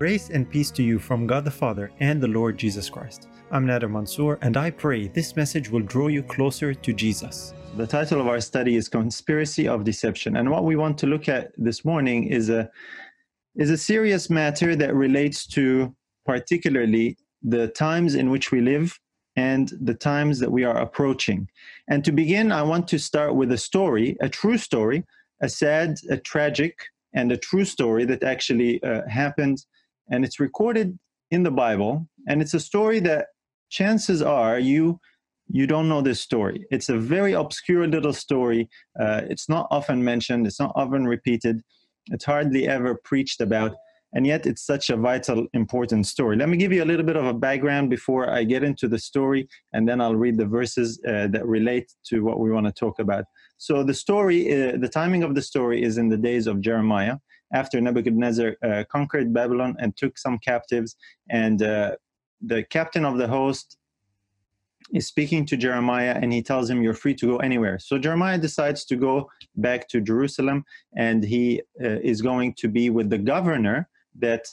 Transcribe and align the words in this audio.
Grace 0.00 0.30
and 0.30 0.48
peace 0.48 0.70
to 0.70 0.82
you 0.82 0.98
from 0.98 1.26
God 1.26 1.44
the 1.44 1.50
Father 1.50 1.92
and 2.00 2.22
the 2.22 2.26
Lord 2.26 2.56
Jesus 2.56 2.88
Christ. 2.88 3.28
I'm 3.50 3.66
Nader 3.66 3.90
Mansour, 3.90 4.38
and 4.40 4.56
I 4.56 4.70
pray 4.70 5.08
this 5.08 5.36
message 5.36 5.68
will 5.68 5.82
draw 5.82 6.06
you 6.06 6.22
closer 6.22 6.72
to 6.72 6.92
Jesus. 6.94 7.52
The 7.76 7.86
title 7.86 8.18
of 8.18 8.26
our 8.26 8.40
study 8.40 8.76
is 8.76 8.88
Conspiracy 8.88 9.68
of 9.68 9.84
Deception. 9.84 10.36
And 10.36 10.50
what 10.50 10.64
we 10.64 10.74
want 10.74 10.96
to 11.00 11.06
look 11.06 11.28
at 11.28 11.52
this 11.58 11.84
morning 11.84 12.28
is 12.28 12.48
a, 12.48 12.70
is 13.56 13.68
a 13.68 13.76
serious 13.76 14.30
matter 14.30 14.74
that 14.74 14.94
relates 14.94 15.46
to 15.48 15.94
particularly 16.24 17.18
the 17.42 17.68
times 17.68 18.14
in 18.14 18.30
which 18.30 18.50
we 18.50 18.62
live 18.62 18.98
and 19.36 19.70
the 19.82 19.92
times 19.92 20.38
that 20.38 20.50
we 20.50 20.64
are 20.64 20.78
approaching. 20.78 21.46
And 21.90 22.02
to 22.06 22.10
begin, 22.12 22.52
I 22.52 22.62
want 22.62 22.88
to 22.88 22.98
start 22.98 23.34
with 23.34 23.52
a 23.52 23.58
story, 23.58 24.16
a 24.22 24.30
true 24.30 24.56
story, 24.56 25.04
a 25.42 25.48
sad, 25.50 25.98
a 26.08 26.16
tragic, 26.16 26.86
and 27.12 27.30
a 27.30 27.36
true 27.36 27.66
story 27.66 28.06
that 28.06 28.22
actually 28.22 28.82
uh, 28.82 29.06
happened. 29.06 29.62
And 30.10 30.24
it's 30.24 30.40
recorded 30.40 30.98
in 31.30 31.42
the 31.42 31.50
Bible. 31.50 32.08
And 32.28 32.42
it's 32.42 32.54
a 32.54 32.60
story 32.60 33.00
that 33.00 33.26
chances 33.70 34.22
are 34.22 34.58
you 34.58 35.00
you 35.52 35.66
don't 35.66 35.88
know 35.88 36.00
this 36.00 36.20
story. 36.20 36.64
It's 36.70 36.88
a 36.88 36.96
very 36.96 37.32
obscure 37.32 37.88
little 37.88 38.12
story. 38.12 38.68
Uh, 39.00 39.22
it's 39.28 39.48
not 39.48 39.66
often 39.72 40.04
mentioned. 40.04 40.46
It's 40.46 40.60
not 40.60 40.72
often 40.76 41.06
repeated. 41.06 41.60
It's 42.06 42.24
hardly 42.24 42.68
ever 42.68 43.00
preached 43.02 43.40
about 43.40 43.74
and 44.12 44.26
yet 44.26 44.46
it's 44.46 44.62
such 44.62 44.90
a 44.90 44.96
vital 44.96 45.46
important 45.54 46.06
story 46.06 46.36
let 46.36 46.48
me 46.48 46.56
give 46.56 46.72
you 46.72 46.82
a 46.82 46.90
little 46.90 47.04
bit 47.04 47.16
of 47.16 47.26
a 47.26 47.34
background 47.34 47.90
before 47.90 48.30
i 48.30 48.42
get 48.42 48.62
into 48.62 48.88
the 48.88 48.98
story 48.98 49.48
and 49.72 49.88
then 49.88 50.00
i'll 50.00 50.16
read 50.16 50.36
the 50.36 50.46
verses 50.46 51.00
uh, 51.06 51.26
that 51.28 51.46
relate 51.46 51.92
to 52.04 52.20
what 52.20 52.40
we 52.40 52.50
want 52.50 52.66
to 52.66 52.72
talk 52.72 52.98
about 52.98 53.24
so 53.58 53.82
the 53.82 53.94
story 53.94 54.40
uh, 54.52 54.76
the 54.78 54.88
timing 54.88 55.22
of 55.22 55.34
the 55.34 55.42
story 55.42 55.82
is 55.82 55.98
in 55.98 56.08
the 56.08 56.16
days 56.16 56.46
of 56.46 56.60
jeremiah 56.60 57.16
after 57.52 57.80
nebuchadnezzar 57.80 58.56
uh, 58.62 58.84
conquered 58.90 59.32
babylon 59.32 59.76
and 59.78 59.96
took 59.96 60.18
some 60.18 60.38
captives 60.38 60.96
and 61.30 61.62
uh, 61.62 61.92
the 62.40 62.62
captain 62.64 63.04
of 63.04 63.18
the 63.18 63.28
host 63.28 63.76
is 64.92 65.06
speaking 65.06 65.46
to 65.46 65.56
Jeremiah 65.56 66.18
and 66.20 66.32
he 66.32 66.42
tells 66.42 66.68
him, 66.68 66.82
You're 66.82 66.94
free 66.94 67.14
to 67.14 67.26
go 67.26 67.36
anywhere. 67.38 67.78
So 67.78 67.98
Jeremiah 67.98 68.38
decides 68.38 68.84
to 68.86 68.96
go 68.96 69.30
back 69.56 69.88
to 69.88 70.00
Jerusalem 70.00 70.64
and 70.96 71.22
he 71.22 71.62
uh, 71.82 72.00
is 72.02 72.22
going 72.22 72.54
to 72.54 72.68
be 72.68 72.90
with 72.90 73.10
the 73.10 73.18
governor 73.18 73.88
that 74.18 74.46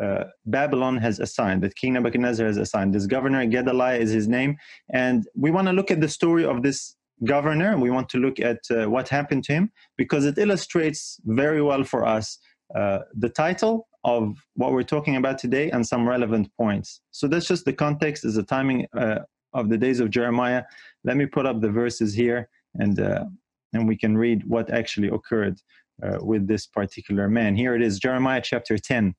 uh, 0.00 0.24
Babylon 0.46 0.96
has 0.96 1.20
assigned, 1.20 1.62
that 1.62 1.76
King 1.76 1.94
Nebuchadnezzar 1.94 2.46
has 2.46 2.56
assigned. 2.56 2.94
This 2.94 3.06
governor, 3.06 3.44
Gedaliah, 3.44 3.98
is 3.98 4.10
his 4.10 4.26
name. 4.26 4.56
And 4.90 5.26
we 5.36 5.50
want 5.50 5.68
to 5.68 5.72
look 5.72 5.90
at 5.90 6.00
the 6.00 6.08
story 6.08 6.44
of 6.44 6.62
this 6.62 6.96
governor. 7.24 7.76
We 7.78 7.90
want 7.90 8.08
to 8.10 8.18
look 8.18 8.40
at 8.40 8.58
uh, 8.70 8.88
what 8.90 9.08
happened 9.08 9.44
to 9.44 9.52
him 9.52 9.72
because 9.96 10.24
it 10.24 10.38
illustrates 10.38 11.20
very 11.24 11.62
well 11.62 11.84
for 11.84 12.06
us 12.06 12.38
uh, 12.74 13.00
the 13.14 13.28
title 13.28 13.88
of 14.04 14.36
what 14.54 14.72
we're 14.72 14.82
talking 14.82 15.16
about 15.16 15.38
today 15.38 15.70
and 15.70 15.86
some 15.86 16.08
relevant 16.08 16.48
points. 16.56 17.00
So 17.12 17.28
that's 17.28 17.46
just 17.46 17.64
the 17.64 17.72
context, 17.72 18.24
is 18.24 18.34
the 18.34 18.42
timing 18.42 18.86
uh, 18.96 19.20
of 19.52 19.68
the 19.68 19.78
days 19.78 20.00
of 20.00 20.10
Jeremiah. 20.10 20.64
Let 21.04 21.16
me 21.16 21.26
put 21.26 21.46
up 21.46 21.60
the 21.60 21.70
verses 21.70 22.14
here 22.14 22.48
and, 22.74 22.98
uh, 22.98 23.24
and 23.72 23.86
we 23.86 23.96
can 23.96 24.16
read 24.16 24.42
what 24.48 24.70
actually 24.70 25.08
occurred 25.08 25.60
uh, 26.02 26.18
with 26.20 26.48
this 26.48 26.66
particular 26.66 27.28
man. 27.28 27.54
Here 27.54 27.74
it 27.74 27.82
is, 27.82 27.98
Jeremiah 27.98 28.40
chapter 28.42 28.76
10, 28.78 29.14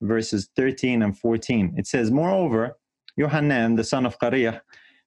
verses 0.00 0.48
13 0.56 1.02
and 1.02 1.18
14. 1.18 1.74
It 1.76 1.86
says, 1.86 2.10
Moreover, 2.10 2.78
Yohanan, 3.16 3.74
the 3.74 3.84
son 3.84 4.06
of 4.06 4.18
Kareah, 4.18 4.60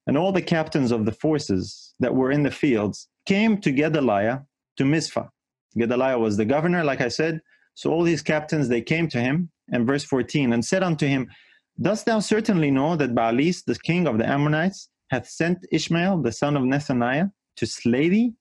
and 0.08 0.18
all 0.18 0.32
the 0.32 0.42
captains 0.42 0.92
of 0.92 1.06
the 1.06 1.12
forces 1.12 1.94
that 2.00 2.14
were 2.14 2.32
in 2.32 2.44
the 2.44 2.52
fields 2.52 3.08
came 3.26 3.58
to 3.62 3.72
Gedaliah 3.72 4.44
to 4.78 4.86
Mizpah. 4.86 5.28
Gedaliah 5.78 6.20
was 6.20 6.38
the 6.38 6.46
governor, 6.46 6.84
like 6.84 7.02
I 7.02 7.08
said. 7.08 7.42
So 7.74 7.92
all 7.92 8.04
these 8.04 8.22
captains, 8.22 8.70
they 8.70 8.82
came 8.82 9.08
to 9.10 9.20
him, 9.20 9.50
and 9.72 9.86
verse 9.86 10.04
14, 10.04 10.54
and 10.54 10.64
said 10.64 10.84
unto 10.84 11.08
him, 11.08 11.30
Dost 11.82 12.06
thou 12.06 12.20
certainly 12.20 12.72
know 12.72 12.96
that 12.96 13.14
Baalis, 13.14 13.66
the 13.66 13.76
king 13.76 14.08
of 14.08 14.18
the 14.18 14.26
Ammonites, 14.26 14.90
hath 15.10 15.28
sent 15.28 15.66
Ishmael, 15.72 16.22
the 16.22 16.32
son 16.32 16.56
of 16.56 16.64
Nethaniah, 16.64 17.32
to 17.58 17.66
slay 17.66 18.08
thee? 18.10 18.34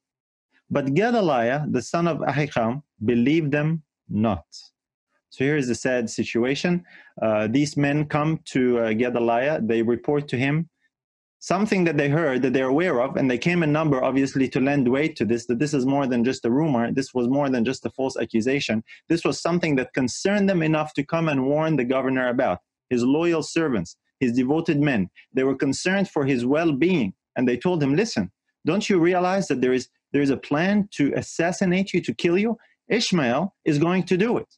But 0.71 0.95
Gedaliah, 0.95 1.67
the 1.69 1.83
son 1.83 2.07
of 2.07 2.19
Ahikam, 2.19 2.83
believed 3.05 3.51
them 3.51 3.83
not. 4.09 4.45
So 5.31 5.45
here 5.45 5.57
is 5.57 5.67
the 5.67 5.75
sad 5.75 6.09
situation. 6.09 6.85
Uh, 7.21 7.49
these 7.49 7.77
men 7.77 8.07
come 8.07 8.39
to 8.47 8.79
uh, 8.79 8.93
Gedaliah, 8.93 9.61
they 9.61 9.83
report 9.83 10.29
to 10.29 10.37
him 10.37 10.69
something 11.45 11.85
that 11.85 11.99
they 11.99 12.09
heard 12.09 12.41
that 12.41 12.55
they're 12.55 12.69
aware 12.69 13.03
of, 13.03 13.17
and 13.17 13.31
they 13.31 13.37
came 13.37 13.63
in 13.63 13.71
number, 13.71 14.03
obviously, 14.03 14.49
to 14.49 14.61
lend 14.61 14.89
weight 14.89 15.15
to 15.15 15.27
this, 15.27 15.45
that 15.45 15.59
this 15.59 15.75
is 15.75 15.85
more 15.85 16.07
than 16.07 16.25
just 16.25 16.47
a 16.47 16.51
rumor, 16.51 16.91
this 16.91 17.13
was 17.13 17.29
more 17.29 17.51
than 17.51 17.67
just 17.67 17.85
a 17.85 17.91
false 17.91 18.17
accusation. 18.17 18.83
This 19.11 19.27
was 19.27 19.43
something 19.43 19.77
that 19.77 19.93
concerned 19.93 20.49
them 20.49 20.63
enough 20.63 20.95
to 20.95 21.05
come 21.05 21.29
and 21.29 21.45
warn 21.45 21.77
the 21.77 21.85
governor 21.85 22.31
about. 22.31 22.61
His 22.89 23.03
loyal 23.03 23.43
servants, 23.43 23.95
his 24.21 24.33
devoted 24.33 24.81
men, 24.81 25.11
they 25.35 25.45
were 25.45 25.55
concerned 25.55 26.09
for 26.09 26.25
his 26.25 26.47
well 26.47 26.73
being, 26.73 27.13
and 27.37 27.47
they 27.47 27.59
told 27.59 27.83
him, 27.83 27.95
Listen, 27.95 28.33
don't 28.65 28.89
you 28.89 28.99
realize 28.99 29.47
that 29.49 29.61
there 29.61 29.75
is 29.75 29.91
there's 30.15 30.31
a 30.31 30.39
plan 30.39 30.89
to 30.93 31.13
assassinate 31.15 31.93
you, 31.93 32.01
to 32.01 32.15
kill 32.15 32.39
you, 32.39 32.57
Ishmael 32.89 33.55
is 33.67 33.79
going 33.79 34.05
to 34.05 34.17
do 34.17 34.39
it. 34.39 34.49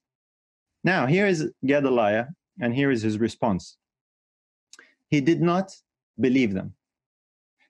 Now, 0.84 1.06
here 1.06 1.26
is 1.26 1.50
Gedaliah, 1.64 2.28
and 2.60 2.72
here 2.72 2.92
is 2.92 3.03
his 3.03 3.18
response. 3.18 3.76
He 5.08 5.20
did 5.20 5.41
not 5.41 5.74
believe 6.20 6.54
them. 6.54 6.75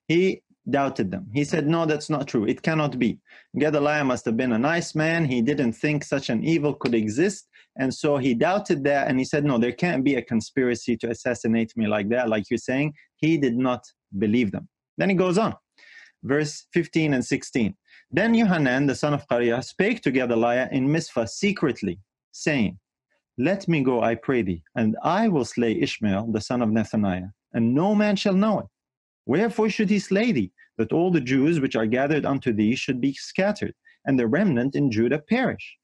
He 0.09 0.43
doubted 0.69 1.11
them. 1.11 1.27
He 1.33 1.45
said, 1.45 1.67
No, 1.67 1.87
that's 1.87 2.11
not 2.11 2.27
true. 2.27 2.45
It 2.45 2.63
cannot 2.63 2.99
be. 2.99 3.19
Gedaliah 3.59 4.05
must 4.05 4.25
have 4.25 4.37
been 4.37 4.53
a 4.53 4.59
nice 4.59 4.95
man. 4.95 5.25
He 5.25 5.41
didn't 5.43 5.73
think 5.73 6.05
such 6.05 6.29
an 6.31 6.45
evil 6.45 6.75
could 6.75 6.95
exist. 6.95 7.49
And 7.79 7.93
so 7.93 8.17
he 8.17 8.35
doubted 8.35 8.83
that 8.85 9.09
and 9.09 9.19
he 9.19 9.25
said, 9.25 9.45
No, 9.45 9.59
there 9.59 9.73
can't 9.73 10.05
be 10.05 10.17
a 10.17 10.23
conspiracy 10.23 10.97
to 10.99 11.11
assassinate 11.11 11.77
me 11.77 11.87
like 11.87 12.09
that, 12.09 12.29
like 12.29 12.51
you're 12.51 12.59
saying. 12.59 12.95
He 13.17 13.39
did 13.39 13.57
not 13.57 13.85
believe 14.19 14.51
them. 14.53 14.69
Then 14.99 15.11
he 15.11 15.15
goes 15.15 15.39
on 15.39 15.55
verse 16.27 16.67
15 16.73 17.15
and 17.15 17.25
16. 17.25 17.75
Then 18.11 18.35
Yohanan, 18.35 18.87
the 18.87 18.95
son 18.95 19.15
of 19.15 19.27
Kareah, 19.29 19.65
spake 19.65 20.03
to 20.03 20.11
Gedaliah 20.11 20.69
in 20.73 20.91
Mizpah 20.91 21.27
secretly, 21.27 22.01
saying, 22.33 22.79
Let 23.39 23.67
me 23.69 23.83
go, 23.83 24.03
I 24.03 24.15
pray 24.15 24.43
thee, 24.43 24.63
and 24.75 24.97
I 25.03 25.29
will 25.29 25.45
slay 25.45 25.81
Ishmael, 25.81 26.33
the 26.33 26.41
son 26.41 26.63
of 26.63 26.71
Nethaniah, 26.71 27.33
and 27.53 27.75
no 27.75 27.95
man 27.95 28.17
shall 28.17 28.35
know 28.35 28.61
it. 28.61 28.67
Wherefore 29.27 29.69
should 29.69 29.91
he 29.91 29.99
slay 29.99 30.33
thee, 30.33 30.53
that 30.79 30.93
all 30.93 31.11
the 31.11 31.21
Jews 31.21 31.61
which 31.61 31.77
are 31.77 31.87
gathered 31.87 32.25
unto 32.25 32.53
thee 32.53 32.77
should 32.77 33.01
be 33.01 33.13
scattered, 33.13 33.75
and 34.05 34.19
the 34.19 34.29
remnant 34.29 34.77
in 34.77 34.91
Judah 34.91 35.19
perish? 35.19 35.77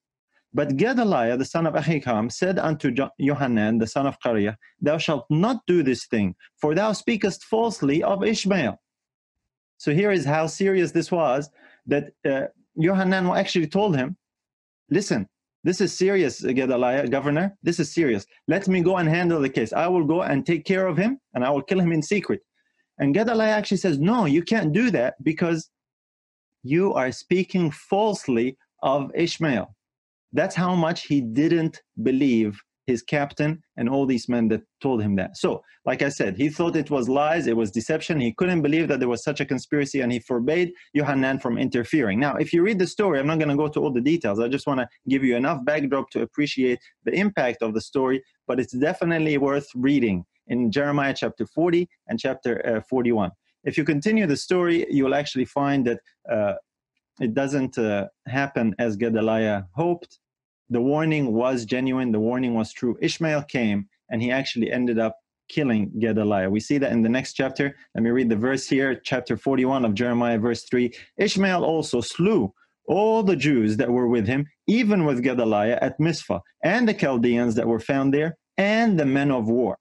But 0.53 0.77
Gedaliah, 0.77 1.35
the 1.35 1.45
son 1.45 1.65
of 1.65 1.73
Ahikam, 1.73 2.31
said 2.31 2.59
unto 2.59 2.93
Johanan 3.19 3.79
the 3.79 3.87
son 3.87 4.05
of 4.05 4.19
Kareah, 4.19 4.55
Thou 4.81 4.97
shalt 4.97 5.25
not 5.29 5.61
do 5.67 5.81
this 5.83 6.05
thing, 6.05 6.35
for 6.61 6.75
thou 6.75 6.93
speakest 6.93 7.43
falsely 7.43 8.03
of 8.03 8.23
Ishmael. 8.23 8.79
So 9.77 9.93
here 9.93 10.11
is 10.11 10.25
how 10.25 10.47
serious 10.47 10.91
this 10.91 11.11
was 11.11 11.49
that 11.87 12.11
uh, 12.23 12.43
Yohanan 12.75 13.27
actually 13.27 13.67
told 13.67 13.95
him, 13.95 14.15
listen, 14.89 15.27
this 15.63 15.81
is 15.81 15.97
serious, 15.97 16.41
Gedaliah, 16.41 17.07
governor. 17.07 17.57
This 17.63 17.79
is 17.79 17.93
serious. 17.93 18.25
Let 18.47 18.67
me 18.67 18.81
go 18.81 18.97
and 18.97 19.09
handle 19.09 19.41
the 19.41 19.49
case. 19.49 19.73
I 19.73 19.87
will 19.87 20.05
go 20.05 20.21
and 20.21 20.45
take 20.45 20.65
care 20.65 20.87
of 20.87 20.97
him 20.97 21.19
and 21.33 21.43
I 21.43 21.49
will 21.49 21.61
kill 21.61 21.79
him 21.79 21.91
in 21.91 22.01
secret. 22.01 22.41
And 22.99 23.13
Gedaliah 23.13 23.51
actually 23.51 23.77
says, 23.77 23.99
no, 23.99 24.25
you 24.25 24.43
can't 24.43 24.71
do 24.71 24.91
that 24.91 25.15
because 25.23 25.69
you 26.63 26.93
are 26.93 27.11
speaking 27.11 27.71
falsely 27.71 28.57
of 28.81 29.11
Ishmael. 29.15 29.75
That's 30.31 30.55
how 30.55 30.75
much 30.75 31.03
he 31.03 31.21
didn't 31.21 31.81
believe 32.01 32.59
his 32.85 33.01
captain, 33.01 33.63
and 33.77 33.87
all 33.87 34.05
these 34.05 34.27
men 34.27 34.49
that 34.49 34.61
told 34.81 35.01
him 35.01 35.15
that. 35.15 35.37
So, 35.37 35.63
like 35.85 36.01
I 36.01 36.09
said, 36.09 36.35
he 36.35 36.49
thought 36.49 36.75
it 36.75 36.91
was 36.91 37.07
lies, 37.07 37.47
it 37.47 37.55
was 37.55 37.71
deception. 37.71 38.19
He 38.19 38.33
couldn't 38.33 38.61
believe 38.61 38.89
that 38.89 38.99
there 38.99 39.07
was 39.07 39.23
such 39.23 39.39
a 39.39 39.45
conspiracy, 39.45 40.01
and 40.01 40.11
he 40.11 40.19
forbade 40.19 40.73
Yohanan 40.93 41.39
from 41.39 41.57
interfering. 41.57 42.19
Now, 42.19 42.35
if 42.35 42.51
you 42.51 42.61
read 42.61 42.79
the 42.79 42.87
story, 42.87 43.19
I'm 43.19 43.27
not 43.27 43.39
going 43.39 43.49
to 43.49 43.55
go 43.55 43.69
to 43.69 43.79
all 43.79 43.91
the 43.91 44.01
details. 44.01 44.39
I 44.39 44.49
just 44.49 44.67
want 44.67 44.81
to 44.81 44.89
give 45.07 45.23
you 45.23 45.37
enough 45.37 45.63
backdrop 45.63 46.09
to 46.09 46.23
appreciate 46.23 46.79
the 47.05 47.13
impact 47.13 47.61
of 47.61 47.73
the 47.73 47.81
story, 47.81 48.21
but 48.47 48.59
it's 48.59 48.73
definitely 48.73 49.37
worth 49.37 49.67
reading 49.75 50.25
in 50.47 50.71
Jeremiah 50.71 51.13
chapter 51.15 51.45
40 51.45 51.89
and 52.07 52.19
chapter 52.19 52.77
uh, 52.77 52.81
41. 52.81 53.31
If 53.63 53.77
you 53.77 53.83
continue 53.83 54.27
the 54.27 54.37
story, 54.37 54.85
you'll 54.89 55.15
actually 55.15 55.45
find 55.45 55.85
that 55.87 55.99
uh, 56.29 56.53
it 57.21 57.33
doesn't 57.33 57.77
uh, 57.77 58.07
happen 58.27 58.75
as 58.79 58.95
Gedaliah 58.95 59.65
hoped 59.73 60.19
the 60.69 60.81
warning 60.81 61.33
was 61.33 61.65
genuine, 61.65 62.11
the 62.11 62.19
warning 62.19 62.55
was 62.55 62.73
true. 62.73 62.97
Ishmael 63.01 63.43
came 63.43 63.87
and 64.09 64.21
he 64.21 64.31
actually 64.31 64.71
ended 64.71 64.97
up 64.97 65.17
killing 65.49 65.91
Gedaliah. 65.99 66.49
We 66.49 66.59
see 66.59 66.77
that 66.79 66.91
in 66.91 67.03
the 67.03 67.09
next 67.09 67.33
chapter. 67.33 67.75
Let 67.93 68.03
me 68.03 68.09
read 68.09 68.29
the 68.29 68.35
verse 68.35 68.67
here, 68.67 68.95
chapter 68.95 69.37
41 69.37 69.85
of 69.85 69.93
Jeremiah, 69.93 70.39
verse 70.39 70.63
3. 70.63 70.91
Ishmael 71.17 71.63
also 71.63 72.01
slew 72.01 72.53
all 72.87 73.23
the 73.23 73.35
Jews 73.35 73.77
that 73.77 73.89
were 73.89 74.07
with 74.07 74.25
him, 74.25 74.47
even 74.67 75.05
with 75.05 75.23
Gedaliah 75.23 75.77
at 75.81 75.99
Mizpah, 75.99 76.39
and 76.63 76.87
the 76.87 76.93
Chaldeans 76.93 77.55
that 77.55 77.67
were 77.67 77.79
found 77.79 78.13
there, 78.13 78.37
and 78.57 78.99
the 78.99 79.05
men 79.05 79.31
of 79.31 79.47
war. 79.47 79.77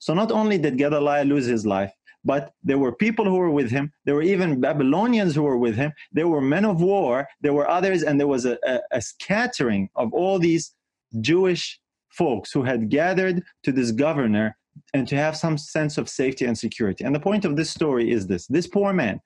So 0.00 0.14
not 0.14 0.32
only 0.32 0.58
did 0.58 0.78
Gedaliah 0.78 1.24
lose 1.24 1.46
his 1.46 1.64
life, 1.64 1.92
but 2.24 2.52
there 2.62 2.78
were 2.78 2.92
people 2.92 3.24
who 3.24 3.36
were 3.36 3.50
with 3.50 3.70
him. 3.70 3.92
There 4.04 4.14
were 4.14 4.22
even 4.22 4.60
Babylonians 4.60 5.34
who 5.34 5.42
were 5.42 5.56
with 5.56 5.76
him. 5.76 5.92
There 6.12 6.28
were 6.28 6.40
men 6.40 6.64
of 6.64 6.80
war. 6.82 7.28
There 7.40 7.54
were 7.54 7.68
others, 7.68 8.02
and 8.02 8.18
there 8.18 8.26
was 8.26 8.44
a, 8.44 8.58
a, 8.66 8.80
a 8.90 9.00
scattering 9.00 9.88
of 9.94 10.12
all 10.12 10.38
these 10.38 10.74
Jewish 11.20 11.80
folks 12.08 12.50
who 12.52 12.62
had 12.62 12.90
gathered 12.90 13.42
to 13.62 13.72
this 13.72 13.92
governor 13.92 14.56
and 14.94 15.06
to 15.08 15.16
have 15.16 15.36
some 15.36 15.56
sense 15.56 15.96
of 15.98 16.08
safety 16.08 16.44
and 16.44 16.58
security. 16.58 17.04
And 17.04 17.14
the 17.14 17.20
point 17.20 17.44
of 17.44 17.56
this 17.56 17.70
story 17.70 18.10
is 18.10 18.26
this 18.26 18.46
this 18.46 18.66
poor 18.66 18.92
man 18.92 19.20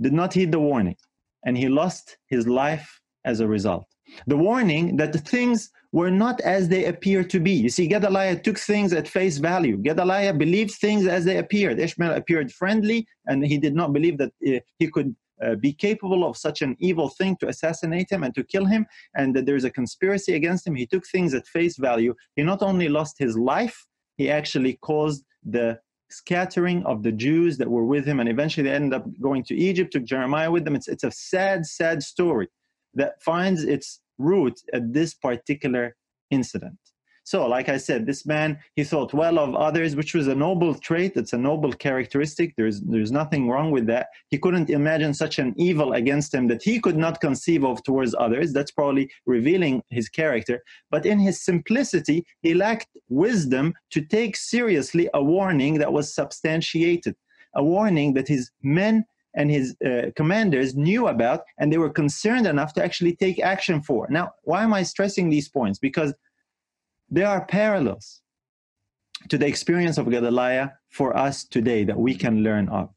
did 0.00 0.12
not 0.12 0.32
heed 0.32 0.52
the 0.52 0.60
warning, 0.60 0.96
and 1.44 1.56
he 1.56 1.68
lost 1.68 2.16
his 2.28 2.46
life 2.46 3.00
as 3.24 3.40
a 3.40 3.46
result. 3.46 3.86
The 4.26 4.36
warning 4.36 4.96
that 4.96 5.12
the 5.12 5.18
things 5.18 5.70
were 5.92 6.10
not 6.10 6.40
as 6.42 6.68
they 6.68 6.84
appear 6.84 7.24
to 7.24 7.40
be. 7.40 7.52
You 7.52 7.68
see, 7.68 7.88
Gedaliah 7.88 8.38
took 8.38 8.58
things 8.58 8.92
at 8.92 9.08
face 9.08 9.38
value. 9.38 9.76
Gedaliah 9.76 10.34
believed 10.34 10.72
things 10.72 11.06
as 11.06 11.24
they 11.24 11.38
appeared. 11.38 11.80
Ishmael 11.80 12.12
appeared 12.12 12.52
friendly, 12.52 13.06
and 13.26 13.44
he 13.44 13.58
did 13.58 13.74
not 13.74 13.92
believe 13.92 14.18
that 14.18 14.32
uh, 14.46 14.60
he 14.78 14.88
could 14.88 15.14
uh, 15.42 15.56
be 15.56 15.72
capable 15.72 16.28
of 16.28 16.36
such 16.36 16.62
an 16.62 16.76
evil 16.78 17.08
thing 17.08 17.36
to 17.40 17.48
assassinate 17.48 18.10
him 18.10 18.22
and 18.22 18.34
to 18.34 18.44
kill 18.44 18.66
him, 18.66 18.86
and 19.16 19.34
that 19.34 19.46
there's 19.46 19.64
a 19.64 19.70
conspiracy 19.70 20.34
against 20.34 20.66
him. 20.66 20.76
He 20.76 20.86
took 20.86 21.06
things 21.06 21.34
at 21.34 21.46
face 21.46 21.76
value. 21.76 22.14
He 22.36 22.42
not 22.42 22.62
only 22.62 22.88
lost 22.88 23.16
his 23.18 23.36
life, 23.36 23.86
he 24.16 24.30
actually 24.30 24.74
caused 24.82 25.24
the 25.44 25.80
scattering 26.10 26.84
of 26.84 27.02
the 27.02 27.12
Jews 27.12 27.56
that 27.58 27.70
were 27.70 27.84
with 27.84 28.04
him, 28.04 28.20
and 28.20 28.28
eventually 28.28 28.68
they 28.68 28.74
ended 28.74 28.94
up 28.94 29.06
going 29.20 29.42
to 29.44 29.56
Egypt, 29.56 29.92
took 29.92 30.04
Jeremiah 30.04 30.50
with 30.50 30.64
them. 30.64 30.76
It's, 30.76 30.88
it's 30.88 31.04
a 31.04 31.10
sad, 31.10 31.66
sad 31.66 32.02
story 32.02 32.48
that 32.94 33.22
finds 33.22 33.64
its 33.64 34.00
root 34.18 34.60
at 34.72 34.92
this 34.92 35.14
particular 35.14 35.96
incident. 36.30 36.78
So, 37.24 37.46
like 37.46 37.68
I 37.68 37.76
said, 37.76 38.06
this 38.06 38.26
man, 38.26 38.58
he 38.74 38.82
thought 38.82 39.14
well 39.14 39.38
of 39.38 39.54
others, 39.54 39.94
which 39.94 40.14
was 40.14 40.26
a 40.26 40.34
noble 40.34 40.74
trait. 40.74 41.12
It's 41.16 41.32
a 41.32 41.38
noble 41.38 41.72
characteristic. 41.72 42.54
There's, 42.56 42.80
there's 42.80 43.12
nothing 43.12 43.48
wrong 43.48 43.70
with 43.70 43.86
that. 43.86 44.08
He 44.30 44.38
couldn't 44.38 44.68
imagine 44.68 45.14
such 45.14 45.38
an 45.38 45.54
evil 45.56 45.92
against 45.92 46.34
him 46.34 46.48
that 46.48 46.62
he 46.62 46.80
could 46.80 46.96
not 46.96 47.20
conceive 47.20 47.64
of 47.64 47.84
towards 47.84 48.16
others. 48.18 48.52
That's 48.52 48.72
probably 48.72 49.10
revealing 49.26 49.82
his 49.90 50.08
character. 50.08 50.60
But 50.90 51.06
in 51.06 51.20
his 51.20 51.40
simplicity, 51.40 52.26
he 52.42 52.54
lacked 52.54 52.88
wisdom 53.08 53.74
to 53.90 54.00
take 54.00 54.34
seriously 54.34 55.08
a 55.14 55.22
warning 55.22 55.74
that 55.78 55.92
was 55.92 56.12
substantiated, 56.12 57.14
a 57.54 57.62
warning 57.62 58.14
that 58.14 58.26
his 58.26 58.50
men 58.62 59.04
and 59.34 59.50
his 59.50 59.76
uh, 59.84 60.10
commanders 60.16 60.74
knew 60.74 61.08
about 61.08 61.42
and 61.58 61.72
they 61.72 61.78
were 61.78 61.90
concerned 61.90 62.46
enough 62.46 62.72
to 62.74 62.84
actually 62.84 63.14
take 63.16 63.40
action 63.40 63.82
for. 63.82 64.06
Now, 64.10 64.32
why 64.42 64.62
am 64.62 64.74
I 64.74 64.82
stressing 64.82 65.30
these 65.30 65.48
points? 65.48 65.78
Because 65.78 66.14
there 67.08 67.28
are 67.28 67.44
parallels 67.44 68.22
to 69.28 69.38
the 69.38 69.46
experience 69.46 69.98
of 69.98 70.10
Gedaliah 70.10 70.72
for 70.88 71.16
us 71.16 71.44
today 71.44 71.84
that 71.84 71.98
we 71.98 72.14
can 72.14 72.42
learn 72.42 72.68
of. 72.68 72.90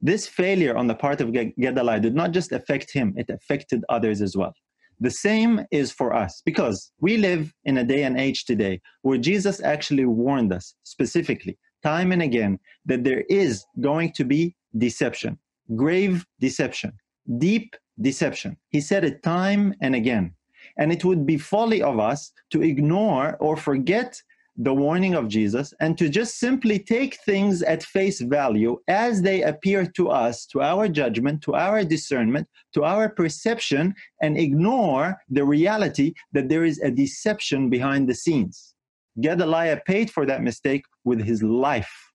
This 0.00 0.26
failure 0.26 0.76
on 0.76 0.86
the 0.86 0.94
part 0.94 1.20
of 1.20 1.32
Gedaliah 1.32 2.00
did 2.00 2.14
not 2.14 2.32
just 2.32 2.52
affect 2.52 2.92
him, 2.92 3.14
it 3.16 3.30
affected 3.30 3.84
others 3.88 4.20
as 4.20 4.36
well. 4.36 4.54
The 5.00 5.10
same 5.10 5.60
is 5.70 5.92
for 5.92 6.14
us 6.14 6.42
because 6.44 6.90
we 7.00 7.18
live 7.18 7.52
in 7.64 7.78
a 7.78 7.84
day 7.84 8.04
and 8.04 8.18
age 8.18 8.44
today 8.44 8.80
where 9.02 9.18
Jesus 9.18 9.62
actually 9.62 10.06
warned 10.06 10.52
us 10.52 10.74
specifically, 10.84 11.58
time 11.82 12.12
and 12.12 12.22
again, 12.22 12.58
that 12.86 13.04
there 13.04 13.24
is 13.28 13.64
going 13.80 14.12
to 14.12 14.24
be 14.24 14.54
deception, 14.78 15.38
grave 15.74 16.24
deception, 16.40 16.92
deep 17.38 17.74
deception. 18.00 18.56
He 18.70 18.80
said 18.80 19.04
it 19.04 19.22
time 19.22 19.74
and 19.80 19.94
again. 19.94 20.34
And 20.78 20.92
it 20.92 21.04
would 21.04 21.26
be 21.26 21.38
folly 21.38 21.82
of 21.82 21.98
us 21.98 22.32
to 22.50 22.62
ignore 22.62 23.36
or 23.40 23.56
forget 23.56 24.20
the 24.58 24.72
warning 24.72 25.14
of 25.14 25.28
Jesus 25.28 25.74
and 25.80 25.98
to 25.98 26.08
just 26.08 26.38
simply 26.38 26.78
take 26.78 27.18
things 27.24 27.62
at 27.62 27.82
face 27.82 28.20
value 28.20 28.78
as 28.88 29.20
they 29.20 29.42
appear 29.42 29.86
to 29.86 30.08
us, 30.08 30.46
to 30.46 30.62
our 30.62 30.88
judgment, 30.88 31.42
to 31.42 31.54
our 31.54 31.84
discernment, 31.84 32.48
to 32.72 32.84
our 32.84 33.08
perception, 33.08 33.94
and 34.22 34.38
ignore 34.38 35.16
the 35.28 35.44
reality 35.44 36.14
that 36.32 36.48
there 36.48 36.64
is 36.64 36.80
a 36.80 36.90
deception 36.90 37.68
behind 37.68 38.08
the 38.08 38.14
scenes. 38.14 38.74
Gedaliah 39.20 39.80
paid 39.86 40.10
for 40.10 40.26
that 40.26 40.42
mistake 40.42 40.84
with 41.04 41.22
his 41.22 41.42
life. 41.42 42.12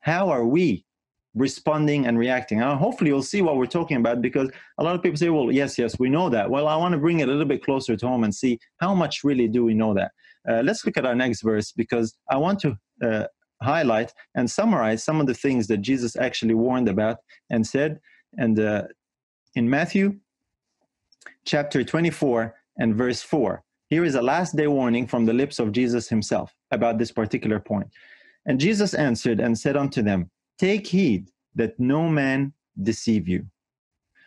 How 0.00 0.30
are 0.30 0.46
we 0.46 0.84
responding 1.34 2.06
and 2.06 2.18
reacting. 2.18 2.60
And 2.60 2.78
hopefully 2.78 3.10
you'll 3.10 3.22
see 3.22 3.42
what 3.42 3.56
we're 3.56 3.66
talking 3.66 3.96
about 3.96 4.22
because 4.22 4.50
a 4.78 4.84
lot 4.84 4.94
of 4.94 5.02
people 5.02 5.16
say, 5.16 5.30
well, 5.30 5.50
yes, 5.50 5.78
yes, 5.78 5.98
we 5.98 6.08
know 6.08 6.28
that. 6.30 6.48
Well, 6.48 6.68
I 6.68 6.76
want 6.76 6.92
to 6.92 6.98
bring 6.98 7.20
it 7.20 7.28
a 7.28 7.32
little 7.32 7.44
bit 7.44 7.64
closer 7.64 7.96
to 7.96 8.06
home 8.06 8.24
and 8.24 8.34
see 8.34 8.58
how 8.78 8.94
much 8.94 9.24
really 9.24 9.48
do 9.48 9.64
we 9.64 9.74
know 9.74 9.94
that. 9.94 10.12
Uh, 10.48 10.62
let's 10.62 10.84
look 10.84 10.96
at 10.96 11.06
our 11.06 11.14
next 11.14 11.42
verse 11.42 11.72
because 11.72 12.16
I 12.30 12.36
want 12.36 12.60
to 12.60 12.78
uh, 13.02 13.24
highlight 13.62 14.12
and 14.34 14.50
summarize 14.50 15.02
some 15.02 15.20
of 15.20 15.26
the 15.26 15.34
things 15.34 15.66
that 15.68 15.78
Jesus 15.78 16.16
actually 16.16 16.54
warned 16.54 16.88
about 16.88 17.18
and 17.50 17.66
said. 17.66 17.98
And 18.36 18.58
uh, 18.58 18.84
in 19.54 19.68
Matthew 19.68 20.18
chapter 21.44 21.82
24 21.82 22.54
and 22.78 22.94
verse 22.94 23.22
4, 23.22 23.62
here 23.90 24.04
is 24.04 24.14
a 24.14 24.22
last 24.22 24.56
day 24.56 24.66
warning 24.66 25.06
from 25.06 25.24
the 25.24 25.32
lips 25.32 25.58
of 25.58 25.72
Jesus 25.72 26.08
himself 26.08 26.54
about 26.70 26.98
this 26.98 27.12
particular 27.12 27.60
point. 27.60 27.88
And 28.46 28.60
Jesus 28.60 28.94
answered 28.94 29.40
and 29.40 29.58
said 29.58 29.76
unto 29.76 30.02
them, 30.02 30.30
Take 30.58 30.86
heed 30.86 31.30
that 31.54 31.78
no 31.78 32.08
man 32.08 32.52
deceive 32.82 33.28
you. 33.28 33.46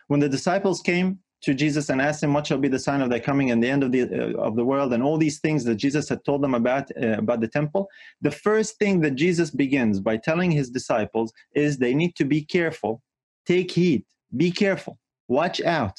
When 0.08 0.20
the 0.20 0.28
disciples 0.28 0.80
came 0.80 1.18
to 1.42 1.54
Jesus 1.54 1.88
and 1.88 2.00
asked 2.00 2.22
him, 2.22 2.32
What 2.32 2.46
shall 2.46 2.58
be 2.58 2.68
the 2.68 2.78
sign 2.78 3.00
of 3.00 3.10
thy 3.10 3.20
coming 3.20 3.50
and 3.50 3.62
the 3.62 3.68
end 3.68 3.82
of 3.82 3.92
the, 3.92 4.02
uh, 4.02 4.40
of 4.40 4.56
the 4.56 4.64
world, 4.64 4.92
and 4.92 5.02
all 5.02 5.18
these 5.18 5.38
things 5.38 5.64
that 5.64 5.76
Jesus 5.76 6.08
had 6.08 6.24
told 6.24 6.42
them 6.42 6.54
about, 6.54 6.90
uh, 7.00 7.18
about 7.18 7.40
the 7.40 7.48
temple, 7.48 7.88
the 8.20 8.30
first 8.30 8.78
thing 8.78 9.00
that 9.00 9.14
Jesus 9.14 9.50
begins 9.50 10.00
by 10.00 10.16
telling 10.16 10.50
his 10.50 10.70
disciples 10.70 11.32
is 11.54 11.78
they 11.78 11.94
need 11.94 12.16
to 12.16 12.24
be 12.24 12.42
careful, 12.42 13.02
take 13.46 13.70
heed, 13.70 14.04
be 14.36 14.50
careful, 14.50 14.98
watch 15.28 15.60
out 15.62 15.98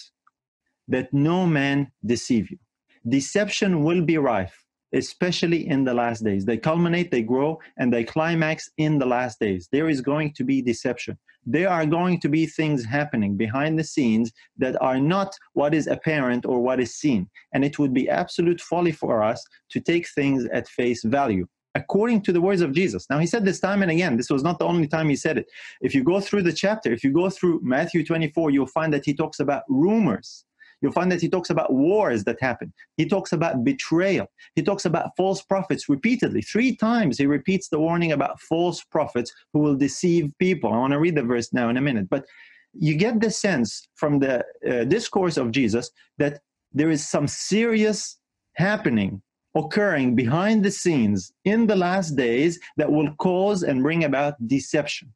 that 0.88 1.14
no 1.14 1.46
man 1.46 1.92
deceive 2.06 2.50
you. 2.50 2.58
Deception 3.08 3.84
will 3.84 4.02
be 4.02 4.18
rife 4.18 4.66
especially 4.94 5.68
in 5.68 5.84
the 5.84 5.94
last 5.94 6.24
days. 6.24 6.46
They 6.46 6.58
culminate, 6.58 7.12
they 7.12 7.22
grow, 7.22 7.60
and 7.78 7.92
they 7.92 8.04
climax 8.04 8.70
in 8.78 8.98
the 8.98 9.06
last 9.06 9.40
days. 9.40 9.68
There 9.72 9.90
is 9.90 10.02
going 10.02 10.34
to 10.34 10.44
be 10.44 10.62
deception. 10.62 11.18
There 11.46 11.70
are 11.70 11.86
going 11.86 12.20
to 12.22 12.30
be 12.30 12.46
things 12.46 12.86
happening 12.86 13.36
behind 13.38 13.80
the 13.80 13.84
scenes 13.84 14.32
that 14.58 14.80
are 14.82 15.00
not 15.00 15.34
what 15.54 15.74
is 15.74 15.88
apparent 15.88 16.46
or 16.46 16.62
what 16.62 16.80
is 16.80 16.96
seen. 16.96 17.30
And 17.54 17.64
it 17.64 17.80
would 17.80 17.94
be 17.94 18.10
absolute 18.10 18.62
folly 18.62 18.92
for 18.92 19.24
us 19.24 19.44
to 19.72 19.80
take 19.80 20.08
things 20.10 20.46
at 20.54 20.68
face 20.68 21.04
value. 21.04 21.48
According 21.76 22.24
to 22.24 22.34
the 22.34 22.42
words 22.42 22.62
of 22.62 22.74
Jesus. 22.74 23.06
Now, 23.10 23.20
he 23.20 23.28
said 23.28 23.46
this 23.46 23.60
time 23.60 23.84
and 23.84 23.92
again. 23.92 24.18
This 24.18 24.30
was 24.30 24.44
not 24.44 24.60
the 24.60 24.66
only 24.66 24.88
time 24.88 25.08
he 25.08 25.16
said 25.16 25.38
it. 25.38 25.46
If 25.82 25.94
you 25.94 26.04
go 26.04 26.20
through 26.20 26.44
the 26.44 26.52
chapter, 26.52 26.92
if 26.92 27.04
you 27.04 27.12
go 27.12 27.30
through 27.30 27.62
Matthew 27.64 28.04
24, 28.04 28.50
you'll 28.50 28.66
find 28.68 28.92
that 28.92 29.06
he 29.06 29.14
talks 29.14 29.40
about 29.40 29.64
rumors 29.70 30.46
You'll 30.82 30.94
find 30.94 31.12
that 31.12 31.22
he 31.22 31.30
talks 31.30 31.50
about 31.50 31.74
wars 31.74 32.24
that 32.24 32.42
happen. 32.42 32.72
He 32.96 33.06
talks 33.06 33.34
about 33.34 33.64
betrayal. 33.64 34.28
He 34.56 34.64
talks 34.64 34.86
about 34.86 35.12
false 35.18 35.42
prophets 35.42 35.90
repeatedly. 35.90 36.42
Three 36.42 36.76
times 36.76 37.18
he 37.18 37.26
repeats 37.26 37.70
the 37.70 37.80
warning 37.80 38.12
about 38.12 38.40
false 38.40 38.84
prophets 38.84 39.34
who 39.54 39.60
will 39.60 39.76
deceive 39.76 40.32
people. 40.40 40.72
I 40.72 40.78
want 40.78 40.94
to 40.94 41.00
read 41.00 41.16
the 41.16 41.24
verse 41.24 41.52
now 41.52 41.70
in 41.70 41.78
a 41.78 41.82
minute. 41.82 42.10
But 42.10 42.26
you 42.74 42.96
get 42.96 43.20
the 43.20 43.32
sense 43.32 43.88
from 43.96 44.20
the 44.20 44.46
uh, 44.68 44.86
discourse 44.86 45.38
of 45.38 45.52
Jesus 45.52 45.92
that 46.18 46.40
there 46.72 46.92
is 46.92 47.08
some 47.08 47.28
serious 47.28 48.18
happening 48.54 49.22
occurring 49.56 50.16
behind 50.16 50.64
the 50.64 50.72
scenes 50.72 51.34
in 51.44 51.68
the 51.68 51.76
last 51.76 52.16
days 52.16 52.60
that 52.78 52.92
will 52.92 53.14
cause 53.16 53.64
and 53.64 53.82
bring 53.82 54.04
about 54.04 54.36
deception. 54.48 55.12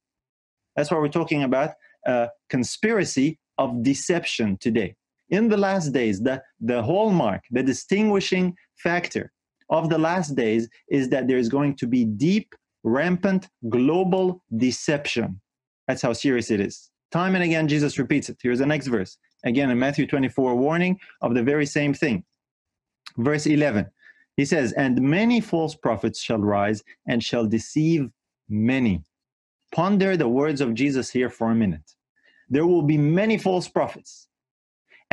That's 0.76 0.90
why 0.90 0.98
we're 0.98 1.08
talking 1.08 1.44
about 1.44 1.72
a 2.06 2.30
conspiracy 2.50 3.40
of 3.60 3.84
deception 3.84 4.58
today 4.58 4.96
in 5.34 5.50
the 5.50 5.58
last 5.58 5.94
days, 5.94 6.22
the, 6.22 6.44
the 6.62 6.84
hallmark, 6.84 7.42
the 7.50 7.64
distinguishing 7.64 8.56
factor 8.78 9.32
of 9.70 9.90
the 9.90 9.98
last 9.98 10.36
days 10.36 10.70
is 10.90 11.10
that 11.10 11.28
there 11.28 11.40
is 11.40 11.50
going 11.50 11.76
to 11.78 11.88
be 11.88 12.06
deep, 12.06 12.54
rampant, 12.84 13.50
global 13.68 14.44
deception. 14.58 15.42
That's 15.88 16.04
how 16.04 16.14
serious 16.14 16.52
it 16.52 16.60
is. 16.60 16.92
Time 17.12 17.34
and 17.34 17.44
again, 17.44 17.68
Jesus 17.68 17.98
repeats 17.98 18.30
it. 18.30 18.38
Here's 18.44 18.60
the 18.60 18.68
next 18.68 18.88
verse. 18.88 19.18
Again, 19.44 19.72
in 19.72 19.80
Matthew 19.80 20.06
24, 20.06 20.56
warning 20.56 21.00
of 21.24 21.34
the 21.34 21.42
very 21.42 21.66
same 21.66 21.96
thing. 21.96 22.24
Verse 23.18 23.48
11, 23.48 23.88
he 24.38 24.46
says, 24.46 24.72
And 24.74 25.02
many 25.02 25.42
false 25.42 25.74
prophets 25.74 26.20
shall 26.20 26.38
rise 26.38 26.84
and 27.08 27.24
shall 27.24 27.48
deceive 27.48 28.08
many. 28.50 29.02
Ponder 29.74 30.16
the 30.16 30.28
words 30.28 30.62
of 30.62 30.76
Jesus 30.76 31.10
here 31.10 31.32
for 31.32 31.50
a 31.50 31.56
minute. 31.56 31.90
There 32.50 32.68
will 32.68 32.84
be 32.84 33.00
many 33.00 33.40
false 33.40 33.68
prophets 33.68 34.28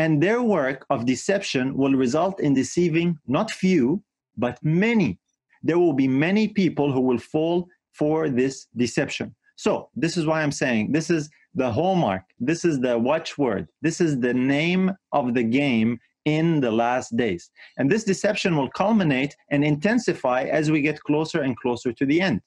and 0.01 0.23
their 0.23 0.43
work 0.43 0.87
of 0.89 1.05
deception 1.05 1.77
will 1.77 1.93
result 1.93 2.41
in 2.41 2.55
deceiving 2.55 3.19
not 3.27 3.51
few, 3.51 4.03
but 4.39 4.59
many. 4.63 5.19
There 5.63 5.79
will 5.79 5.93
be 5.93 6.09
many 6.09 6.49
people 6.49 6.91
who 6.91 7.03
will 7.03 7.19
fall 7.35 7.69
for 7.93 8.31
this 8.31 8.67
deception. 8.75 9.35
So, 9.57 9.91
this 9.95 10.17
is 10.17 10.25
why 10.25 10.41
I'm 10.41 10.53
saying 10.53 10.93
this 10.93 11.11
is 11.11 11.29
the 11.55 11.71
hallmark, 11.71 12.23
this 12.39 12.65
is 12.65 12.81
the 12.81 12.97
watchword, 12.99 13.69
this 13.83 14.01
is 14.01 14.19
the 14.19 14.33
name 14.33 14.91
of 15.13 15.35
the 15.35 15.43
game 15.43 16.01
in 16.25 16.63
the 16.63 16.71
last 16.71 17.15
days. 17.15 17.51
And 17.77 17.91
this 17.91 18.05
deception 18.05 18.57
will 18.57 18.71
culminate 18.71 19.37
and 19.51 19.63
intensify 19.63 20.45
as 20.45 20.71
we 20.71 20.81
get 20.81 20.99
closer 21.03 21.43
and 21.43 21.55
closer 21.59 21.93
to 21.93 22.07
the 22.07 22.23
end. 22.23 22.41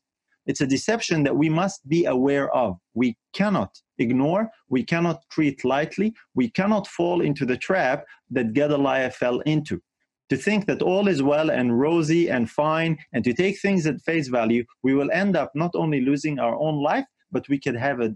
It's 0.45 0.61
a 0.61 0.67
deception 0.67 1.23
that 1.23 1.37
we 1.37 1.49
must 1.49 1.87
be 1.87 2.05
aware 2.05 2.53
of. 2.53 2.77
We 2.93 3.17
cannot 3.33 3.71
ignore, 3.97 4.49
we 4.69 4.83
cannot 4.83 5.21
treat 5.31 5.63
lightly, 5.63 6.13
we 6.35 6.49
cannot 6.49 6.87
fall 6.87 7.21
into 7.21 7.45
the 7.45 7.57
trap 7.57 8.05
that 8.31 8.53
Gedaliah 8.53 9.11
fell 9.11 9.39
into. 9.41 9.81
to 10.29 10.37
think 10.37 10.65
that 10.65 10.81
all 10.81 11.07
is 11.07 11.21
well 11.21 11.51
and 11.51 11.79
rosy 11.79 12.29
and 12.29 12.49
fine 12.49 12.97
and 13.13 13.23
to 13.23 13.33
take 13.33 13.59
things 13.59 13.85
at 13.85 14.01
face 14.01 14.29
value, 14.29 14.63
we 14.81 14.93
will 14.95 15.11
end 15.11 15.35
up 15.35 15.51
not 15.53 15.71
only 15.75 16.01
losing 16.01 16.39
our 16.39 16.55
own 16.55 16.81
life, 16.81 17.05
but 17.33 17.49
we 17.49 17.59
could 17.59 17.75
have 17.75 17.99
a 17.99 18.15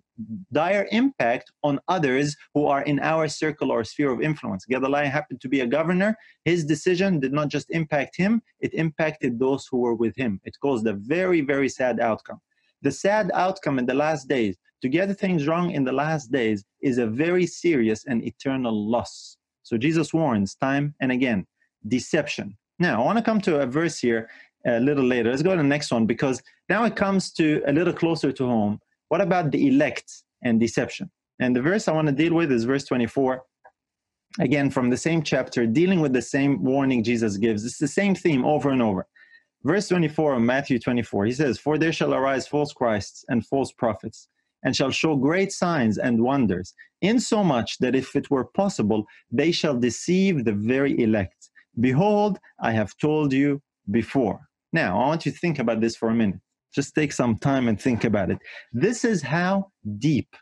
dire 0.54 0.88
impact 0.92 1.52
on 1.64 1.80
others 1.88 2.38
who 2.54 2.66
are 2.68 2.84
in 2.84 3.00
our 3.00 3.28
circle 3.28 3.72
or 3.72 3.84
sphere 3.84 4.12
of 4.12 4.22
influence. 4.22 4.66
Gedaliah 4.66 5.10
happened 5.10 5.42
to 5.42 5.50
be 5.50 5.62
a 5.62 5.68
governor. 5.68 6.16
His 6.46 6.64
decision 6.64 7.20
did 7.20 7.34
not 7.34 7.50
just 7.50 7.70
impact 7.72 8.16
him, 8.16 8.42
it 8.60 8.74
impacted 8.74 9.40
those 9.40 9.68
who 9.70 9.80
were 9.80 9.96
with 9.96 10.16
him. 10.16 10.40
It 10.46 10.56
caused 10.62 10.86
a 10.88 10.94
very, 10.94 11.42
very 11.42 11.70
sad 11.70 12.00
outcome. 12.00 12.40
The 12.84 12.92
sad 12.92 13.32
outcome 13.34 13.80
in 13.80 13.88
the 13.88 13.96
last 14.06 14.28
days, 14.28 14.56
to 14.84 14.88
get 14.88 15.08
things 15.18 15.48
wrong 15.48 15.72
in 15.72 15.84
the 15.84 15.92
last 15.92 16.32
days, 16.32 16.64
is 16.82 17.00
a 17.00 17.08
very 17.08 17.48
serious 17.48 18.06
and 18.06 18.24
eternal 18.24 18.90
loss. 18.90 19.38
So 19.64 19.78
Jesus 19.78 20.14
warns 20.14 20.56
time 20.56 20.96
and 21.02 21.12
again 21.12 21.46
deception. 21.88 22.58
Now, 22.80 23.02
I 23.02 23.06
want 23.06 23.18
to 23.18 23.24
come 23.24 23.42
to 23.42 23.62
a 23.62 23.66
verse 23.66 23.98
here 23.98 24.30
a 24.66 24.80
little 24.80 25.04
later. 25.04 25.30
Let's 25.30 25.42
go 25.42 25.52
to 25.52 25.58
the 25.58 25.64
next 25.64 25.92
one 25.92 26.06
because 26.06 26.42
now 26.70 26.84
it 26.84 26.96
comes 26.96 27.32
to 27.34 27.64
a 27.66 27.74
little 27.74 27.94
closer 27.94 28.32
to 28.32 28.46
home 28.46 28.80
what 29.10 29.22
about 29.22 29.52
the 29.52 29.68
elect 29.68 30.24
and 30.44 30.60
deception? 30.60 31.10
And 31.40 31.56
the 31.56 31.62
verse 31.62 31.88
I 31.88 31.94
want 31.94 32.08
to 32.08 32.14
deal 32.14 32.34
with 32.34 32.52
is 32.52 32.64
verse 32.64 32.86
24. 32.86 33.44
Again, 34.40 34.70
from 34.70 34.90
the 34.90 34.98
same 34.98 35.24
chapter, 35.24 35.66
dealing 35.66 36.00
with 36.00 36.14
the 36.14 36.22
same 36.22 36.64
warning 36.64 37.04
Jesus 37.04 37.38
gives. 37.38 37.66
It's 37.66 37.80
the 37.80 37.88
same 37.88 38.14
theme 38.16 38.46
over 38.46 38.70
and 38.70 38.82
over. 38.82 39.08
Verse 39.64 39.88
24 39.88 40.36
of 40.36 40.42
Matthew 40.42 40.80
24, 40.80 41.26
he 41.26 41.32
says, 41.32 41.58
For 41.58 41.78
there 41.78 41.92
shall 41.92 42.14
arise 42.14 42.48
false 42.48 42.72
Christs 42.72 43.26
and 43.30 43.46
false 43.46 43.72
prophets, 43.72 44.28
and 44.64 44.76
shall 44.76 44.92
show 44.92 45.16
great 45.16 45.52
signs 45.52 45.98
and 45.98 46.22
wonders, 46.22 46.74
insomuch 47.02 47.78
that 47.80 47.96
if 47.96 48.16
it 48.16 48.30
were 48.30 48.46
possible, 48.46 49.06
they 49.32 49.52
shall 49.52 49.76
deceive 49.76 50.46
the 50.46 50.54
very 50.54 51.00
elect. 51.02 51.50
Behold, 51.80 52.40
I 52.60 52.72
have 52.72 52.98
told 52.98 53.34
you 53.34 53.62
before. 53.90 54.40
Now, 54.72 55.02
I 55.02 55.08
want 55.08 55.26
you 55.26 55.32
to 55.32 55.38
think 55.38 55.60
about 55.60 55.82
this 55.82 55.96
for 55.96 56.10
a 56.10 56.16
minute. 56.16 56.40
Just 56.74 56.96
take 56.96 57.12
some 57.12 57.38
time 57.38 57.68
and 57.68 57.80
think 57.80 58.04
about 58.04 58.30
it. 58.32 58.40
This 58.72 59.04
is 59.06 59.22
how 59.22 59.72
deep, 59.98 60.36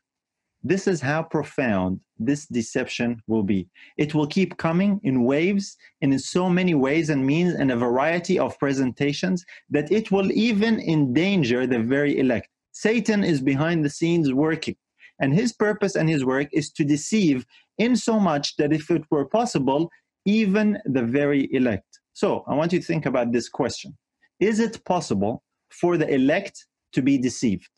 this 0.63 0.87
is 0.87 1.01
how 1.01 1.23
profound 1.23 1.99
this 2.17 2.47
deception 2.47 3.21
will 3.27 3.43
be. 3.43 3.67
It 3.97 4.15
will 4.15 4.27
keep 4.27 4.57
coming 4.57 4.99
in 5.03 5.23
waves 5.23 5.77
and 6.01 6.13
in 6.13 6.19
so 6.19 6.49
many 6.49 6.73
ways 6.73 7.09
and 7.09 7.25
means 7.25 7.53
and 7.53 7.71
a 7.71 7.77
variety 7.77 8.39
of 8.39 8.57
presentations 8.57 9.45
that 9.69 9.91
it 9.91 10.11
will 10.11 10.31
even 10.31 10.79
endanger 10.79 11.67
the 11.67 11.79
very 11.79 12.17
elect. 12.17 12.49
Satan 12.71 13.23
is 13.23 13.41
behind 13.41 13.85
the 13.85 13.89
scenes 13.89 14.33
working, 14.33 14.75
and 15.21 15.33
his 15.33 15.53
purpose 15.53 15.95
and 15.95 16.09
his 16.09 16.25
work 16.25 16.49
is 16.51 16.71
to 16.71 16.83
deceive 16.83 17.45
in 17.77 17.95
so 17.95 18.19
much 18.19 18.57
that 18.57 18.73
if 18.73 18.89
it 18.91 19.03
were 19.09 19.25
possible, 19.25 19.89
even 20.25 20.77
the 20.85 21.03
very 21.03 21.47
elect. 21.53 21.99
So 22.13 22.43
I 22.47 22.53
want 22.53 22.73
you 22.73 22.79
to 22.79 22.85
think 22.85 23.05
about 23.05 23.31
this 23.31 23.49
question 23.49 23.97
Is 24.39 24.59
it 24.59 24.83
possible 24.85 25.43
for 25.69 25.97
the 25.97 26.07
elect 26.13 26.65
to 26.93 27.01
be 27.01 27.17
deceived? 27.17 27.69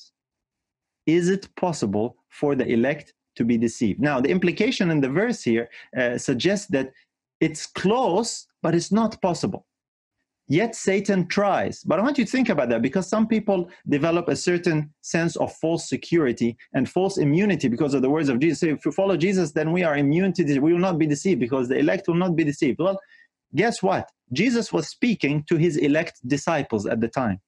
Is 1.05 1.29
it 1.29 1.47
possible 1.55 2.17
for 2.29 2.55
the 2.55 2.67
elect 2.67 3.13
to 3.35 3.45
be 3.45 3.57
deceived? 3.57 3.99
Now, 3.99 4.19
the 4.19 4.29
implication 4.29 4.91
in 4.91 5.01
the 5.01 5.09
verse 5.09 5.41
here 5.41 5.69
uh, 5.97 6.17
suggests 6.17 6.67
that 6.67 6.91
it's 7.39 7.65
close, 7.65 8.47
but 8.61 8.75
it's 8.75 8.91
not 8.91 9.21
possible. 9.21 9.65
Yet 10.49 10.75
Satan 10.75 11.27
tries. 11.27 11.83
But 11.83 11.99
I 11.99 12.03
want 12.03 12.17
you 12.17 12.23
to 12.23 12.31
think 12.31 12.47
about 12.47 12.69
that 12.69 12.81
because 12.81 13.09
some 13.09 13.27
people 13.27 13.69
develop 13.89 14.29
a 14.29 14.35
certain 14.35 14.93
sense 15.01 15.35
of 15.35 15.53
false 15.55 15.89
security 15.89 16.55
and 16.73 16.89
false 16.89 17.17
immunity 17.17 17.67
because 17.67 17.93
of 17.93 18.01
the 18.01 18.09
words 18.09 18.29
of 18.29 18.39
Jesus. 18.39 18.61
So 18.61 18.67
if 18.67 18.85
you 18.85 18.91
follow 18.93 19.17
Jesus, 19.17 19.51
then 19.51 19.73
we 19.73 19.83
are 19.83 19.97
immune 19.97 20.31
to 20.33 20.45
this. 20.45 20.57
We 20.57 20.71
will 20.71 20.79
not 20.79 20.97
be 20.97 21.05
deceived 21.05 21.41
because 21.41 21.67
the 21.67 21.77
elect 21.77 22.07
will 22.07 22.15
not 22.15 22.35
be 22.37 22.45
deceived. 22.45 22.79
Well, 22.79 22.97
guess 23.55 23.83
what? 23.83 24.09
Jesus 24.31 24.71
was 24.71 24.87
speaking 24.87 25.43
to 25.49 25.57
his 25.57 25.75
elect 25.75 26.21
disciples 26.27 26.85
at 26.85 27.01
the 27.01 27.09
time. 27.09 27.41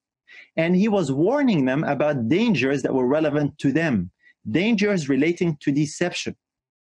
And 0.55 0.75
he 0.75 0.87
was 0.87 1.11
warning 1.11 1.65
them 1.65 1.83
about 1.83 2.29
dangers 2.29 2.81
that 2.83 2.93
were 2.93 3.07
relevant 3.07 3.57
to 3.59 3.71
them, 3.71 4.11
dangers 4.49 5.09
relating 5.09 5.57
to 5.61 5.71
deception. 5.71 6.35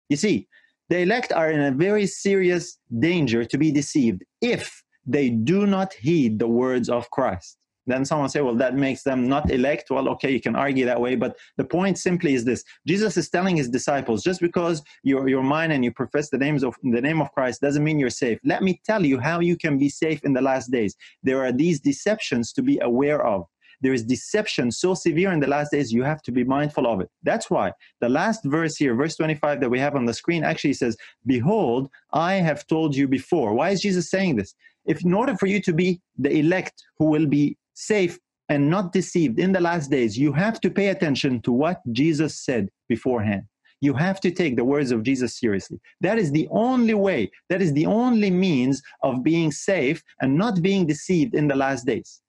You 0.09 0.17
see, 0.17 0.47
the 0.89 0.99
elect 0.99 1.31
are 1.33 1.51
in 1.51 1.59
a 1.59 1.71
very 1.71 2.07
serious 2.07 2.77
danger 2.99 3.43
to 3.45 3.57
be 3.57 3.71
deceived 3.71 4.23
if 4.41 4.83
they 5.05 5.29
do 5.29 5.65
not 5.65 5.93
heed 5.93 6.39
the 6.39 6.47
words 6.47 6.89
of 6.89 7.09
Christ. 7.11 7.57
Then 7.87 8.05
someone 8.05 8.29
say, 8.29 8.41
well, 8.41 8.55
that 8.55 8.75
makes 8.75 9.03
them 9.03 9.27
not 9.27 9.49
elect. 9.49 9.89
Well, 9.89 10.09
okay, 10.09 10.31
you 10.31 10.41
can 10.41 10.55
argue 10.55 10.85
that 10.85 10.99
way, 10.99 11.15
but 11.15 11.37
the 11.55 11.63
point 11.63 11.97
simply 11.97 12.33
is 12.33 12.45
this: 12.45 12.63
Jesus 12.85 13.17
is 13.17 13.29
telling 13.29 13.55
his 13.57 13.69
disciples, 13.69 14.23
just 14.23 14.41
because 14.41 14.83
you're, 15.03 15.27
you're 15.27 15.41
mine 15.41 15.71
and 15.71 15.83
you 15.83 15.91
profess 15.91 16.29
the 16.29 16.37
names 16.37 16.63
of 16.63 16.75
the 16.83 17.01
name 17.01 17.21
of 17.21 17.31
Christ 17.31 17.61
doesn't 17.61 17.83
mean 17.83 17.97
you're 17.97 18.09
safe. 18.09 18.39
Let 18.43 18.61
me 18.61 18.81
tell 18.85 19.05
you 19.05 19.19
how 19.19 19.39
you 19.39 19.55
can 19.55 19.77
be 19.77 19.89
safe 19.89 20.23
in 20.23 20.33
the 20.33 20.41
last 20.41 20.69
days. 20.69 20.95
There 21.23 21.43
are 21.43 21.51
these 21.51 21.79
deceptions 21.79 22.53
to 22.53 22.61
be 22.61 22.79
aware 22.79 23.25
of. 23.25 23.47
There 23.81 23.93
is 23.93 24.03
deception 24.03 24.71
so 24.71 24.93
severe 24.93 25.31
in 25.31 25.39
the 25.39 25.47
last 25.47 25.71
days, 25.71 25.93
you 25.93 26.03
have 26.03 26.21
to 26.23 26.31
be 26.31 26.43
mindful 26.43 26.87
of 26.87 26.99
it. 26.99 27.09
That's 27.23 27.49
why 27.49 27.73
the 28.01 28.09
last 28.09 28.43
verse 28.43 28.75
here, 28.75 28.95
verse 28.95 29.15
25 29.15 29.59
that 29.59 29.69
we 29.69 29.79
have 29.79 29.95
on 29.95 30.05
the 30.05 30.13
screen, 30.13 30.43
actually 30.43 30.73
says, 30.73 30.97
Behold, 31.25 31.89
I 32.11 32.35
have 32.35 32.65
told 32.67 32.95
you 32.95 33.07
before. 33.07 33.53
Why 33.53 33.69
is 33.69 33.81
Jesus 33.81 34.09
saying 34.09 34.37
this? 34.37 34.55
If 34.85 35.03
in 35.03 35.13
order 35.13 35.35
for 35.35 35.45
you 35.45 35.61
to 35.61 35.73
be 35.73 36.01
the 36.17 36.31
elect 36.31 36.83
who 36.97 37.05
will 37.05 37.27
be 37.27 37.57
safe 37.77 38.17
and 38.49 38.69
not 38.69 38.91
deceived 38.91 39.39
in 39.39 39.51
the 39.51 39.59
last 39.59 39.91
days, 39.91 40.17
you 40.17 40.33
have 40.33 40.59
to 40.61 40.69
pay 40.69 40.87
attention 40.87 41.41
to 41.41 41.51
what 41.51 41.81
Jesus 41.91 42.43
said 42.43 42.69
beforehand. 42.89 43.43
You 43.81 43.93
have 43.93 44.19
to 44.21 44.31
take 44.31 44.55
the 44.55 44.63
words 44.63 44.91
of 44.91 45.03
Jesus 45.03 45.37
seriously. 45.39 45.79
That 46.01 46.17
is 46.17 46.31
the 46.31 46.47
only 46.49 46.95
way, 46.95 47.29
that 47.49 47.61
is 47.61 47.73
the 47.73 47.85
only 47.85 48.31
means 48.31 48.81
of 49.03 49.23
being 49.23 49.51
safe 49.51 50.01
and 50.21 50.35
not 50.35 50.63
being 50.63 50.87
deceived 50.87 51.35
in 51.35 51.47
the 51.47 51.55
last 51.55 51.85
days. 51.85 52.21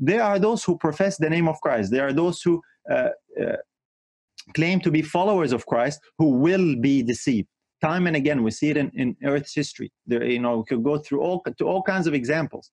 There 0.00 0.22
are 0.22 0.40
those 0.40 0.64
who 0.64 0.76
profess 0.76 1.16
the 1.16 1.30
name 1.30 1.48
of 1.48 1.60
Christ. 1.60 1.92
There 1.92 2.06
are 2.06 2.12
those 2.12 2.42
who 2.42 2.60
uh, 2.90 3.10
uh, 3.40 3.56
claim 4.54 4.80
to 4.80 4.90
be 4.90 5.02
followers 5.02 5.52
of 5.52 5.66
Christ 5.66 6.00
who 6.18 6.30
will 6.30 6.74
be 6.80 7.02
deceived. 7.02 7.48
Time 7.80 8.08
and 8.08 8.16
again, 8.16 8.42
we 8.42 8.50
see 8.50 8.70
it 8.70 8.76
in, 8.76 8.90
in 8.94 9.16
Earth's 9.24 9.54
history. 9.54 9.92
There, 10.06 10.24
you 10.24 10.40
know, 10.40 10.58
we 10.58 10.64
could 10.64 10.82
go 10.82 10.98
through 10.98 11.20
all 11.20 11.40
to 11.58 11.64
all 11.64 11.82
kinds 11.82 12.08
of 12.08 12.14
examples. 12.14 12.72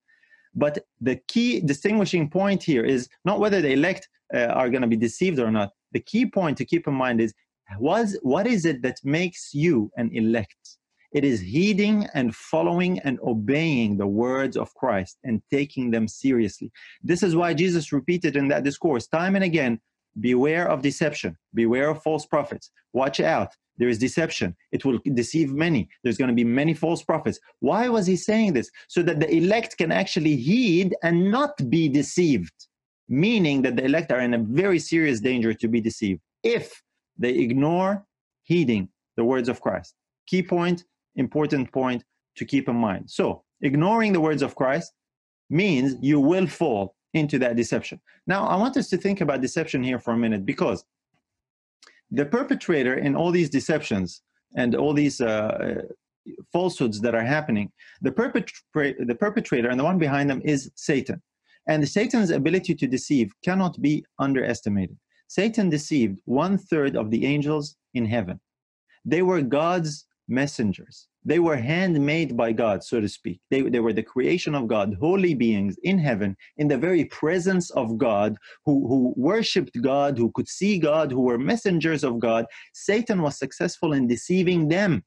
But 0.56 0.84
the 1.00 1.16
key 1.28 1.60
distinguishing 1.60 2.30
point 2.30 2.62
here 2.62 2.84
is 2.84 3.08
not 3.24 3.38
whether 3.38 3.60
the 3.60 3.72
elect 3.72 4.08
uh, 4.34 4.46
are 4.46 4.70
going 4.70 4.82
to 4.82 4.88
be 4.88 4.96
deceived 4.96 5.38
or 5.38 5.50
not. 5.50 5.70
The 5.92 6.00
key 6.00 6.26
point 6.26 6.56
to 6.58 6.64
keep 6.64 6.88
in 6.88 6.94
mind 6.94 7.20
is 7.20 7.32
was 7.78 8.18
what 8.22 8.46
is 8.46 8.64
it 8.64 8.82
that 8.82 8.98
makes 9.04 9.52
you 9.52 9.90
an 9.96 10.10
elect? 10.12 10.78
It 11.12 11.24
is 11.24 11.40
heeding 11.40 12.06
and 12.14 12.34
following 12.34 12.98
and 13.00 13.18
obeying 13.20 13.96
the 13.96 14.06
words 14.06 14.56
of 14.56 14.74
Christ 14.74 15.18
and 15.24 15.42
taking 15.50 15.90
them 15.90 16.08
seriously. 16.08 16.70
This 17.02 17.22
is 17.22 17.36
why 17.36 17.54
Jesus 17.54 17.92
repeated 17.92 18.36
in 18.36 18.48
that 18.48 18.64
discourse 18.64 19.06
time 19.06 19.34
and 19.34 19.44
again 19.44 19.80
beware 20.20 20.68
of 20.68 20.82
deception, 20.82 21.36
beware 21.54 21.90
of 21.90 22.02
false 22.02 22.26
prophets, 22.26 22.70
watch 22.92 23.20
out. 23.20 23.52
There 23.78 23.88
is 23.88 23.98
deception. 23.98 24.56
It 24.72 24.84
will 24.84 24.98
deceive 25.14 25.52
many. 25.52 25.88
There's 26.02 26.16
going 26.16 26.28
to 26.28 26.34
be 26.34 26.44
many 26.44 26.74
false 26.74 27.02
prophets. 27.02 27.38
Why 27.60 27.88
was 27.88 28.06
he 28.06 28.16
saying 28.16 28.54
this? 28.54 28.70
So 28.88 29.02
that 29.02 29.20
the 29.20 29.30
elect 29.30 29.76
can 29.76 29.92
actually 29.92 30.36
heed 30.36 30.94
and 31.02 31.30
not 31.30 31.68
be 31.68 31.88
deceived, 31.88 32.54
meaning 33.08 33.62
that 33.62 33.76
the 33.76 33.84
elect 33.84 34.10
are 34.12 34.20
in 34.20 34.34
a 34.34 34.38
very 34.38 34.78
serious 34.78 35.20
danger 35.20 35.52
to 35.54 35.68
be 35.68 35.80
deceived 35.80 36.20
if 36.42 36.82
they 37.18 37.30
ignore 37.30 38.04
heeding 38.44 38.88
the 39.16 39.24
words 39.24 39.48
of 39.48 39.60
Christ. 39.60 39.94
Key 40.26 40.42
point, 40.42 40.84
important 41.16 41.72
point 41.72 42.04
to 42.36 42.44
keep 42.44 42.68
in 42.68 42.76
mind. 42.76 43.10
So, 43.10 43.42
ignoring 43.62 44.12
the 44.12 44.20
words 44.20 44.42
of 44.42 44.54
Christ 44.54 44.92
means 45.50 45.96
you 46.00 46.20
will 46.20 46.46
fall 46.46 46.94
into 47.14 47.38
that 47.38 47.56
deception. 47.56 48.00
Now, 48.26 48.46
I 48.46 48.56
want 48.56 48.76
us 48.76 48.88
to 48.90 48.96
think 48.96 49.20
about 49.20 49.40
deception 49.40 49.82
here 49.82 49.98
for 49.98 50.12
a 50.12 50.16
minute 50.16 50.44
because 50.44 50.84
the 52.10 52.24
perpetrator 52.24 52.94
in 52.94 53.16
all 53.16 53.30
these 53.30 53.50
deceptions 53.50 54.22
and 54.56 54.74
all 54.74 54.92
these 54.92 55.20
uh, 55.20 55.82
falsehoods 56.52 57.00
that 57.00 57.14
are 57.14 57.24
happening, 57.24 57.70
the, 58.02 58.10
perpetra- 58.10 59.06
the 59.06 59.14
perpetrator 59.14 59.68
and 59.68 59.78
the 59.78 59.84
one 59.84 59.98
behind 59.98 60.30
them 60.30 60.40
is 60.44 60.70
Satan. 60.74 61.22
And 61.68 61.88
Satan's 61.88 62.30
ability 62.30 62.74
to 62.76 62.86
deceive 62.86 63.32
cannot 63.44 63.80
be 63.80 64.04
underestimated. 64.18 64.96
Satan 65.28 65.68
deceived 65.68 66.20
one 66.24 66.58
third 66.58 66.96
of 66.96 67.10
the 67.10 67.26
angels 67.26 67.76
in 67.94 68.06
heaven. 68.06 68.38
They 69.04 69.22
were 69.22 69.42
God's 69.42 70.06
messengers. 70.28 71.08
They 71.24 71.38
were 71.38 71.56
handmade 71.56 72.36
by 72.36 72.52
God, 72.52 72.84
so 72.84 73.00
to 73.00 73.08
speak. 73.08 73.40
They, 73.50 73.62
they 73.62 73.80
were 73.80 73.92
the 73.92 74.02
creation 74.02 74.54
of 74.54 74.68
God, 74.68 74.96
holy 75.00 75.34
beings 75.34 75.76
in 75.82 75.98
heaven, 75.98 76.36
in 76.56 76.68
the 76.68 76.78
very 76.78 77.04
presence 77.06 77.70
of 77.70 77.98
God, 77.98 78.36
who, 78.64 78.86
who 78.86 79.14
worshiped 79.16 79.80
God, 79.82 80.16
who 80.16 80.30
could 80.34 80.48
see 80.48 80.78
God, 80.78 81.10
who 81.10 81.22
were 81.22 81.38
messengers 81.38 82.04
of 82.04 82.18
God. 82.18 82.46
Satan 82.74 83.22
was 83.22 83.38
successful 83.38 83.92
in 83.92 84.06
deceiving 84.06 84.68
them. 84.68 85.04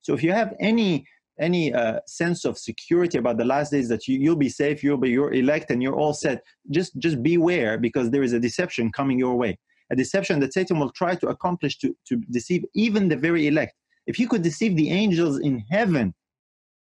So 0.00 0.14
if 0.14 0.22
you 0.22 0.32
have 0.32 0.54
any 0.60 1.06
any 1.40 1.72
uh, 1.72 1.98
sense 2.06 2.44
of 2.44 2.58
security 2.58 3.16
about 3.18 3.38
the 3.38 3.44
last 3.44 3.72
days 3.72 3.88
that 3.88 4.06
you, 4.06 4.18
you'll 4.18 4.36
be 4.36 4.50
safe, 4.50 4.84
you'll 4.84 4.98
be 4.98 5.10
you're 5.10 5.32
elect, 5.32 5.70
and 5.70 5.82
you're 5.82 5.96
all 5.96 6.12
set, 6.12 6.42
just 6.70 6.96
just 6.98 7.22
beware 7.22 7.78
because 7.78 8.10
there 8.10 8.22
is 8.22 8.32
a 8.32 8.40
deception 8.40 8.92
coming 8.92 9.18
your 9.18 9.34
way. 9.34 9.58
A 9.90 9.96
deception 9.96 10.40
that 10.40 10.52
Satan 10.52 10.78
will 10.78 10.90
try 10.90 11.14
to 11.16 11.28
accomplish 11.28 11.78
to, 11.78 11.96
to 12.06 12.16
deceive 12.30 12.64
even 12.74 13.08
the 13.08 13.16
very 13.16 13.46
elect. 13.46 13.74
If 14.06 14.16
he 14.16 14.26
could 14.26 14.42
deceive 14.42 14.76
the 14.76 14.90
angels 14.90 15.38
in 15.38 15.64
heaven, 15.70 16.14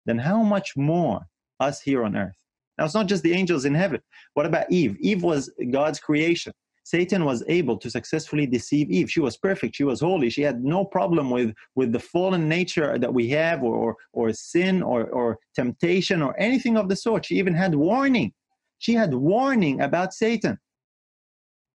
then 0.06 0.18
how 0.18 0.42
much 0.42 0.76
more 0.76 1.20
us 1.58 1.80
here 1.80 2.04
on 2.04 2.16
earth. 2.16 2.36
Now, 2.78 2.84
it's 2.86 2.94
not 2.94 3.08
just 3.08 3.22
the 3.22 3.34
angels 3.34 3.64
in 3.64 3.74
heaven. 3.74 4.00
What 4.34 4.46
about 4.46 4.70
Eve? 4.70 4.96
Eve 5.00 5.22
was 5.22 5.52
God's 5.70 6.00
creation. 6.00 6.52
Satan 6.84 7.24
was 7.24 7.44
able 7.46 7.76
to 7.76 7.90
successfully 7.90 8.46
deceive 8.46 8.90
Eve. 8.90 9.10
She 9.10 9.20
was 9.20 9.36
perfect. 9.36 9.76
She 9.76 9.84
was 9.84 10.00
holy. 10.00 10.30
She 10.30 10.42
had 10.42 10.64
no 10.64 10.84
problem 10.84 11.30
with, 11.30 11.54
with 11.74 11.92
the 11.92 12.00
fallen 12.00 12.48
nature 12.48 12.98
that 12.98 13.12
we 13.12 13.28
have, 13.28 13.62
or, 13.62 13.74
or, 13.74 13.96
or 14.12 14.32
sin, 14.32 14.82
or, 14.82 15.04
or 15.10 15.38
temptation, 15.54 16.22
or 16.22 16.34
anything 16.40 16.76
of 16.76 16.88
the 16.88 16.96
sort. 16.96 17.26
She 17.26 17.36
even 17.36 17.54
had 17.54 17.74
warning. 17.74 18.32
She 18.78 18.94
had 18.94 19.12
warning 19.14 19.82
about 19.82 20.14
Satan. 20.14 20.58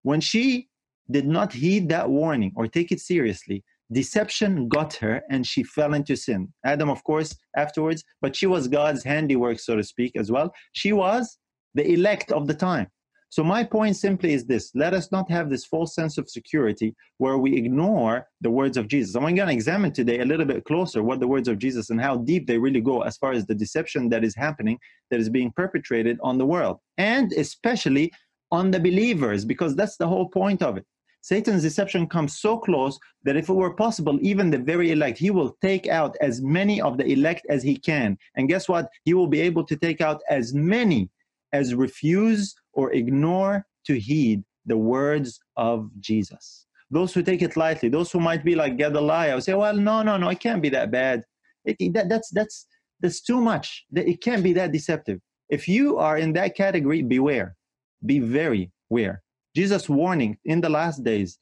When 0.02 0.20
she 0.20 0.68
did 1.10 1.26
not 1.26 1.52
heed 1.52 1.88
that 1.90 2.10
warning 2.10 2.52
or 2.56 2.66
take 2.66 2.90
it 2.90 3.00
seriously, 3.00 3.62
deception 3.92 4.68
got 4.68 4.94
her 4.94 5.22
and 5.30 5.46
she 5.46 5.62
fell 5.62 5.94
into 5.94 6.16
sin. 6.16 6.52
Adam, 6.64 6.90
of 6.90 7.02
course, 7.04 7.34
afterwards, 7.56 8.02
but 8.20 8.34
she 8.34 8.46
was 8.46 8.68
God's 8.68 9.04
handiwork, 9.04 9.58
so 9.58 9.76
to 9.76 9.82
speak, 9.82 10.12
as 10.16 10.30
well. 10.30 10.52
She 10.72 10.92
was 10.92 11.38
the 11.74 11.90
elect 11.92 12.32
of 12.32 12.46
the 12.46 12.54
time. 12.54 12.88
So, 13.28 13.42
my 13.42 13.64
point 13.64 13.96
simply 13.96 14.32
is 14.32 14.46
this 14.46 14.70
let 14.74 14.94
us 14.94 15.10
not 15.10 15.30
have 15.30 15.50
this 15.50 15.66
false 15.66 15.94
sense 15.94 16.16
of 16.16 16.30
security 16.30 16.94
where 17.18 17.38
we 17.38 17.56
ignore 17.56 18.26
the 18.40 18.50
words 18.50 18.76
of 18.76 18.88
Jesus. 18.88 19.16
I'm 19.16 19.22
going 19.22 19.48
to 19.48 19.52
examine 19.52 19.92
today 19.92 20.20
a 20.20 20.24
little 20.24 20.46
bit 20.46 20.64
closer 20.64 21.02
what 21.02 21.20
the 21.20 21.28
words 21.28 21.48
of 21.48 21.58
Jesus 21.58 21.90
and 21.90 22.00
how 22.00 22.18
deep 22.18 22.46
they 22.46 22.56
really 22.56 22.80
go 22.80 23.02
as 23.02 23.16
far 23.16 23.32
as 23.32 23.44
the 23.44 23.54
deception 23.54 24.08
that 24.10 24.24
is 24.24 24.34
happening, 24.36 24.78
that 25.10 25.20
is 25.20 25.28
being 25.28 25.52
perpetrated 25.56 26.18
on 26.22 26.38
the 26.38 26.46
world, 26.46 26.78
and 26.98 27.32
especially 27.32 28.12
on 28.52 28.70
the 28.70 28.78
believers, 28.78 29.44
because 29.44 29.74
that's 29.74 29.96
the 29.96 30.06
whole 30.06 30.28
point 30.28 30.62
of 30.62 30.76
it. 30.76 30.86
Satan's 31.26 31.62
deception 31.64 32.06
comes 32.06 32.38
so 32.38 32.56
close 32.56 33.00
that 33.24 33.36
if 33.36 33.48
it 33.48 33.52
were 33.52 33.74
possible, 33.74 34.16
even 34.22 34.48
the 34.48 34.58
very 34.58 34.92
elect, 34.92 35.18
he 35.18 35.30
will 35.30 35.56
take 35.60 35.88
out 35.88 36.16
as 36.20 36.40
many 36.40 36.80
of 36.80 36.98
the 36.98 37.04
elect 37.04 37.44
as 37.48 37.64
he 37.64 37.76
can. 37.76 38.16
And 38.36 38.48
guess 38.48 38.68
what? 38.68 38.88
He 39.02 39.12
will 39.12 39.26
be 39.26 39.40
able 39.40 39.64
to 39.64 39.74
take 39.74 40.00
out 40.00 40.20
as 40.30 40.54
many 40.54 41.10
as 41.52 41.74
refuse 41.74 42.54
or 42.74 42.92
ignore 42.92 43.66
to 43.86 43.98
heed 43.98 44.44
the 44.66 44.76
words 44.76 45.40
of 45.56 45.90
Jesus. 45.98 46.66
Those 46.92 47.12
who 47.12 47.24
take 47.24 47.42
it 47.42 47.56
lightly, 47.56 47.88
those 47.88 48.12
who 48.12 48.20
might 48.20 48.44
be 48.44 48.54
like 48.54 48.76
Gedaliah, 48.76 49.40
say, 49.40 49.54
well, 49.54 49.76
no, 49.76 50.02
no, 50.02 50.16
no, 50.16 50.28
it 50.28 50.38
can't 50.38 50.62
be 50.62 50.68
that 50.68 50.92
bad. 50.92 51.24
It, 51.64 51.92
that, 51.94 52.08
that's, 52.08 52.30
that's, 52.30 52.68
that's 53.00 53.20
too 53.20 53.40
much. 53.40 53.84
It 53.92 54.22
can't 54.22 54.44
be 54.44 54.52
that 54.52 54.70
deceptive. 54.70 55.18
If 55.48 55.66
you 55.66 55.98
are 55.98 56.18
in 56.18 56.34
that 56.34 56.54
category, 56.54 57.02
beware. 57.02 57.56
Be 58.04 58.20
very 58.20 58.70
aware. 58.92 59.24
Jesus' 59.56 59.88
warning 59.88 60.36
in 60.44 60.60
the 60.60 60.68
last 60.68 61.02
days 61.02 61.38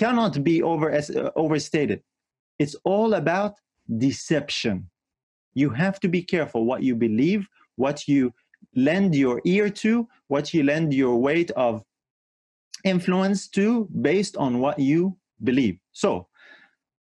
cannot 0.00 0.44
be 0.44 0.62
over, 0.62 0.88
uh, 0.94 1.30
overstated. 1.34 2.00
It's 2.60 2.76
all 2.84 3.14
about 3.14 3.54
deception. 3.98 4.88
You 5.54 5.70
have 5.70 5.98
to 6.00 6.08
be 6.08 6.22
careful 6.22 6.64
what 6.64 6.84
you 6.84 6.94
believe, 6.94 7.48
what 7.74 8.06
you 8.06 8.32
lend 8.76 9.16
your 9.16 9.40
ear 9.44 9.68
to, 9.82 10.08
what 10.28 10.54
you 10.54 10.62
lend 10.62 10.94
your 10.94 11.16
weight 11.16 11.50
of 11.52 11.82
influence 12.84 13.48
to, 13.48 13.88
based 14.00 14.36
on 14.36 14.60
what 14.60 14.78
you 14.78 15.16
believe. 15.42 15.76
So, 15.92 16.28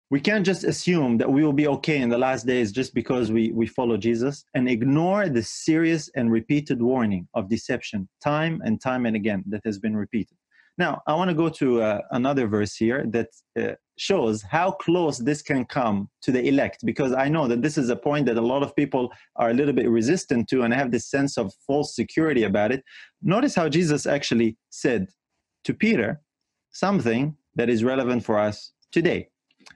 we 0.10 0.22
can't 0.22 0.46
just 0.46 0.64
assume 0.64 1.18
that 1.18 1.30
we 1.30 1.44
will 1.44 1.54
be 1.54 1.68
okay 1.68 1.98
in 1.98 2.10
the 2.10 2.18
last 2.18 2.46
days 2.46 2.72
just 2.72 2.94
because 2.94 3.32
we, 3.32 3.52
we 3.52 3.68
follow 3.68 3.98
Jesus 3.98 4.46
and 4.54 4.70
ignore 4.70 5.28
the 5.28 5.44
serious 5.44 6.10
and 6.16 6.32
repeated 6.32 6.82
warning 6.82 7.28
of 7.34 7.50
deception 7.50 8.08
time 8.24 8.62
and 8.64 8.82
time 8.82 9.06
and 9.06 9.16
again 9.16 9.44
that 9.48 9.62
has 9.66 9.80
been 9.80 9.98
repeated. 9.98 10.38
Now, 10.78 11.02
I 11.08 11.16
want 11.16 11.30
to 11.30 11.36
go 11.36 11.50
to 11.50 11.82
uh, 11.82 12.02
another 12.12 12.48
verse 12.48 12.76
here 12.76 13.04
that 13.10 13.30
uh, 13.60 13.74
shows 13.98 14.44
how 14.44 14.72
close 14.72 15.18
this 15.18 15.42
can 15.42 15.66
come 15.66 16.08
to 16.22 16.32
the 16.32 16.48
elect, 16.48 16.86
because 16.86 17.14
I 17.14 17.30
know 17.30 17.48
that 17.48 17.64
this 17.64 17.80
is 17.80 17.90
a 17.90 17.96
point 17.96 18.28
that 18.28 18.38
a 18.38 18.42
lot 18.42 18.62
of 18.62 18.76
people 18.76 19.12
are 19.38 19.50
a 19.50 19.54
little 19.56 19.74
bit 19.74 19.90
resistant 19.90 20.48
to 20.50 20.62
and 20.62 20.74
have 20.74 20.92
this 20.92 21.10
sense 21.10 21.36
of 21.36 21.52
false 21.66 21.96
security 21.96 22.44
about 22.44 22.72
it. 22.72 22.84
Notice 23.24 23.56
how 23.56 23.70
Jesus 23.70 24.06
actually 24.06 24.56
said 24.70 25.08
to 25.64 25.74
Peter 25.74 26.22
something 26.72 27.36
that 27.56 27.70
is 27.70 27.84
relevant 27.84 28.24
for 28.24 28.38
us 28.38 28.72
today. 28.92 29.30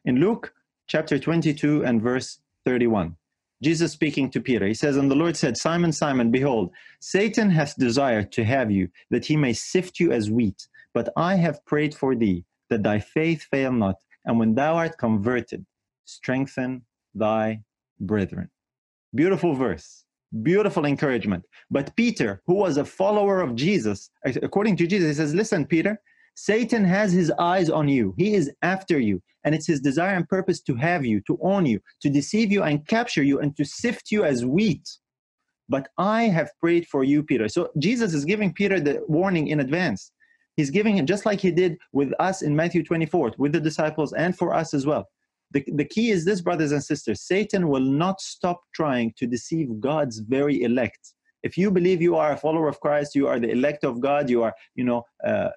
In 0.03 0.15
Luke 0.15 0.53
chapter 0.87 1.19
22 1.19 1.85
and 1.85 2.01
verse 2.01 2.39
31, 2.65 3.15
Jesus 3.61 3.91
speaking 3.91 4.31
to 4.31 4.41
Peter, 4.41 4.65
he 4.65 4.73
says, 4.73 4.97
And 4.97 5.11
the 5.11 5.15
Lord 5.15 5.37
said, 5.37 5.55
Simon, 5.55 5.91
Simon, 5.91 6.31
behold, 6.31 6.71
Satan 6.99 7.51
hath 7.51 7.77
desired 7.77 8.31
to 8.31 8.43
have 8.43 8.71
you, 8.71 8.89
that 9.11 9.25
he 9.25 9.37
may 9.37 9.53
sift 9.53 9.99
you 9.99 10.11
as 10.11 10.31
wheat. 10.31 10.67
But 10.95 11.09
I 11.15 11.35
have 11.35 11.63
prayed 11.65 11.93
for 11.93 12.15
thee, 12.15 12.43
that 12.69 12.81
thy 12.81 12.99
faith 12.99 13.43
fail 13.43 13.71
not, 13.71 13.97
and 14.25 14.39
when 14.39 14.55
thou 14.55 14.75
art 14.75 14.97
converted, 14.97 15.65
strengthen 16.05 16.81
thy 17.13 17.61
brethren. 17.99 18.49
Beautiful 19.13 19.53
verse, 19.53 20.05
beautiful 20.41 20.85
encouragement. 20.85 21.45
But 21.69 21.95
Peter, 21.95 22.41
who 22.47 22.55
was 22.55 22.77
a 22.77 22.85
follower 22.85 23.39
of 23.39 23.55
Jesus, 23.55 24.09
according 24.25 24.77
to 24.77 24.87
Jesus, 24.87 25.09
he 25.09 25.13
says, 25.13 25.35
Listen, 25.35 25.65
Peter, 25.65 26.01
Satan 26.35 26.83
has 26.85 27.11
his 27.11 27.31
eyes 27.39 27.69
on 27.69 27.87
you. 27.87 28.13
He 28.17 28.33
is 28.33 28.51
after 28.61 28.99
you. 28.99 29.21
And 29.43 29.55
it's 29.55 29.67
his 29.67 29.81
desire 29.81 30.15
and 30.15 30.27
purpose 30.27 30.61
to 30.61 30.75
have 30.75 31.05
you, 31.05 31.21
to 31.21 31.37
own 31.41 31.65
you, 31.65 31.79
to 32.01 32.09
deceive 32.09 32.51
you 32.51 32.63
and 32.63 32.87
capture 32.87 33.23
you, 33.23 33.39
and 33.39 33.55
to 33.57 33.65
sift 33.65 34.11
you 34.11 34.23
as 34.23 34.45
wheat. 34.45 34.87
But 35.67 35.87
I 35.97 36.23
have 36.23 36.51
prayed 36.59 36.87
for 36.87 37.03
you, 37.03 37.23
Peter. 37.23 37.47
So 37.47 37.69
Jesus 37.79 38.13
is 38.13 38.25
giving 38.25 38.53
Peter 38.53 38.79
the 38.79 39.03
warning 39.07 39.47
in 39.47 39.61
advance. 39.61 40.11
He's 40.57 40.69
giving 40.69 40.97
it 40.97 41.05
just 41.05 41.25
like 41.25 41.39
he 41.39 41.49
did 41.49 41.77
with 41.93 42.11
us 42.19 42.41
in 42.41 42.55
Matthew 42.55 42.83
24, 42.83 43.35
with 43.37 43.53
the 43.53 43.59
disciples 43.59 44.13
and 44.13 44.37
for 44.37 44.53
us 44.53 44.73
as 44.73 44.85
well. 44.85 45.07
The, 45.51 45.63
the 45.75 45.85
key 45.85 46.11
is 46.11 46.25
this, 46.25 46.41
brothers 46.41 46.71
and 46.71 46.83
sisters 46.83 47.21
Satan 47.21 47.67
will 47.67 47.81
not 47.81 48.21
stop 48.21 48.61
trying 48.73 49.13
to 49.17 49.27
deceive 49.27 49.79
God's 49.79 50.19
very 50.19 50.63
elect. 50.63 51.13
If 51.43 51.57
you 51.57 51.71
believe 51.71 52.01
you 52.01 52.15
are 52.15 52.33
a 52.33 52.37
follower 52.37 52.67
of 52.67 52.79
Christ, 52.79 53.15
you 53.15 53.27
are 53.27 53.39
the 53.39 53.49
elect 53.49 53.83
of 53.83 53.99
God, 53.99 54.29
you 54.29 54.43
are, 54.43 54.53
you 54.75 54.83
know, 54.83 55.03
uh, 55.25 55.49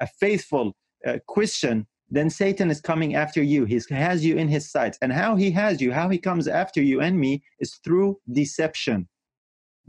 a 0.00 0.06
faithful 0.06 0.74
uh, 1.06 1.18
Christian, 1.28 1.86
then 2.10 2.28
Satan 2.28 2.70
is 2.70 2.80
coming 2.80 3.14
after 3.14 3.42
you. 3.42 3.64
He 3.64 3.80
has 3.90 4.24
you 4.24 4.36
in 4.36 4.48
his 4.48 4.70
sights. 4.70 4.98
And 5.00 5.12
how 5.12 5.36
he 5.36 5.50
has 5.52 5.80
you, 5.80 5.92
how 5.92 6.08
he 6.08 6.18
comes 6.18 6.48
after 6.48 6.82
you 6.82 7.00
and 7.00 7.18
me, 7.18 7.42
is 7.60 7.78
through 7.84 8.18
deception. 8.32 9.08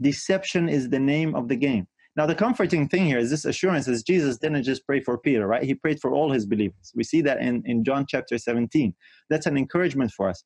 Deception 0.00 0.68
is 0.68 0.88
the 0.88 1.00
name 1.00 1.34
of 1.34 1.48
the 1.48 1.56
game. 1.56 1.86
Now, 2.14 2.26
the 2.26 2.34
comforting 2.34 2.88
thing 2.88 3.06
here 3.06 3.18
is 3.18 3.30
this 3.30 3.46
assurance 3.46 3.88
is 3.88 4.02
Jesus 4.02 4.36
didn't 4.36 4.64
just 4.64 4.86
pray 4.86 5.00
for 5.00 5.16
Peter, 5.16 5.46
right? 5.46 5.62
He 5.62 5.74
prayed 5.74 6.00
for 6.00 6.12
all 6.12 6.30
his 6.30 6.44
believers. 6.44 6.92
We 6.94 7.04
see 7.04 7.22
that 7.22 7.40
in, 7.40 7.62
in 7.64 7.84
John 7.84 8.04
chapter 8.06 8.36
17. 8.36 8.94
That's 9.30 9.46
an 9.46 9.56
encouragement 9.56 10.12
for 10.12 10.28
us. 10.28 10.44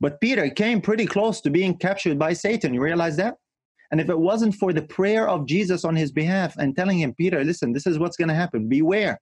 But 0.00 0.20
Peter 0.20 0.48
came 0.48 0.80
pretty 0.80 1.06
close 1.06 1.40
to 1.42 1.50
being 1.50 1.76
captured 1.76 2.18
by 2.18 2.32
Satan. 2.32 2.72
You 2.72 2.82
realize 2.82 3.16
that? 3.16 3.36
And 3.90 4.00
if 4.00 4.08
it 4.08 4.18
wasn't 4.18 4.54
for 4.54 4.72
the 4.72 4.82
prayer 4.82 5.28
of 5.28 5.46
Jesus 5.46 5.84
on 5.84 5.96
his 5.96 6.12
behalf 6.12 6.56
and 6.56 6.74
telling 6.74 6.98
him, 6.98 7.14
Peter, 7.14 7.44
listen, 7.44 7.72
this 7.72 7.86
is 7.86 7.98
what's 7.98 8.16
going 8.16 8.28
to 8.28 8.34
happen, 8.34 8.68
beware, 8.68 9.20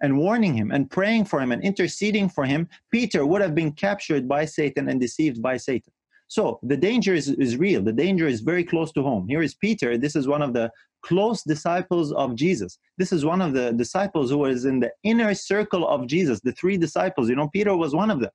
and 0.00 0.18
warning 0.18 0.54
him 0.54 0.70
and 0.70 0.90
praying 0.90 1.24
for 1.24 1.40
him 1.40 1.52
and 1.52 1.62
interceding 1.62 2.28
for 2.28 2.44
him, 2.44 2.68
Peter 2.90 3.24
would 3.24 3.42
have 3.42 3.54
been 3.54 3.72
captured 3.72 4.28
by 4.28 4.44
Satan 4.44 4.88
and 4.88 5.00
deceived 5.00 5.40
by 5.40 5.56
Satan. 5.56 5.92
So 6.28 6.58
the 6.62 6.76
danger 6.76 7.14
is, 7.14 7.28
is 7.28 7.56
real. 7.56 7.82
The 7.82 7.92
danger 7.92 8.26
is 8.26 8.40
very 8.40 8.64
close 8.64 8.92
to 8.92 9.02
home. 9.02 9.28
Here 9.28 9.42
is 9.42 9.54
Peter. 9.54 9.96
This 9.96 10.16
is 10.16 10.26
one 10.26 10.42
of 10.42 10.52
the 10.52 10.70
close 11.02 11.42
disciples 11.44 12.12
of 12.12 12.34
Jesus. 12.34 12.78
This 12.98 13.12
is 13.12 13.24
one 13.24 13.40
of 13.40 13.52
the 13.52 13.72
disciples 13.72 14.30
who 14.30 14.38
was 14.38 14.64
in 14.64 14.80
the 14.80 14.90
inner 15.04 15.34
circle 15.34 15.86
of 15.86 16.08
Jesus, 16.08 16.40
the 16.40 16.52
three 16.52 16.76
disciples. 16.76 17.28
You 17.28 17.36
know, 17.36 17.48
Peter 17.48 17.76
was 17.76 17.94
one 17.94 18.10
of 18.10 18.20
them. 18.20 18.30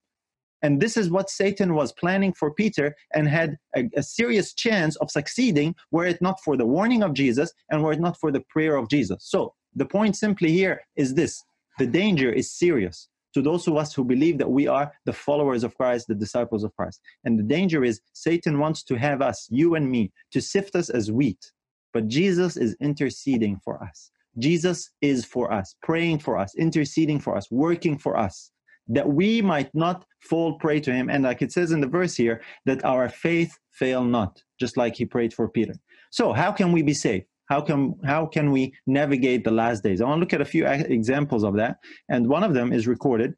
And 0.62 0.80
this 0.80 0.98
is 0.98 1.10
what 1.10 1.30
Satan 1.30 1.74
was 1.74 1.92
planning 1.92 2.34
for 2.34 2.52
Peter 2.54 2.96
and 3.14 3.28
had 3.28 3.58
a, 3.76 3.90
a, 3.96 4.04
serious 4.04 4.54
chance 4.54 4.96
of 4.98 5.10
succeeding 5.10 5.76
were 5.92 6.06
it 6.06 6.22
not 6.22 6.40
for 6.44 6.56
the 6.56 6.66
warning 6.66 7.04
of 7.04 7.14
Jesus 7.14 7.52
and 7.70 7.82
were 7.82 7.94
it 7.94 8.00
not 8.00 8.20
for 8.20 8.32
the 8.32 8.42
prayer 8.42 8.76
of 8.76 8.90
Jesus. 8.90 9.24
So 9.24 9.54
the 9.76 9.86
point 9.86 10.16
simply 10.16 10.52
here 10.52 10.82
is 10.96 11.14
this 11.16 11.44
the 11.80 11.88
danger 11.88 12.32
is 12.32 12.52
serious 12.52 13.08
to 13.34 13.42
those 13.42 13.68
of 13.68 13.78
us 13.78 13.94
who 13.94 14.04
believe 14.04 14.38
that 14.38 14.52
we 14.52 14.68
are 14.68 14.92
the 15.06 15.14
followers 15.14 15.64
of 15.64 15.76
Christ, 15.76 16.08
the 16.08 16.16
disciples 16.16 16.64
of 16.64 16.76
Christ. 16.76 17.02
And 17.24 17.40
the 17.40 17.44
danger 17.44 17.84
is 17.84 18.02
Satan 18.14 18.60
wants 18.60 18.84
to 18.84 18.96
have 18.96 19.22
us, 19.22 19.48
you 19.50 19.76
and 19.76 19.90
me, 19.90 20.12
to 20.32 20.42
sift 20.42 20.76
us 20.76 20.90
as 20.90 21.12
wheat. 21.12 21.52
But 21.94 22.08
Jesus 22.08 22.58
is 22.58 22.76
interceding 22.82 23.60
for 23.64 23.82
us. 23.84 24.12
Jesus 24.38 24.92
is 25.02 25.26
for 25.26 25.52
us, 25.52 25.76
praying 25.84 26.20
for 26.20 26.38
us, 26.38 26.56
interceding 26.56 27.20
for 27.20 27.36
us, 27.36 27.52
working 27.52 27.98
for 27.98 28.18
us, 28.18 28.52
that 28.94 29.08
we 29.08 29.42
might 29.42 29.74
not 29.74 30.06
fall 30.20 30.58
prey 30.60 30.80
to 30.82 30.94
him. 30.94 31.10
And 31.10 31.24
like 31.24 31.42
it 31.42 31.52
says 31.52 31.72
in 31.72 31.82
the 31.82 31.88
verse 31.88 32.16
here, 32.16 32.42
that 32.66 32.84
our 32.86 33.10
faith 33.10 33.58
fail 33.72 34.04
not, 34.04 34.42
just 34.60 34.78
like 34.78 34.96
he 34.96 35.06
prayed 35.06 35.34
for 35.34 35.50
Peter. 35.50 35.74
So, 36.12 36.34
how 36.34 36.52
can 36.52 36.72
we 36.72 36.82
be 36.82 36.94
saved? 36.94 37.26
how 37.52 37.60
can 37.60 37.94
how 38.06 38.26
can 38.26 38.50
we 38.52 38.74
navigate 38.88 39.44
the 39.44 39.56
last 39.62 39.84
days 39.84 40.00
i 40.00 40.06
want 40.06 40.18
to 40.18 40.22
look 40.24 40.34
at 40.34 40.48
a 40.48 40.52
few 40.56 40.66
examples 41.00 41.44
of 41.44 41.54
that 41.62 41.76
and 42.10 42.28
one 42.28 42.44
of 42.44 42.54
them 42.54 42.72
is 42.72 42.88
recorded 42.88 43.34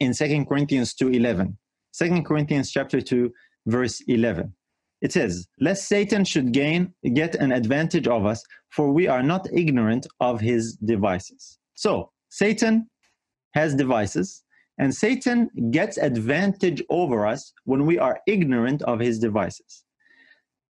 in 0.00 0.14
2 0.14 0.46
corinthians 0.46 0.94
2.11 0.94 1.54
2 1.98 2.22
corinthians 2.22 2.70
chapter 2.70 3.00
2 3.00 3.30
verse 3.66 3.96
11 4.08 4.52
it 5.02 5.12
says 5.12 5.46
lest 5.60 5.86
satan 5.86 6.24
should 6.24 6.50
gain 6.52 6.92
get 7.20 7.34
an 7.34 7.52
advantage 7.52 8.08
of 8.08 8.24
us 8.32 8.42
for 8.70 8.90
we 8.90 9.06
are 9.06 9.22
not 9.22 9.46
ignorant 9.52 10.06
of 10.20 10.40
his 10.40 10.76
devices 10.92 11.58
so 11.74 12.10
satan 12.30 12.88
has 13.54 13.74
devices 13.74 14.42
and 14.78 14.94
satan 14.94 15.48
gets 15.70 15.96
advantage 15.98 16.82
over 16.90 17.26
us 17.26 17.52
when 17.64 17.86
we 17.86 17.98
are 17.98 18.20
ignorant 18.26 18.82
of 18.82 18.98
his 19.00 19.18
devices 19.18 19.84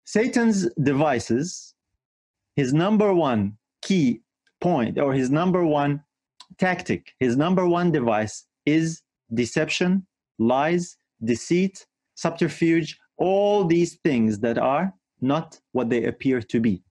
Satan's 0.08 0.66
devices, 0.82 1.74
his 2.56 2.72
number 2.72 3.12
one 3.12 3.58
key 3.82 4.22
point 4.58 4.98
or 4.98 5.12
his 5.12 5.30
number 5.30 5.66
one 5.66 6.02
tactic, 6.56 7.12
his 7.20 7.36
number 7.36 7.68
one 7.68 7.92
device 7.92 8.46
is 8.64 9.02
deception, 9.34 10.06
lies, 10.38 10.96
deceit, 11.22 11.84
subterfuge, 12.14 12.98
all 13.18 13.66
these 13.66 13.96
things 13.96 14.38
that 14.38 14.56
are 14.56 14.94
not 15.20 15.60
what 15.72 15.90
they 15.90 16.04
appear 16.04 16.40
to 16.40 16.58
be. 16.58 16.82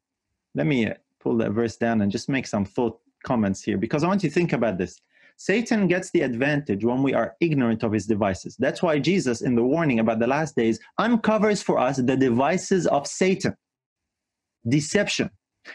Let 0.54 0.68
me 0.68 0.94
pull 1.20 1.38
that 1.38 1.54
verse 1.54 1.76
down 1.76 2.02
and 2.02 2.12
just 2.12 2.30
make 2.30 2.46
some 2.46 2.66
thought 2.66 3.00
comments 3.24 3.64
here 3.64 3.80
because 3.80 4.04
I 4.04 4.08
want 4.10 4.22
you 4.22 4.30
to 4.30 4.36
think 4.36 4.54
about 4.54 4.78
this. 4.78 5.02
Satan 5.38 5.88
gets 5.88 6.12
the 6.12 6.22
advantage 6.22 6.84
when 6.84 7.04
we 7.04 7.14
are 7.14 7.36
ignorant 7.40 7.84
of 7.84 7.94
his 7.94 8.06
devices. 8.06 8.56
That's 8.58 8.82
why 8.82 9.00
Jesus, 9.00 9.42
in 9.42 9.56
the 9.56 9.64
warning 9.64 10.00
about 10.00 10.20
the 10.20 10.28
last 10.28 10.56
days, 10.56 10.80
uncovers 10.98 11.62
for 11.62 11.80
us 11.80 11.98
the 11.98 12.18
devices 12.18 12.88
of 12.88 13.08
Satan 13.08 13.56
deception. 14.68 15.30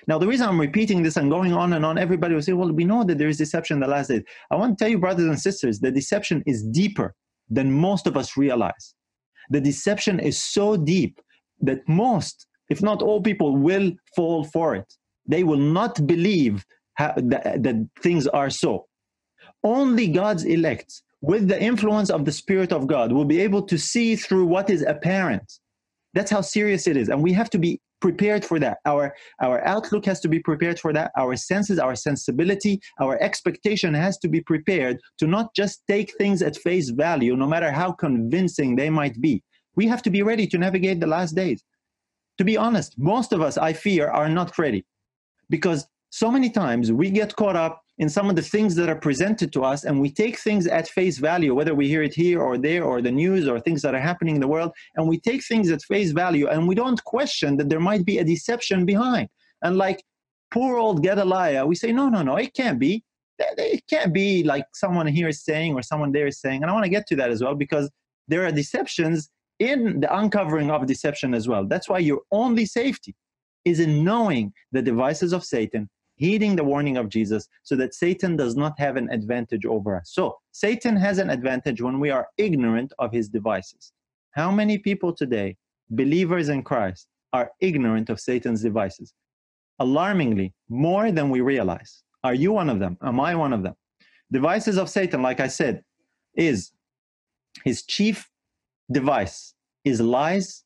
Now, 0.07 0.19
the 0.19 0.27
reason 0.27 0.49
I'm 0.49 0.61
repeating 0.61 1.03
this 1.03 1.17
and 1.17 1.31
going 1.31 1.53
on 1.53 1.75
and 1.75 1.85
on, 1.85 1.99
everybody 1.99 2.35
will 2.35 2.43
say, 2.43 2.55
well, 2.55 2.73
we 2.73 2.85
know 2.85 3.05
that 3.05 3.19
there 3.19 3.29
is 3.29 3.39
deception 3.39 3.77
in 3.77 3.81
the 3.81 3.89
last 3.89 4.09
days. 4.09 4.23
I 4.51 4.57
want 4.57 4.79
to 4.79 4.85
tell 4.85 4.91
you, 4.91 4.99
brothers 4.99 5.27
and 5.27 5.39
sisters, 5.39 5.81
the 5.81 5.91
deception 5.91 6.43
is 6.47 6.63
deeper 6.65 7.15
than 7.51 7.71
most 7.71 8.07
of 8.07 8.17
us 8.17 8.37
realize. 8.37 8.95
The 9.51 9.61
deception 9.61 10.19
is 10.19 10.43
so 10.43 10.77
deep 10.77 11.21
that 11.61 11.87
most, 11.89 12.47
if 12.71 12.83
not 12.83 13.03
all 13.03 13.21
people, 13.21 13.57
will 13.57 13.93
fall 14.17 14.45
for 14.45 14.75
it. 14.75 14.93
They 15.27 15.45
will 15.45 15.59
not 15.59 16.07
believe 16.07 16.65
that, 16.99 17.17
that 17.17 17.89
things 18.01 18.27
are 18.29 18.51
so. 18.51 18.87
Only 19.65 20.09
God's 20.09 20.45
elect, 20.45 21.03
with 21.21 21.49
the 21.49 21.61
influence 21.63 22.11
of 22.11 22.25
the 22.25 22.33
Spirit 22.33 22.73
of 22.73 22.87
God, 22.87 23.13
will 23.13 23.25
be 23.25 23.41
able 23.41 23.63
to 23.63 23.79
see 23.79 24.17
through 24.17 24.47
what 24.47 24.71
is 24.71 24.83
apparent. 24.83 25.61
That's 26.15 26.31
how 26.31 26.41
serious 26.41 26.87
it 26.87 26.97
is. 26.97 27.09
And 27.09 27.23
we 27.23 27.33
have 27.33 27.51
to 27.51 27.59
be 27.59 27.81
prepared 28.01 28.45
for 28.45 28.59
that. 28.59 28.79
Our, 28.85 29.15
our 29.41 29.65
outlook 29.65 30.05
has 30.07 30.21
to 30.21 30.29
be 30.29 30.41
prepared 30.41 30.79
for 30.79 30.93
that. 30.93 31.13
Our 31.17 31.37
senses, 31.37 31.79
our 31.79 31.95
sensibility, 31.95 32.81
our 33.01 33.17
expectation 33.23 33.95
has 33.95 34.19
to 34.19 34.29
be 34.29 34.41
prepared 34.43 34.99
to 35.19 35.27
not 35.27 35.55
just 35.55 35.83
take 35.87 36.13
things 36.19 36.43
at 36.43 36.57
face 36.57 36.91
value, 36.91 37.37
no 37.37 37.47
matter 37.47 37.71
how 37.71 37.93
convincing 37.93 38.77
they 38.77 38.91
might 38.91 39.21
be. 39.21 39.43
We 39.77 39.87
have 39.87 40.03
to 40.03 40.11
be 40.11 40.23
ready 40.23 40.47
to 40.49 40.59
navigate 40.59 41.01
the 41.01 41.07
last 41.07 41.35
days. 41.35 41.63
To 42.39 42.45
be 42.45 42.57
honest, 42.57 42.99
most 42.99 43.33
of 43.33 43.41
us, 43.41 43.57
I 43.57 43.73
fear, 43.73 44.09
are 44.09 44.29
not 44.29 44.59
ready 44.59 44.85
because 45.49 45.87
so 46.11 46.31
many 46.31 46.51
times 46.51 46.93
we 46.93 47.11
get 47.11 47.37
caught 47.37 47.57
up 47.57 47.82
in 47.99 48.09
some 48.09 48.31
of 48.31 48.37
the 48.37 48.43
things 48.43 48.75
that 48.75 48.89
are 48.89 48.97
presented 48.97 49.53
to 49.53 49.63
us 49.63 49.85
and 49.85 50.01
we 50.01 50.11
take 50.11 50.39
things 50.39 50.67
at 50.67 50.89
face 50.89 51.19
value 51.19 51.55
whether 51.55 51.75
we 51.75 51.89
hear 51.89 52.03
it 52.03 52.15
here 52.15 52.41
or 52.41 52.57
there 52.57 52.85
or 52.85 53.03
the 53.03 53.11
news 53.11 53.47
or 53.47 53.61
things 53.61 53.83
that 53.83 53.95
are 53.95 54.01
happening 54.01 54.35
in 54.35 54.41
the 54.41 54.49
world 54.49 54.73
and 54.97 55.09
we 55.09 55.19
take 55.21 55.45
things 55.45 55.71
at 55.71 55.83
face 55.83 56.13
value 56.13 56.49
and 56.49 56.67
we 56.67 56.75
don't 56.75 57.03
question 57.05 57.57
that 57.57 57.69
there 57.69 57.81
might 57.81 58.05
be 58.05 58.19
a 58.19 58.25
deception 58.25 58.87
behind. 58.87 59.29
And 59.63 59.77
like 59.77 60.03
poor 60.51 60.79
old 60.79 61.03
gedaliah 61.03 61.67
we 61.67 61.75
say 61.75 61.93
no 61.93 62.09
no 62.09 62.23
no 62.23 62.37
it 62.37 62.55
can't 62.55 62.79
be. 62.79 63.05
It 63.39 63.83
can't 63.91 64.13
be 64.13 64.45
like 64.45 64.67
someone 64.73 65.07
here 65.07 65.29
is 65.29 65.45
saying 65.45 65.75
or 65.75 65.83
someone 65.83 66.13
there 66.13 66.27
is 66.27 66.41
saying. 66.41 66.63
And 66.63 66.71
i 66.71 66.75
want 66.75 66.85
to 66.85 66.91
get 66.91 67.07
to 67.09 67.17
that 67.17 67.31
as 67.31 67.43
well 67.43 67.55
because 67.55 67.91
there 68.29 68.45
are 68.47 68.53
deceptions 68.53 69.31
in 69.59 70.01
the 70.01 70.17
uncovering 70.17 70.71
of 70.71 70.87
deception 70.87 71.35
as 71.35 71.49
well. 71.49 71.67
That's 71.67 71.89
why 71.89 71.99
your 71.99 72.21
only 72.31 72.67
safety 72.67 73.15
is 73.65 73.81
in 73.81 74.05
knowing 74.05 74.53
the 74.73 74.83
devices 74.83 75.33
of 75.33 75.45
satan 75.45 75.89
heeding 76.23 76.55
the 76.55 76.63
warning 76.73 76.97
of 76.97 77.09
Jesus 77.09 77.49
so 77.65 77.75
that 77.75 77.95
Satan 77.95 78.37
does 78.37 78.55
not 78.55 78.79
have 78.79 78.97
an 78.97 79.09
advantage 79.11 79.67
over 79.67 79.97
us. 79.97 80.11
So, 80.13 80.39
Satan 80.53 80.95
has 80.97 81.19
an 81.19 81.31
advantage 81.31 81.83
when 81.83 81.99
we 81.99 82.11
are 82.11 82.29
ignorant 82.37 82.93
of 83.01 83.11
his 83.13 83.29
devices. 83.29 83.93
How 84.31 84.53
many 84.53 84.79
people 84.79 85.13
today, 85.13 85.57
believers 85.91 86.49
in 86.49 86.63
Christ, 86.63 87.09
are 87.33 87.51
ignorant 87.59 88.09
of 88.09 88.21
Satan's 88.21 88.63
devices? 88.63 89.15
Alarmingly, 89.81 90.55
more 90.69 91.11
than 91.11 91.29
we 91.29 91.41
realize. 91.41 92.05
Are 92.23 92.35
you 92.35 92.53
one 92.53 92.71
of 92.71 92.79
them? 92.79 92.97
Am 93.03 93.19
I 93.19 93.35
one 93.35 93.53
of 93.53 93.65
them? 93.65 93.75
Devices 94.31 94.79
of 94.79 94.89
Satan, 94.89 95.23
like 95.23 95.41
I 95.41 95.49
said, 95.49 95.83
is 96.35 96.71
his 97.65 97.83
chief 97.83 98.31
device 98.93 99.55
is 99.85 100.01
lies, 100.01 100.63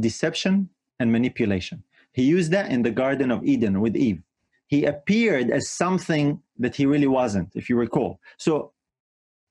deception, 0.00 0.68
and 0.98 1.12
manipulation. 1.12 1.84
He 2.12 2.24
used 2.24 2.50
that 2.50 2.72
in 2.72 2.82
the 2.82 2.90
Garden 2.90 3.30
of 3.30 3.44
Eden 3.44 3.80
with 3.80 3.96
Eve 3.96 4.22
he 4.68 4.84
appeared 4.84 5.50
as 5.50 5.68
something 5.68 6.40
that 6.58 6.76
he 6.76 6.86
really 6.86 7.06
wasn't, 7.06 7.50
if 7.54 7.68
you 7.68 7.76
recall. 7.76 8.20
So 8.36 8.72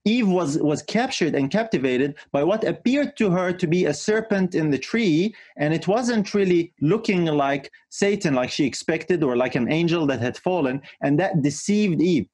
Eve 0.05 0.29
was, 0.29 0.57
was 0.59 0.81
captured 0.83 1.35
and 1.35 1.51
captivated 1.51 2.15
by 2.31 2.43
what 2.43 2.63
appeared 2.63 3.17
to 3.17 3.29
her 3.31 3.51
to 3.51 3.67
be 3.67 3.85
a 3.85 3.93
serpent 3.93 4.55
in 4.55 4.69
the 4.71 4.77
tree, 4.77 5.35
and 5.57 5.73
it 5.73 5.87
wasn't 5.87 6.33
really 6.33 6.73
looking 6.79 7.25
like 7.25 7.71
Satan, 7.89 8.33
like 8.33 8.49
she 8.49 8.65
expected, 8.65 9.23
or 9.23 9.35
like 9.35 9.55
an 9.55 9.71
angel 9.71 10.05
that 10.05 10.21
had 10.21 10.37
fallen, 10.37 10.81
and 11.01 11.19
that 11.19 11.41
deceived 11.41 12.01
Eve. 12.01 12.27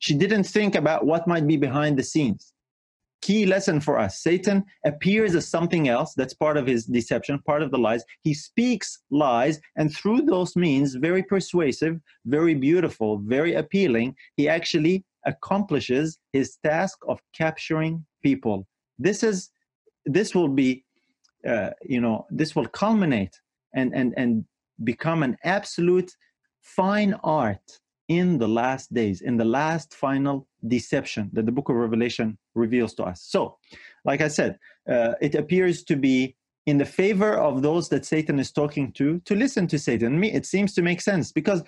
She 0.00 0.14
didn't 0.14 0.44
think 0.44 0.74
about 0.74 1.06
what 1.06 1.28
might 1.28 1.46
be 1.46 1.56
behind 1.56 1.98
the 1.98 2.02
scenes 2.02 2.51
key 3.22 3.46
lesson 3.46 3.80
for 3.80 3.98
us 3.98 4.20
Satan 4.20 4.64
appears 4.84 5.34
as 5.34 5.48
something 5.48 5.88
else 5.88 6.12
that's 6.14 6.34
part 6.34 6.56
of 6.56 6.66
his 6.66 6.84
deception, 6.84 7.38
part 7.46 7.62
of 7.62 7.70
the 7.70 7.78
lies. 7.78 8.04
He 8.22 8.34
speaks 8.34 8.98
lies, 9.10 9.60
and 9.76 9.94
through 9.94 10.22
those 10.22 10.54
means, 10.56 10.96
very 10.96 11.22
persuasive, 11.22 11.98
very 12.26 12.54
beautiful, 12.54 13.18
very 13.24 13.54
appealing, 13.54 14.14
he 14.36 14.48
actually 14.48 15.04
accomplishes 15.24 16.18
his 16.32 16.58
task 16.64 16.98
of 17.08 17.20
capturing 17.32 18.04
people. 18.22 18.66
This 18.98 19.22
is 19.22 19.50
this 20.04 20.34
will 20.34 20.48
be 20.48 20.84
uh, 21.48 21.70
you 21.82 22.00
know 22.00 22.26
this 22.30 22.54
will 22.56 22.68
culminate 22.68 23.40
and 23.74 23.94
and 23.94 24.12
and 24.16 24.44
become 24.84 25.22
an 25.22 25.36
absolute 25.44 26.10
fine 26.60 27.14
art 27.22 27.78
in 28.08 28.38
the 28.38 28.48
last 28.48 28.92
days, 28.92 29.22
in 29.22 29.36
the 29.36 29.44
last 29.44 29.94
final 29.94 30.46
deception 30.66 31.30
that 31.32 31.46
the 31.46 31.52
book 31.52 31.68
of 31.68 31.76
Revelation 31.76 32.38
reveals 32.54 32.94
to 32.94 33.04
us. 33.04 33.22
So, 33.22 33.58
like 34.04 34.20
I 34.20 34.28
said, 34.28 34.58
uh, 34.88 35.14
it 35.20 35.34
appears 35.34 35.84
to 35.84 35.96
be 35.96 36.36
in 36.66 36.78
the 36.78 36.84
favor 36.84 37.36
of 37.36 37.62
those 37.62 37.88
that 37.88 38.04
Satan 38.04 38.38
is 38.38 38.52
talking 38.52 38.92
to 38.92 39.18
to 39.20 39.34
listen 39.34 39.66
to 39.68 39.78
Satan. 39.78 40.18
Me, 40.18 40.32
it 40.32 40.46
seems 40.46 40.74
to 40.74 40.82
make 40.82 41.00
sense 41.00 41.32
because 41.32 41.62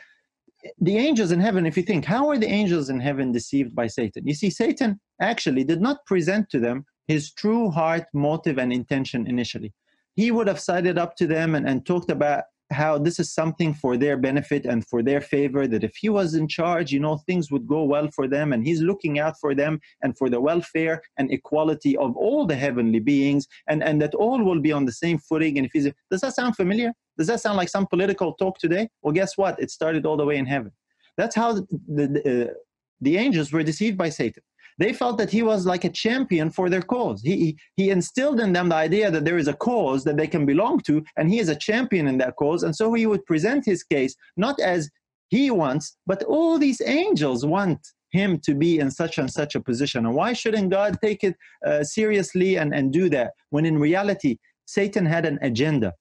the 0.80 0.96
angels 0.96 1.30
in 1.32 1.40
heaven, 1.40 1.66
if 1.66 1.76
you 1.76 1.82
think, 1.82 2.04
how 2.04 2.28
are 2.28 2.38
the 2.38 2.48
angels 2.48 2.88
in 2.88 3.00
heaven 3.00 3.32
deceived 3.32 3.74
by 3.74 3.86
Satan? 3.86 4.26
You 4.26 4.34
see, 4.34 4.50
Satan 4.50 5.00
actually 5.20 5.64
did 5.64 5.80
not 5.80 6.04
present 6.06 6.48
to 6.50 6.58
them 6.58 6.86
his 7.06 7.32
true 7.32 7.70
heart, 7.70 8.06
motive, 8.14 8.58
and 8.58 8.72
intention 8.72 9.26
initially. 9.26 9.72
He 10.16 10.30
would 10.30 10.46
have 10.46 10.60
sided 10.60 10.96
up 10.96 11.16
to 11.16 11.26
them 11.26 11.54
and, 11.54 11.68
and 11.68 11.84
talked 11.84 12.10
about 12.10 12.44
how 12.74 12.98
this 12.98 13.18
is 13.18 13.32
something 13.32 13.72
for 13.72 13.96
their 13.96 14.16
benefit 14.16 14.66
and 14.66 14.86
for 14.86 15.02
their 15.02 15.20
favor 15.20 15.66
that 15.66 15.84
if 15.84 15.94
he 15.96 16.08
was 16.08 16.34
in 16.34 16.46
charge 16.48 16.92
you 16.92 17.00
know 17.00 17.16
things 17.18 17.50
would 17.50 17.66
go 17.66 17.82
well 17.84 18.08
for 18.16 18.26
them 18.28 18.52
and 18.52 18.66
he's 18.66 18.82
looking 18.82 19.18
out 19.18 19.34
for 19.40 19.54
them 19.54 19.80
and 20.02 20.16
for 20.18 20.28
the 20.28 20.40
welfare 20.40 21.00
and 21.18 21.32
equality 21.32 21.96
of 21.96 22.16
all 22.16 22.46
the 22.46 22.56
heavenly 22.56 23.00
beings 23.00 23.46
and 23.68 23.82
and 23.82 24.02
that 24.02 24.14
all 24.14 24.42
will 24.42 24.60
be 24.60 24.72
on 24.72 24.84
the 24.84 24.92
same 24.92 25.18
footing. 25.18 25.56
And 25.56 25.66
if 25.66 25.72
he's 25.72 25.88
does 26.10 26.20
that 26.20 26.34
sound 26.34 26.56
familiar? 26.56 26.92
Does 27.16 27.28
that 27.28 27.40
sound 27.40 27.56
like 27.56 27.68
some 27.68 27.86
political 27.86 28.34
talk 28.34 28.58
today? 28.58 28.88
Well 29.02 29.12
guess 29.12 29.36
what? 29.36 29.60
It 29.60 29.70
started 29.70 30.04
all 30.06 30.16
the 30.16 30.24
way 30.24 30.36
in 30.36 30.46
heaven. 30.46 30.72
That's 31.16 31.36
how 31.36 31.52
the, 31.52 31.66
the, 31.88 32.48
uh, 32.50 32.54
the 33.00 33.16
angels 33.16 33.52
were 33.52 33.62
deceived 33.62 33.96
by 33.96 34.08
satan 34.08 34.42
they 34.78 34.92
felt 34.92 35.18
that 35.18 35.30
he 35.30 35.42
was 35.42 35.66
like 35.66 35.84
a 35.84 35.90
champion 35.90 36.50
for 36.50 36.68
their 36.68 36.82
cause. 36.82 37.22
He, 37.22 37.56
he 37.76 37.90
instilled 37.90 38.40
in 38.40 38.52
them 38.52 38.68
the 38.68 38.74
idea 38.74 39.10
that 39.10 39.24
there 39.24 39.38
is 39.38 39.48
a 39.48 39.54
cause 39.54 40.04
that 40.04 40.16
they 40.16 40.26
can 40.26 40.46
belong 40.46 40.80
to, 40.80 41.04
and 41.16 41.30
he 41.30 41.38
is 41.38 41.48
a 41.48 41.56
champion 41.56 42.06
in 42.08 42.18
that 42.18 42.36
cause. 42.36 42.62
And 42.62 42.74
so 42.74 42.92
he 42.92 43.06
would 43.06 43.24
present 43.26 43.64
his 43.64 43.82
case 43.82 44.14
not 44.36 44.58
as 44.60 44.90
he 45.28 45.50
wants, 45.50 45.96
but 46.06 46.22
all 46.24 46.58
these 46.58 46.80
angels 46.84 47.44
want 47.46 47.80
him 48.10 48.38
to 48.40 48.54
be 48.54 48.78
in 48.78 48.90
such 48.90 49.18
and 49.18 49.30
such 49.30 49.54
a 49.54 49.60
position. 49.60 50.06
And 50.06 50.14
why 50.14 50.32
shouldn't 50.32 50.70
God 50.70 50.98
take 51.02 51.24
it 51.24 51.36
uh, 51.66 51.82
seriously 51.82 52.56
and, 52.56 52.72
and 52.72 52.92
do 52.92 53.08
that 53.10 53.32
when 53.50 53.66
in 53.66 53.78
reality, 53.78 54.38
Satan 54.66 55.04
had 55.04 55.26
an 55.26 55.38
agenda? 55.42 55.92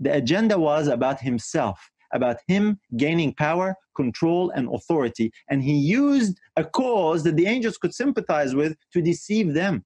The 0.00 0.14
agenda 0.14 0.58
was 0.58 0.88
about 0.88 1.20
himself 1.20 1.78
about 2.14 2.38
him 2.46 2.78
gaining 2.96 3.34
power, 3.34 3.76
control, 3.94 4.50
and 4.50 4.72
authority. 4.74 5.32
And 5.50 5.62
he 5.62 5.74
used 5.74 6.38
a 6.56 6.64
cause 6.64 7.22
that 7.24 7.36
the 7.36 7.46
angels 7.46 7.76
could 7.76 7.94
sympathize 7.94 8.54
with 8.54 8.76
to 8.92 9.02
deceive 9.02 9.52
them. 9.52 9.84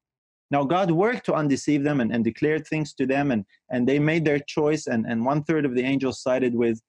Now, 0.50 0.64
God 0.64 0.90
worked 0.90 1.26
to 1.26 1.34
undeceive 1.34 1.82
them 1.84 2.00
and, 2.00 2.10
and 2.12 2.24
declared 2.24 2.66
things 2.66 2.94
to 2.94 3.06
them, 3.06 3.30
and, 3.32 3.44
and 3.70 3.86
they 3.86 3.98
made 3.98 4.24
their 4.24 4.38
choice, 4.38 4.86
and, 4.86 5.04
and 5.06 5.24
one 5.24 5.42
third 5.42 5.66
of 5.66 5.74
the 5.74 5.82
angels 5.82 6.22
sided 6.22 6.54
with 6.54 6.80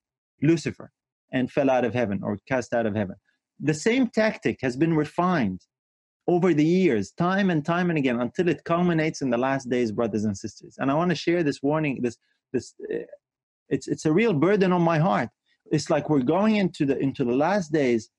Lucifer 0.42 0.92
and 1.34 1.52
fell 1.52 1.70
out 1.70 1.84
of 1.84 1.94
heaven 1.94 2.22
or 2.24 2.38
cast 2.48 2.74
out 2.74 2.86
of 2.86 2.96
heaven. 2.96 3.16
The 3.60 3.74
same 3.74 4.08
tactic 4.08 4.60
has 4.62 4.78
been 4.78 4.96
refined 4.96 5.62
over 6.28 6.54
the 6.54 6.66
years, 6.66 7.12
time 7.12 7.50
and 7.50 7.66
time 7.66 7.90
and 7.90 7.98
again, 7.98 8.22
until 8.22 8.48
it 8.48 8.64
culminates 8.64 9.22
in 9.22 9.30
the 9.30 9.38
last 9.38 9.70
days, 9.70 9.92
brothers 9.92 10.24
and 10.26 10.38
sisters. 10.38 10.76
And 10.78 10.90
I 10.90 10.94
want 10.94 11.10
to 11.10 11.16
share 11.16 11.44
this 11.44 11.62
warning, 11.62 12.02
this 12.02 12.18
this 12.54 12.74
uh, 12.94 13.00
it's 13.70 13.88
it's 13.88 14.06
a 14.06 14.12
real 14.12 14.34
burden 14.34 14.72
on 14.72 14.82
my 14.82 14.98
heart 14.98 15.30
it's 15.72 15.90
like 15.90 16.10
we're 16.10 16.20
going 16.20 16.58
into 16.58 16.86
the 16.86 16.98
into 17.00 17.24
the 17.24 17.36
last 17.36 17.72
days 17.72 18.10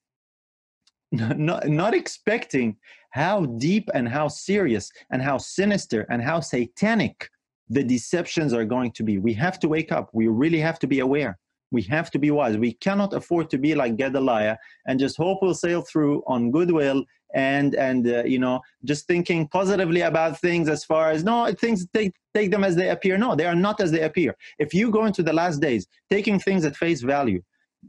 not, 1.12 1.68
not 1.68 1.94
expecting 1.94 2.76
how 3.10 3.44
deep 3.46 3.90
and 3.94 4.08
how 4.08 4.28
serious 4.28 4.90
and 5.10 5.20
how 5.20 5.38
sinister 5.38 6.06
and 6.10 6.22
how 6.22 6.40
satanic 6.40 7.28
the 7.68 7.82
deceptions 7.82 8.52
are 8.52 8.64
going 8.64 8.92
to 8.92 9.02
be. 9.02 9.18
We 9.18 9.32
have 9.34 9.58
to 9.60 9.68
wake 9.68 9.92
up. 9.92 10.10
We 10.12 10.28
really 10.28 10.60
have 10.60 10.78
to 10.80 10.86
be 10.86 11.00
aware. 11.00 11.38
We 11.72 11.82
have 11.82 12.10
to 12.12 12.18
be 12.18 12.30
wise. 12.30 12.56
We 12.56 12.72
cannot 12.74 13.12
afford 13.12 13.48
to 13.50 13.58
be 13.58 13.74
like 13.74 13.96
Gedaliah 13.96 14.58
and 14.86 14.98
just 14.98 15.16
hope 15.16 15.38
we'll 15.40 15.54
sail 15.54 15.82
through 15.82 16.22
on 16.26 16.50
goodwill 16.50 17.04
and 17.34 17.74
and 17.74 18.06
uh, 18.08 18.24
you 18.24 18.38
know 18.38 18.60
just 18.84 19.06
thinking 19.06 19.46
positively 19.48 20.00
about 20.00 20.40
things 20.40 20.68
as 20.68 20.84
far 20.84 21.10
as 21.10 21.22
no 21.24 21.52
things 21.52 21.86
take 21.94 22.12
take 22.34 22.50
them 22.50 22.64
as 22.64 22.76
they 22.76 22.90
appear. 22.90 23.18
No, 23.18 23.34
they 23.34 23.46
are 23.46 23.54
not 23.54 23.80
as 23.80 23.90
they 23.90 24.02
appear. 24.02 24.36
If 24.58 24.72
you 24.74 24.90
go 24.90 25.06
into 25.06 25.22
the 25.22 25.32
last 25.32 25.60
days 25.60 25.86
taking 26.10 26.38
things 26.38 26.64
at 26.64 26.76
face 26.76 27.02
value, 27.02 27.42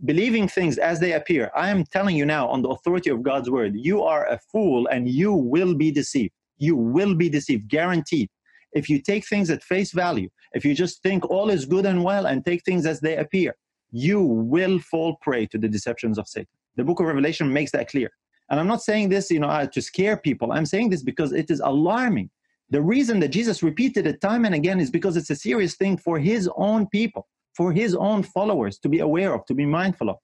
believing 0.06 0.48
things 0.48 0.78
as 0.78 1.00
they 1.00 1.14
appear, 1.14 1.52
I 1.56 1.70
am 1.70 1.84
telling 1.86 2.16
you 2.16 2.26
now 2.26 2.48
on 2.48 2.62
the 2.62 2.70
authority 2.70 3.10
of 3.10 3.24
God's 3.24 3.50
word, 3.50 3.74
you 3.76 4.04
are 4.04 4.26
a 4.28 4.40
fool 4.52 4.88
and 4.88 5.08
you 5.08 5.34
will 5.34 5.76
be 5.76 5.92
deceived. 5.92 6.34
You 6.58 6.76
will 6.76 7.16
be 7.16 7.30
deceived, 7.30 7.68
guaranteed. 7.68 8.30
If 8.74 8.90
you 8.90 9.02
take 9.02 9.28
things 9.28 9.50
at 9.50 9.64
face 9.64 9.92
value, 9.92 10.30
if 10.54 10.64
you 10.64 10.74
just 10.74 11.02
think 11.04 11.30
all 11.30 11.50
is 11.50 11.66
good 11.66 11.86
and 11.86 12.04
well 12.04 12.26
and 12.26 12.46
take 12.46 12.64
things 12.64 12.86
as 12.86 13.00
they 13.02 13.18
appear, 13.18 13.56
you 13.92 14.22
will 14.22 14.80
fall 14.80 15.18
prey 15.22 15.46
to 15.48 15.58
the 15.58 15.68
deceptions 15.68 16.18
of 16.18 16.28
Satan. 16.28 16.48
The 16.78 16.84
book 16.84 17.00
of 17.02 17.08
Revelation 17.08 17.52
makes 17.52 17.72
that 17.72 17.90
clear. 17.90 18.12
And 18.52 18.60
I'm 18.60 18.68
not 18.68 18.84
saying 18.84 19.10
this, 19.10 19.32
you 19.32 19.40
know, 19.40 19.48
uh, 19.48 19.66
to 19.68 19.82
scare 19.82 20.18
people. 20.18 20.52
I'm 20.52 20.66
saying 20.66 20.90
this 20.90 21.02
because 21.02 21.32
it 21.32 21.50
is 21.50 21.62
alarming. 21.62 22.30
The 22.70 22.82
reason 22.82 23.22
that 23.22 23.30
Jesus 23.30 23.64
repeated 23.64 24.06
it 24.06 24.20
time 24.20 24.44
and 24.44 24.54
again 24.54 24.82
is 24.82 24.92
because 24.92 25.16
it's 25.16 25.30
a 25.30 25.36
serious 25.36 25.76
thing 25.76 25.98
for 25.98 26.20
his 26.20 26.50
own 26.58 26.86
people, 26.88 27.30
for 27.56 27.72
his 27.72 27.96
own 27.96 28.24
followers 28.24 28.78
to 28.80 28.90
be 28.90 29.00
aware 29.00 29.34
of, 29.34 29.46
to 29.46 29.54
be 29.54 29.66
mindful 29.66 30.10
of, 30.10 30.18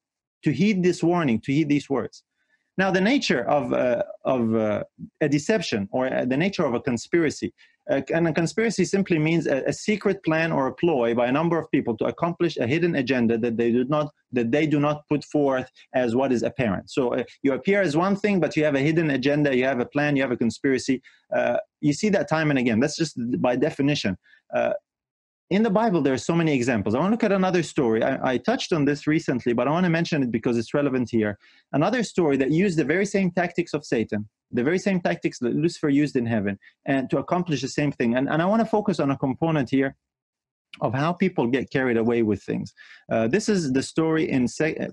to 0.44 0.52
heed 0.52 0.82
this 0.82 1.02
warning, 1.02 1.40
to 1.40 1.52
heed 1.52 1.70
these 1.70 1.88
words. 1.88 2.22
Now, 2.76 2.90
the 2.90 3.00
nature 3.00 3.48
of, 3.48 3.72
uh, 3.72 4.02
of 4.24 4.54
uh, 4.54 4.84
a 5.22 5.28
deception 5.28 5.88
or 5.90 6.12
uh, 6.12 6.26
the 6.26 6.36
nature 6.36 6.66
of 6.66 6.74
a 6.74 6.80
conspiracy 6.80 7.54
uh, 7.90 8.02
and 8.14 8.28
a 8.28 8.32
conspiracy 8.32 8.84
simply 8.84 9.18
means 9.18 9.46
a, 9.46 9.62
a, 9.66 9.72
secret 9.72 10.22
plan 10.22 10.52
or 10.52 10.66
a 10.66 10.74
ploy 10.74 11.14
by 11.14 11.26
a 11.26 11.32
number 11.32 11.58
of 11.58 11.70
people 11.70 11.96
to 11.96 12.04
accomplish 12.04 12.56
a 12.58 12.66
hidden 12.66 12.96
agenda 12.96 13.38
that 13.38 13.56
they 13.56 13.70
do 13.70 13.84
not 13.84 14.12
that 14.32 14.50
they 14.50 14.66
do 14.66 14.78
not 14.78 15.08
put 15.08 15.24
forth 15.24 15.70
as 15.94 16.14
what 16.14 16.30
is 16.32 16.42
apparent. 16.42 16.90
So 16.90 17.14
uh, 17.14 17.24
you 17.42 17.54
appear 17.54 17.80
as 17.80 17.96
one 17.96 18.14
thing, 18.14 18.40
but 18.40 18.56
you 18.56 18.64
have 18.64 18.74
a 18.74 18.80
hidden 18.80 19.10
agenda, 19.10 19.56
you 19.56 19.64
have 19.64 19.80
a 19.80 19.86
plan, 19.86 20.16
you 20.16 20.22
have 20.22 20.32
a 20.32 20.36
conspiracy. 20.36 21.00
Uh, 21.34 21.56
you 21.80 21.92
see 21.92 22.10
that 22.10 22.28
time 22.28 22.50
and 22.50 22.58
again. 22.58 22.80
That's 22.80 22.96
just 22.96 23.16
by 23.40 23.56
definition. 23.56 24.18
In 25.50 25.62
the 25.62 25.70
Bible, 25.70 26.02
there 26.02 26.12
are 26.12 26.18
so 26.18 26.34
many 26.34 26.52
examples. 26.52 26.94
I 26.94 26.98
want 26.98 27.08
to 27.08 27.12
look 27.12 27.24
at 27.24 27.32
another 27.32 27.62
story. 27.62 28.02
I, 28.02 28.32
I, 28.32 28.36
touched 28.36 28.70
on 28.74 28.84
this 28.84 29.06
recently, 29.06 29.54
but 29.54 29.66
I 29.66 29.70
want 29.70 29.84
to 29.84 29.90
mention 29.90 30.22
it 30.22 30.30
because 30.30 30.58
it's 30.58 30.74
relevant 30.74 31.08
here. 31.10 31.38
Another 31.72 32.02
story 32.02 32.36
that 32.36 32.50
used 32.50 32.78
the 32.78 32.84
very 32.84 33.06
same 33.06 33.30
tactics 33.30 33.72
of 33.72 33.82
Satan, 33.82 34.28
the 34.52 34.62
very 34.62 34.78
same 34.78 35.00
tactics 35.00 35.38
that 35.38 35.54
Lucifer 35.54 35.88
used 35.88 36.16
in 36.16 36.26
heaven, 36.26 36.58
and 36.84 37.08
to 37.08 37.16
accomplish 37.16 37.62
the 37.62 37.68
same 37.68 37.92
thing. 37.92 38.14
And, 38.14 38.28
and 38.28 38.42
I 38.42 38.44
want 38.44 38.60
to 38.60 38.66
focus 38.66 39.00
on 39.00 39.10
a 39.10 39.16
component 39.16 39.70
here 39.70 39.96
of 40.82 40.92
how 40.92 41.14
people 41.14 41.46
get 41.46 41.70
carried 41.70 41.96
away 41.96 42.22
with 42.22 42.42
things. 42.42 42.74
Uh, 43.10 43.26
this 43.26 43.48
is 43.48 43.72
the 43.72 43.82
story 43.82 44.30
in 44.30 44.46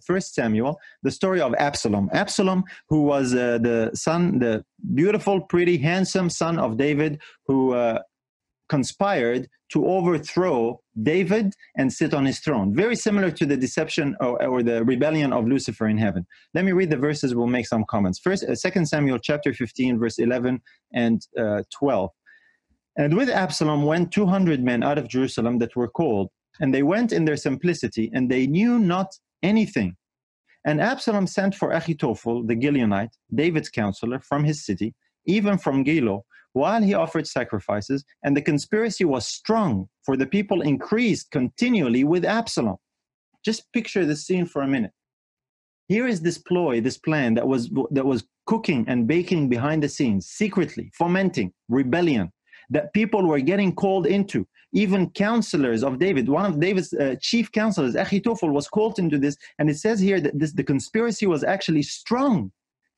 First 0.06 0.34
Samuel, 0.34 0.80
the 1.04 1.12
story 1.12 1.42
of 1.42 1.54
Absalom. 1.56 2.10
Absalom, 2.14 2.64
who 2.88 3.02
was 3.02 3.36
uh, 3.36 3.58
the 3.58 3.92
son, 3.94 4.40
the 4.40 4.64
beautiful, 4.94 5.42
pretty, 5.42 5.78
handsome 5.78 6.30
son 6.30 6.58
of 6.58 6.78
David, 6.78 7.20
who 7.46 7.74
uh, 7.74 8.00
conspired 8.70 9.48
to 9.72 9.86
overthrow 9.88 10.80
David 11.02 11.54
and 11.78 11.92
sit 11.92 12.14
on 12.14 12.26
his 12.26 12.40
throne. 12.40 12.76
Very 12.76 12.96
similar 12.96 13.32
to 13.32 13.46
the 13.46 13.58
deception 13.58 14.16
or, 14.20 14.44
or, 14.44 14.64
the 14.64 14.84
rebellion 14.84 15.34
of 15.34 15.48
Lucifer 15.48 15.88
in 15.88 15.98
heaven. 15.98 16.26
Let 16.54 16.66
me 16.66 16.72
read 16.72 16.90
the 16.90 16.98
verses. 16.98 17.36
We'll 17.36 17.48
make 17.48 17.68
some 17.68 17.86
comments. 17.90 18.20
First, 18.20 18.44
uh, 18.44 18.56
2 18.56 18.86
Samuel 18.86 19.20
chapter 19.20 19.54
15, 19.54 20.00
verse 20.00 20.20
11 20.20 20.62
and 20.94 21.26
uh, 21.38 21.64
12. 21.74 22.10
And 22.98 23.18
with 23.18 23.30
Absalom 23.30 23.84
went 23.84 24.12
200 24.12 24.64
men 24.64 24.84
out 24.84 24.98
of 24.98 25.10
Jerusalem 25.10 25.58
that 25.60 25.76
were 25.76 25.90
called, 25.90 26.30
and 26.60 26.74
they 26.74 26.84
went 26.84 27.12
in 27.12 27.26
their 27.26 27.36
simplicity, 27.36 28.10
and 28.14 28.32
they 28.32 28.48
knew 28.48 28.80
not 28.80 29.14
anything. 29.44 29.98
And 30.66 30.80
Absalom 30.82 31.28
sent 31.28 31.56
for 31.56 31.72
Ahithophel, 31.72 32.46
the 32.46 32.56
Gilonite, 32.56 33.12
David's 33.34 33.70
counselor, 33.70 34.20
from 34.20 34.44
his 34.44 34.66
city, 34.66 34.96
even 35.26 35.58
from 35.58 35.84
Giloh, 35.84 36.22
while 36.56 36.82
he 36.82 36.94
offered 36.94 37.28
sacrifices, 37.28 38.06
and 38.24 38.36
the 38.36 38.42
conspiracy 38.42 39.04
was 39.04 39.28
strong, 39.28 39.90
for 40.06 40.16
the 40.16 40.26
people 40.26 40.62
increased 40.62 41.30
continually 41.32 42.06
with 42.06 42.24
Absalom. 42.24 42.78
Just 43.44 43.72
picture 43.74 44.06
the 44.06 44.16
scene 44.16 44.46
for 44.46 44.62
a 44.62 44.68
minute. 44.68 44.92
Here 45.90 46.08
is 46.08 46.22
this 46.22 46.38
ploy, 46.38 46.80
this 46.80 46.98
plan 46.98 47.34
that 47.34 47.48
was 47.48 47.70
that 47.92 48.06
was 48.06 48.24
cooking 48.46 48.86
and 48.88 49.06
baking 49.06 49.50
behind 49.50 49.84
the 49.84 49.90
scenes, 49.90 50.28
secretly 50.28 50.92
fomenting 50.98 51.52
rebellion 51.68 52.32
that 52.70 52.94
people 52.94 53.28
were 53.28 53.42
getting 53.42 53.76
called 53.76 54.08
into. 54.08 54.48
Even 54.72 55.10
counselors 55.12 55.84
of 55.84 56.00
David, 56.00 56.30
one 56.30 56.46
of 56.46 56.60
David's 56.60 56.94
uh, 56.94 57.16
chief 57.22 57.52
counselors, 57.52 57.96
Ahithophel, 57.96 58.50
was 58.50 58.68
called 58.70 58.98
into 58.98 59.18
this, 59.18 59.36
and 59.60 59.70
it 59.70 59.78
says 59.78 60.00
here 60.00 60.22
that 60.22 60.40
this, 60.40 60.54
the 60.54 60.64
conspiracy 60.64 61.28
was 61.28 61.44
actually 61.44 61.84
strong 61.84 62.52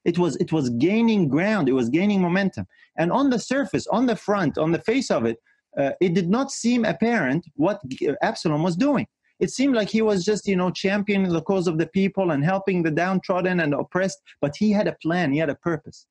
it 0.05 0.17
was 0.17 0.35
it 0.37 0.51
was 0.51 0.69
gaining 0.71 1.27
ground 1.27 1.67
it 1.69 1.73
was 1.73 1.89
gaining 1.89 2.21
momentum. 2.21 2.65
And 2.97 3.11
on 3.11 3.29
the 3.29 3.39
surface 3.39 3.87
on 3.87 4.05
the 4.05 4.15
front 4.15 4.57
on 4.57 4.71
the 4.71 4.81
face 4.81 5.11
of 5.11 5.25
it 5.25 5.37
uh, 5.77 5.91
it 6.01 6.13
did 6.13 6.29
not 6.29 6.51
seem 6.51 6.85
apparent 6.85 7.45
what 7.55 7.81
absalom 8.21 8.63
was 8.63 8.75
doing. 8.75 9.07
It 9.39 9.51
seemed 9.51 9.75
like 9.75 9.89
he 9.89 10.01
was 10.01 10.25
just 10.25 10.47
you 10.47 10.55
know 10.55 10.71
championing 10.71 11.31
the 11.31 11.41
cause 11.41 11.67
of 11.67 11.77
the 11.77 11.87
people 11.87 12.31
and 12.31 12.43
helping 12.43 12.83
the 12.83 12.91
downtrodden 12.91 13.59
and 13.59 13.73
oppressed 13.73 14.19
but 14.41 14.55
he 14.55 14.71
had 14.71 14.87
a 14.87 14.97
plan 15.01 15.31
he 15.31 15.39
had 15.39 15.49
a 15.49 15.55
purpose. 15.55 16.07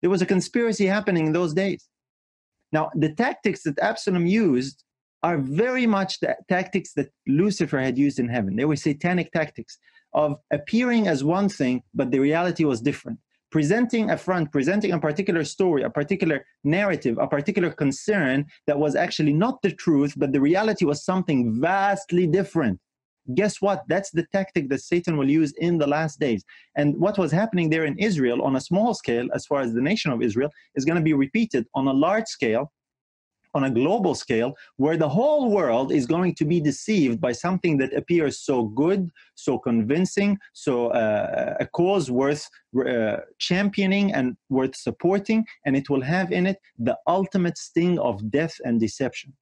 There 0.00 0.10
was 0.10 0.22
a 0.22 0.26
conspiracy 0.26 0.86
happening 0.86 1.26
in 1.28 1.32
those 1.32 1.54
days. 1.54 1.88
Now 2.72 2.90
the 2.94 3.14
tactics 3.14 3.62
that 3.64 3.78
absalom 3.78 4.26
used 4.26 4.84
are 5.22 5.38
very 5.38 5.86
much 5.86 6.18
the 6.20 6.36
tactics 6.48 6.94
that 6.94 7.10
lucifer 7.26 7.78
had 7.78 7.96
used 7.96 8.18
in 8.18 8.28
heaven. 8.28 8.56
They 8.56 8.64
were 8.64 8.76
satanic 8.76 9.30
tactics 9.32 9.78
of 10.14 10.38
appearing 10.50 11.08
as 11.08 11.24
one 11.24 11.48
thing, 11.48 11.82
but 11.94 12.10
the 12.10 12.18
reality 12.18 12.64
was 12.64 12.80
different. 12.80 13.18
Presenting 13.50 14.10
a 14.10 14.16
front, 14.16 14.50
presenting 14.50 14.92
a 14.92 14.98
particular 14.98 15.44
story, 15.44 15.82
a 15.82 15.90
particular 15.90 16.44
narrative, 16.64 17.18
a 17.18 17.26
particular 17.26 17.70
concern 17.70 18.46
that 18.66 18.78
was 18.78 18.96
actually 18.96 19.32
not 19.32 19.60
the 19.62 19.70
truth, 19.70 20.14
but 20.16 20.32
the 20.32 20.40
reality 20.40 20.84
was 20.84 21.04
something 21.04 21.60
vastly 21.60 22.26
different. 22.26 22.80
Guess 23.34 23.60
what? 23.60 23.84
That's 23.88 24.10
the 24.10 24.26
tactic 24.32 24.68
that 24.70 24.80
Satan 24.80 25.16
will 25.16 25.30
use 25.30 25.52
in 25.58 25.78
the 25.78 25.86
last 25.86 26.18
days. 26.18 26.44
And 26.76 26.98
what 26.98 27.18
was 27.18 27.30
happening 27.30 27.70
there 27.70 27.84
in 27.84 27.98
Israel 27.98 28.42
on 28.42 28.56
a 28.56 28.60
small 28.60 28.94
scale, 28.94 29.28
as 29.34 29.46
far 29.46 29.60
as 29.60 29.72
the 29.72 29.80
nation 29.80 30.10
of 30.10 30.22
Israel, 30.22 30.50
is 30.74 30.84
going 30.84 30.96
to 30.96 31.02
be 31.02 31.12
repeated 31.12 31.66
on 31.74 31.86
a 31.86 31.92
large 31.92 32.26
scale 32.26 32.72
on 33.54 33.64
a 33.64 33.70
global 33.70 34.14
scale 34.14 34.54
where 34.76 34.96
the 34.96 35.08
whole 35.08 35.50
world 35.50 35.92
is 35.92 36.06
going 36.06 36.34
to 36.34 36.44
be 36.44 36.60
deceived 36.60 37.20
by 37.20 37.32
something 37.32 37.76
that 37.78 37.92
appears 37.94 38.40
so 38.40 38.64
good, 38.64 39.10
so 39.34 39.58
convincing, 39.58 40.38
so 40.52 40.88
uh, 40.88 41.56
a 41.60 41.66
cause 41.66 42.10
worth 42.10 42.48
uh, 42.86 43.18
championing 43.38 44.12
and 44.12 44.36
worth 44.48 44.76
supporting, 44.76 45.44
and 45.66 45.76
it 45.76 45.90
will 45.90 46.02
have 46.02 46.32
in 46.32 46.46
it 46.46 46.58
the 46.78 46.96
ultimate 47.06 47.58
sting 47.58 47.98
of 47.98 48.30
death 48.30 48.56
and 48.64 48.80
deception. 48.80 49.32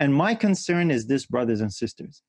And 0.00 0.14
my 0.14 0.34
concern 0.34 0.90
is 0.90 1.06
this, 1.06 1.26
brothers 1.26 1.60
and 1.60 1.72
sisters. 1.72 2.22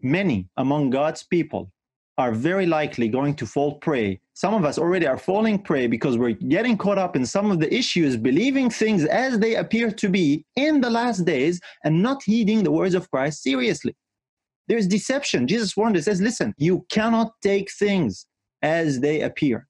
Many 0.00 0.48
among 0.56 0.90
God's 0.90 1.22
people 1.22 1.70
are 2.18 2.32
very 2.32 2.66
likely 2.66 3.08
going 3.08 3.34
to 3.34 3.46
fall 3.46 3.76
prey. 3.78 4.20
Some 4.34 4.54
of 4.54 4.64
us 4.64 4.78
already 4.78 5.06
are 5.06 5.16
falling 5.16 5.58
prey 5.58 5.86
because 5.86 6.18
we're 6.18 6.32
getting 6.32 6.76
caught 6.76 6.98
up 6.98 7.16
in 7.16 7.24
some 7.24 7.50
of 7.50 7.58
the 7.58 7.72
issues, 7.74 8.16
believing 8.16 8.68
things 8.68 9.04
as 9.04 9.38
they 9.38 9.56
appear 9.56 9.90
to 9.90 10.08
be 10.08 10.44
in 10.56 10.80
the 10.80 10.90
last 10.90 11.24
days 11.24 11.60
and 11.84 12.02
not 12.02 12.22
heeding 12.22 12.62
the 12.62 12.70
words 12.70 12.94
of 12.94 13.10
Christ 13.10 13.42
seriously. 13.42 13.96
There's 14.68 14.86
deception. 14.86 15.46
Jesus 15.46 15.76
warned 15.76 15.96
us, 15.96 16.04
says, 16.04 16.20
listen, 16.20 16.54
you 16.58 16.84
cannot 16.90 17.32
take 17.42 17.70
things 17.72 18.26
as 18.62 19.00
they 19.00 19.22
appear. 19.22 19.66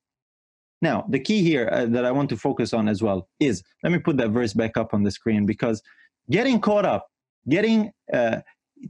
Now, 0.83 1.07
the 1.09 1.21
key 1.21 1.43
here 1.43 1.69
uh, 1.73 1.87
that 1.87 2.05
I 2.05 2.11
want 2.11 2.29
to 2.31 2.37
focus 2.37 2.73
on 2.73 2.89
as 2.89 3.03
well 3.03 3.29
is 3.39 3.63
let 3.85 3.93
me 3.93 4.01
put 4.01 4.17
that 4.17 4.31
verse 4.31 4.53
back 4.53 4.77
up 4.77 4.93
on 4.93 5.05
the 5.05 5.13
screen 5.13 5.47
because 5.47 5.81
getting 6.29 6.61
caught 6.61 6.85
up, 6.85 7.07
getting 7.49 7.93
uh, 8.13 8.41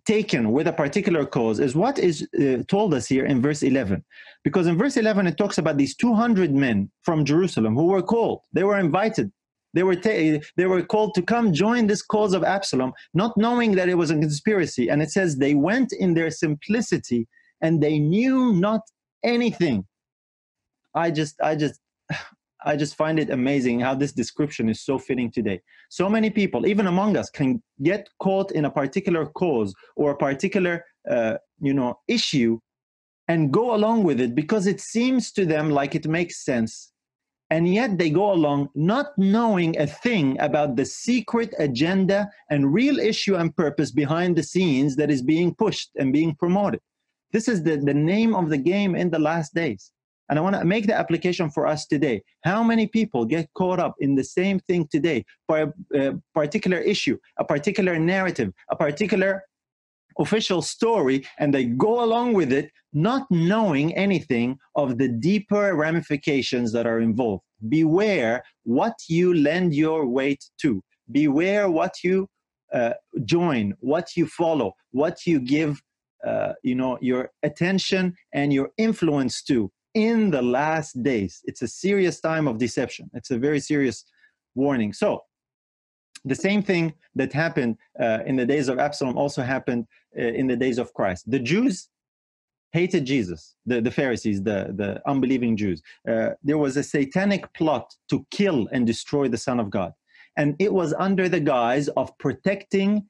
taken 0.07 0.53
with 0.53 0.67
a 0.69 0.73
particular 0.73 1.27
cause 1.27 1.61
is 1.61 1.75
what 1.75 1.99
is 1.99 2.27
uh, 2.41 2.63
told 2.69 2.95
us 2.95 3.07
here 3.07 3.25
in 3.27 3.43
verse 3.43 3.63
11 3.63 4.03
because 4.45 4.67
in 4.67 4.79
verse 4.79 4.97
11 4.97 5.27
it 5.27 5.37
talks 5.37 5.59
about 5.59 5.77
these 5.77 5.95
200 5.97 6.53
men 6.53 6.91
from 7.03 7.25
jerusalem 7.25 7.75
who 7.75 7.87
were 7.87 8.03
called. 8.03 8.41
They 8.53 8.65
were 8.65 8.79
invited. 8.79 9.31
They 9.75 9.83
were 9.83 9.97
ta- 9.97 10.41
they 10.57 10.67
were 10.67 10.83
called 10.83 11.15
to 11.15 11.23
come 11.23 11.53
join 11.53 11.87
this 11.87 12.03
cause 12.03 12.35
of 12.35 12.45
absalom 12.45 12.93
not 13.15 13.37
knowing 13.37 13.73
that 13.77 13.89
it 13.89 13.95
was 13.95 14.11
a 14.11 14.19
conspiracy. 14.19 14.89
And 14.89 15.03
it 15.03 15.11
says 15.11 15.37
they 15.37 15.55
went 15.55 15.93
in 15.93 16.15
their 16.15 16.31
simplicity 16.31 17.27
and 17.61 17.83
they 17.83 17.99
knew 17.99 18.53
not 18.53 18.83
anything. 19.25 19.87
I 20.95 21.11
just 21.11 21.41
i 21.41 21.55
just 21.55 21.81
I 22.65 22.77
just 22.77 22.95
find 22.97 23.19
it 23.19 23.31
amazing 23.31 23.81
how 23.81 23.95
this 23.95 24.13
description 24.13 24.69
is 24.69 24.81
so 24.81 24.99
fitting 24.99 25.31
today. 25.31 25.61
So 25.91 26.09
many 26.09 26.31
people, 26.31 26.67
even 26.67 26.87
among 26.87 27.17
us, 27.17 27.31
can 27.31 27.63
get 27.83 28.09
caught 28.19 28.53
in 28.53 28.65
a 28.65 28.71
particular 28.71 29.27
cause 29.27 29.75
or 29.97 30.13
a 30.13 30.17
particular, 30.17 30.85
uh, 31.11 31.39
you 31.61 31.75
know, 31.75 31.99
issue, 32.09 32.59
and 33.29 33.53
go 33.53 33.75
along 33.75 34.05
with 34.05 34.21
it 34.21 34.35
because 34.35 34.67
it 34.67 34.81
seems 34.81 35.33
to 35.33 35.47
them 35.47 35.71
like 35.71 35.95
it 35.95 36.07
makes 36.07 36.45
sense, 36.45 36.93
And 37.53 37.69
yet 37.69 37.99
they 37.99 38.09
go 38.09 38.33
along 38.33 38.71
not 38.75 39.09
knowing 39.19 39.79
a 39.79 39.87
thing 39.87 40.41
about 40.41 40.75
the 40.77 40.87
secret 40.87 41.55
agenda 41.59 42.31
and 42.49 42.73
real 42.73 42.99
issue 42.99 43.37
and 43.37 43.55
purpose 43.55 43.91
behind 43.91 44.37
the 44.37 44.43
scenes 44.43 44.97
that 44.97 45.11
is 45.11 45.21
being 45.21 45.55
pushed 45.55 45.91
and 45.97 46.15
being 46.15 46.35
promoted. 46.35 46.81
This 47.31 47.49
is 47.49 47.63
the, 47.63 47.77
the 47.77 47.93
name 47.93 48.35
of 48.35 48.49
the 48.49 48.57
game 48.57 48.95
in 48.97 49.11
the 49.11 49.19
last 49.19 49.53
days. 49.53 49.93
And 50.33 50.39
I 50.39 50.43
want 50.43 50.57
to 50.57 50.65
make 50.65 50.87
the 50.87 50.95
application 50.95 51.51
for 51.51 51.67
us 51.67 51.87
today. 51.87 52.23
How 52.41 52.63
many 52.63 52.87
people 52.87 53.27
get 53.27 53.53
caught 53.53 53.79
up 53.79 53.97
in 54.01 54.15
the 54.15 54.25
same 54.25 54.61
thing 54.61 54.89
today 54.91 55.27
for 55.47 55.59
a, 55.61 55.73
a 55.95 56.15
particular 56.33 56.79
issue, 56.79 57.19
a 57.39 57.45
particular 57.45 57.99
narrative, 57.99 58.51
a 58.71 58.75
particular 58.75 59.45
official 60.19 60.63
story, 60.63 61.27
and 61.39 61.53
they 61.53 61.67
go 61.67 62.03
along 62.03 62.33
with 62.33 62.51
it, 62.51 62.71
not 62.95 63.27
knowing 63.31 63.95
anything 63.95 64.57
of 64.75 64.97
the 64.97 65.09
deeper 65.09 65.75
ramifications 65.75 66.73
that 66.73 66.87
are 66.87 67.01
involved? 67.01 67.43
Beware 67.69 68.43
what 68.63 68.95
you 69.11 69.35
lend 69.35 69.75
your 69.75 70.07
weight 70.07 70.43
to. 70.63 70.83
Beware 71.11 71.69
what 71.71 72.03
you 72.03 72.27
uh, 72.73 72.95
join, 73.27 73.75
what 73.81 74.17
you 74.17 74.27
follow, 74.27 74.73
what 74.93 75.27
you 75.27 75.41
give 75.41 75.79
uh, 76.25 76.55
you 76.63 76.75
know 76.75 76.97
your 77.03 77.31
attention 77.43 78.15
and 78.33 78.51
your 78.53 78.71
influence 78.79 79.43
to 79.43 79.71
in 79.95 80.31
the 80.31 80.43
last 80.43 81.03
days. 81.03 81.43
It's 81.45 81.63
a 81.63 81.69
serious 81.69 82.21
time 82.21 82.49
of 82.49 82.59
deception. 82.59 83.11
It's 83.15 83.31
a 83.31 83.39
very 83.39 83.61
serious 83.61 84.05
warning. 84.55 84.93
So, 84.93 85.25
the 86.25 86.35
same 86.35 86.63
thing 86.63 86.95
that 87.17 87.33
happened 87.33 87.79
uh, 87.99 88.21
in 88.27 88.37
the 88.37 88.47
days 88.47 88.69
of 88.69 88.79
Absalom 88.79 89.19
also 89.19 89.43
happened 89.43 89.87
uh, 90.17 90.23
in 90.23 90.47
the 90.47 90.57
days 90.57 90.79
of 90.79 90.95
Christ. 90.95 91.31
The 91.31 91.41
Jews 91.41 91.89
hated 92.73 93.05
Jesus, 93.05 93.55
the, 93.67 93.81
the 93.81 93.91
Pharisees, 93.91 94.43
the, 94.43 94.73
the 94.75 95.03
unbelieving 95.09 95.57
Jews. 95.57 95.83
Uh, 96.09 96.31
there 96.43 96.59
was 96.59 96.77
a 96.77 96.83
satanic 96.83 97.53
plot 97.55 97.95
to 98.09 98.27
kill 98.31 98.69
and 98.73 98.87
destroy 98.87 99.29
the 99.29 99.37
Son 99.37 99.61
of 99.61 99.69
God. 99.69 99.93
And 100.37 100.57
it 100.59 100.73
was 100.73 100.95
under 100.95 101.29
the 101.29 101.41
guise 101.41 101.89
of 101.89 102.17
protecting 102.19 103.05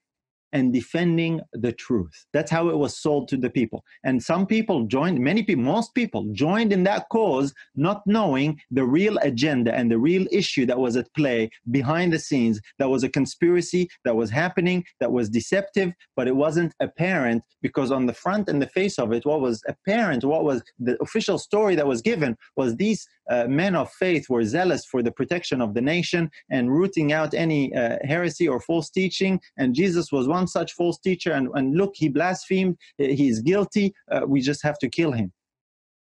and 0.53 0.73
defending 0.73 1.41
the 1.53 1.73
truth. 1.73 2.27
That's 2.33 2.51
how 2.51 2.69
it 2.69 2.77
was 2.77 2.97
sold 2.97 3.29
to 3.29 3.37
the 3.37 3.51
people. 3.51 3.85
And 4.05 4.23
some 4.23 4.47
people 4.47 4.85
joined, 4.87 5.19
many 5.21 5.43
people, 5.43 5.65
most 5.65 5.95
people 5.95 6.27
joined 6.33 6.73
in 6.73 6.85
that 6.85 7.09
cause, 7.11 7.55
not 7.75 8.03
knowing 8.07 8.61
the 8.71 8.85
real 8.85 9.19
agenda 9.19 9.75
and 9.75 9.91
the 9.91 9.99
real 9.99 10.27
issue 10.31 10.67
that 10.67 10.79
was 10.79 10.97
at 10.97 11.13
play 11.15 11.51
behind 11.71 12.13
the 12.13 12.19
scenes. 12.19 12.61
That 12.79 12.91
was 12.91 13.05
a 13.05 13.09
conspiracy 13.09 13.89
that 14.05 14.17
was 14.17 14.31
happening, 14.31 14.85
that 15.01 15.13
was 15.13 15.29
deceptive, 15.29 15.93
but 16.17 16.29
it 16.29 16.37
wasn't 16.37 16.75
apparent 16.81 17.43
because 17.63 17.91
on 17.91 18.07
the 18.07 18.13
front 18.13 18.49
and 18.49 18.61
the 18.61 18.67
face 18.67 18.99
of 18.99 19.13
it, 19.13 19.25
what 19.25 19.41
was 19.41 19.63
apparent, 19.69 20.25
what 20.25 20.45
was 20.45 20.63
the 20.79 21.01
official 21.01 21.39
story 21.39 21.75
that 21.77 21.87
was 21.87 22.03
given 22.03 22.37
was 22.57 22.77
these 22.77 23.07
uh, 23.31 23.47
men 23.47 23.75
of 23.77 23.91
faith 23.93 24.29
were 24.29 24.45
zealous 24.45 24.85
for 24.85 25.03
the 25.03 25.13
protection 25.13 25.61
of 25.61 25.75
the 25.75 25.81
nation 25.81 26.31
and 26.51 26.73
rooting 26.73 27.13
out 27.13 27.35
any 27.35 27.75
uh, 27.75 27.97
heresy 28.03 28.49
or 28.49 28.61
false 28.61 28.91
teaching. 28.91 29.41
And 29.57 29.75
Jesus 29.75 30.11
was 30.11 30.27
one 30.27 30.42
such 30.47 30.73
false 30.73 30.99
teacher. 30.99 31.33
And, 31.33 31.49
and 31.55 31.77
look, 31.77 31.93
he 31.95 32.09
blasphemed, 32.09 32.77
he 32.99 33.29
is 33.29 33.41
guilty. 33.41 33.95
Uh, 34.11 34.23
we 34.27 34.41
just 34.41 34.63
have 34.63 34.79
to 34.81 34.89
kill 34.89 35.13
him. 35.13 35.33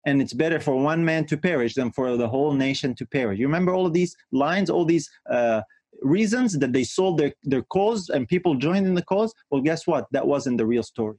And 0.06 0.22
it's 0.22 0.34
better 0.34 0.60
for 0.60 0.76
one 0.76 1.04
man 1.04 1.26
to 1.26 1.38
perish 1.38 1.76
than 1.76 1.92
for 1.92 2.16
the 2.16 2.28
whole 2.28 2.54
nation 2.54 2.96
to 2.96 3.06
perish. 3.06 3.40
You 3.40 3.48
remember 3.48 3.74
all 3.74 3.86
of 3.86 3.94
these 3.94 4.16
lines, 4.32 4.70
all 4.70 4.86
these 4.86 5.10
uh, 5.30 5.62
reasons 6.02 6.58
that 6.60 6.72
they 6.72 6.84
sold 6.84 7.18
their, 7.18 7.34
their 7.44 7.64
cause 7.64 8.10
and 8.10 8.28
people 8.28 8.56
joined 8.56 8.88
in 8.88 8.96
the 8.96 9.04
cause? 9.04 9.34
Well, 9.52 9.62
guess 9.62 9.86
what? 9.86 10.06
That 10.12 10.26
wasn't 10.26 10.58
the 10.60 10.66
real 10.66 10.84
story 10.84 11.18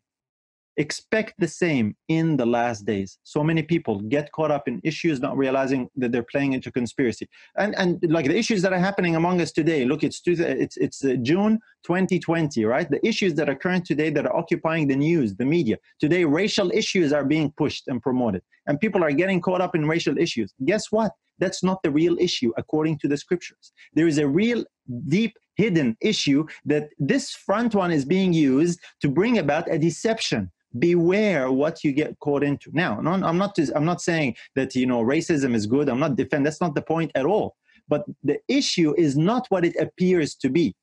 expect 0.78 1.34
the 1.38 1.48
same 1.48 1.96
in 2.06 2.36
the 2.36 2.46
last 2.46 2.86
days. 2.86 3.18
So 3.24 3.42
many 3.42 3.62
people 3.62 4.00
get 4.00 4.30
caught 4.32 4.52
up 4.52 4.68
in 4.68 4.80
issues 4.84 5.20
not 5.20 5.36
realizing 5.36 5.90
that 5.96 6.12
they're 6.12 6.30
playing 6.30 6.52
into 6.52 6.70
conspiracy. 6.70 7.28
And 7.56 7.74
and 7.76 7.98
like 8.08 8.26
the 8.26 8.38
issues 8.38 8.62
that 8.62 8.72
are 8.72 8.78
happening 8.78 9.16
among 9.16 9.40
us 9.40 9.52
today 9.52 9.84
look 9.84 10.02
it's 10.04 10.22
it's 10.24 10.76
it's 10.76 11.04
uh, 11.04 11.16
june 11.20 11.58
2020 11.82 12.64
right? 12.64 12.88
The 12.88 13.04
issues 13.06 13.34
that 13.34 13.48
are 13.48 13.56
current 13.56 13.84
today 13.84 14.10
that 14.10 14.24
are 14.24 14.36
occupying 14.36 14.86
the 14.86 14.96
news 14.96 15.34
the 15.34 15.44
media. 15.44 15.76
Today 16.00 16.24
racial 16.24 16.70
issues 16.70 17.12
are 17.12 17.24
being 17.24 17.52
pushed 17.58 17.88
and 17.88 18.00
promoted 18.00 18.42
and 18.66 18.80
people 18.80 19.02
are 19.02 19.12
getting 19.12 19.40
caught 19.40 19.60
up 19.60 19.74
in 19.74 19.86
racial 19.86 20.16
issues. 20.16 20.54
Guess 20.64 20.92
what? 20.92 21.12
That's 21.40 21.62
not 21.62 21.82
the 21.82 21.90
real 21.90 22.16
issue 22.18 22.52
according 22.56 22.98
to 23.00 23.08
the 23.08 23.16
scriptures. 23.16 23.72
There 23.94 24.06
is 24.06 24.18
a 24.18 24.28
real 24.28 24.64
deep 25.08 25.34
hidden 25.56 25.96
issue 26.00 26.46
that 26.64 26.88
this 26.98 27.32
front 27.32 27.74
one 27.74 27.90
is 27.90 28.04
being 28.04 28.32
used 28.32 28.78
to 29.02 29.08
bring 29.08 29.38
about 29.38 29.70
a 29.70 29.78
deception 29.78 30.50
beware 30.78 31.50
what 31.50 31.83
you 31.83 31.92
get 31.92 32.18
caught 32.20 32.42
into. 32.42 32.70
Now 32.72 32.98
i'm 32.98 33.38
not 33.38 33.59
i'm 33.74 33.85
not 33.85 34.00
saying 34.00 34.37
that 34.54 34.74
you 34.74 34.87
know 34.87 35.02
racism 35.02 35.54
is 35.54 35.66
good. 35.66 35.88
I'm 35.88 36.00
not 36.00 36.16
defend 36.16 36.44
that's 36.44 36.61
not 36.61 36.74
the 36.74 36.83
point 36.83 37.11
at 37.14 37.24
all. 37.24 37.57
But 37.88 38.04
the 38.22 38.38
issue 38.48 38.94
is 38.98 39.16
not 39.16 39.46
what 39.48 39.64
it 39.64 39.76
appears 39.76 40.35
to 40.37 40.50
be. 40.50 40.74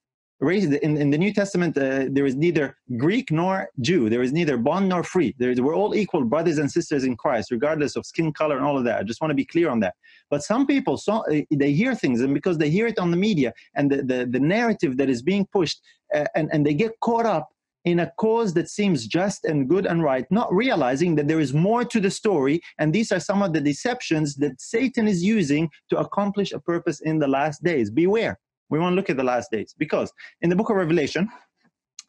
In, 0.42 0.98
in 0.98 1.10
the 1.12 1.18
new 1.18 1.34
testament 1.34 1.78
uh, 1.78 2.06
there 2.10 2.26
is 2.26 2.36
neither 2.36 2.76
greek 2.98 3.32
nor 3.32 3.70
jew. 3.80 4.10
There 4.10 4.22
is 4.22 4.34
neither 4.34 4.58
bond 4.58 4.90
nor 4.90 5.02
free. 5.02 5.34
We're 5.40 5.76
all 5.76 5.96
equal 5.96 6.26
brothers 6.26 6.58
and 6.58 6.70
sisters 6.70 7.04
in 7.06 7.16
christ 7.16 7.52
regardless 7.52 7.96
of 7.96 8.06
skin 8.06 8.34
color 8.34 8.58
and 8.58 8.66
all 8.66 8.78
of 8.78 8.84
that. 8.84 9.00
I 9.00 9.04
just 9.04 9.22
want 9.22 9.32
to 9.32 9.36
be 9.36 9.46
clear 9.46 9.70
on 9.70 9.80
that. 9.82 9.96
But 10.30 10.44
some 10.44 10.68
people 10.68 10.98
so, 10.98 11.24
uh, 11.32 11.42
they 11.52 11.72
hear 11.72 11.96
things 11.96 12.22
and 12.22 12.34
because 12.34 12.58
they 12.58 12.70
hear 12.70 12.88
it 12.88 13.00
on 13.00 13.12
the 13.12 13.18
media 13.18 13.54
and 13.76 13.90
the, 13.90 13.98
the, 14.04 14.28
the 14.30 14.40
narrative 14.40 14.98
that 14.98 15.10
is 15.10 15.22
being 15.22 15.46
pushed 15.46 15.80
uh, 16.14 16.26
and, 16.36 16.50
and 16.52 16.66
they 16.66 16.74
get 16.74 17.00
caught 17.00 17.26
up 17.26 17.55
in 17.86 18.00
a 18.00 18.12
cause 18.18 18.54
that 18.56 18.70
seems 18.70 19.06
just 19.06 19.46
and 19.46 19.70
good 19.70 19.86
and 19.86 20.04
right, 20.04 20.26
not 20.32 20.54
realizing 20.54 21.16
that 21.16 21.28
there 21.28 21.40
is 21.40 21.54
more 21.54 21.86
to 21.86 22.00
the 22.00 22.10
story. 22.10 22.60
And 22.80 22.92
these 22.92 23.12
are 23.12 23.20
some 23.20 23.44
of 23.44 23.54
the 23.54 23.62
deceptions 23.62 24.36
that 24.38 24.60
Satan 24.60 25.08
is 25.08 25.24
using 25.24 25.70
to 25.90 25.98
accomplish 25.98 26.52
a 26.52 26.60
purpose 26.60 27.00
in 27.02 27.20
the 27.20 27.28
last 27.28 27.64
days. 27.64 27.92
Beware. 27.92 28.40
We 28.70 28.80
want 28.80 28.94
to 28.94 28.96
look 28.96 29.12
at 29.12 29.18
the 29.18 29.24
last 29.24 29.52
days 29.52 29.76
because 29.78 30.12
in 30.42 30.50
the 30.50 30.56
book 30.56 30.72
of 30.72 30.76
Revelation, 30.76 31.30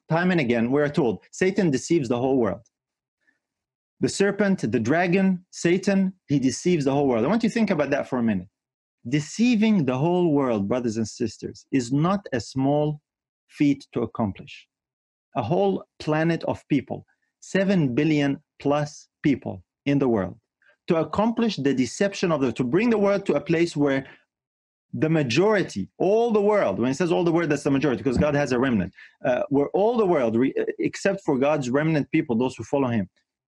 time 0.09 0.31
and 0.31 0.41
again, 0.41 0.71
we're 0.71 0.89
told 0.89 1.23
Satan 1.31 1.71
deceives 1.71 2.09
the 2.09 2.19
whole 2.19 2.39
world. 2.39 2.62
The 4.01 4.09
serpent, 4.09 4.61
the 4.61 4.81
dragon, 4.81 5.45
Satan, 5.51 6.15
he 6.29 6.39
deceives 6.39 6.87
the 6.87 6.93
whole 6.93 7.07
world. 7.07 7.25
I 7.25 7.29
want 7.29 7.43
you 7.43 7.51
to 7.51 7.55
think 7.55 7.71
about 7.71 7.91
that 7.91 8.09
for 8.09 8.19
a 8.19 8.23
minute. 8.23 8.49
Deceiving 9.09 9.85
the 9.85 9.97
whole 9.97 10.33
world, 10.33 10.69
brothers 10.69 10.97
and 10.97 11.07
sisters, 11.07 11.67
is 11.71 11.93
not 11.93 12.27
a 12.33 12.41
small 12.41 13.01
feat 13.49 13.87
to 13.93 14.03
accomplish 14.03 14.67
a 15.37 15.42
whole 15.42 15.85
planet 15.99 16.42
of 16.44 16.66
people, 16.68 17.07
7 17.40 17.94
billion 17.94 18.42
plus 18.59 19.09
people 19.22 19.62
in 19.85 19.99
the 19.99 20.09
world, 20.09 20.37
to 20.88 20.96
accomplish 20.96 21.57
the 21.57 21.75
deception 21.75 22.33
of 22.33 22.40
the, 22.40 22.53
to 22.53 22.64
bring 22.64 22.90
the 22.90 22.99
world 22.99 23.27
to 23.27 23.35
a 23.35 23.40
place 23.40 23.77
where 23.77 24.07
the 24.92 25.11
majority, 25.11 25.88
all 25.99 26.31
the 26.31 26.40
world, 26.40 26.79
when 26.79 26.90
it 26.90 26.94
says 26.94 27.12
all 27.12 27.25
the 27.25 27.33
world, 27.33 27.51
that's 27.51 27.64
the 27.64 27.70
majority, 27.70 28.03
because 28.03 28.16
God 28.16 28.35
has 28.35 28.53
a 28.53 28.59
remnant, 28.59 28.92
uh, 29.25 29.42
where 29.51 29.68
all 29.68 29.96
the 29.96 30.07
world, 30.07 30.37
re, 30.37 30.55
except 30.79 31.20
for 31.25 31.38
God's 31.38 31.68
remnant 31.68 32.11
people, 32.11 32.37
those 32.37 32.57
who 32.57 32.64
follow 32.64 32.88
Him, 32.88 33.09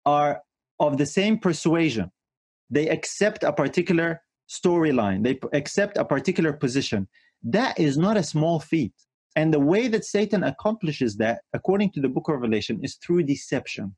are 0.06 0.42
of 0.80 0.98
the 0.98 1.06
same 1.06 1.38
persuasion. 1.38 2.12
They 2.70 2.90
accept 2.90 3.44
a 3.44 3.54
particular 3.54 4.22
storyline, 4.50 5.24
they 5.24 5.40
accept 5.58 5.98
a 5.98 6.04
particular 6.04 6.52
position. 6.52 7.08
That 7.44 7.80
is 7.80 7.98
not 7.98 8.18
a 8.18 8.24
small 8.24 8.60
feat. 8.60 8.94
And 9.36 9.54
the 9.54 9.60
way 9.60 9.88
that 9.88 10.06
Satan 10.06 10.44
accomplishes 10.44 11.18
that, 11.18 11.42
according 11.54 11.92
to 11.92 12.02
the 12.02 12.10
book 12.10 12.28
of 12.28 12.36
Revelation, 12.36 12.80
is 12.84 12.96
through 12.96 13.24
deception, 13.24 13.96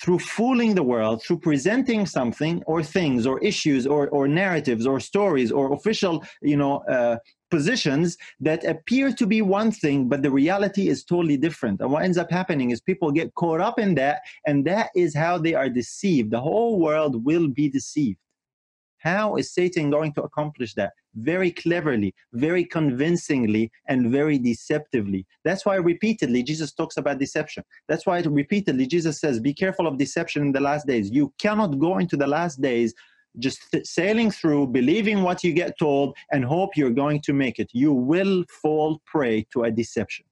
through 0.00 0.18
fooling 0.18 0.74
the 0.74 0.82
world, 0.82 1.22
through 1.22 1.38
presenting 1.38 2.06
something 2.06 2.62
or 2.66 2.82
things 2.82 3.26
or 3.26 3.38
issues 3.40 3.86
or, 3.86 4.08
or 4.08 4.28
narratives 4.28 4.86
or 4.86 5.00
stories 5.00 5.50
or 5.50 5.72
official, 5.72 6.24
you 6.42 6.56
know, 6.56 6.78
uh, 6.88 7.16
positions 7.50 8.16
that 8.40 8.64
appear 8.64 9.12
to 9.12 9.26
be 9.26 9.42
one 9.42 9.70
thing, 9.70 10.08
but 10.08 10.22
the 10.22 10.30
reality 10.30 10.88
is 10.88 11.04
totally 11.04 11.36
different. 11.36 11.80
And 11.80 11.92
what 11.92 12.02
ends 12.02 12.16
up 12.16 12.30
happening 12.30 12.70
is 12.70 12.80
people 12.80 13.12
get 13.12 13.34
caught 13.34 13.60
up 13.60 13.78
in 13.78 13.94
that, 13.96 14.22
and 14.46 14.64
that 14.66 14.88
is 14.96 15.14
how 15.14 15.36
they 15.36 15.52
are 15.52 15.68
deceived. 15.68 16.30
The 16.30 16.40
whole 16.40 16.80
world 16.80 17.24
will 17.24 17.48
be 17.48 17.68
deceived. 17.68 18.21
How 19.02 19.34
is 19.36 19.52
Satan 19.52 19.90
going 19.90 20.12
to 20.14 20.22
accomplish 20.22 20.74
that? 20.74 20.92
Very 21.14 21.50
cleverly, 21.50 22.14
very 22.32 22.64
convincingly, 22.64 23.72
and 23.88 24.12
very 24.12 24.38
deceptively. 24.38 25.26
That's 25.44 25.66
why 25.66 25.74
repeatedly 25.76 26.44
Jesus 26.44 26.72
talks 26.72 26.96
about 26.96 27.18
deception. 27.18 27.64
That's 27.88 28.06
why 28.06 28.20
repeatedly 28.20 28.86
Jesus 28.86 29.20
says, 29.20 29.40
Be 29.40 29.54
careful 29.54 29.88
of 29.88 29.98
deception 29.98 30.42
in 30.42 30.52
the 30.52 30.60
last 30.60 30.86
days. 30.86 31.10
You 31.10 31.32
cannot 31.40 31.80
go 31.80 31.98
into 31.98 32.16
the 32.16 32.28
last 32.28 32.60
days 32.60 32.94
just 33.38 33.70
th- 33.72 33.86
sailing 33.86 34.30
through, 34.30 34.68
believing 34.68 35.22
what 35.22 35.42
you 35.42 35.52
get 35.52 35.78
told, 35.78 36.16
and 36.30 36.44
hope 36.44 36.76
you're 36.76 36.90
going 36.90 37.20
to 37.22 37.32
make 37.32 37.58
it. 37.58 37.70
You 37.72 37.92
will 37.92 38.44
fall 38.62 39.00
prey 39.04 39.46
to 39.52 39.64
a 39.64 39.70
deception. 39.70 40.26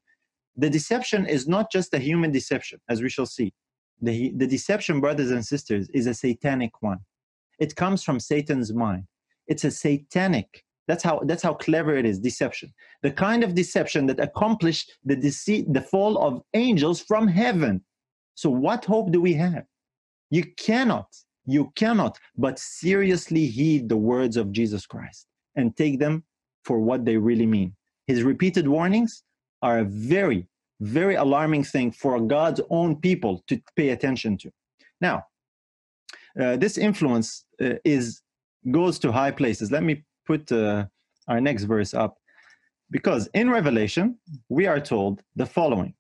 The 0.57 0.71
deception 0.71 1.27
is 1.27 1.49
not 1.49 1.73
just 1.73 1.93
a 1.95 1.99
human 1.99 2.31
deception, 2.31 2.81
as 2.89 3.03
we 3.03 3.09
shall 3.09 3.27
see. 3.27 3.53
The, 4.01 4.33
the 4.37 4.47
deception, 4.47 5.01
brothers 5.01 5.31
and 5.31 5.45
sisters, 5.45 5.89
is 5.93 6.07
a 6.07 6.15
satanic 6.15 6.83
one. 6.83 7.01
It 7.61 7.77
comes 7.77 8.03
from 8.03 8.19
Satan's 8.19 8.73
mind. 8.73 9.05
It's 9.47 9.65
a 9.65 9.71
satanic. 9.71 10.65
That's 10.89 11.05
how 11.05 11.21
that's 11.25 11.43
how 11.43 11.55
clever 11.55 11.95
it 11.97 12.05
is, 12.05 12.19
deception. 12.19 12.73
The 13.03 13.13
kind 13.13 13.45
of 13.45 13.55
deception 13.55 14.07
that 14.07 14.19
accomplished 14.19 14.99
the 15.05 15.15
deceit, 15.15 15.73
the 15.73 15.83
fall 15.83 16.19
of 16.19 16.43
angels 16.55 17.01
from 17.01 17.29
heaven. 17.29 17.85
So 18.35 18.51
what 18.51 18.85
hope 18.85 19.13
do 19.13 19.21
we 19.21 19.35
have? 19.35 19.65
You 20.31 20.45
cannot, 20.57 21.09
you 21.47 21.73
cannot 21.77 22.19
but 22.37 22.59
seriously 22.59 23.47
heed 23.47 23.89
the 23.89 23.97
words 23.97 24.37
of 24.37 24.51
Jesus 24.53 24.87
Christ. 24.87 25.27
and 25.57 25.77
take 25.77 25.99
them 25.99 26.25
for 26.65 26.81
what 26.81 27.05
they 27.05 27.17
really 27.17 27.47
mean. 27.47 27.75
His 28.07 28.23
repeated 28.23 28.67
warnings 28.69 29.23
are 29.63 29.79
a 29.79 29.85
very, 29.85 30.47
very 30.81 31.15
alarming 31.15 31.65
thing 31.65 31.93
for 31.93 32.21
God's 32.21 32.61
own 32.71 32.97
people 32.97 33.45
to 33.49 33.61
pay 33.77 33.91
attention 33.91 34.37
to. 34.39 34.51
Now, 35.01 35.25
uh, 36.39 36.57
this 36.57 36.79
influence 36.79 37.45
uh, 37.61 37.75
is 37.85 38.23
goes 38.71 38.99
to 39.01 39.13
high 39.13 39.31
places. 39.31 39.71
Let 39.71 39.83
me 39.83 40.05
put 40.27 40.53
uh, 40.53 40.87
our 41.29 41.41
next 41.41 41.65
verse 41.65 41.95
up, 41.95 42.17
because 42.91 43.29
in 43.35 43.51
Revelation 43.51 44.19
we 44.49 44.67
are 44.67 44.81
told 44.81 45.23
the 45.37 45.47
following. 45.47 45.95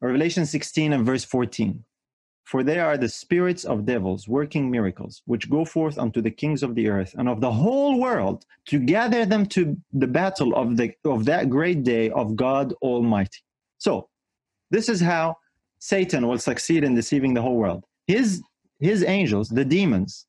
Revelation 0.00 0.44
16 0.44 0.92
and 0.92 1.06
verse 1.06 1.24
14. 1.24 1.82
For 2.44 2.62
they 2.62 2.78
are 2.78 2.98
the 2.98 3.08
spirits 3.08 3.64
of 3.64 3.86
devils 3.86 4.28
working 4.28 4.70
miracles, 4.70 5.22
which 5.24 5.48
go 5.48 5.64
forth 5.64 5.98
unto 5.98 6.20
the 6.20 6.30
kings 6.30 6.62
of 6.62 6.74
the 6.74 6.88
earth 6.88 7.14
and 7.16 7.26
of 7.26 7.40
the 7.40 7.50
whole 7.50 7.98
world 7.98 8.44
to 8.66 8.78
gather 8.78 9.24
them 9.24 9.46
to 9.46 9.74
the 9.94 10.06
battle 10.06 10.54
of, 10.54 10.76
the, 10.76 10.92
of 11.06 11.24
that 11.24 11.48
great 11.48 11.84
day 11.84 12.10
of 12.10 12.36
God 12.36 12.74
Almighty. 12.82 13.38
So, 13.78 14.10
this 14.70 14.90
is 14.90 15.00
how 15.00 15.38
Satan 15.78 16.28
will 16.28 16.38
succeed 16.38 16.84
in 16.84 16.94
deceiving 16.94 17.32
the 17.32 17.40
whole 17.42 17.56
world. 17.56 17.84
His, 18.06 18.42
his 18.80 19.04
angels, 19.04 19.48
the 19.48 19.64
demons, 19.64 20.26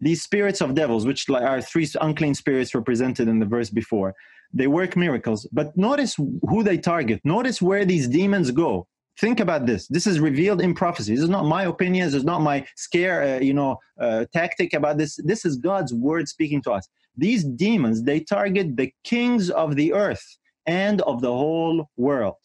these 0.00 0.22
spirits 0.22 0.60
of 0.60 0.74
devils, 0.74 1.06
which 1.06 1.28
are 1.30 1.62
three 1.62 1.88
unclean 2.00 2.34
spirits 2.34 2.74
represented 2.74 3.28
in 3.28 3.38
the 3.38 3.46
verse 3.46 3.70
before, 3.70 4.14
they 4.52 4.66
work 4.66 4.96
miracles. 4.96 5.46
But 5.52 5.76
notice 5.76 6.16
who 6.16 6.62
they 6.62 6.78
target. 6.78 7.20
Notice 7.24 7.62
where 7.62 7.84
these 7.84 8.08
demons 8.08 8.50
go. 8.50 8.86
Think 9.20 9.40
about 9.40 9.66
this. 9.66 9.86
This 9.88 10.06
is 10.06 10.20
revealed 10.20 10.60
in 10.60 10.74
prophecy. 10.74 11.14
This 11.14 11.22
is 11.22 11.28
not 11.28 11.44
my 11.44 11.64
opinions 11.64 12.14
is 12.14 12.24
not 12.24 12.40
my 12.40 12.66
scare 12.76 13.36
uh, 13.36 13.40
you 13.40 13.54
know 13.54 13.78
uh, 14.00 14.24
tactic 14.32 14.72
about 14.72 14.98
this. 14.98 15.16
This 15.22 15.44
is 15.44 15.56
god's 15.56 15.92
word 15.92 16.28
speaking 16.28 16.62
to 16.62 16.72
us. 16.72 16.88
These 17.16 17.44
demons 17.44 18.02
they 18.02 18.20
target 18.20 18.76
the 18.76 18.92
kings 19.04 19.50
of 19.50 19.76
the 19.76 19.92
earth 19.92 20.24
and 20.66 21.02
of 21.02 21.20
the 21.20 21.32
whole 21.32 21.90
world. 21.96 22.42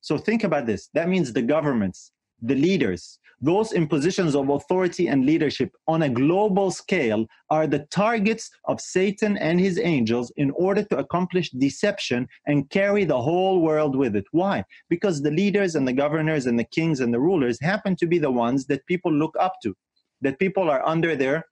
So 0.00 0.16
think 0.16 0.44
about 0.44 0.66
this. 0.66 0.88
That 0.94 1.08
means 1.08 1.32
the 1.32 1.42
governments 1.42 2.10
the 2.42 2.54
leaders 2.54 3.20
those 3.42 3.72
in 3.72 3.86
positions 3.86 4.34
of 4.34 4.50
authority 4.50 5.08
and 5.08 5.24
leadership 5.24 5.72
on 5.88 6.02
a 6.02 6.10
global 6.10 6.70
scale 6.70 7.26
are 7.48 7.66
the 7.66 7.86
targets 7.90 8.50
of 8.66 8.80
Satan 8.80 9.38
and 9.38 9.58
his 9.58 9.78
angels 9.78 10.30
in 10.36 10.50
order 10.50 10.84
to 10.84 10.98
accomplish 10.98 11.50
deception 11.50 12.28
and 12.46 12.68
carry 12.68 13.04
the 13.04 13.20
whole 13.20 13.62
world 13.62 13.96
with 13.96 14.14
it. 14.14 14.26
Why? 14.32 14.64
Because 14.90 15.22
the 15.22 15.30
leaders 15.30 15.74
and 15.74 15.88
the 15.88 15.92
governors 15.94 16.46
and 16.46 16.58
the 16.58 16.64
kings 16.64 17.00
and 17.00 17.14
the 17.14 17.20
rulers 17.20 17.58
happen 17.62 17.96
to 17.96 18.06
be 18.06 18.18
the 18.18 18.30
ones 18.30 18.66
that 18.66 18.86
people 18.86 19.12
look 19.12 19.34
up 19.40 19.54
to, 19.62 19.74
that 20.20 20.38
people 20.38 20.68
are 20.68 20.86
under 20.86 21.16
their 21.16 21.46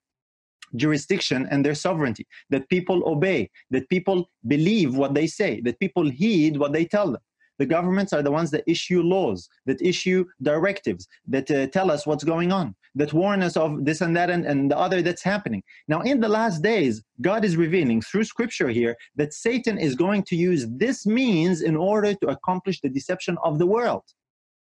jurisdiction 0.77 1.49
and 1.51 1.65
their 1.65 1.75
sovereignty, 1.75 2.27
that 2.51 2.69
people 2.69 3.03
obey, 3.09 3.51
that 3.71 3.89
people 3.89 4.29
believe 4.47 4.95
what 4.95 5.15
they 5.15 5.27
say, 5.27 5.63
that 5.63 5.81
people 5.81 6.11
heed 6.11 6.59
what 6.59 6.75
they 6.75 6.85
tell 6.85 7.11
them. 7.11 7.23
The 7.59 7.67
governments 7.67 8.13
are 8.13 8.23
the 8.23 8.31
ones 8.31 8.51
that 8.53 8.65
issue 8.67 9.03
laws, 9.03 9.49
that 9.67 9.83
issue 9.83 10.25
directives, 10.43 11.09
that 11.27 11.51
uh, 11.51 11.67
tell 11.67 11.91
us 11.91 12.07
what's 12.07 12.25
going 12.25 12.53
on, 12.53 12.75
that 12.95 13.13
warn 13.13 13.43
us 13.43 13.57
of 13.57 13.85
this 13.85 14.01
and 14.01 14.17
that 14.17 14.31
and, 14.31 14.47
and 14.47 14.71
the 14.71 14.79
other 14.79 15.03
that's 15.03 15.23
happening. 15.23 15.63
Now, 15.89 16.01
in 16.03 16.21
the 16.21 16.29
last 16.29 16.63
days, 16.63 17.03
God 17.21 17.45
is 17.45 17.57
revealing 17.57 18.01
through 18.01 18.25
scripture 18.25 18.69
here 18.69 18.97
that 19.17 19.35
Satan 19.35 19.77
is 19.77 19.97
going 19.97 20.23
to 20.25 20.37
use 20.37 20.67
this 20.69 21.05
means 21.05 21.63
in 21.63 21.77
order 21.77 22.15
to 22.15 22.29
accomplish 22.29 22.81
the 22.81 22.89
deception 22.89 23.37
of 23.43 23.59
the 23.59 23.67
world, 23.67 24.05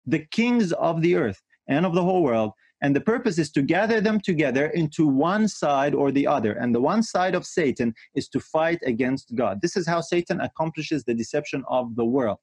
the 0.05 0.25
kings 0.31 0.71
of 0.73 1.01
the 1.01 1.15
earth 1.15 1.41
and 1.67 1.85
of 1.85 1.93
the 1.93 2.03
whole 2.03 2.23
world. 2.23 2.51
And 2.81 2.95
the 2.95 3.01
purpose 3.01 3.37
is 3.37 3.51
to 3.51 3.61
gather 3.61 3.99
them 3.99 4.21
together 4.21 4.67
into 4.67 5.05
one 5.05 5.47
side 5.49 5.93
or 5.93 6.11
the 6.11 6.25
other. 6.25 6.53
And 6.53 6.73
the 6.73 6.79
one 6.79 7.03
side 7.03 7.35
of 7.35 7.45
Satan 7.45 7.93
is 8.15 8.29
to 8.29 8.39
fight 8.39 8.79
against 8.85 9.35
God. 9.35 9.59
This 9.61 9.75
is 9.75 9.85
how 9.85 9.99
Satan 9.99 10.39
accomplishes 10.39 11.03
the 11.03 11.13
deception 11.13 11.63
of 11.67 11.95
the 11.97 12.05
world. 12.05 12.37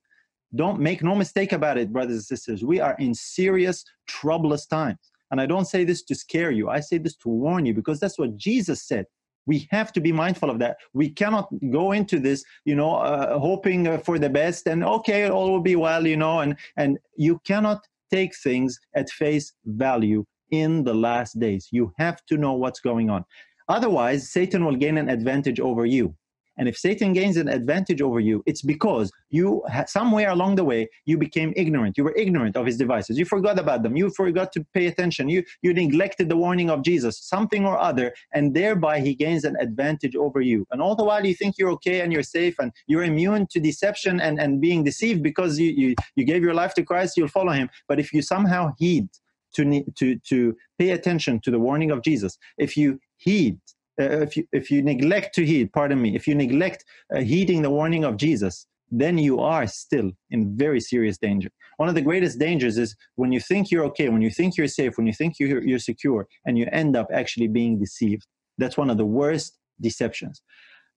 Don't 0.54 0.80
make 0.80 1.02
no 1.02 1.14
mistake 1.14 1.52
about 1.52 1.78
it, 1.78 1.92
brothers 1.92 2.16
and 2.16 2.24
sisters. 2.24 2.64
We 2.64 2.80
are 2.80 2.96
in 2.98 3.14
serious, 3.14 3.84
troublous 4.06 4.66
times. 4.66 4.98
And 5.30 5.40
I 5.40 5.46
don't 5.46 5.64
say 5.64 5.84
this 5.84 6.02
to 6.04 6.14
scare 6.14 6.50
you. 6.50 6.68
I 6.68 6.80
say 6.80 6.98
this 6.98 7.16
to 7.16 7.28
warn 7.28 7.66
you 7.66 7.74
because 7.74 7.98
that's 7.98 8.18
what 8.18 8.36
Jesus 8.36 8.82
said. 8.86 9.06
We 9.46 9.68
have 9.70 9.92
to 9.92 10.00
be 10.00 10.12
mindful 10.12 10.50
of 10.50 10.58
that. 10.60 10.76
We 10.92 11.08
cannot 11.08 11.48
go 11.70 11.92
into 11.92 12.18
this, 12.18 12.44
you 12.64 12.74
know, 12.74 12.96
uh, 12.96 13.38
hoping 13.38 13.86
uh, 13.86 13.98
for 13.98 14.18
the 14.18 14.30
best 14.30 14.66
and 14.66 14.84
okay, 14.84 15.28
all 15.28 15.50
will 15.50 15.60
be 15.60 15.76
well, 15.76 16.06
you 16.06 16.16
know, 16.16 16.40
and 16.40 16.56
and 16.76 16.98
you 17.16 17.40
cannot 17.44 17.86
take 18.10 18.36
things 18.36 18.78
at 18.94 19.10
face 19.10 19.52
value 19.64 20.24
in 20.50 20.84
the 20.84 20.94
last 20.94 21.38
days. 21.38 21.68
You 21.70 21.92
have 21.98 22.24
to 22.26 22.36
know 22.36 22.54
what's 22.54 22.80
going 22.80 23.10
on. 23.10 23.24
Otherwise, 23.68 24.30
Satan 24.30 24.64
will 24.64 24.76
gain 24.76 24.96
an 24.98 25.08
advantage 25.08 25.60
over 25.60 25.86
you. 25.86 26.14
And 26.58 26.68
if 26.68 26.76
Satan 26.76 27.12
gains 27.12 27.36
an 27.36 27.48
advantage 27.48 28.00
over 28.00 28.20
you, 28.20 28.42
it's 28.46 28.62
because 28.62 29.12
you, 29.30 29.62
somewhere 29.86 30.30
along 30.30 30.54
the 30.54 30.64
way, 30.64 30.88
you 31.04 31.18
became 31.18 31.52
ignorant. 31.56 31.98
You 31.98 32.04
were 32.04 32.14
ignorant 32.16 32.56
of 32.56 32.66
his 32.66 32.76
devices. 32.76 33.18
You 33.18 33.24
forgot 33.24 33.58
about 33.58 33.82
them. 33.82 33.96
You 33.96 34.10
forgot 34.10 34.52
to 34.52 34.64
pay 34.72 34.86
attention. 34.86 35.28
You, 35.28 35.44
you 35.62 35.74
neglected 35.74 36.28
the 36.28 36.36
warning 36.36 36.70
of 36.70 36.82
Jesus, 36.82 37.18
something 37.18 37.66
or 37.66 37.78
other, 37.78 38.14
and 38.32 38.54
thereby 38.54 39.00
he 39.00 39.14
gains 39.14 39.44
an 39.44 39.56
advantage 39.60 40.16
over 40.16 40.40
you. 40.40 40.66
And 40.70 40.80
all 40.80 40.96
the 40.96 41.04
while 41.04 41.24
you 41.24 41.34
think 41.34 41.56
you're 41.58 41.70
okay 41.72 42.00
and 42.00 42.12
you're 42.12 42.22
safe 42.22 42.56
and 42.58 42.72
you're 42.86 43.04
immune 43.04 43.46
to 43.48 43.60
deception 43.60 44.20
and, 44.20 44.40
and 44.40 44.60
being 44.60 44.84
deceived 44.84 45.22
because 45.22 45.58
you, 45.58 45.70
you, 45.70 45.94
you 46.14 46.24
gave 46.24 46.42
your 46.42 46.54
life 46.54 46.74
to 46.74 46.82
Christ, 46.82 47.16
you'll 47.16 47.28
follow 47.28 47.52
him. 47.52 47.68
But 47.88 48.00
if 48.00 48.12
you 48.12 48.22
somehow 48.22 48.72
heed 48.78 49.08
to, 49.54 49.84
to, 49.98 50.16
to 50.16 50.56
pay 50.78 50.90
attention 50.90 51.40
to 51.40 51.50
the 51.50 51.58
warning 51.58 51.90
of 51.90 52.02
Jesus, 52.02 52.38
if 52.58 52.76
you 52.76 53.00
heed 53.16 53.58
uh, 54.00 54.20
if 54.20 54.36
you 54.36 54.46
if 54.52 54.70
you 54.70 54.82
neglect 54.82 55.34
to 55.34 55.44
heed 55.44 55.72
pardon 55.72 56.00
me 56.00 56.14
if 56.14 56.26
you 56.26 56.34
neglect 56.34 56.84
uh, 57.14 57.20
heeding 57.20 57.62
the 57.62 57.70
warning 57.70 58.04
of 58.04 58.16
jesus 58.16 58.66
then 58.90 59.18
you 59.18 59.40
are 59.40 59.66
still 59.66 60.12
in 60.30 60.56
very 60.56 60.80
serious 60.80 61.18
danger. 61.18 61.48
One 61.76 61.88
of 61.88 61.94
the 61.94 62.02
greatest 62.02 62.38
dangers 62.38 62.78
is 62.78 62.94
when 63.16 63.32
you 63.32 63.40
think 63.40 63.70
you're 63.70 63.84
okay 63.86 64.08
when 64.08 64.22
you 64.22 64.30
think 64.30 64.56
you're 64.56 64.68
safe 64.68 64.96
when 64.96 65.06
you 65.06 65.12
think 65.12 65.38
you're, 65.38 65.62
you're 65.62 65.78
secure 65.78 66.26
and 66.44 66.56
you 66.56 66.66
end 66.72 66.96
up 66.96 67.08
actually 67.12 67.48
being 67.48 67.78
deceived. 67.78 68.26
That's 68.58 68.76
one 68.76 68.90
of 68.90 68.96
the 68.96 69.04
worst 69.04 69.58
deceptions. 69.80 70.42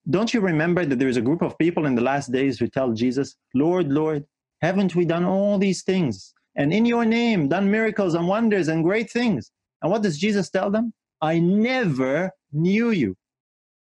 Don't 0.08 0.32
you 0.32 0.40
remember 0.40 0.86
that 0.86 0.98
there's 0.98 1.18
a 1.18 1.22
group 1.22 1.42
of 1.42 1.58
people 1.58 1.84
in 1.84 1.94
the 1.94 2.02
last 2.02 2.32
days 2.32 2.58
who 2.58 2.68
tell 2.68 2.92
jesus 2.92 3.36
lord 3.54 3.92
lord 3.92 4.24
haven't 4.62 4.94
we 4.94 5.04
done 5.04 5.24
all 5.24 5.58
these 5.58 5.82
things? 5.82 6.34
And 6.56 6.72
in 6.72 6.84
your 6.84 7.04
name 7.04 7.48
done 7.48 7.70
miracles 7.70 8.14
and 8.14 8.28
wonders 8.28 8.68
and 8.68 8.84
great 8.84 9.10
things. 9.10 9.50
And 9.82 9.90
what 9.90 10.02
does 10.02 10.18
jesus 10.18 10.48
tell 10.50 10.70
them? 10.70 10.92
I 11.20 11.38
never 11.38 12.30
knew 12.52 12.90
you. 12.90 13.16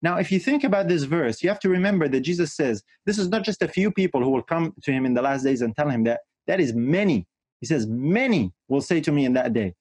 Now, 0.00 0.18
if 0.18 0.30
you 0.30 0.38
think 0.38 0.62
about 0.62 0.88
this 0.88 1.02
verse, 1.02 1.42
you 1.42 1.48
have 1.48 1.58
to 1.60 1.68
remember 1.68 2.08
that 2.08 2.20
Jesus 2.20 2.54
says 2.54 2.82
this 3.04 3.18
is 3.18 3.28
not 3.28 3.42
just 3.42 3.62
a 3.62 3.68
few 3.68 3.90
people 3.90 4.22
who 4.22 4.30
will 4.30 4.42
come 4.42 4.72
to 4.82 4.92
him 4.92 5.04
in 5.04 5.14
the 5.14 5.22
last 5.22 5.42
days 5.42 5.60
and 5.60 5.74
tell 5.74 5.88
him 5.88 6.04
that. 6.04 6.20
That 6.46 6.60
is 6.60 6.72
many. 6.72 7.26
He 7.60 7.66
says, 7.66 7.86
Many 7.86 8.52
will 8.68 8.80
say 8.80 9.00
to 9.02 9.12
me 9.12 9.24
in 9.24 9.34
that 9.34 9.52
day, 9.52 9.74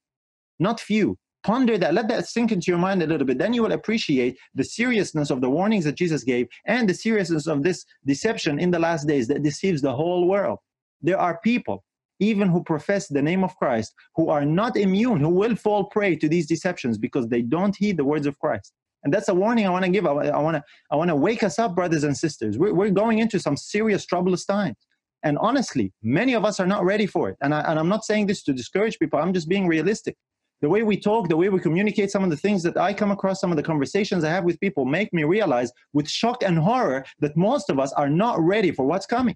not 0.59 0.79
few. 0.79 1.17
Ponder 1.43 1.77
that. 1.77 1.93
Let 1.93 2.09
that 2.09 2.27
sink 2.27 2.51
into 2.51 2.71
your 2.71 2.79
mind 2.79 3.01
a 3.01 3.07
little 3.07 3.25
bit. 3.25 3.37
Then 3.37 3.53
you 3.53 3.63
will 3.63 3.71
appreciate 3.71 4.37
the 4.55 4.63
seriousness 4.63 5.29
of 5.29 5.39
the 5.39 5.49
warnings 5.49 5.85
that 5.85 5.95
Jesus 5.95 6.23
gave 6.23 6.47
and 6.65 6.89
the 6.89 6.93
seriousness 6.93 7.47
of 7.47 7.63
this 7.63 7.85
deception 8.05 8.59
in 8.59 8.71
the 8.71 8.79
last 8.79 9.07
days 9.07 9.27
that 9.29 9.43
deceives 9.43 9.81
the 9.81 9.95
whole 9.95 10.27
world. 10.27 10.59
There 11.01 11.19
are 11.19 11.39
people 11.43 11.85
even 12.19 12.49
who 12.49 12.63
profess 12.63 13.07
the 13.07 13.21
name 13.21 13.43
of 13.43 13.55
Christ, 13.57 13.93
who 14.15 14.29
are 14.29 14.45
not 14.45 14.77
immune, 14.77 15.19
who 15.19 15.29
will 15.29 15.55
fall 15.55 15.85
prey 15.85 16.15
to 16.15 16.29
these 16.29 16.47
deceptions 16.47 16.97
because 16.97 17.27
they 17.27 17.41
don't 17.41 17.75
heed 17.75 17.97
the 17.97 18.05
words 18.05 18.27
of 18.27 18.37
Christ. 18.39 18.73
And 19.03 19.13
that's 19.13 19.29
a 19.29 19.33
warning 19.33 19.65
I 19.65 19.69
want 19.69 19.85
to 19.85 19.91
give. 19.91 20.05
I, 20.05 20.11
want 20.11 20.57
to 20.57 20.63
I 20.91 20.95
want 20.95 21.09
to 21.09 21.15
wake 21.15 21.43
us 21.43 21.59
up, 21.59 21.75
brothers 21.75 22.03
and 22.03 22.17
sisters. 22.17 22.57
We're, 22.57 22.73
we're 22.73 22.89
going 22.89 23.19
into 23.19 23.39
some 23.39 23.55
serious 23.55 24.05
troublous 24.05 24.45
times. 24.45 24.75
And 25.23 25.37
honestly, 25.39 25.93
many 26.03 26.33
of 26.33 26.45
us 26.45 26.59
are 26.59 26.67
not 26.67 26.83
ready 26.83 27.05
for 27.05 27.29
it. 27.29 27.37
And, 27.41 27.53
I, 27.53 27.61
and 27.61 27.79
I'm 27.79 27.89
not 27.89 28.05
saying 28.05 28.27
this 28.27 28.43
to 28.43 28.53
discourage 28.53 28.99
people. 28.99 29.19
I'm 29.19 29.33
just 29.33 29.49
being 29.49 29.67
realistic. 29.67 30.15
The 30.61 30.69
way 30.69 30.81
we 30.81 30.97
talk, 30.97 31.29
the 31.29 31.37
way 31.37 31.49
we 31.49 31.59
communicate, 31.59 32.09
some 32.09 32.23
of 32.23 32.31
the 32.31 32.37
things 32.37 32.63
that 32.63 32.77
I 32.77 32.91
come 32.91 33.11
across, 33.11 33.39
some 33.39 33.51
of 33.51 33.57
the 33.57 33.63
conversations 33.63 34.23
I 34.23 34.29
have 34.29 34.43
with 34.43 34.59
people 34.59 34.85
make 34.85 35.13
me 35.13 35.23
realize 35.23 35.71
with 35.93 36.09
shock 36.09 36.43
and 36.43 36.57
horror 36.57 37.05
that 37.19 37.37
most 37.37 37.69
of 37.69 37.79
us 37.79 37.93
are 37.93 38.09
not 38.09 38.39
ready 38.39 38.71
for 38.71 38.85
what's 38.85 39.05
coming. 39.05 39.35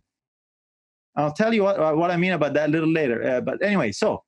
I'll 1.16 1.34
tell 1.34 1.54
you 1.54 1.64
what, 1.64 1.80
uh, 1.80 1.94
what 1.94 2.12
I 2.12 2.18
mean 2.18 2.34
about 2.34 2.54
that 2.54 2.70
a 2.70 2.72
little 2.72 2.92
later. 2.92 3.24
Uh, 3.24 3.42
but 3.42 3.62
anyway, 3.62 3.92
so 3.92 4.24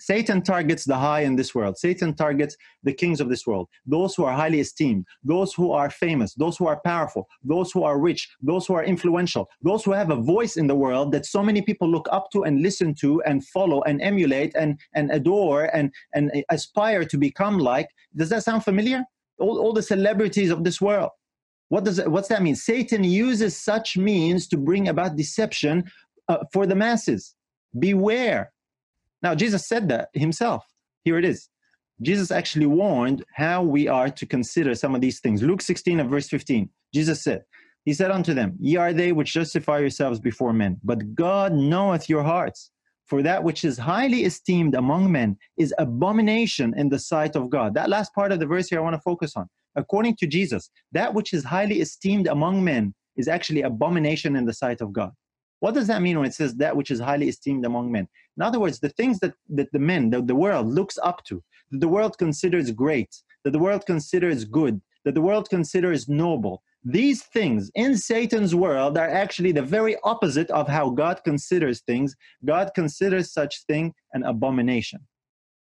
Satan 0.00 0.42
targets 0.42 0.84
the 0.84 0.96
high 0.96 1.20
in 1.20 1.36
this 1.36 1.54
world. 1.54 1.78
Satan 1.78 2.14
targets 2.14 2.56
the 2.82 2.92
kings 2.92 3.20
of 3.20 3.28
this 3.28 3.46
world, 3.46 3.68
those 3.86 4.14
who 4.14 4.24
are 4.24 4.34
highly 4.34 4.60
esteemed, 4.60 5.04
those 5.22 5.52
who 5.52 5.72
are 5.72 5.90
famous, 5.90 6.34
those 6.34 6.56
who 6.56 6.66
are 6.66 6.80
powerful, 6.84 7.28
those 7.44 7.70
who 7.70 7.82
are 7.84 8.00
rich, 8.00 8.28
those 8.40 8.66
who 8.66 8.74
are 8.74 8.84
influential, 8.84 9.48
those 9.62 9.84
who 9.84 9.92
have 9.92 10.10
a 10.10 10.16
voice 10.16 10.56
in 10.56 10.66
the 10.66 10.74
world 10.74 11.12
that 11.12 11.26
so 11.26 11.42
many 11.42 11.60
people 11.60 11.88
look 11.88 12.08
up 12.10 12.30
to 12.32 12.44
and 12.44 12.62
listen 12.62 12.94
to 12.94 13.22
and 13.22 13.46
follow 13.46 13.82
and 13.82 14.00
emulate 14.00 14.54
and, 14.56 14.80
and 14.94 15.10
adore 15.10 15.64
and, 15.76 15.92
and 16.14 16.30
aspire 16.48 17.04
to 17.04 17.18
become 17.18 17.58
like. 17.58 17.88
Does 18.16 18.30
that 18.30 18.42
sound 18.42 18.64
familiar? 18.64 19.04
All, 19.38 19.58
all 19.58 19.72
the 19.72 19.82
celebrities 19.82 20.50
of 20.50 20.64
this 20.64 20.80
world. 20.80 21.10
What 21.70 21.84
does 21.84 22.00
what's 22.04 22.28
that 22.28 22.42
mean? 22.42 22.56
Satan 22.56 23.04
uses 23.04 23.56
such 23.56 23.96
means 23.96 24.48
to 24.48 24.56
bring 24.56 24.88
about 24.88 25.16
deception 25.16 25.84
uh, 26.28 26.38
for 26.52 26.66
the 26.66 26.74
masses. 26.74 27.34
Beware. 27.78 28.52
Now 29.22 29.34
Jesus 29.34 29.66
said 29.66 29.88
that 29.88 30.08
himself. 30.12 30.66
Here 31.04 31.16
it 31.16 31.24
is. 31.24 31.48
Jesus 32.02 32.30
actually 32.30 32.66
warned 32.66 33.24
how 33.34 33.62
we 33.62 33.86
are 33.86 34.10
to 34.10 34.26
consider 34.26 34.74
some 34.74 34.94
of 34.94 35.00
these 35.00 35.20
things. 35.20 35.42
Luke 35.42 35.62
16 35.62 36.00
and 36.00 36.10
verse 36.10 36.28
15, 36.28 36.68
Jesus 36.92 37.22
said, 37.22 37.44
He 37.84 37.94
said 37.94 38.10
unto 38.10 38.34
them, 38.34 38.56
Ye 38.58 38.76
are 38.76 38.92
they 38.92 39.12
which 39.12 39.32
justify 39.32 39.78
yourselves 39.78 40.18
before 40.18 40.52
men, 40.52 40.78
but 40.82 41.14
God 41.14 41.52
knoweth 41.52 42.08
your 42.08 42.24
hearts. 42.24 42.70
For 43.06 43.22
that 43.22 43.42
which 43.42 43.64
is 43.64 43.76
highly 43.76 44.24
esteemed 44.24 44.76
among 44.76 45.10
men 45.10 45.36
is 45.56 45.74
abomination 45.78 46.72
in 46.76 46.88
the 46.88 46.98
sight 46.98 47.34
of 47.34 47.50
God. 47.50 47.74
That 47.74 47.90
last 47.90 48.14
part 48.14 48.30
of 48.30 48.38
the 48.38 48.46
verse 48.46 48.68
here 48.68 48.78
I 48.78 48.82
want 48.82 48.94
to 48.94 49.02
focus 49.02 49.36
on. 49.36 49.48
According 49.76 50.16
to 50.16 50.26
Jesus, 50.26 50.70
that 50.92 51.14
which 51.14 51.32
is 51.32 51.44
highly 51.44 51.80
esteemed 51.80 52.26
among 52.26 52.64
men 52.64 52.94
is 53.16 53.28
actually 53.28 53.62
abomination 53.62 54.36
in 54.36 54.44
the 54.44 54.52
sight 54.52 54.80
of 54.80 54.92
God. 54.92 55.12
What 55.60 55.74
does 55.74 55.86
that 55.88 56.02
mean 56.02 56.18
when 56.18 56.26
it 56.26 56.34
says 56.34 56.54
that 56.56 56.76
which 56.76 56.90
is 56.90 57.00
highly 57.00 57.28
esteemed 57.28 57.66
among 57.66 57.92
men? 57.92 58.08
In 58.36 58.42
other 58.42 58.58
words, 58.58 58.80
the 58.80 58.88
things 58.88 59.18
that, 59.20 59.34
that 59.50 59.70
the 59.72 59.78
men, 59.78 60.10
the, 60.10 60.22
the 60.22 60.34
world 60.34 60.66
looks 60.66 60.98
up 61.02 61.22
to, 61.24 61.42
that 61.70 61.80
the 61.80 61.88
world 61.88 62.16
considers 62.18 62.70
great, 62.70 63.14
that 63.44 63.50
the 63.50 63.58
world 63.58 63.84
considers 63.86 64.44
good, 64.44 64.80
that 65.04 65.14
the 65.14 65.20
world 65.20 65.48
considers 65.50 66.08
noble, 66.08 66.62
these 66.82 67.24
things 67.24 67.70
in 67.74 67.96
Satan's 67.98 68.54
world 68.54 68.96
are 68.96 69.08
actually 69.08 69.52
the 69.52 69.62
very 69.62 69.96
opposite 70.02 70.50
of 70.50 70.66
how 70.66 70.88
God 70.88 71.20
considers 71.24 71.82
things. 71.82 72.16
God 72.44 72.70
considers 72.74 73.32
such 73.32 73.64
thing 73.66 73.92
an 74.14 74.22
abomination. 74.22 75.00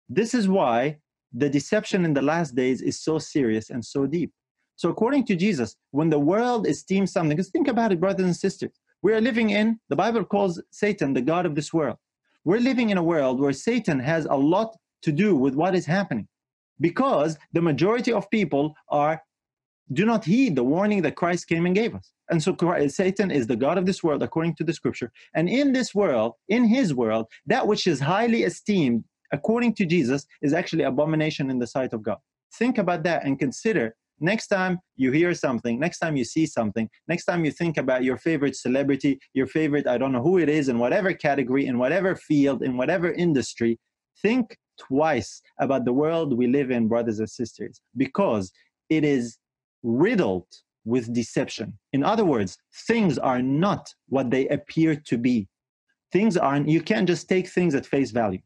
This 0.08 0.34
is 0.34 0.48
why 0.48 1.00
the 1.34 1.50
deception 1.50 2.06
in 2.06 2.14
the 2.14 2.22
last 2.22 2.56
days 2.56 2.82
is 2.82 3.00
so 3.00 3.20
serious 3.20 3.70
and 3.70 3.84
so 3.84 4.06
deep. 4.06 4.32
So, 4.76 4.90
according 4.90 5.26
to 5.28 5.36
Jesus, 5.36 5.76
when 5.92 6.10
the 6.10 6.20
world 6.20 6.68
esteems 6.68 7.12
something, 7.12 7.38
because 7.38 7.52
think 7.52 7.68
about 7.68 7.92
it, 7.92 8.00
brothers 8.00 8.26
and 8.26 8.36
sisters, 8.36 8.72
we 9.02 9.14
are 9.14 9.22
living 9.22 9.52
in, 9.52 9.80
the 9.90 9.96
Bible 9.96 10.24
calls 10.24 10.62
Satan 10.72 11.14
the 11.14 11.22
God 11.22 11.46
of 11.46 11.56
this 11.56 11.74
world. 11.74 11.98
We're 12.44 12.60
living 12.60 12.90
in 12.90 12.98
a 12.98 13.04
world 13.04 13.40
where 13.40 13.54
Satan 13.54 14.00
has 14.00 14.26
a 14.26 14.36
lot 14.36 14.76
to 15.04 15.12
do 15.12 15.36
with 15.36 15.56
what 15.56 15.76
is 15.76 15.86
happening 15.86 16.28
because 16.80 17.38
the 17.54 17.62
majority 17.62 18.12
of 18.12 18.30
people 18.30 18.76
are 18.90 19.22
do 19.94 20.06
not 20.06 20.26
heed 20.26 20.56
the 20.56 20.64
warning 20.64 21.02
that 21.02 21.16
Christ 21.16 21.48
came 21.48 21.66
and 21.66 21.76
gave 21.76 21.94
us. 21.94 22.12
And 22.30 22.42
so 22.42 22.56
Satan 22.88 23.30
is 23.30 23.48
the 23.48 23.58
God 23.58 23.78
of 23.78 23.86
this 23.86 24.02
world, 24.02 24.24
according 24.24 24.56
to 24.56 24.64
the 24.64 24.74
scripture. 24.74 25.12
And 25.36 25.50
in 25.50 25.74
this 25.74 25.94
world, 25.94 26.34
in 26.48 26.64
his 26.64 26.94
world, 26.94 27.26
that 27.46 27.68
which 27.68 27.88
is 27.88 28.00
highly 28.00 28.44
esteemed, 28.44 29.04
according 29.32 29.74
to 29.76 29.86
Jesus, 29.86 30.26
is 30.42 30.54
actually 30.54 30.84
abomination 30.84 31.50
in 31.50 31.60
the 31.60 31.68
sight 31.68 31.94
of 31.94 32.04
God. 32.04 32.18
Think 32.58 32.78
about 32.78 33.04
that 33.04 33.26
and 33.26 33.40
consider 33.40 33.96
next 34.20 34.48
time 34.48 34.80
you 34.96 35.12
hear 35.12 35.34
something, 35.34 35.80
next 35.80 36.00
time 36.00 36.16
you 36.16 36.24
see 36.24 36.46
something, 36.46 36.90
next 37.08 37.26
time 37.26 37.44
you 37.44 37.52
think 37.52 37.78
about 37.78 38.04
your 38.04 38.18
favorite 38.18 38.56
celebrity, 38.56 39.20
your 39.34 39.48
favorite, 39.48 39.88
I 39.88 39.98
don't 39.98 40.12
know 40.12 40.22
who 40.22 40.38
it 40.38 40.50
is, 40.50 40.70
in 40.70 40.80
whatever 40.80 41.14
category, 41.14 41.66
in 41.66 41.78
whatever 41.78 42.16
field, 42.16 42.62
in 42.62 42.78
whatever 42.78 43.12
industry, 43.12 43.80
think 44.22 44.58
twice 44.78 45.42
about 45.60 45.86
the 45.86 45.94
world 45.94 46.38
we 46.38 46.48
live 46.48 46.72
in, 46.72 46.88
brothers 46.88 47.20
and 47.20 47.30
sisters, 47.30 47.82
because 47.98 48.52
it 48.90 49.04
is 49.04 49.38
riddled 49.84 50.48
with 50.86 51.14
deception. 51.14 51.78
In 51.94 52.04
other 52.04 52.26
words, 52.26 52.58
things 52.88 53.18
are 53.18 53.42
not 53.42 53.94
what 54.10 54.30
they 54.30 54.48
appear 54.50 54.96
to 54.96 55.18
be. 55.18 55.48
Things 56.12 56.38
aren't, 56.38 56.68
you 56.68 56.82
can't 56.82 57.08
just 57.08 57.30
take 57.30 57.48
things 57.48 57.74
at 57.76 57.86
face 57.86 58.12
value. 58.12 58.42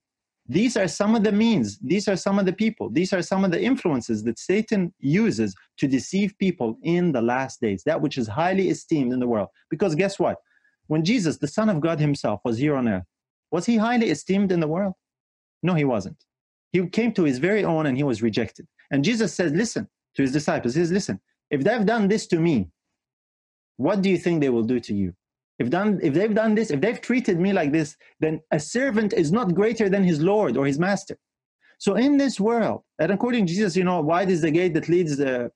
These 0.47 0.77
are 0.77 0.87
some 0.87 1.15
of 1.15 1.23
the 1.23 1.31
means, 1.31 1.79
these 1.79 2.07
are 2.07 2.15
some 2.15 2.37
of 2.37 2.45
the 2.45 2.53
people, 2.53 2.89
these 2.89 3.13
are 3.13 3.23
some 3.23 3.43
of 3.43 3.51
the 3.51 3.61
influences 3.61 4.23
that 4.25 4.37
Satan 4.37 4.93
uses 4.99 5.55
to 5.77 5.87
deceive 5.87 6.37
people 6.37 6.77
in 6.83 7.11
the 7.11 7.21
last 7.21 7.61
days, 7.61 7.81
that 7.85 8.01
which 8.01 8.17
is 8.17 8.27
highly 8.27 8.69
esteemed 8.69 9.11
in 9.11 9.19
the 9.19 9.27
world. 9.27 9.49
Because 9.71 9.95
guess 9.95 10.19
what? 10.19 10.37
When 10.87 11.03
Jesus, 11.03 11.37
the 11.37 11.47
Son 11.47 11.67
of 11.67 11.81
God 11.81 11.99
Himself, 11.99 12.41
was 12.45 12.59
here 12.59 12.75
on 12.75 12.87
earth, 12.87 13.05
was 13.49 13.65
He 13.65 13.77
highly 13.77 14.11
esteemed 14.11 14.51
in 14.51 14.59
the 14.59 14.67
world? 14.67 14.93
No, 15.63 15.73
He 15.73 15.83
wasn't. 15.83 16.23
He 16.71 16.85
came 16.89 17.11
to 17.13 17.23
His 17.23 17.39
very 17.39 17.63
own 17.63 17.87
and 17.87 17.97
He 17.97 18.03
was 18.03 18.21
rejected. 18.21 18.67
And 18.91 19.03
Jesus 19.03 19.33
said, 19.33 19.55
Listen, 19.55 19.89
to 20.15 20.21
his 20.21 20.31
disciples. 20.31 20.75
He 20.75 20.81
says, 20.81 20.91
listen, 20.91 21.19
if 21.49 21.63
they've 21.63 21.85
done 21.85 22.07
this 22.07 22.27
to 22.27 22.39
me, 22.39 22.69
what 23.77 24.01
do 24.01 24.09
you 24.09 24.17
think 24.17 24.41
they 24.41 24.49
will 24.49 24.63
do 24.63 24.79
to 24.79 24.93
you? 24.93 25.13
If, 25.57 25.69
done, 25.69 25.99
if 26.03 26.13
they've 26.13 26.33
done 26.33 26.55
this, 26.55 26.69
if 26.69 26.81
they've 26.81 26.99
treated 26.99 27.39
me 27.39 27.53
like 27.53 27.71
this, 27.71 27.95
then 28.19 28.41
a 28.51 28.59
servant 28.59 29.13
is 29.13 29.31
not 29.31 29.55
greater 29.55 29.87
than 29.89 30.03
his 30.03 30.21
Lord 30.21 30.57
or 30.57 30.65
his 30.65 30.77
master. 30.77 31.17
So 31.77 31.95
in 31.95 32.17
this 32.17 32.39
world, 32.39 32.81
and 32.99 33.11
according 33.11 33.47
to 33.47 33.53
Jesus, 33.53 33.75
you 33.75 33.83
know, 33.83 34.01
wide 34.01 34.29
is 34.29 34.41
the 34.41 34.51
gate 34.51 34.73
that 34.73 34.89
leads 34.89 35.19
uh, 35.19 35.49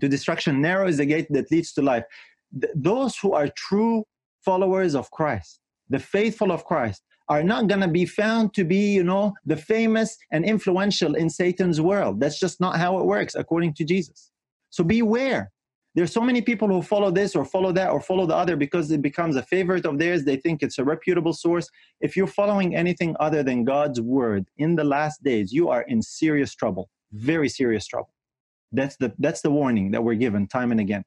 to 0.00 0.08
destruction, 0.08 0.60
narrow 0.60 0.88
is 0.88 0.98
the 0.98 1.06
gate 1.06 1.26
that 1.30 1.50
leads 1.50 1.72
to 1.74 1.82
life. 1.82 2.04
Th- 2.60 2.72
those 2.74 3.16
who 3.16 3.32
are 3.32 3.48
true 3.56 4.04
followers 4.44 4.94
of 4.94 5.10
Christ, 5.10 5.60
the 5.88 5.98
faithful 5.98 6.52
of 6.52 6.64
Christ, 6.64 7.02
are 7.28 7.42
not 7.42 7.68
going 7.68 7.80
to 7.80 7.88
be 7.88 8.04
found 8.04 8.52
to 8.54 8.64
be, 8.64 8.92
you 8.92 9.04
know, 9.04 9.32
the 9.46 9.56
famous 9.56 10.16
and 10.30 10.44
influential 10.44 11.14
in 11.14 11.30
Satan's 11.30 11.80
world. 11.80 12.20
That's 12.20 12.38
just 12.38 12.60
not 12.60 12.76
how 12.76 12.98
it 12.98 13.06
works, 13.06 13.34
according 13.34 13.74
to 13.74 13.84
Jesus. 13.84 14.30
So 14.68 14.84
beware. 14.84 15.50
There's 15.94 16.12
so 16.12 16.20
many 16.20 16.42
people 16.42 16.66
who 16.68 16.82
follow 16.82 17.10
this 17.10 17.36
or 17.36 17.44
follow 17.44 17.70
that 17.72 17.90
or 17.90 18.00
follow 18.00 18.26
the 18.26 18.34
other 18.34 18.56
because 18.56 18.90
it 18.90 19.00
becomes 19.00 19.36
a 19.36 19.42
favorite 19.42 19.86
of 19.86 19.98
theirs. 19.98 20.24
They 20.24 20.36
think 20.36 20.62
it's 20.62 20.78
a 20.78 20.84
reputable 20.84 21.32
source. 21.32 21.68
If 22.00 22.16
you're 22.16 22.26
following 22.26 22.74
anything 22.74 23.14
other 23.20 23.42
than 23.42 23.64
God's 23.64 24.00
word 24.00 24.48
in 24.58 24.74
the 24.74 24.84
last 24.84 25.22
days, 25.22 25.52
you 25.52 25.68
are 25.68 25.82
in 25.82 26.02
serious 26.02 26.54
trouble, 26.54 26.90
very 27.12 27.48
serious 27.48 27.86
trouble. 27.86 28.12
That's 28.72 28.96
the 28.96 29.12
that's 29.18 29.40
the 29.40 29.50
warning 29.50 29.92
that 29.92 30.02
we're 30.02 30.14
given 30.14 30.48
time 30.48 30.72
and 30.72 30.80
again. 30.80 31.04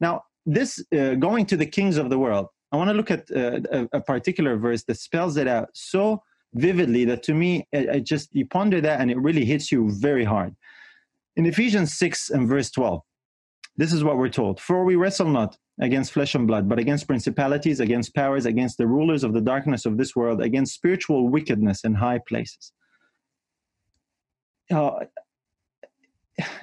Now, 0.00 0.24
this 0.44 0.84
uh, 0.92 1.14
going 1.14 1.46
to 1.46 1.56
the 1.56 1.66
kings 1.66 1.96
of 1.96 2.10
the 2.10 2.18
world 2.18 2.48
I 2.74 2.76
want 2.76 2.90
to 2.90 2.94
look 2.94 3.12
at 3.12 3.30
uh, 3.30 3.60
a, 3.70 3.98
a, 3.98 4.00
particular 4.00 4.56
verse 4.56 4.82
that 4.88 4.96
spells 4.96 5.36
it 5.36 5.46
out 5.46 5.68
so 5.74 6.24
vividly 6.54 7.04
that 7.04 7.22
to 7.22 7.32
me, 7.32 7.68
it, 7.70 7.88
it 7.88 8.04
just, 8.04 8.34
you 8.34 8.46
ponder 8.46 8.80
that 8.80 9.00
and 9.00 9.12
it 9.12 9.16
really 9.16 9.44
hits 9.44 9.70
you 9.70 9.90
very 9.92 10.24
hard. 10.24 10.56
In 11.36 11.46
Ephesians 11.46 11.96
6 11.96 12.30
and 12.30 12.48
verse 12.48 12.72
12, 12.72 13.00
this 13.76 13.92
is 13.92 14.04
what 14.04 14.16
we're 14.16 14.28
told 14.28 14.60
For 14.60 14.84
we 14.84 14.96
wrestle 14.96 15.28
not 15.28 15.56
against 15.80 16.12
flesh 16.12 16.34
and 16.34 16.46
blood, 16.46 16.68
but 16.68 16.78
against 16.78 17.06
principalities, 17.06 17.80
against 17.80 18.14
powers, 18.14 18.46
against 18.46 18.78
the 18.78 18.86
rulers 18.86 19.24
of 19.24 19.32
the 19.32 19.40
darkness 19.40 19.86
of 19.86 19.96
this 19.98 20.14
world, 20.14 20.40
against 20.40 20.74
spiritual 20.74 21.28
wickedness 21.28 21.84
in 21.84 21.94
high 21.94 22.20
places. 22.26 22.72
Uh, 24.72 25.00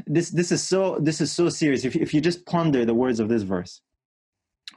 this 0.06 0.30
this 0.32 0.52
is 0.52 0.62
so 0.62 0.98
this 1.00 1.22
is 1.22 1.32
so 1.32 1.50
serious. 1.50 1.86
If 1.86 1.96
if 1.96 2.14
you 2.14 2.22
just 2.22 2.46
ponder 2.46 2.86
the 2.86 2.94
words 2.94 3.20
of 3.20 3.30
this 3.30 3.44
verse, 3.44 3.82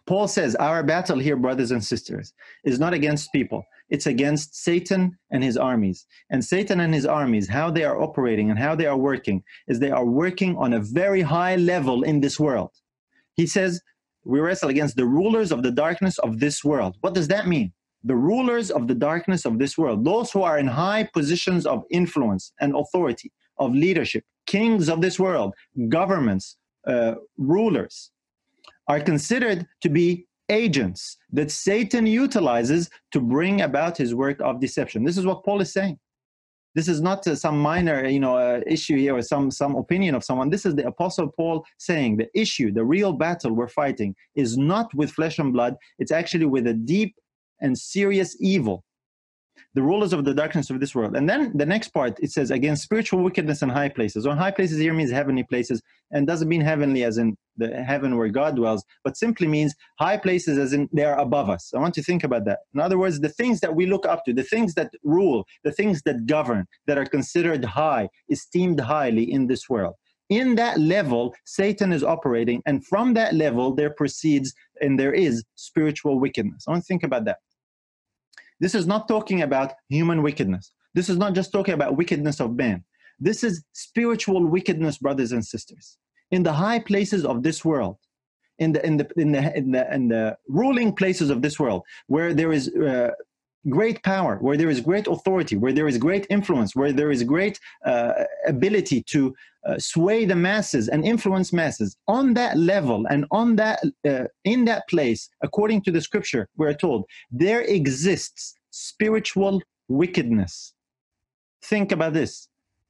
Paul 0.06 0.28
says, 0.28 0.54
Our 0.56 0.82
battle 0.82 1.18
here, 1.18 1.36
brothers 1.36 1.70
and 1.70 1.82
sisters, 1.82 2.32
is 2.64 2.78
not 2.78 2.94
against 2.94 3.32
people. 3.32 3.64
It's 3.90 4.06
against 4.06 4.54
Satan 4.54 5.18
and 5.30 5.44
his 5.44 5.56
armies. 5.56 6.06
And 6.30 6.44
Satan 6.44 6.80
and 6.80 6.94
his 6.94 7.06
armies, 7.06 7.48
how 7.48 7.70
they 7.70 7.84
are 7.84 8.00
operating 8.00 8.50
and 8.50 8.58
how 8.58 8.74
they 8.74 8.86
are 8.86 8.96
working, 8.96 9.42
is 9.68 9.78
they 9.78 9.90
are 9.90 10.06
working 10.06 10.56
on 10.56 10.72
a 10.72 10.80
very 10.80 11.22
high 11.22 11.56
level 11.56 12.02
in 12.02 12.20
this 12.20 12.40
world. 12.40 12.70
He 13.34 13.46
says, 13.46 13.80
We 14.24 14.40
wrestle 14.40 14.70
against 14.70 14.96
the 14.96 15.06
rulers 15.06 15.52
of 15.52 15.62
the 15.62 15.70
darkness 15.70 16.18
of 16.18 16.40
this 16.40 16.64
world. 16.64 16.96
What 17.00 17.14
does 17.14 17.28
that 17.28 17.46
mean? 17.46 17.72
The 18.04 18.16
rulers 18.16 18.70
of 18.70 18.88
the 18.88 18.94
darkness 18.94 19.44
of 19.44 19.58
this 19.58 19.78
world, 19.78 20.04
those 20.04 20.30
who 20.30 20.42
are 20.42 20.58
in 20.58 20.66
high 20.66 21.08
positions 21.12 21.66
of 21.66 21.84
influence 21.90 22.52
and 22.60 22.74
authority, 22.74 23.32
of 23.58 23.74
leadership, 23.74 24.24
kings 24.46 24.88
of 24.88 25.00
this 25.00 25.18
world, 25.18 25.54
governments, 25.88 26.56
uh, 26.86 27.14
rulers 27.38 28.10
are 28.88 29.00
considered 29.00 29.66
to 29.80 29.88
be 29.88 30.26
agents 30.48 31.16
that 31.32 31.50
Satan 31.50 32.06
utilizes 32.06 32.90
to 33.12 33.20
bring 33.20 33.62
about 33.62 33.96
his 33.96 34.14
work 34.14 34.40
of 34.40 34.60
deception. 34.60 35.04
This 35.04 35.18
is 35.18 35.26
what 35.26 35.44
Paul 35.44 35.60
is 35.60 35.72
saying. 35.72 35.98
This 36.74 36.88
is 36.88 37.00
not 37.00 37.26
uh, 37.26 37.36
some 37.36 37.58
minor, 37.58 38.06
you 38.06 38.18
know, 38.18 38.36
uh, 38.36 38.60
issue 38.66 38.96
here 38.96 39.16
or 39.16 39.22
some 39.22 39.50
some 39.50 39.76
opinion 39.76 40.14
of 40.16 40.24
someone. 40.24 40.50
This 40.50 40.66
is 40.66 40.74
the 40.74 40.86
Apostle 40.86 41.28
Paul 41.28 41.64
saying 41.78 42.16
the 42.16 42.28
issue, 42.34 42.72
the 42.72 42.84
real 42.84 43.12
battle 43.12 43.52
we're 43.52 43.68
fighting, 43.68 44.14
is 44.34 44.58
not 44.58 44.92
with 44.92 45.12
flesh 45.12 45.38
and 45.38 45.52
blood. 45.52 45.76
It's 45.98 46.10
actually 46.10 46.46
with 46.46 46.66
a 46.66 46.74
deep 46.74 47.14
and 47.60 47.78
serious 47.78 48.36
evil 48.40 48.84
the 49.74 49.82
rulers 49.82 50.12
of 50.12 50.24
the 50.24 50.34
darkness 50.34 50.70
of 50.70 50.80
this 50.80 50.94
world. 50.94 51.16
And 51.16 51.28
then 51.28 51.56
the 51.56 51.66
next 51.66 51.88
part, 51.88 52.18
it 52.20 52.30
says, 52.30 52.50
against 52.50 52.82
spiritual 52.82 53.22
wickedness 53.22 53.62
in 53.62 53.68
high 53.68 53.88
places. 53.88 54.26
On 54.26 54.36
high 54.36 54.50
places 54.50 54.78
here 54.78 54.94
means 54.94 55.10
heavenly 55.10 55.44
places, 55.44 55.82
and 56.10 56.26
doesn't 56.26 56.48
mean 56.48 56.60
heavenly 56.60 57.04
as 57.04 57.18
in 57.18 57.36
the 57.56 57.68
heaven 57.82 58.16
where 58.16 58.28
God 58.28 58.56
dwells, 58.56 58.84
but 59.04 59.16
simply 59.16 59.46
means 59.46 59.74
high 59.98 60.16
places 60.16 60.58
as 60.58 60.72
in 60.72 60.88
they 60.92 61.04
are 61.04 61.18
above 61.18 61.48
us. 61.50 61.72
I 61.74 61.78
want 61.78 61.96
you 61.96 62.02
to 62.02 62.06
think 62.06 62.24
about 62.24 62.44
that. 62.46 62.60
In 62.74 62.80
other 62.80 62.98
words, 62.98 63.20
the 63.20 63.28
things 63.28 63.60
that 63.60 63.74
we 63.74 63.86
look 63.86 64.06
up 64.06 64.24
to, 64.24 64.32
the 64.32 64.42
things 64.42 64.74
that 64.74 64.90
rule, 65.02 65.46
the 65.62 65.72
things 65.72 66.02
that 66.02 66.26
govern, 66.26 66.66
that 66.86 66.98
are 66.98 67.06
considered 67.06 67.64
high, 67.64 68.08
esteemed 68.30 68.80
highly 68.80 69.30
in 69.30 69.46
this 69.46 69.68
world. 69.68 69.94
In 70.30 70.54
that 70.54 70.80
level, 70.80 71.34
Satan 71.44 71.92
is 71.92 72.02
operating, 72.02 72.62
and 72.64 72.84
from 72.86 73.14
that 73.14 73.34
level, 73.34 73.74
there 73.74 73.90
proceeds 73.90 74.54
and 74.80 74.98
there 74.98 75.12
is 75.12 75.44
spiritual 75.54 76.18
wickedness. 76.18 76.64
I 76.66 76.70
want 76.72 76.82
to 76.82 76.86
think 76.86 77.02
about 77.02 77.26
that. 77.26 77.38
This 78.64 78.74
is 78.74 78.86
not 78.86 79.08
talking 79.08 79.42
about 79.42 79.74
human 79.90 80.22
wickedness. 80.22 80.72
This 80.94 81.10
is 81.10 81.18
not 81.18 81.34
just 81.34 81.52
talking 81.52 81.74
about 81.74 81.98
wickedness 81.98 82.40
of 82.40 82.56
man. 82.56 82.82
This 83.20 83.44
is 83.44 83.62
spiritual 83.72 84.42
wickedness, 84.46 84.96
brothers 84.96 85.32
and 85.32 85.44
sisters. 85.44 85.98
In 86.30 86.42
the 86.42 86.54
high 86.54 86.78
places 86.78 87.26
of 87.26 87.42
this 87.42 87.62
world, 87.62 87.98
in 88.58 88.72
the 88.72 88.80
in 88.86 88.96
the 88.96 89.06
in 89.18 89.32
the 89.32 89.42
in 89.54 89.70
the, 89.72 89.94
in 89.94 90.08
the 90.08 90.38
ruling 90.48 90.94
places 90.94 91.28
of 91.28 91.42
this 91.42 91.60
world, 91.60 91.82
where 92.06 92.32
there 92.32 92.52
is 92.54 92.64
uh, 92.68 93.10
great 93.68 94.02
power, 94.02 94.36
where 94.36 94.56
there 94.56 94.70
is 94.70 94.80
great 94.80 95.06
authority, 95.06 95.56
where 95.56 95.72
there 95.72 95.88
is 95.88 95.98
great 95.98 96.26
influence, 96.30 96.74
where 96.76 96.92
there 96.92 97.10
is 97.10 97.22
great 97.22 97.58
uh, 97.84 98.12
ability 98.46 99.02
to 99.02 99.34
uh, 99.66 99.78
sway 99.78 100.24
the 100.24 100.36
masses 100.36 100.88
and 100.88 101.04
influence 101.04 101.52
masses, 101.52 101.96
on 102.06 102.34
that 102.34 102.56
level 102.56 103.06
and 103.08 103.24
on 103.30 103.56
that 103.56 103.80
uh, 104.06 104.24
in 104.44 104.64
that 104.66 104.86
place, 104.88 105.28
according 105.42 105.80
to 105.82 105.90
the 105.90 106.00
scripture, 106.00 106.48
we're 106.56 106.74
told 106.74 107.04
there 107.30 107.62
exists 107.62 108.54
spiritual 108.70 109.62
wickedness. 109.88 110.74
Think 111.62 111.92
about 111.92 112.12
this. 112.12 112.48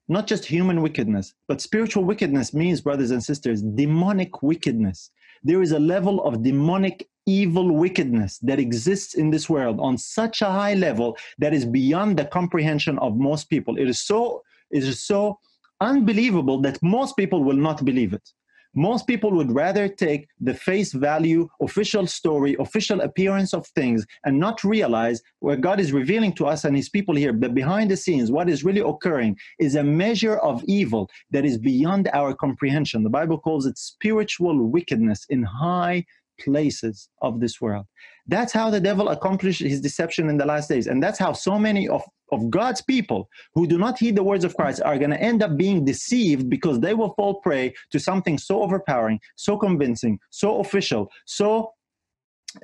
Not 0.08 0.26
just 0.26 0.44
human 0.44 0.82
wickedness, 0.82 1.32
but 1.48 1.60
spiritual 1.60 2.04
wickedness 2.04 2.52
means, 2.52 2.80
brothers 2.80 3.10
and 3.10 3.22
sisters, 3.24 3.62
demonic 3.62 4.42
wickedness. 4.42 5.10
There 5.44 5.62
is 5.62 5.72
a 5.72 5.78
level 5.78 6.24
of 6.24 6.42
demonic 6.42 7.08
evil 7.26 7.70
wickedness 7.74 8.38
that 8.38 8.58
exists 8.58 9.14
in 9.14 9.30
this 9.30 9.48
world 9.48 9.78
on 9.80 9.96
such 9.96 10.42
a 10.42 10.50
high 10.50 10.74
level 10.74 11.16
that 11.38 11.54
is 11.54 11.64
beyond 11.64 12.18
the 12.18 12.24
comprehension 12.24 12.98
of 12.98 13.16
most 13.16 13.48
people. 13.48 13.76
It 13.76 13.88
is 13.88 14.00
so 14.00 14.42
it 14.70 14.82
is 14.82 15.04
so 15.04 15.38
unbelievable 15.80 16.60
that 16.62 16.82
most 16.82 17.16
people 17.16 17.44
will 17.44 17.56
not 17.56 17.84
believe 17.84 18.12
it. 18.12 18.28
Most 18.74 19.06
people 19.06 19.30
would 19.32 19.52
rather 19.52 19.88
take 19.88 20.28
the 20.40 20.54
face 20.54 20.92
value, 20.92 21.48
official 21.60 22.06
story, 22.06 22.56
official 22.58 23.00
appearance 23.00 23.54
of 23.54 23.66
things 23.68 24.04
and 24.24 24.38
not 24.38 24.64
realize 24.64 25.22
where 25.40 25.56
God 25.56 25.78
is 25.78 25.92
revealing 25.92 26.32
to 26.34 26.46
us 26.46 26.64
and 26.64 26.76
His 26.76 26.88
people 26.88 27.14
here, 27.14 27.32
but 27.32 27.54
behind 27.54 27.90
the 27.90 27.96
scenes, 27.96 28.32
what 28.32 28.48
is 28.48 28.64
really 28.64 28.80
occurring 28.80 29.36
is 29.58 29.76
a 29.76 29.84
measure 29.84 30.36
of 30.38 30.64
evil 30.64 31.08
that 31.30 31.44
is 31.44 31.58
beyond 31.58 32.08
our 32.12 32.34
comprehension. 32.34 33.04
The 33.04 33.10
Bible 33.10 33.38
calls 33.38 33.66
it 33.66 33.78
spiritual 33.78 34.66
wickedness 34.66 35.24
in 35.28 35.42
high 35.44 36.04
places 36.38 37.08
of 37.22 37.40
this 37.40 37.60
world. 37.60 37.86
That's 38.26 38.52
how 38.52 38.70
the 38.70 38.80
devil 38.80 39.08
accomplished 39.08 39.60
his 39.60 39.80
deception 39.80 40.28
in 40.28 40.36
the 40.36 40.46
last 40.46 40.68
days. 40.68 40.86
And 40.86 41.02
that's 41.02 41.18
how 41.18 41.32
so 41.32 41.58
many 41.58 41.88
of, 41.88 42.02
of 42.32 42.50
God's 42.50 42.80
people 42.82 43.28
who 43.54 43.66
do 43.66 43.78
not 43.78 43.98
heed 43.98 44.16
the 44.16 44.22
words 44.22 44.44
of 44.44 44.56
Christ 44.56 44.80
are 44.84 44.98
going 44.98 45.10
to 45.10 45.20
end 45.20 45.42
up 45.42 45.56
being 45.56 45.84
deceived 45.84 46.48
because 46.48 46.80
they 46.80 46.94
will 46.94 47.14
fall 47.14 47.40
prey 47.40 47.74
to 47.90 48.00
something 48.00 48.38
so 48.38 48.62
overpowering, 48.62 49.20
so 49.36 49.56
convincing, 49.56 50.18
so 50.30 50.60
official, 50.60 51.10
so 51.26 51.72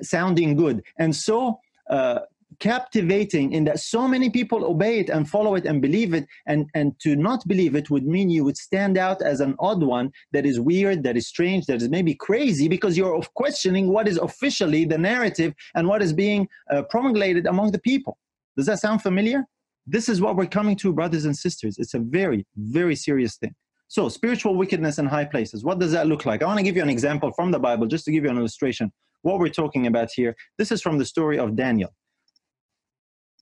sounding 0.01 0.55
good, 0.55 0.83
and 0.97 1.15
so 1.15 1.59
uh, 1.89 2.19
captivating 2.61 3.51
in 3.51 3.63
that 3.65 3.79
so 3.79 4.07
many 4.07 4.29
people 4.29 4.63
obey 4.63 4.99
it 4.99 5.09
and 5.09 5.27
follow 5.27 5.55
it 5.55 5.65
and 5.65 5.81
believe 5.81 6.13
it 6.13 6.27
and 6.45 6.69
and 6.75 6.97
to 6.99 7.15
not 7.15 7.45
believe 7.47 7.75
it 7.75 7.89
would 7.89 8.05
mean 8.05 8.29
you 8.29 8.43
would 8.43 8.55
stand 8.55 8.97
out 8.97 9.19
as 9.21 9.41
an 9.41 9.55
odd 9.59 9.81
one 9.81 10.11
that 10.31 10.45
is 10.45 10.59
weird 10.59 11.01
that 11.03 11.17
is 11.17 11.27
strange 11.27 11.65
that 11.65 11.81
is 11.81 11.89
maybe 11.89 12.13
crazy 12.13 12.67
because 12.69 12.95
you're 12.95 13.19
questioning 13.33 13.91
what 13.91 14.07
is 14.07 14.17
officially 14.17 14.85
the 14.85 14.97
narrative 14.97 15.53
and 15.73 15.87
what 15.87 16.03
is 16.03 16.13
being 16.13 16.47
uh, 16.69 16.83
promulgated 16.83 17.47
among 17.47 17.71
the 17.71 17.79
people. 17.79 18.17
Does 18.55 18.67
that 18.67 18.79
sound 18.79 19.01
familiar? 19.01 19.43
This 19.87 20.07
is 20.07 20.21
what 20.21 20.35
we're 20.35 20.45
coming 20.59 20.75
to 20.77 20.93
brothers 20.93 21.25
and 21.25 21.35
sisters. 21.35 21.77
It's 21.79 21.95
a 21.95 21.99
very 21.99 22.45
very 22.55 22.95
serious 22.95 23.37
thing. 23.37 23.55
So 23.87 24.07
spiritual 24.07 24.55
wickedness 24.55 24.99
in 24.99 25.07
high 25.07 25.25
places. 25.25 25.63
What 25.63 25.79
does 25.79 25.91
that 25.93 26.05
look 26.07 26.25
like? 26.27 26.43
I 26.43 26.45
want 26.45 26.59
to 26.59 26.63
give 26.63 26.77
you 26.77 26.83
an 26.83 26.95
example 26.97 27.31
from 27.33 27.49
the 27.49 27.59
bible 27.59 27.87
just 27.87 28.05
to 28.05 28.11
give 28.11 28.23
you 28.23 28.29
an 28.29 28.37
illustration. 28.37 28.91
What 29.23 29.39
we're 29.39 29.49
talking 29.49 29.87
about 29.87 30.09
here 30.11 30.35
this 30.59 30.71
is 30.71 30.81
from 30.81 30.99
the 30.99 31.05
story 31.05 31.39
of 31.39 31.55
daniel 31.55 31.91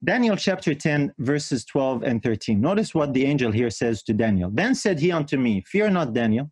Daniel 0.02 0.34
chapter 0.34 0.74
10, 0.74 1.12
verses 1.18 1.62
12 1.66 2.04
and 2.04 2.22
13. 2.22 2.58
Notice 2.58 2.94
what 2.94 3.12
the 3.12 3.26
angel 3.26 3.52
here 3.52 3.68
says 3.68 4.02
to 4.04 4.14
Daniel. 4.14 4.50
Then 4.50 4.74
said 4.74 4.98
he 4.98 5.12
unto 5.12 5.36
me, 5.36 5.62
Fear 5.66 5.90
not, 5.90 6.14
Daniel, 6.14 6.50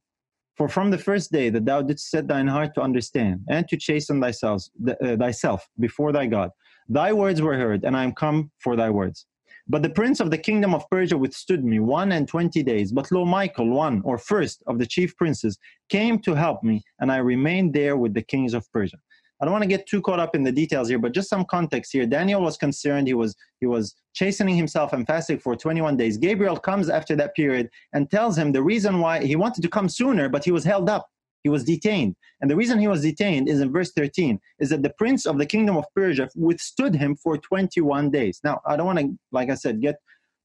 for 0.54 0.68
from 0.68 0.90
the 0.90 0.98
first 0.98 1.32
day 1.32 1.48
that 1.48 1.64
thou 1.64 1.80
didst 1.80 2.10
set 2.10 2.28
thine 2.28 2.46
heart 2.46 2.74
to 2.74 2.82
understand 2.82 3.40
and 3.48 3.66
to 3.68 3.78
chasten 3.78 4.20
thyself, 4.20 4.64
uh, 4.86 5.16
thyself 5.16 5.66
before 5.80 6.12
thy 6.12 6.26
God, 6.26 6.50
thy 6.90 7.14
words 7.14 7.40
were 7.40 7.56
heard, 7.56 7.84
and 7.84 7.96
I 7.96 8.04
am 8.04 8.12
come 8.12 8.50
for 8.58 8.76
thy 8.76 8.90
words. 8.90 9.24
But 9.66 9.82
the 9.82 9.90
prince 9.90 10.20
of 10.20 10.30
the 10.30 10.36
kingdom 10.36 10.74
of 10.74 10.88
Persia 10.90 11.16
withstood 11.16 11.64
me 11.64 11.78
one 11.78 12.12
and 12.12 12.28
twenty 12.28 12.62
days. 12.62 12.92
But 12.92 13.10
lo, 13.10 13.24
Michael, 13.24 13.70
one 13.70 14.02
or 14.04 14.18
first 14.18 14.62
of 14.66 14.78
the 14.78 14.86
chief 14.86 15.16
princes, 15.16 15.58
came 15.88 16.18
to 16.20 16.34
help 16.34 16.62
me, 16.62 16.82
and 17.00 17.10
I 17.10 17.16
remained 17.18 17.72
there 17.72 17.96
with 17.96 18.12
the 18.12 18.22
kings 18.22 18.52
of 18.52 18.70
Persia. 18.72 18.98
I 19.40 19.44
don't 19.44 19.52
want 19.52 19.62
to 19.62 19.68
get 19.68 19.86
too 19.86 20.00
caught 20.00 20.18
up 20.18 20.34
in 20.34 20.42
the 20.42 20.52
details 20.52 20.88
here, 20.88 20.98
but 20.98 21.12
just 21.12 21.28
some 21.28 21.44
context 21.44 21.92
here. 21.92 22.06
Daniel 22.06 22.40
was 22.40 22.56
concerned. 22.56 23.06
He 23.06 23.14
was 23.14 23.36
he 23.60 23.66
was 23.66 23.94
chastening 24.14 24.56
himself 24.56 24.92
and 24.92 25.06
fasting 25.06 25.38
for 25.38 25.54
21 25.54 25.96
days. 25.96 26.16
Gabriel 26.16 26.56
comes 26.56 26.88
after 26.88 27.14
that 27.16 27.34
period 27.34 27.70
and 27.92 28.10
tells 28.10 28.36
him 28.36 28.52
the 28.52 28.62
reason 28.62 29.00
why 29.00 29.24
he 29.24 29.36
wanted 29.36 29.62
to 29.62 29.68
come 29.68 29.88
sooner, 29.88 30.28
but 30.28 30.44
he 30.44 30.50
was 30.50 30.64
held 30.64 30.88
up. 30.88 31.08
He 31.44 31.48
was 31.48 31.64
detained. 31.64 32.16
And 32.40 32.50
the 32.50 32.56
reason 32.56 32.78
he 32.78 32.88
was 32.88 33.02
detained 33.02 33.48
is 33.48 33.60
in 33.60 33.72
verse 33.72 33.92
13, 33.92 34.40
is 34.58 34.70
that 34.70 34.82
the 34.82 34.92
prince 34.98 35.24
of 35.24 35.38
the 35.38 35.46
kingdom 35.46 35.76
of 35.76 35.84
Persia 35.94 36.28
withstood 36.34 36.94
him 36.94 37.16
for 37.16 37.38
21 37.38 38.10
days. 38.10 38.40
Now, 38.42 38.60
I 38.66 38.76
don't 38.76 38.86
want 38.86 38.98
to, 38.98 39.16
like 39.32 39.50
I 39.50 39.54
said, 39.54 39.80
get 39.80 39.96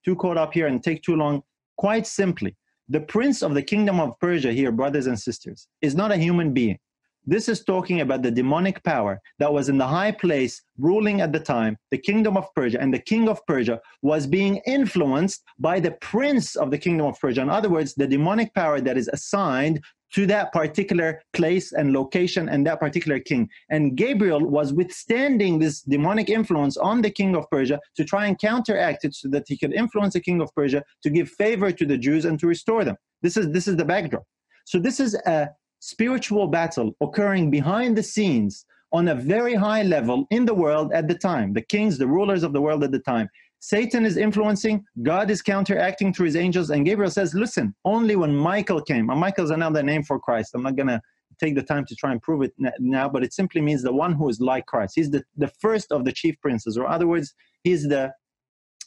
too 0.06 0.16
caught 0.16 0.38
up 0.38 0.54
here 0.54 0.68
and 0.68 0.84
take 0.84 1.02
too 1.02 1.16
long. 1.16 1.42
Quite 1.78 2.06
simply, 2.06 2.56
the 2.90 3.00
prince 3.00 3.42
of 3.42 3.54
the 3.54 3.62
kingdom 3.64 4.00
of 4.00 4.20
Persia 4.20 4.52
here, 4.52 4.72
brothers 4.72 5.08
and 5.08 5.20
sisters, 5.20 5.68
is 5.82 5.96
not 5.96 6.12
a 6.12 6.18
human 6.18 6.54
being. 6.54 6.78
This 7.26 7.48
is 7.48 7.64
talking 7.64 8.02
about 8.02 8.22
the 8.22 8.32
demonic 8.32 8.84
power 8.84 9.22
that 9.40 9.54
was 9.54 9.70
in 9.70 9.78
the 9.78 9.88
high 9.88 10.12
place 10.12 10.62
ruling 10.78 11.22
at 11.22 11.32
the 11.32 11.40
time, 11.40 11.78
the 11.90 11.98
kingdom 11.98 12.36
of 12.36 12.54
Persia, 12.54 12.82
and 12.82 12.94
the 12.94 13.00
king 13.00 13.30
of 13.30 13.46
Persia 13.46 13.80
was 14.02 14.28
being 14.28 14.58
influenced 14.68 15.42
by 15.58 15.80
the 15.80 15.92
prince 16.02 16.58
of 16.58 16.70
the 16.70 16.78
kingdom 16.78 17.06
of 17.06 17.18
Persia. 17.20 17.42
In 17.42 17.50
other 17.50 17.70
words, 17.70 17.94
the 17.94 18.08
demonic 18.08 18.54
power 18.54 18.82
that 18.82 18.98
is 18.98 19.08
assigned 19.08 19.80
to 20.14 20.28
that 20.28 20.52
particular 20.52 21.22
place 21.32 21.72
and 21.72 21.94
location 21.94 22.50
and 22.50 22.68
that 22.68 22.80
particular 22.80 23.20
king. 23.20 23.50
And 23.70 23.96
Gabriel 23.96 24.46
was 24.46 24.74
withstanding 24.74 25.60
this 25.60 25.82
demonic 25.82 26.30
influence 26.30 26.76
on 26.76 27.02
the 27.02 27.10
king 27.10 27.36
of 27.36 27.50
Persia 27.50 27.80
to 27.96 28.04
try 28.04 28.28
and 28.28 28.38
counteract 28.38 29.06
it 29.06 29.16
so 29.16 29.30
that 29.30 29.46
he 29.48 29.58
could 29.58 29.74
influence 29.74 30.14
the 30.14 30.20
king 30.20 30.42
of 30.42 30.54
Persia 30.54 30.84
to 31.04 31.10
give 31.10 31.30
favor 31.30 31.72
to 31.72 31.86
the 31.86 31.98
Jews 31.98 32.26
and 32.26 32.38
to 32.42 32.48
restore 32.48 32.84
them. 32.84 32.98
This 33.22 33.38
is 33.38 33.50
this 33.52 33.68
is 33.68 33.78
the 33.78 33.86
backdrop. 33.86 34.24
So 34.66 34.78
this 34.78 35.00
is 35.00 35.16
a 35.26 35.50
spiritual 35.84 36.48
battle 36.48 36.96
occurring 37.02 37.52
behind 37.52 37.98
the 37.98 38.04
scenes 38.04 38.66
on 38.94 39.10
a 39.10 39.16
very 39.16 39.54
high 39.54 39.84
level 39.84 40.26
in 40.30 40.46
the 40.46 40.54
world 40.54 40.94
at 40.94 41.10
the 41.10 41.14
time. 41.14 41.52
The 41.52 41.62
kings, 41.62 41.98
the 41.98 42.08
rulers 42.08 42.44
of 42.44 42.54
the 42.54 42.62
world 42.62 42.86
at 42.86 42.94
the 42.94 43.00
time. 43.00 43.28
Satan 43.60 44.06
is 44.06 44.16
influencing, 44.16 44.86
God 45.02 45.30
is 45.30 45.42
counteracting 45.42 46.14
through 46.14 46.28
his 46.28 46.38
angels, 46.38 46.70
and 46.70 46.86
Gabriel 46.86 47.12
says, 47.12 47.34
Listen, 47.34 47.76
only 47.84 48.16
when 48.16 48.34
Michael 48.34 48.82
came, 48.82 49.10
and 49.10 49.20
Michael 49.20 49.44
is 49.44 49.52
another 49.52 49.84
name 49.84 50.04
for 50.04 50.20
Christ. 50.20 50.52
I'm 50.54 50.64
not 50.64 50.78
going 50.78 50.88
to 50.88 51.02
take 51.38 51.56
the 51.56 51.64
time 51.64 51.86
to 51.88 51.96
try 51.96 52.14
and 52.14 52.22
prove 52.22 52.44
it 52.44 52.54
now, 52.80 53.10
but 53.10 53.24
it 53.24 53.34
simply 53.34 53.60
means 53.60 53.84
the 53.84 53.94
one 53.94 54.14
who 54.14 54.30
is 54.30 54.40
like 54.40 54.66
Christ. 54.68 54.94
He's 54.96 55.12
the, 55.12 55.24
the 55.36 55.50
first 55.60 55.92
of 55.92 56.06
the 56.06 56.14
chief 56.14 56.40
princes, 56.40 56.78
or 56.78 56.88
other 56.88 57.08
words, 57.08 57.34
he's 57.64 57.84
the 57.90 58.14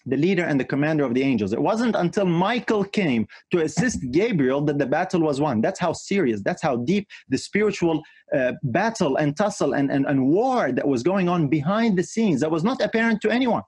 the 0.07 0.17
leader 0.17 0.45
and 0.45 0.59
the 0.59 0.65
commander 0.65 1.05
of 1.05 1.15
the 1.15 1.23
angels. 1.23 1.53
It 1.53 1.61
wasn't 1.61 1.97
until 1.97 2.27
Michael 2.27 2.85
came 2.85 3.27
to 3.51 3.63
assist 3.63 3.99
Gabriel 4.13 4.61
that 4.63 4.79
the 4.79 4.87
battle 4.87 5.21
was 5.21 5.41
won. 5.41 5.61
That's 5.61 5.81
how 5.81 5.93
serious, 5.93 6.41
that's 6.43 6.63
how 6.63 6.77
deep 6.77 7.09
the 7.29 7.39
spiritual 7.39 8.03
uh, 8.35 8.53
battle 8.63 9.17
and 9.17 9.37
tussle 9.37 9.75
and, 9.75 9.91
and, 9.91 10.07
and 10.07 10.29
war 10.29 10.73
that 10.73 10.87
was 10.87 11.03
going 11.03 11.29
on 11.29 11.49
behind 11.49 11.99
the 11.99 12.03
scenes 12.03 12.41
that 12.41 12.51
was 12.51 12.65
not 12.65 12.81
apparent 12.81 13.21
to 13.23 13.31
anyone. 13.31 13.63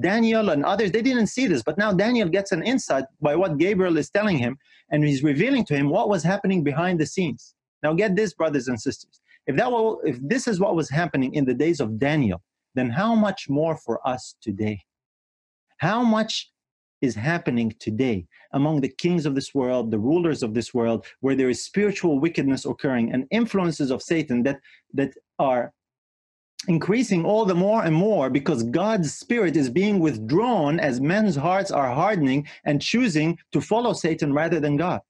Daniel 0.00 0.50
and 0.50 0.64
others, 0.64 0.90
they 0.90 1.00
didn't 1.00 1.28
see 1.28 1.46
this, 1.46 1.62
but 1.62 1.78
now 1.78 1.92
Daniel 1.92 2.28
gets 2.28 2.52
an 2.52 2.62
insight 2.62 3.04
by 3.20 3.34
what 3.34 3.56
Gabriel 3.56 3.96
is 3.96 4.10
telling 4.10 4.36
him, 4.36 4.58
and 4.90 5.04
he's 5.04 5.22
revealing 5.22 5.64
to 5.66 5.74
him 5.74 5.88
what 5.88 6.08
was 6.08 6.22
happening 6.22 6.62
behind 6.62 7.00
the 7.00 7.06
scenes. 7.06 7.54
Now, 7.82 7.94
get 7.94 8.14
this, 8.14 8.34
brothers 8.34 8.68
and 8.68 8.78
sisters. 8.78 9.20
If, 9.46 9.56
that 9.56 9.70
will, 9.70 10.00
if 10.04 10.18
this 10.20 10.46
is 10.46 10.60
what 10.60 10.76
was 10.76 10.90
happening 10.90 11.34
in 11.34 11.46
the 11.46 11.54
days 11.54 11.80
of 11.80 11.98
Daniel, 11.98 12.42
then 12.74 12.90
how 12.90 13.14
much 13.14 13.48
more 13.48 13.76
for 13.76 14.06
us 14.06 14.34
today? 14.42 14.80
How 15.80 16.02
much 16.02 16.50
is 17.00 17.14
happening 17.14 17.74
today 17.78 18.26
among 18.52 18.82
the 18.82 18.88
kings 18.88 19.24
of 19.24 19.34
this 19.34 19.54
world, 19.54 19.90
the 19.90 19.98
rulers 19.98 20.42
of 20.42 20.52
this 20.52 20.74
world, 20.74 21.06
where 21.20 21.34
there 21.34 21.48
is 21.48 21.64
spiritual 21.64 22.20
wickedness 22.20 22.66
occurring 22.66 23.14
and 23.14 23.26
influences 23.30 23.90
of 23.90 24.02
Satan 24.02 24.42
that, 24.42 24.60
that 24.92 25.14
are 25.38 25.72
increasing 26.68 27.24
all 27.24 27.46
the 27.46 27.54
more 27.54 27.82
and 27.82 27.94
more 27.94 28.28
because 28.28 28.62
God's 28.64 29.14
spirit 29.14 29.56
is 29.56 29.70
being 29.70 30.00
withdrawn 30.00 30.78
as 30.78 31.00
men's 31.00 31.34
hearts 31.34 31.70
are 31.70 31.94
hardening 31.94 32.46
and 32.64 32.82
choosing 32.82 33.38
to 33.52 33.62
follow 33.62 33.94
Satan 33.94 34.34
rather 34.34 34.60
than 34.60 34.76
God. 34.76 35.00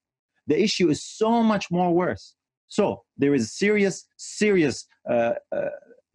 The 0.47 0.57
issue 0.57 0.89
is 0.89 1.03
so 1.03 1.43
much 1.43 1.69
more 1.69 1.93
worse. 1.93 2.35
So 2.69 3.03
there 3.17 3.35
is 3.35 3.51
serious, 3.51 4.05
serious 4.15 4.85
uh, 5.09 5.33
uh, 5.51 5.65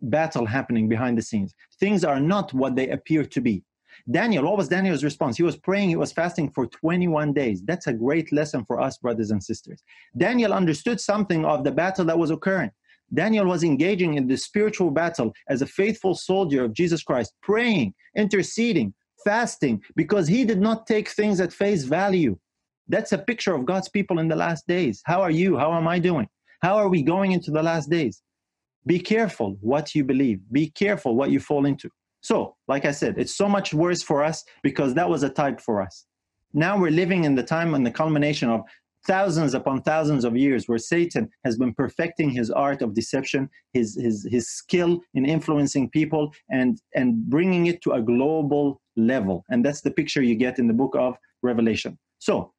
battle 0.01 0.47
happening 0.47 0.89
behind 0.89 1.19
the 1.19 1.23
scenes. 1.23 1.55
Things 1.79 2.05
are 2.05 2.21
not 2.21 2.55
what 2.55 2.75
they 2.75 2.89
appear 2.89 3.23
to 3.27 3.41
be. 3.43 3.63
Daniel, 4.11 4.45
what 4.45 4.57
was 4.57 4.69
Daniel's 4.69 5.03
response? 5.03 5.37
He 5.37 5.43
was 5.43 5.57
praying, 5.57 5.89
he 5.89 5.97
was 5.97 6.13
fasting 6.13 6.51
for 6.51 6.67
21 6.67 7.33
days. 7.33 7.61
That's 7.65 7.89
a 7.89 7.93
great 7.93 8.33
lesson 8.33 8.65
for 8.65 8.81
us, 8.81 8.99
brothers 8.99 9.33
and 9.33 9.43
sisters. 9.43 9.83
Daniel 10.17 10.53
understood 10.53 11.01
something 11.01 11.45
of 11.45 11.65
the 11.65 11.73
battle 11.73 12.05
that 12.05 12.19
was 12.19 12.31
occurring. 12.31 12.71
Daniel 13.13 13.47
was 13.47 13.65
engaging 13.65 14.15
in 14.15 14.29
the 14.29 14.37
spiritual 14.37 14.91
battle 14.91 15.33
as 15.49 15.63
a 15.63 15.67
faithful 15.67 16.15
soldier 16.15 16.65
of 16.65 16.73
Jesus 16.73 17.03
Christ, 17.03 17.33
praying, 17.43 17.95
interceding, 18.17 18.95
fasting, 19.25 19.83
because 19.97 20.29
he 20.29 20.45
did 20.45 20.61
not 20.61 20.87
take 20.87 21.09
things 21.09 21.41
at 21.41 21.53
face 21.53 21.85
value. 21.85 22.39
That's 22.89 23.13
a 23.13 23.19
picture 23.19 23.55
of 23.55 23.65
God's 23.65 23.89
people 23.89 24.21
in 24.21 24.29
the 24.29 24.37
last 24.37 24.67
days. 24.69 25.03
How 25.05 25.21
are 25.21 25.31
you? 25.31 25.57
How 25.57 25.73
am 25.75 25.89
I 25.89 25.99
doing? 25.99 26.29
How 26.63 26.77
are 26.77 26.89
we 26.89 27.03
going 27.03 27.33
into 27.33 27.51
the 27.51 27.63
last 27.63 27.91
days? 27.91 28.23
Be 28.87 29.01
careful 29.01 29.57
what 29.61 29.95
you 29.97 30.05
believe. 30.05 30.41
Be 30.53 30.71
careful 30.71 31.17
what 31.17 31.31
you 31.31 31.41
fall 31.41 31.67
into. 31.67 31.91
So, 32.27 32.57
like 32.67 32.85
I 32.85 32.91
said, 32.91 33.19
it's 33.19 33.37
so 33.37 33.49
much 33.49 33.73
worse 33.73 34.03
for 34.03 34.25
us 34.25 34.43
because 34.65 34.95
that 34.95 35.09
was 35.09 35.23
a 35.23 35.29
type 35.29 35.61
for 35.61 35.81
us. 35.81 36.07
Now 36.53 36.77
we're 36.77 36.91
living 36.91 37.23
in 37.23 37.37
the 37.37 37.43
time 37.45 37.73
and 37.73 37.87
the 37.87 37.93
culmination 37.93 38.49
of 38.51 38.63
thousands 39.07 39.55
upon 39.55 39.83
thousands 39.83 40.25
of 40.25 40.37
years 40.37 40.67
where 40.67 40.77
Satan 40.79 41.29
has 41.45 41.57
been 41.57 41.73
perfecting 41.73 42.31
his 42.31 42.51
art 42.51 42.83
of 42.83 42.95
deception, 42.95 43.49
his, 43.75 43.95
his, 43.95 44.27
his 44.29 44.51
skill 44.51 45.03
in 45.15 45.25
influencing 45.25 45.89
people 45.89 46.35
and, 46.51 46.81
and 46.97 47.25
bringing 47.31 47.67
it 47.67 47.81
to 47.83 47.93
a 47.93 48.03
global 48.03 48.81
level. 48.97 49.45
And 49.49 49.65
that's 49.65 49.83
the 49.83 49.93
picture 49.93 50.21
you 50.21 50.35
get 50.35 50.59
in 50.59 50.67
the 50.67 50.75
book 50.75 50.97
of 50.99 51.15
Revelation. 51.43 51.97
So, 52.19 52.53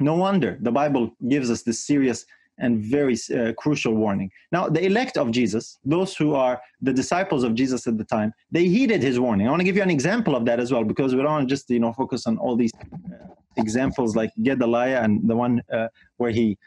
no 0.00 0.14
wonder 0.14 0.56
the 0.62 0.72
Bible 0.72 1.14
gives 1.28 1.50
us 1.50 1.62
this 1.62 1.86
serious 1.86 2.24
and 2.58 2.78
very 2.78 3.16
uh, 3.36 3.52
crucial 3.54 3.94
warning. 3.94 4.30
Now, 4.52 4.68
the 4.68 4.84
elect 4.84 5.16
of 5.16 5.30
Jesus, 5.30 5.78
those 5.84 6.16
who 6.16 6.34
are 6.34 6.60
the 6.80 6.92
disciples 6.92 7.42
of 7.42 7.54
Jesus 7.54 7.86
at 7.86 7.98
the 7.98 8.04
time, 8.04 8.32
they 8.50 8.68
heeded 8.68 9.02
his 9.02 9.18
warning. 9.18 9.46
I 9.46 9.50
want 9.50 9.60
to 9.60 9.64
give 9.64 9.76
you 9.76 9.82
an 9.82 9.90
example 9.90 10.36
of 10.36 10.44
that 10.44 10.60
as 10.60 10.72
well, 10.72 10.84
because 10.84 11.14
we 11.14 11.22
don't 11.22 11.48
just 11.48 11.68
you 11.70 11.80
know 11.80 11.92
focus 11.92 12.26
on 12.26 12.38
all 12.38 12.56
these 12.56 12.72
uh, 12.74 13.16
examples 13.56 14.14
like 14.16 14.30
Gedaliah 14.42 15.02
and 15.02 15.28
the 15.28 15.36
one 15.36 15.62
uh, 15.72 15.88
where 16.16 16.30
he 16.30 16.58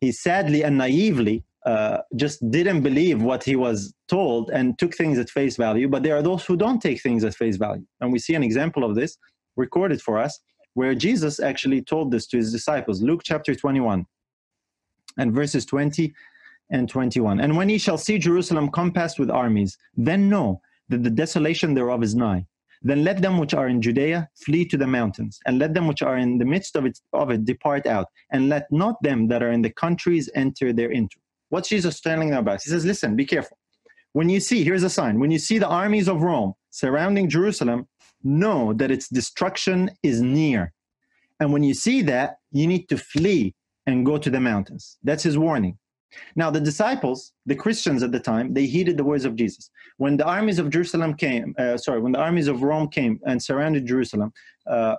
he 0.00 0.10
sadly 0.10 0.64
and 0.64 0.78
naively 0.78 1.44
uh, 1.64 1.98
just 2.16 2.38
didn't 2.50 2.82
believe 2.82 3.22
what 3.22 3.44
he 3.44 3.54
was 3.54 3.94
told 4.08 4.50
and 4.50 4.76
took 4.80 4.94
things 4.94 5.16
at 5.16 5.30
face 5.30 5.56
value. 5.56 5.88
But 5.88 6.02
there 6.02 6.16
are 6.16 6.22
those 6.22 6.44
who 6.44 6.56
don't 6.56 6.82
take 6.82 7.00
things 7.00 7.22
at 7.22 7.34
face 7.34 7.56
value, 7.56 7.86
and 8.00 8.12
we 8.12 8.18
see 8.18 8.34
an 8.34 8.42
example 8.42 8.84
of 8.84 8.96
this 8.96 9.16
recorded 9.56 10.02
for 10.02 10.18
us 10.18 10.40
where 10.74 10.94
Jesus 10.94 11.38
actually 11.38 11.82
told 11.82 12.10
this 12.10 12.26
to 12.28 12.38
his 12.38 12.50
disciples. 12.50 13.02
Luke 13.02 13.20
chapter 13.22 13.54
21 13.54 14.06
and 15.18 15.32
verses 15.32 15.64
20 15.66 16.14
and 16.70 16.88
21. 16.88 17.40
And 17.40 17.56
when 17.56 17.68
ye 17.68 17.78
shall 17.78 17.98
see 17.98 18.18
Jerusalem 18.18 18.70
compassed 18.70 19.18
with 19.18 19.30
armies, 19.30 19.76
then 19.96 20.28
know 20.28 20.60
that 20.88 21.02
the 21.02 21.10
desolation 21.10 21.74
thereof 21.74 22.02
is 22.02 22.14
nigh. 22.14 22.46
Then 22.82 23.04
let 23.04 23.22
them 23.22 23.38
which 23.38 23.54
are 23.54 23.68
in 23.68 23.80
Judea 23.80 24.28
flee 24.44 24.64
to 24.66 24.76
the 24.76 24.86
mountains, 24.86 25.38
and 25.46 25.58
let 25.58 25.72
them 25.72 25.86
which 25.86 26.02
are 26.02 26.16
in 26.16 26.38
the 26.38 26.44
midst 26.44 26.74
of 26.74 26.84
it, 26.84 26.98
of 27.12 27.30
it 27.30 27.44
depart 27.44 27.86
out, 27.86 28.08
and 28.32 28.48
let 28.48 28.66
not 28.72 28.96
them 29.02 29.28
that 29.28 29.42
are 29.42 29.52
in 29.52 29.62
the 29.62 29.70
countries 29.70 30.28
enter 30.34 30.72
thereinto. 30.72 31.18
What's 31.50 31.68
Jesus 31.68 32.00
telling 32.00 32.30
them 32.30 32.40
about? 32.40 32.62
He 32.62 32.70
says, 32.70 32.84
Listen, 32.84 33.14
be 33.14 33.24
careful. 33.24 33.56
When 34.14 34.28
you 34.28 34.40
see, 34.40 34.64
here's 34.64 34.82
a 34.82 34.90
sign 34.90 35.20
when 35.20 35.30
you 35.30 35.38
see 35.38 35.58
the 35.58 35.68
armies 35.68 36.08
of 36.08 36.22
Rome 36.22 36.54
surrounding 36.70 37.28
Jerusalem, 37.28 37.86
know 38.24 38.72
that 38.74 38.90
its 38.90 39.08
destruction 39.08 39.90
is 40.02 40.20
near. 40.20 40.72
And 41.40 41.52
when 41.52 41.62
you 41.62 41.74
see 41.74 42.02
that, 42.02 42.36
you 42.50 42.66
need 42.66 42.88
to 42.88 42.96
flee 42.96 43.54
and 43.86 44.06
go 44.06 44.18
to 44.18 44.30
the 44.30 44.40
mountains. 44.40 44.98
That's 45.02 45.22
his 45.22 45.38
warning. 45.38 45.78
Now, 46.36 46.50
the 46.50 46.60
disciples, 46.60 47.32
the 47.46 47.54
Christians 47.54 48.02
at 48.02 48.12
the 48.12 48.20
time, 48.20 48.52
they 48.52 48.66
heeded 48.66 48.96
the 48.98 49.04
words 49.04 49.24
of 49.24 49.34
Jesus. 49.34 49.70
When 49.96 50.16
the 50.16 50.26
armies 50.26 50.58
of 50.58 50.68
Jerusalem 50.68 51.14
came, 51.14 51.54
uh, 51.58 51.78
sorry, 51.78 52.00
when 52.00 52.12
the 52.12 52.18
armies 52.18 52.48
of 52.48 52.62
Rome 52.62 52.88
came 52.88 53.18
and 53.26 53.42
surrounded 53.42 53.86
Jerusalem, 53.86 54.32
uh, 54.66 54.96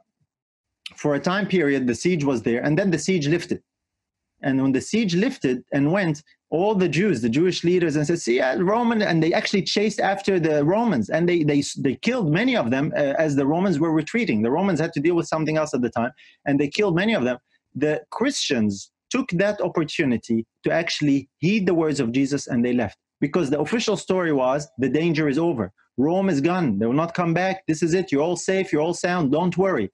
for 0.95 1.15
a 1.15 1.19
time 1.19 1.47
period, 1.47 1.87
the 1.87 1.95
siege 1.95 2.23
was 2.23 2.41
there, 2.41 2.61
and 2.63 2.77
then 2.77 2.91
the 2.91 2.99
siege 2.99 3.27
lifted. 3.27 3.61
And 4.41 4.61
when 4.61 4.73
the 4.73 4.81
siege 4.81 5.15
lifted 5.15 5.63
and 5.71 5.91
went, 5.91 6.21
all 6.53 6.75
the 6.75 6.87
Jews, 6.87 7.21
the 7.21 7.29
Jewish 7.29 7.63
leaders, 7.63 7.95
and 7.95 8.05
said, 8.05 8.19
"See, 8.19 8.39
uh, 8.39 8.61
Roman," 8.61 9.01
and 9.01 9.23
they 9.23 9.33
actually 9.33 9.63
chased 9.63 9.99
after 9.99 10.39
the 10.39 10.63
Romans, 10.63 11.09
and 11.09 11.27
they 11.27 11.43
they 11.43 11.63
they 11.79 11.95
killed 11.95 12.31
many 12.31 12.55
of 12.55 12.69
them 12.69 12.93
uh, 12.95 13.15
as 13.17 13.35
the 13.35 13.47
Romans 13.47 13.79
were 13.79 13.91
retreating. 13.91 14.43
The 14.43 14.51
Romans 14.51 14.79
had 14.79 14.93
to 14.93 14.99
deal 14.99 15.15
with 15.15 15.27
something 15.27 15.57
else 15.57 15.73
at 15.73 15.81
the 15.81 15.89
time, 15.89 16.11
and 16.45 16.59
they 16.59 16.67
killed 16.67 16.95
many 16.95 17.15
of 17.15 17.23
them. 17.23 17.39
The 17.75 18.01
Christians 18.11 18.91
took 19.09 19.29
that 19.31 19.61
opportunity 19.61 20.45
to 20.63 20.71
actually 20.71 21.29
heed 21.37 21.65
the 21.67 21.73
words 21.73 21.99
of 21.99 22.11
Jesus, 22.11 22.47
and 22.47 22.63
they 22.63 22.73
left 22.73 22.97
because 23.21 23.49
the 23.49 23.59
official 23.59 23.97
story 23.97 24.33
was 24.33 24.67
the 24.77 24.89
danger 24.89 25.27
is 25.27 25.37
over. 25.37 25.71
Rome 25.97 26.29
is 26.29 26.41
gone; 26.41 26.79
they 26.79 26.85
will 26.85 26.93
not 26.93 27.13
come 27.13 27.33
back. 27.33 27.63
This 27.67 27.83
is 27.83 27.93
it. 27.93 28.11
You're 28.11 28.23
all 28.23 28.35
safe. 28.35 28.71
You're 28.71 28.81
all 28.81 28.93
sound. 28.93 29.31
Don't 29.31 29.57
worry. 29.57 29.91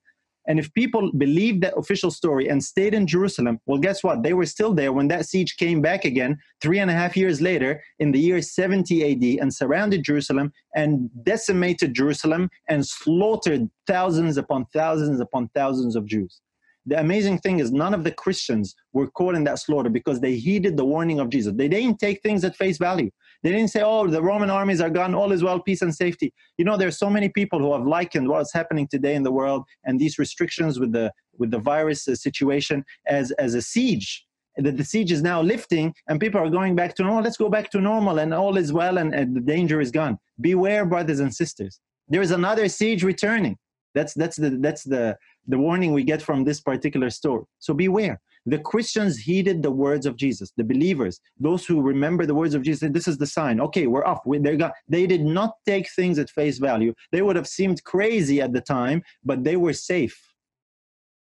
And 0.50 0.58
if 0.58 0.74
people 0.74 1.12
believed 1.16 1.62
that 1.62 1.78
official 1.78 2.10
story 2.10 2.48
and 2.50 2.64
stayed 2.64 2.96
in 2.96 3.06
Jerusalem, 3.06 3.60
well, 3.68 3.78
guess 3.78 4.04
what? 4.04 4.24
They 4.24 4.34
were 4.34 4.48
still 4.48 4.74
there 4.74 4.92
when 4.92 5.08
that 5.10 5.28
siege 5.28 5.58
came 5.58 5.80
back 5.80 6.06
again 6.06 6.40
three 6.60 6.80
and 6.80 6.90
a 6.90 6.94
half 6.94 7.16
years 7.16 7.40
later 7.40 7.84
in 8.00 8.12
the 8.12 8.20
year 8.20 8.42
70 8.42 9.12
AD 9.12 9.42
and 9.42 9.54
surrounded 9.54 10.04
Jerusalem 10.04 10.52
and 10.76 11.10
decimated 11.24 11.94
Jerusalem 11.94 12.50
and 12.68 12.84
slaughtered 12.84 13.70
thousands 13.86 14.38
upon 14.38 14.66
thousands 14.74 15.20
upon 15.20 15.50
thousands 15.50 15.96
of 15.96 16.08
Jews. 16.08 16.42
The 16.86 17.00
amazing 17.00 17.40
thing 17.40 17.60
is, 17.60 17.72
none 17.72 17.94
of 17.94 18.04
the 18.04 18.12
Christians 18.12 18.76
were 18.94 19.10
caught 19.12 19.36
in 19.36 19.44
that 19.44 19.60
slaughter 19.60 19.90
because 19.90 20.20
they 20.20 20.36
heeded 20.36 20.78
the 20.78 20.86
warning 20.86 21.20
of 21.20 21.30
Jesus. 21.30 21.54
They 21.56 21.68
didn't 21.68 22.00
take 22.00 22.22
things 22.22 22.44
at 22.44 22.56
face 22.56 22.78
value. 22.78 23.12
They 23.44 23.52
didn't 23.52 23.70
say, 23.70 23.82
oh, 23.82 24.08
the 24.08 24.22
Roman 24.22 24.50
armies 24.50 24.82
are 24.82 24.90
gone, 24.90 25.16
all 25.16 25.32
is 25.32 25.44
well, 25.44 25.60
peace 25.60 25.82
and 25.82 25.96
safety. 25.96 26.34
You 26.58 26.66
know, 26.66 26.78
there's 26.78 26.98
so 26.98 27.10
many 27.10 27.30
people 27.30 27.60
who 27.60 27.74
have 27.74 27.86
likened 27.86 28.28
what's 28.28 28.54
happening 28.54 28.88
today 28.88 29.16
in 29.16 29.24
the 29.24 29.32
world 29.32 29.64
and 29.86 30.00
these 30.00 30.18
restrictions 30.18 30.80
with 30.80 30.92
the 30.92 31.12
with 31.38 31.52
the 31.52 31.60
virus 31.60 32.08
uh, 32.08 32.16
situation 32.16 32.84
as 33.08 33.32
as 33.32 33.54
a 33.56 33.62
siege. 33.62 34.26
That 34.58 34.76
the 34.76 34.84
siege 34.84 35.12
is 35.12 35.22
now 35.22 35.42
lifting 35.42 35.94
and 36.10 36.20
people 36.20 36.42
are 36.42 36.50
going 36.50 36.76
back 36.76 36.94
to 36.96 37.04
normal. 37.04 37.24
Let's 37.24 37.38
go 37.38 37.50
back 37.50 37.70
to 37.72 37.80
normal 37.80 38.20
and 38.20 38.34
all 38.34 38.58
is 38.58 38.74
well 38.74 38.98
and, 38.98 39.14
and 39.16 39.34
the 39.34 39.40
danger 39.40 39.80
is 39.80 39.90
gone. 39.90 40.18
Beware, 40.42 40.86
brothers 40.86 41.22
and 41.22 41.34
sisters. 41.34 41.80
There 42.10 42.22
is 42.22 42.32
another 42.32 42.68
siege 42.68 43.04
returning. 43.04 43.58
That's 43.96 44.14
that's 44.14 44.36
the 44.36 44.52
that's 44.62 44.84
the 44.84 45.18
the 45.50 45.58
warning 45.58 45.92
we 45.92 46.04
get 46.04 46.22
from 46.22 46.44
this 46.44 46.62
particular 46.62 47.10
story. 47.10 47.44
So 47.60 47.74
beware. 47.74 48.22
The 48.46 48.60
Christians 48.60 49.18
heeded 49.18 49.62
the 49.62 49.72
words 49.72 50.06
of 50.06 50.16
Jesus. 50.16 50.54
The 50.56 50.64
believers, 50.64 51.20
those 51.40 51.66
who 51.66 51.82
remember 51.82 52.26
the 52.26 52.36
words 52.36 52.56
of 52.56 52.62
Jesus, 52.62 52.90
this 52.92 53.08
is 53.08 53.18
the 53.18 53.28
sign. 53.28 53.60
Okay, 53.60 53.88
we're 53.88 54.06
off. 54.06 54.22
We, 54.26 54.38
they, 54.38 55.08
did 55.08 55.22
not 55.22 55.56
take 55.66 55.90
things 55.92 56.18
at 56.18 56.30
face 56.30 56.58
value. 56.58 56.94
They 57.12 57.22
would 57.22 57.36
have 57.36 57.48
seemed 57.48 57.84
crazy 57.84 58.42
at 58.42 58.54
the 58.54 58.62
time, 58.62 59.04
but 59.26 59.44
they 59.44 59.58
were 59.58 59.74
safe. 59.74 60.18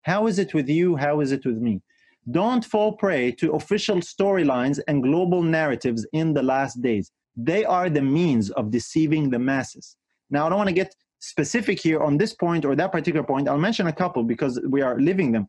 How 0.03 0.27
is 0.27 0.39
it 0.39 0.53
with 0.53 0.69
you? 0.69 0.95
How 0.95 1.19
is 1.19 1.31
it 1.31 1.45
with 1.45 1.57
me? 1.57 1.81
Don't 2.31 2.63
fall 2.63 2.93
prey 2.93 3.31
to 3.33 3.53
official 3.53 3.97
storylines 3.97 4.79
and 4.87 5.03
global 5.03 5.41
narratives 5.41 6.07
in 6.13 6.33
the 6.33 6.43
last 6.43 6.81
days. 6.81 7.11
They 7.35 7.65
are 7.65 7.89
the 7.89 8.01
means 8.01 8.49
of 8.51 8.71
deceiving 8.71 9.29
the 9.29 9.39
masses. 9.39 9.97
Now, 10.29 10.45
I 10.45 10.49
don't 10.49 10.57
want 10.57 10.69
to 10.69 10.75
get 10.75 10.95
specific 11.19 11.79
here 11.79 12.01
on 12.01 12.17
this 12.17 12.33
point 12.33 12.65
or 12.65 12.75
that 12.75 12.91
particular 12.91 13.25
point. 13.25 13.47
I'll 13.47 13.57
mention 13.57 13.87
a 13.87 13.93
couple 13.93 14.23
because 14.23 14.59
we 14.67 14.81
are 14.81 14.99
living 14.99 15.31
them. 15.31 15.47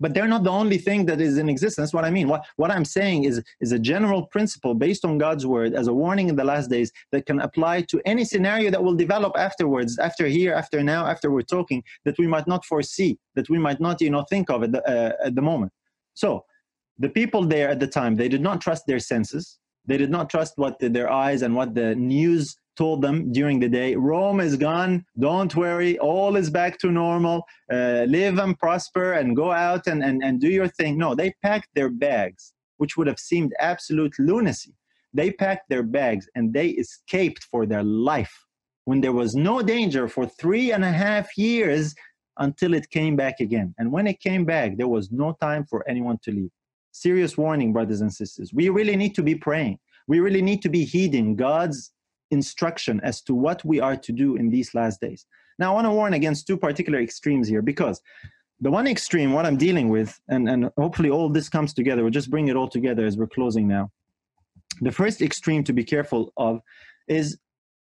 But 0.00 0.14
they're 0.14 0.28
not 0.28 0.42
the 0.42 0.50
only 0.50 0.78
thing 0.78 1.04
that 1.06 1.20
is 1.20 1.36
in 1.36 1.50
existence. 1.50 1.92
What 1.92 2.06
I 2.06 2.10
mean, 2.10 2.26
what, 2.26 2.46
what 2.56 2.70
I'm 2.70 2.84
saying 2.84 3.24
is, 3.24 3.42
is 3.60 3.72
a 3.72 3.78
general 3.78 4.26
principle 4.26 4.74
based 4.74 5.04
on 5.04 5.18
God's 5.18 5.46
word 5.46 5.74
as 5.74 5.86
a 5.86 5.92
warning 5.92 6.28
in 6.30 6.36
the 6.36 6.44
last 6.44 6.70
days 6.70 6.90
that 7.10 7.26
can 7.26 7.40
apply 7.40 7.82
to 7.82 8.00
any 8.06 8.24
scenario 8.24 8.70
that 8.70 8.82
will 8.82 8.94
develop 8.94 9.34
afterwards, 9.36 9.98
after 9.98 10.26
here, 10.26 10.54
after 10.54 10.82
now, 10.82 11.06
after 11.06 11.30
we're 11.30 11.42
talking, 11.42 11.82
that 12.06 12.18
we 12.18 12.26
might 12.26 12.46
not 12.46 12.64
foresee, 12.64 13.18
that 13.34 13.50
we 13.50 13.58
might 13.58 13.80
not, 13.80 14.00
you 14.00 14.08
know, 14.08 14.24
think 14.30 14.48
of 14.48 14.62
at 14.62 14.72
the, 14.72 14.82
uh, 14.88 15.26
at 15.26 15.34
the 15.34 15.42
moment. 15.42 15.72
So 16.14 16.46
the 16.98 17.10
people 17.10 17.44
there 17.44 17.68
at 17.68 17.80
the 17.80 17.86
time, 17.86 18.16
they 18.16 18.28
did 18.28 18.40
not 18.40 18.62
trust 18.62 18.84
their 18.86 18.98
senses. 18.98 19.58
They 19.84 19.98
did 19.98 20.10
not 20.10 20.30
trust 20.30 20.54
what 20.56 20.78
the, 20.78 20.88
their 20.88 21.10
eyes 21.10 21.42
and 21.42 21.54
what 21.54 21.74
the 21.74 21.94
news 21.96 22.56
told 22.76 23.02
them 23.02 23.32
during 23.32 23.60
the 23.60 23.68
day 23.68 23.94
Rome 23.94 24.40
is 24.40 24.56
gone, 24.56 25.04
don't 25.18 25.54
worry, 25.54 25.98
all 25.98 26.36
is 26.36 26.50
back 26.50 26.78
to 26.78 26.90
normal, 26.90 27.44
uh, 27.70 28.04
live 28.08 28.38
and 28.38 28.58
prosper 28.58 29.12
and 29.14 29.36
go 29.36 29.50
out 29.50 29.86
and, 29.86 30.02
and, 30.02 30.22
and 30.22 30.40
do 30.40 30.48
your 30.48 30.68
thing. 30.68 30.96
No, 30.98 31.14
they 31.14 31.34
packed 31.42 31.68
their 31.74 31.90
bags, 31.90 32.52
which 32.78 32.96
would 32.96 33.06
have 33.06 33.18
seemed 33.18 33.52
absolute 33.60 34.14
lunacy. 34.18 34.74
They 35.14 35.30
packed 35.30 35.68
their 35.68 35.82
bags 35.82 36.28
and 36.34 36.52
they 36.52 36.68
escaped 36.68 37.44
for 37.44 37.66
their 37.66 37.82
life 37.82 38.46
when 38.84 39.00
there 39.00 39.12
was 39.12 39.34
no 39.34 39.62
danger 39.62 40.08
for 40.08 40.26
three 40.26 40.72
and 40.72 40.84
a 40.84 40.90
half 40.90 41.36
years 41.36 41.94
until 42.38 42.74
it 42.74 42.90
came 42.90 43.14
back 43.14 43.40
again. 43.40 43.74
And 43.78 43.92
when 43.92 44.06
it 44.06 44.20
came 44.20 44.44
back, 44.44 44.76
there 44.76 44.88
was 44.88 45.12
no 45.12 45.36
time 45.40 45.66
for 45.68 45.88
anyone 45.88 46.18
to 46.24 46.30
leave. 46.32 46.50
Serious 46.92 47.36
warning, 47.36 47.72
brothers 47.72 48.00
and 48.00 48.12
sisters. 48.12 48.52
We 48.52 48.68
really 48.68 48.96
need 48.96 49.14
to 49.14 49.22
be 49.22 49.34
praying. 49.34 49.78
We 50.08 50.20
really 50.20 50.42
need 50.42 50.62
to 50.62 50.68
be 50.68 50.84
heeding 50.84 51.36
God's 51.36 51.92
instruction 52.32 53.00
as 53.04 53.20
to 53.22 53.34
what 53.34 53.64
we 53.64 53.78
are 53.80 53.96
to 53.96 54.12
do 54.12 54.36
in 54.36 54.50
these 54.50 54.74
last 54.74 55.00
days. 55.00 55.26
Now, 55.58 55.72
I 55.72 55.74
want 55.74 55.86
to 55.86 55.92
warn 55.92 56.14
against 56.14 56.46
two 56.46 56.56
particular 56.56 57.00
extremes 57.00 57.46
here 57.46 57.62
because 57.62 58.00
the 58.60 58.70
one 58.70 58.86
extreme, 58.86 59.32
what 59.32 59.46
I'm 59.46 59.56
dealing 59.56 59.88
with, 59.88 60.18
and, 60.28 60.48
and 60.48 60.70
hopefully 60.78 61.10
all 61.10 61.28
this 61.28 61.48
comes 61.48 61.72
together, 61.74 62.02
we'll 62.02 62.10
just 62.10 62.30
bring 62.30 62.48
it 62.48 62.56
all 62.56 62.68
together 62.68 63.04
as 63.06 63.16
we're 63.16 63.26
closing 63.26 63.68
now. 63.68 63.90
The 64.80 64.92
first 64.92 65.20
extreme 65.20 65.62
to 65.64 65.72
be 65.72 65.84
careful 65.84 66.32
of 66.36 66.60
is 67.06 67.38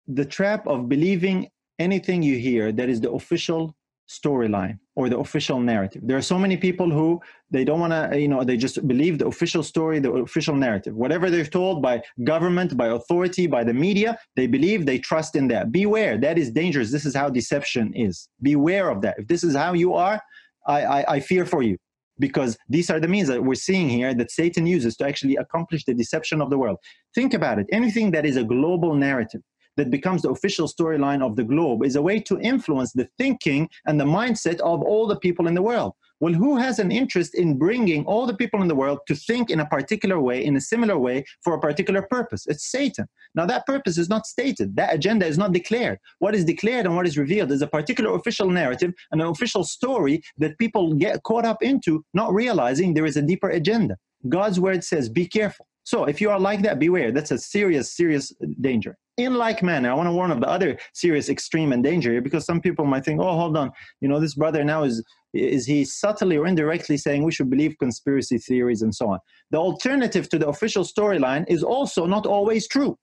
the 0.06 0.24
trap 0.24 0.66
of 0.66 0.88
believing 0.88 1.48
anything 1.78 2.22
you 2.22 2.38
hear 2.38 2.72
that 2.72 2.88
is 2.88 3.00
the 3.00 3.10
official 3.10 3.74
storyline 4.08 4.78
or 4.96 5.08
the 5.08 5.18
official 5.18 5.58
narrative. 5.58 6.02
There 6.04 6.16
are 6.16 6.22
so 6.22 6.38
many 6.38 6.56
people 6.56 6.90
who 6.90 7.20
they 7.50 7.64
don't 7.64 7.80
want 7.80 7.92
to, 7.92 8.18
you 8.18 8.28
know, 8.28 8.44
they 8.44 8.56
just 8.56 8.86
believe 8.86 9.18
the 9.18 9.26
official 9.26 9.62
story, 9.62 9.98
the 9.98 10.12
official 10.12 10.54
narrative. 10.54 10.94
Whatever 10.94 11.30
they're 11.30 11.44
told 11.44 11.82
by 11.82 12.02
government, 12.22 12.76
by 12.76 12.88
authority, 12.88 13.46
by 13.46 13.64
the 13.64 13.74
media, 13.74 14.18
they 14.36 14.46
believe, 14.46 14.86
they 14.86 14.98
trust 14.98 15.34
in 15.36 15.48
that. 15.48 15.72
Beware, 15.72 16.16
that 16.18 16.38
is 16.38 16.50
dangerous. 16.50 16.92
This 16.92 17.06
is 17.06 17.14
how 17.14 17.28
deception 17.28 17.92
is. 17.94 18.28
Beware 18.42 18.88
of 18.88 19.00
that. 19.02 19.16
If 19.18 19.26
this 19.26 19.42
is 19.42 19.56
how 19.56 19.72
you 19.72 19.94
are, 19.94 20.20
I, 20.66 20.84
I, 20.84 21.14
I 21.14 21.20
fear 21.20 21.44
for 21.44 21.62
you 21.62 21.76
because 22.18 22.56
these 22.68 22.90
are 22.90 23.00
the 23.00 23.08
means 23.08 23.28
that 23.28 23.42
we're 23.42 23.54
seeing 23.54 23.88
here 23.88 24.14
that 24.14 24.30
Satan 24.30 24.66
uses 24.66 24.96
to 24.96 25.06
actually 25.06 25.36
accomplish 25.36 25.84
the 25.84 25.94
deception 25.94 26.40
of 26.40 26.50
the 26.50 26.58
world. 26.58 26.78
Think 27.14 27.34
about 27.34 27.58
it. 27.58 27.66
Anything 27.72 28.12
that 28.12 28.24
is 28.24 28.36
a 28.36 28.44
global 28.44 28.94
narrative, 28.94 29.40
that 29.76 29.90
becomes 29.90 30.22
the 30.22 30.30
official 30.30 30.68
storyline 30.68 31.22
of 31.22 31.36
the 31.36 31.44
globe 31.44 31.84
is 31.84 31.96
a 31.96 32.02
way 32.02 32.20
to 32.20 32.38
influence 32.40 32.92
the 32.92 33.08
thinking 33.18 33.68
and 33.86 34.00
the 34.00 34.04
mindset 34.04 34.60
of 34.60 34.82
all 34.82 35.06
the 35.06 35.18
people 35.18 35.46
in 35.46 35.54
the 35.54 35.62
world. 35.62 35.94
Well, 36.20 36.32
who 36.32 36.56
has 36.56 36.78
an 36.78 36.92
interest 36.92 37.34
in 37.34 37.58
bringing 37.58 38.06
all 38.06 38.24
the 38.26 38.36
people 38.36 38.62
in 38.62 38.68
the 38.68 38.74
world 38.74 39.00
to 39.08 39.14
think 39.14 39.50
in 39.50 39.60
a 39.60 39.66
particular 39.66 40.20
way, 40.20 40.44
in 40.44 40.56
a 40.56 40.60
similar 40.60 40.96
way, 40.96 41.24
for 41.42 41.54
a 41.54 41.60
particular 41.60 42.02
purpose? 42.02 42.46
It's 42.46 42.70
Satan. 42.70 43.06
Now, 43.34 43.46
that 43.46 43.66
purpose 43.66 43.98
is 43.98 44.08
not 44.08 44.24
stated, 44.24 44.76
that 44.76 44.94
agenda 44.94 45.26
is 45.26 45.38
not 45.38 45.52
declared. 45.52 45.98
What 46.20 46.34
is 46.34 46.44
declared 46.44 46.86
and 46.86 46.96
what 46.96 47.06
is 47.06 47.18
revealed 47.18 47.50
is 47.50 47.62
a 47.62 47.66
particular 47.66 48.14
official 48.14 48.48
narrative 48.48 48.94
and 49.10 49.20
an 49.20 49.26
official 49.26 49.64
story 49.64 50.22
that 50.38 50.56
people 50.58 50.94
get 50.94 51.22
caught 51.24 51.44
up 51.44 51.62
into, 51.62 52.04
not 52.14 52.32
realizing 52.32 52.94
there 52.94 53.06
is 53.06 53.16
a 53.16 53.22
deeper 53.22 53.50
agenda. 53.50 53.96
God's 54.28 54.60
word 54.60 54.84
says, 54.84 55.08
be 55.08 55.26
careful. 55.26 55.66
So 55.84 56.06
if 56.06 56.20
you 56.20 56.30
are 56.30 56.40
like 56.40 56.62
that, 56.62 56.78
beware. 56.78 57.12
That's 57.12 57.30
a 57.30 57.38
serious, 57.38 57.94
serious 57.94 58.32
danger. 58.60 58.96
In 59.16 59.34
like 59.34 59.62
manner, 59.62 59.90
I 59.90 59.94
want 59.94 60.08
to 60.08 60.12
warn 60.12 60.30
of 60.30 60.40
the 60.40 60.48
other 60.48 60.78
serious 60.92 61.28
extreme 61.28 61.72
and 61.72 61.84
danger 61.84 62.20
because 62.20 62.44
some 62.44 62.60
people 62.60 62.84
might 62.84 63.04
think, 63.04 63.20
oh, 63.20 63.36
hold 63.36 63.56
on, 63.56 63.70
you 64.00 64.08
know, 64.08 64.18
this 64.18 64.34
brother 64.34 64.64
now 64.64 64.82
is 64.82 65.04
is 65.34 65.66
he 65.66 65.84
subtly 65.84 66.36
or 66.36 66.46
indirectly 66.46 66.96
saying 66.96 67.24
we 67.24 67.32
should 67.32 67.50
believe 67.50 67.76
conspiracy 67.78 68.38
theories 68.38 68.82
and 68.82 68.94
so 68.94 69.08
on. 69.08 69.18
The 69.50 69.58
alternative 69.58 70.28
to 70.30 70.38
the 70.38 70.48
official 70.48 70.84
storyline 70.84 71.44
is 71.48 71.62
also 71.62 72.06
not 72.06 72.24
always 72.24 72.68
true. 72.68 72.96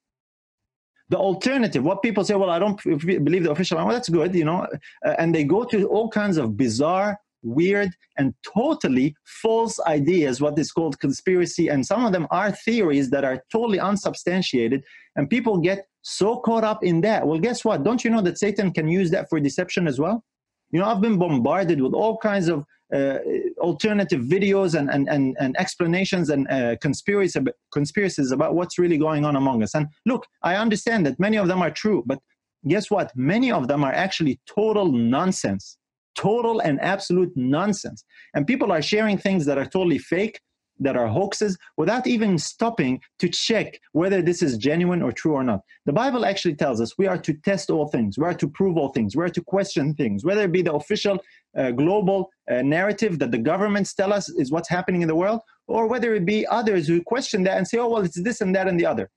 The 1.10 1.18
alternative, 1.18 1.84
what 1.84 2.02
people 2.02 2.24
say, 2.24 2.36
well, 2.36 2.50
I 2.50 2.58
don't 2.58 2.82
believe 2.82 3.44
the 3.44 3.52
official, 3.52 3.78
well, 3.78 3.90
that's 3.90 4.08
good, 4.08 4.34
you 4.34 4.46
know, 4.46 4.66
and 5.04 5.36
they 5.36 5.44
go 5.44 5.66
to 5.66 5.88
all 5.88 6.08
kinds 6.10 6.38
of 6.38 6.56
bizarre 6.56 7.18
weird 7.44 7.90
and 8.18 8.34
totally 8.56 9.16
false 9.26 9.80
ideas, 9.82 10.42
what 10.42 10.58
is 10.60 10.72
called 10.72 11.00
conspiracy. 11.00 11.68
And 11.68 11.86
some 11.86 12.06
of 12.06 12.12
them 12.12 12.28
are 12.32 12.52
theories 12.52 13.10
that 13.10 13.24
are 13.24 13.44
totally 13.52 13.80
unsubstantiated. 13.80 14.84
And 15.16 15.30
people 15.30 15.58
get 15.58 15.88
so 16.02 16.38
caught 16.38 16.64
up 16.64 16.84
in 16.84 17.02
that. 17.02 17.28
Well, 17.28 17.40
guess 17.40 17.64
what? 17.66 17.84
Don't 17.84 18.04
you 18.04 18.10
know 18.10 18.22
that 18.22 18.38
Satan 18.38 18.72
can 18.72 18.88
use 18.88 19.12
that 19.12 19.30
for 19.30 19.40
deception 19.40 19.88
as 19.88 20.00
well? 20.00 20.24
You 20.72 20.80
know, 20.80 20.86
I've 20.86 21.02
been 21.02 21.18
bombarded 21.18 21.82
with 21.82 21.94
all 21.94 22.18
kinds 22.18 22.48
of 22.48 22.66
uh, 22.94 23.20
alternative 23.60 24.22
videos 24.22 24.78
and, 24.78 24.90
and, 24.90 25.08
and, 25.10 25.36
and 25.40 25.56
explanations 25.58 26.30
and 26.30 26.50
uh, 26.50 26.76
conspiracies, 26.82 27.42
conspiracies 27.72 28.32
about 28.32 28.56
what's 28.56 28.78
really 28.78 28.98
going 28.98 29.26
on 29.26 29.36
among 29.36 29.64
us. 29.64 29.76
And 29.76 29.88
look, 30.06 30.26
I 30.44 30.56
understand 30.56 31.06
that 31.06 31.20
many 31.20 31.38
of 31.38 31.48
them 31.48 31.62
are 31.62 31.72
true, 31.72 32.04
but 32.06 32.20
guess 32.68 32.92
what? 32.92 33.12
Many 33.16 33.52
of 33.52 33.68
them 33.68 33.84
are 33.84 33.94
actually 33.94 34.40
total 34.46 34.92
nonsense 34.92 35.78
total 36.16 36.60
and 36.60 36.80
absolute 36.82 37.32
nonsense. 37.36 38.04
And 38.34 38.48
people 38.48 38.72
are 38.72 38.82
sharing 38.82 39.18
things 39.18 39.46
that 39.46 39.58
are 39.58 39.66
totally 39.66 39.98
fake, 39.98 40.40
that 40.80 40.98
are 40.98 41.08
hoaxes, 41.08 41.58
without 41.78 42.08
even 42.08 42.38
stopping 42.38 43.00
to 43.20 43.30
check 43.30 43.80
whether 43.92 44.22
this 44.22 44.42
is 44.42 44.58
genuine 44.58 45.02
or 45.02 45.12
true 45.12 45.34
or 45.34 45.44
not. 45.44 45.62
The 45.86 45.94
Bible 45.94 46.26
actually 46.26 46.56
tells 46.56 46.82
us 46.82 46.98
we 46.98 47.08
are 47.08 47.20
to 47.20 47.34
test 47.34 47.70
all 47.70 47.88
things, 47.88 48.18
we 48.18 48.26
are 48.26 48.34
to 48.34 48.48
prove 48.48 48.78
all 48.78 48.90
things, 48.90 49.16
we 49.16 49.24
are 49.24 49.30
to 49.30 49.44
question 49.44 49.94
things, 49.94 50.26
whether 50.26 50.44
it 50.46 50.52
be 50.52 50.64
the 50.64 50.74
official 50.74 51.20
uh, 51.56 51.72
global 51.72 52.30
uh, 52.50 52.62
narrative 52.64 53.20
that 53.20 53.32
the 53.32 53.38
governments 53.38 53.94
tell 53.94 54.12
us 54.12 54.30
is 54.30 54.52
what's 54.52 54.70
happening 54.70 55.02
in 55.02 55.08
the 55.08 55.16
world, 55.16 55.42
or 55.68 55.88
whether 55.88 56.16
it 56.16 56.26
be 56.26 56.48
others 56.48 56.88
who 56.88 57.02
question 57.02 57.44
that 57.44 57.58
and 57.58 57.68
say, 57.68 57.78
oh, 57.78 57.90
well, 57.90 58.04
it's 58.04 58.22
this 58.22 58.42
and 58.42 58.56
that 58.56 58.68
and 58.68 58.80
the 58.80 58.86
other. 58.86 59.10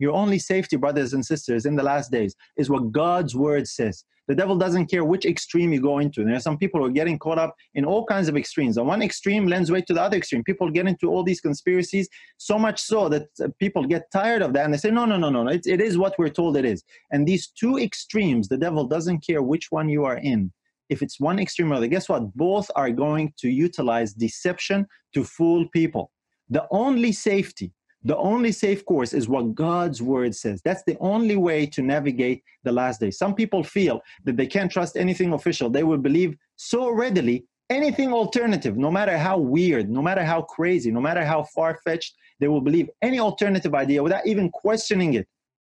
Your 0.00 0.14
only 0.14 0.38
safety, 0.38 0.76
brothers 0.76 1.12
and 1.12 1.24
sisters, 1.24 1.66
in 1.66 1.76
the 1.76 1.82
last 1.82 2.10
days 2.10 2.34
is 2.56 2.70
what 2.70 2.90
God's 2.90 3.36
word 3.36 3.68
says. 3.68 4.04
The 4.28 4.34
devil 4.34 4.56
doesn't 4.56 4.86
care 4.86 5.04
which 5.04 5.26
extreme 5.26 5.72
you 5.72 5.80
go 5.80 5.98
into. 5.98 6.24
There 6.24 6.36
are 6.36 6.40
some 6.40 6.56
people 6.56 6.80
who 6.80 6.86
are 6.86 6.90
getting 6.90 7.18
caught 7.18 7.38
up 7.38 7.54
in 7.74 7.84
all 7.84 8.06
kinds 8.06 8.28
of 8.28 8.36
extremes. 8.36 8.76
And 8.76 8.86
one 8.86 9.02
extreme 9.02 9.46
lends 9.46 9.70
way 9.70 9.82
to 9.82 9.92
the 9.92 10.00
other 10.00 10.16
extreme. 10.16 10.44
People 10.44 10.70
get 10.70 10.86
into 10.86 11.08
all 11.10 11.22
these 11.22 11.40
conspiracies 11.40 12.08
so 12.38 12.58
much 12.58 12.80
so 12.80 13.08
that 13.08 13.26
uh, 13.44 13.48
people 13.58 13.84
get 13.84 14.10
tired 14.12 14.40
of 14.40 14.52
that 14.52 14.64
and 14.64 14.72
they 14.72 14.78
say, 14.78 14.90
no, 14.90 15.04
no, 15.04 15.16
no, 15.16 15.30
no, 15.30 15.42
no. 15.42 15.50
It, 15.50 15.66
it 15.66 15.80
is 15.80 15.98
what 15.98 16.14
we're 16.16 16.28
told 16.28 16.56
it 16.56 16.64
is. 16.64 16.82
And 17.10 17.26
these 17.26 17.48
two 17.48 17.78
extremes, 17.78 18.48
the 18.48 18.56
devil 18.56 18.84
doesn't 18.84 19.26
care 19.26 19.42
which 19.42 19.66
one 19.70 19.88
you 19.88 20.04
are 20.04 20.18
in. 20.18 20.52
If 20.88 21.02
it's 21.02 21.20
one 21.20 21.38
extreme 21.38 21.72
or 21.72 21.74
the 21.74 21.78
other, 21.78 21.86
guess 21.88 22.08
what? 22.08 22.34
Both 22.34 22.70
are 22.76 22.90
going 22.90 23.34
to 23.38 23.48
utilize 23.50 24.12
deception 24.14 24.86
to 25.12 25.24
fool 25.24 25.66
people. 25.72 26.10
The 26.48 26.66
only 26.70 27.12
safety 27.12 27.72
the 28.02 28.16
only 28.16 28.50
safe 28.50 28.84
course 28.86 29.12
is 29.12 29.28
what 29.28 29.54
God's 29.54 30.00
word 30.00 30.34
says. 30.34 30.62
That's 30.64 30.82
the 30.84 30.96
only 31.00 31.36
way 31.36 31.66
to 31.66 31.82
navigate 31.82 32.42
the 32.64 32.72
last 32.72 33.00
days. 33.00 33.18
Some 33.18 33.34
people 33.34 33.62
feel 33.62 34.00
that 34.24 34.36
they 34.36 34.46
can't 34.46 34.72
trust 34.72 34.96
anything 34.96 35.32
official. 35.32 35.68
They 35.68 35.82
will 35.82 35.98
believe 35.98 36.36
so 36.56 36.90
readily 36.90 37.44
anything 37.68 38.12
alternative, 38.12 38.76
no 38.76 38.90
matter 38.90 39.16
how 39.16 39.38
weird, 39.38 39.88
no 39.88 40.02
matter 40.02 40.24
how 40.24 40.42
crazy, 40.42 40.90
no 40.90 41.00
matter 41.00 41.24
how 41.24 41.44
far 41.54 41.78
fetched, 41.84 42.14
they 42.40 42.48
will 42.48 42.60
believe 42.60 42.90
any 43.00 43.20
alternative 43.20 43.74
idea 43.74 44.02
without 44.02 44.26
even 44.26 44.50
questioning 44.50 45.14
it. 45.14 45.28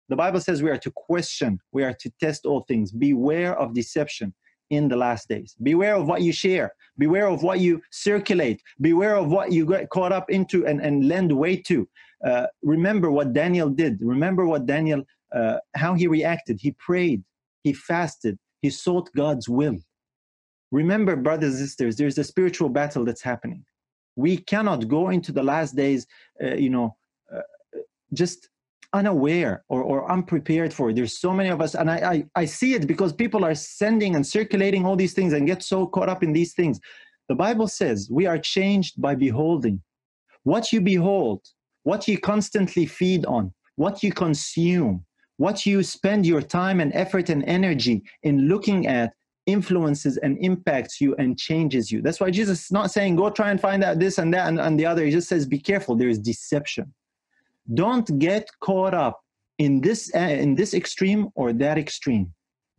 The 0.10 0.16
Bible 0.16 0.42
says 0.42 0.62
we 0.62 0.70
are 0.70 0.78
to 0.78 0.92
question, 0.92 1.60
we 1.72 1.84
are 1.84 1.94
to 1.94 2.12
test 2.20 2.46
all 2.46 2.62
things. 2.68 2.92
Beware 2.92 3.58
of 3.58 3.74
deception 3.74 4.34
in 4.70 4.88
the 4.88 4.96
last 4.96 5.30
days. 5.30 5.56
Beware 5.62 5.96
of 5.96 6.08
what 6.08 6.22
you 6.22 6.34
share. 6.34 6.74
Beware 6.98 7.28
of 7.28 7.44
what 7.44 7.60
you 7.60 7.82
circulate. 7.92 8.62
Beware 8.82 9.16
of 9.16 9.30
what 9.30 9.52
you 9.52 9.66
get 9.66 9.90
caught 9.90 10.12
up 10.12 10.30
into 10.30 10.66
and, 10.66 10.82
and 10.82 11.08
lend 11.08 11.32
weight 11.32 11.66
to. 11.66 11.88
Uh, 12.24 12.48
remember 12.64 13.12
what 13.12 13.34
Daniel 13.34 13.70
did. 13.70 14.00
Remember 14.02 14.46
what 14.46 14.66
Daniel, 14.66 15.04
uh, 15.34 15.58
how 15.76 15.94
he 15.94 16.08
reacted. 16.08 16.60
He 16.62 16.72
prayed, 16.72 17.24
he 17.64 17.74
fasted, 17.74 18.38
he 18.62 18.70
sought 18.70 19.10
God's 19.16 19.50
will. 19.50 19.78
Remember, 20.72 21.16
brothers 21.16 21.56
and 21.60 21.68
sisters, 21.68 21.96
there's 21.96 22.18
a 22.18 22.24
spiritual 22.24 22.70
battle 22.70 23.06
that's 23.06 23.22
happening. 23.22 23.64
We 24.16 24.38
cannot 24.38 24.88
go 24.88 25.10
into 25.10 25.32
the 25.32 25.44
last 25.44 25.76
days, 25.76 26.08
uh, 26.44 26.56
you 26.56 26.70
know, 26.70 26.96
uh, 27.34 27.42
just 28.14 28.50
unaware 28.94 29.64
or, 29.68 29.84
or 29.84 30.10
unprepared 30.10 30.74
for 30.74 30.90
it. 30.90 30.96
There's 30.96 31.20
so 31.20 31.34
many 31.34 31.50
of 31.50 31.62
us, 31.62 31.76
and 31.76 31.92
I, 31.92 31.96
I, 31.96 32.26
I 32.36 32.46
see 32.46 32.74
it 32.74 32.88
because 32.88 33.14
people 33.14 33.44
are 33.44 33.56
sending 33.56 34.16
and 34.16 34.26
circulating 34.26 34.86
all 34.86 34.96
these 34.96 35.14
things 35.14 35.34
and 35.34 35.46
get 35.46 35.64
so 35.64 35.86
caught 35.86 36.10
up 36.10 36.24
in 36.24 36.34
these 36.34 36.54
things. 36.54 36.80
The 37.28 37.36
Bible 37.36 37.68
says 37.68 38.10
we 38.12 38.26
are 38.26 38.38
changed 38.38 39.02
by 39.02 39.16
beholding. 39.16 39.82
What 40.44 40.72
you 40.72 40.80
behold, 40.80 41.42
what 41.86 42.08
you 42.08 42.18
constantly 42.18 42.86
feed 42.86 43.26
on, 43.28 43.54
what 43.76 44.02
you 44.02 44.12
consume, 44.12 45.06
what 45.38 45.68
you 45.68 45.84
spend 45.84 46.26
your 46.26 46.42
time 46.42 46.80
and 46.80 46.92
effort 46.96 47.30
and 47.30 47.44
energy 47.46 48.02
in 48.24 48.48
looking 48.48 48.88
at 48.88 49.14
influences 49.46 50.18
and 50.18 50.36
impacts 50.40 51.00
you 51.00 51.16
and 51.18 51.38
changes 51.38 51.92
you. 51.92 52.02
That's 52.02 52.20
why 52.20 52.32
Jesus 52.32 52.66
is 52.66 52.72
not 52.72 52.90
saying, 52.90 53.18
go 53.18 53.30
try 53.30 53.52
and 53.52 53.62
find 53.62 53.84
out 53.84 54.00
this 54.00 54.18
and 54.18 54.34
that 54.34 54.48
and, 54.48 54.60
and 54.60 54.80
the 54.80 54.88
other. 54.88 55.06
He 55.06 55.12
just 55.12 55.30
says, 55.30 55.46
be 55.46 55.60
careful, 55.60 55.96
there 55.96 56.10
is 56.10 56.18
deception. 56.18 56.92
Don't 57.72 58.18
get 58.18 58.50
caught 58.62 58.96
up 58.96 59.22
in 59.60 59.80
this, 59.80 60.12
uh, 60.16 60.20
in 60.20 60.56
this 60.56 60.74
extreme 60.74 61.30
or 61.36 61.54
that 61.54 61.78
extreme. 61.78 62.34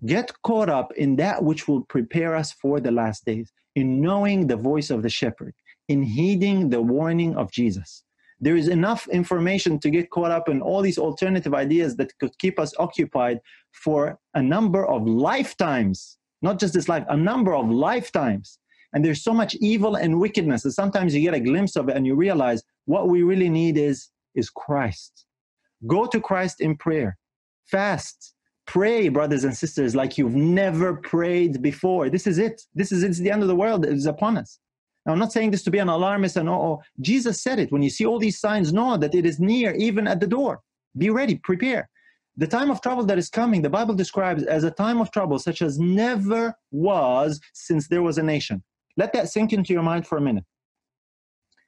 Get 0.04 0.32
caught 0.42 0.68
up 0.68 0.92
in 0.94 1.14
that 1.16 1.44
which 1.44 1.68
will 1.68 1.82
prepare 1.82 2.34
us 2.34 2.50
for 2.50 2.80
the 2.80 2.90
last 2.90 3.24
days, 3.24 3.52
in 3.76 4.00
knowing 4.00 4.48
the 4.48 4.56
voice 4.56 4.90
of 4.90 5.02
the 5.04 5.08
shepherd, 5.08 5.54
in 5.86 6.02
heeding 6.02 6.70
the 6.70 6.82
warning 6.82 7.36
of 7.36 7.52
Jesus 7.52 8.02
there 8.40 8.56
is 8.56 8.68
enough 8.68 9.08
information 9.08 9.78
to 9.80 9.90
get 9.90 10.10
caught 10.10 10.30
up 10.30 10.48
in 10.48 10.60
all 10.60 10.82
these 10.82 10.98
alternative 10.98 11.54
ideas 11.54 11.96
that 11.96 12.16
could 12.18 12.36
keep 12.38 12.58
us 12.58 12.74
occupied 12.78 13.40
for 13.72 14.18
a 14.34 14.42
number 14.42 14.86
of 14.86 15.06
lifetimes 15.06 16.18
not 16.42 16.58
just 16.58 16.74
this 16.74 16.88
life 16.88 17.04
a 17.08 17.16
number 17.16 17.54
of 17.54 17.68
lifetimes. 17.70 18.58
And 18.92 19.04
there's 19.04 19.22
so 19.22 19.34
much 19.34 19.54
evil 19.56 19.96
and 19.96 20.20
wickedness 20.20 20.62
that 20.62 20.72
sometimes 20.72 21.14
you 21.14 21.20
get 21.20 21.34
a 21.34 21.40
glimpse 21.40 21.76
of 21.76 21.88
it 21.88 21.96
and 21.96 22.06
you 22.06 22.14
realize 22.14 22.62
what 22.86 23.08
we 23.08 23.22
really 23.22 23.48
need 23.48 23.76
is 23.76 24.10
is 24.34 24.50
christ. 24.50 25.26
Go 25.86 26.06
to 26.06 26.20
christ 26.20 26.60
in 26.60 26.76
prayer. 26.76 27.18
Fast. 27.64 28.34
Pray 28.66 29.08
brothers 29.08 29.44
and 29.44 29.56
sisters 29.56 29.94
like 29.94 30.18
you've 30.18 30.34
never 30.34 30.94
prayed 30.94 31.62
before. 31.62 32.10
This 32.10 32.26
is 32.26 32.38
it. 32.38 32.62
This 32.74 32.90
is 32.90 33.02
it's 33.02 33.18
the 33.18 33.30
end 33.30 33.42
of 33.42 33.48
the 33.48 33.56
world 33.56 33.86
is 33.86 34.06
upon 34.06 34.36
us 34.38 34.58
now, 35.06 35.12
I'm 35.12 35.20
not 35.20 35.32
saying 35.32 35.52
this 35.52 35.62
to 35.62 35.70
be 35.70 35.78
an 35.78 35.88
alarmist 35.88 36.36
and 36.36 36.48
oh, 36.48 36.82
Jesus 37.00 37.40
said 37.40 37.60
it. 37.60 37.70
When 37.70 37.82
you 37.82 37.90
see 37.90 38.04
all 38.04 38.18
these 38.18 38.40
signs, 38.40 38.72
know 38.72 38.96
that 38.96 39.14
it 39.14 39.24
is 39.24 39.38
near, 39.38 39.72
even 39.76 40.08
at 40.08 40.18
the 40.18 40.26
door. 40.26 40.62
Be 40.98 41.10
ready, 41.10 41.36
prepare. 41.36 41.88
The 42.36 42.46
time 42.46 42.70
of 42.70 42.80
trouble 42.80 43.04
that 43.04 43.16
is 43.16 43.30
coming, 43.30 43.62
the 43.62 43.70
Bible 43.70 43.94
describes 43.94 44.42
as 44.42 44.64
a 44.64 44.70
time 44.70 45.00
of 45.00 45.12
trouble 45.12 45.38
such 45.38 45.62
as 45.62 45.78
never 45.78 46.54
was 46.72 47.40
since 47.54 47.86
there 47.88 48.02
was 48.02 48.18
a 48.18 48.22
nation. 48.22 48.62
Let 48.96 49.12
that 49.12 49.28
sink 49.28 49.52
into 49.52 49.72
your 49.72 49.82
mind 49.82 50.06
for 50.06 50.18
a 50.18 50.20
minute. 50.20 50.44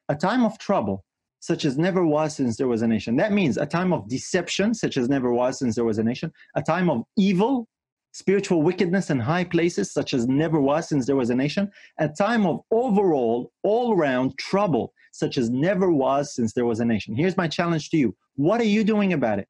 A 0.08 0.16
time 0.16 0.44
of 0.44 0.58
trouble 0.58 1.04
such 1.40 1.64
as 1.64 1.78
never 1.78 2.04
was 2.04 2.34
since 2.34 2.56
there 2.56 2.66
was 2.66 2.82
a 2.82 2.88
nation. 2.88 3.14
That 3.16 3.32
means 3.32 3.56
a 3.56 3.66
time 3.66 3.92
of 3.92 4.08
deception 4.08 4.74
such 4.74 4.96
as 4.96 5.08
never 5.08 5.32
was 5.32 5.60
since 5.60 5.76
there 5.76 5.84
was 5.84 5.98
a 5.98 6.02
nation, 6.02 6.32
a 6.56 6.62
time 6.62 6.90
of 6.90 7.04
evil 7.16 7.68
spiritual 8.12 8.62
wickedness 8.62 9.10
in 9.10 9.20
high 9.20 9.44
places, 9.44 9.92
such 9.92 10.14
as 10.14 10.26
never 10.26 10.60
was 10.60 10.88
since 10.88 11.06
there 11.06 11.16
was 11.16 11.30
a 11.30 11.34
nation, 11.34 11.70
a 11.98 12.08
time 12.08 12.46
of 12.46 12.60
overall, 12.70 13.52
all 13.62 13.96
round 13.96 14.36
trouble, 14.38 14.92
such 15.12 15.38
as 15.38 15.50
never 15.50 15.90
was 15.90 16.34
since 16.34 16.52
there 16.52 16.66
was 16.66 16.80
a 16.80 16.84
nation. 16.84 17.14
Here's 17.14 17.36
my 17.36 17.48
challenge 17.48 17.90
to 17.90 17.96
you 17.96 18.16
what 18.36 18.60
are 18.60 18.64
you 18.64 18.84
doing 18.84 19.12
about 19.12 19.40
it? 19.40 19.48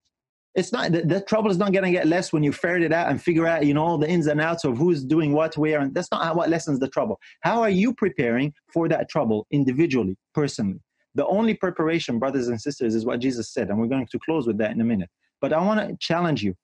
It's 0.54 0.72
not 0.72 0.90
the, 0.90 1.22
trouble 1.28 1.50
is 1.50 1.59
not 1.59 1.72
going 1.72 1.84
to 1.84 1.90
get 1.90 2.06
less 2.06 2.32
when 2.32 2.42
you 2.42 2.52
ferret 2.52 2.82
it 2.82 2.92
out 2.92 3.11
and 3.11 3.22
figure 3.22 3.46
out, 3.46 3.66
you 3.66 3.74
know, 3.74 3.84
all 3.84 3.98
the 3.98 4.09
ins 4.09 4.26
and 4.26 4.40
outs 4.40 4.64
of 4.64 4.78
who's 4.78 5.04
doing 5.04 5.32
what, 5.32 5.56
where, 5.56 5.80
and 5.80 5.94
that's 5.94 6.11
not 6.11 6.24
how, 6.24 6.34
what 6.34 6.48
lessens 6.48 6.80
the 6.80 6.88
trouble. 6.88 7.20
How 7.42 7.61
are 7.61 7.70
you 7.70 7.92
preparing 7.92 8.54
for 8.72 8.88
that 8.88 9.09
trouble 9.09 9.46
individually, 9.50 10.16
personally? 10.34 10.80
The 11.14 11.26
only 11.26 11.54
preparation, 11.54 12.18
brothers 12.18 12.48
and 12.48 12.61
sisters, 12.61 12.94
is 12.94 13.04
what 13.04 13.20
Jesus 13.20 13.52
said, 13.52 13.68
and 13.68 13.78
we're 13.78 13.86
going 13.86 14.06
to 14.11 14.18
close 14.18 14.46
with 14.46 14.59
that 14.59 14.72
in 14.72 14.80
a 14.80 14.84
minute. 14.84 15.11
But 15.40 15.52
I 15.52 15.61
want 15.61 15.86
to 15.86 15.96
challenge 16.00 16.42
you 16.42 16.54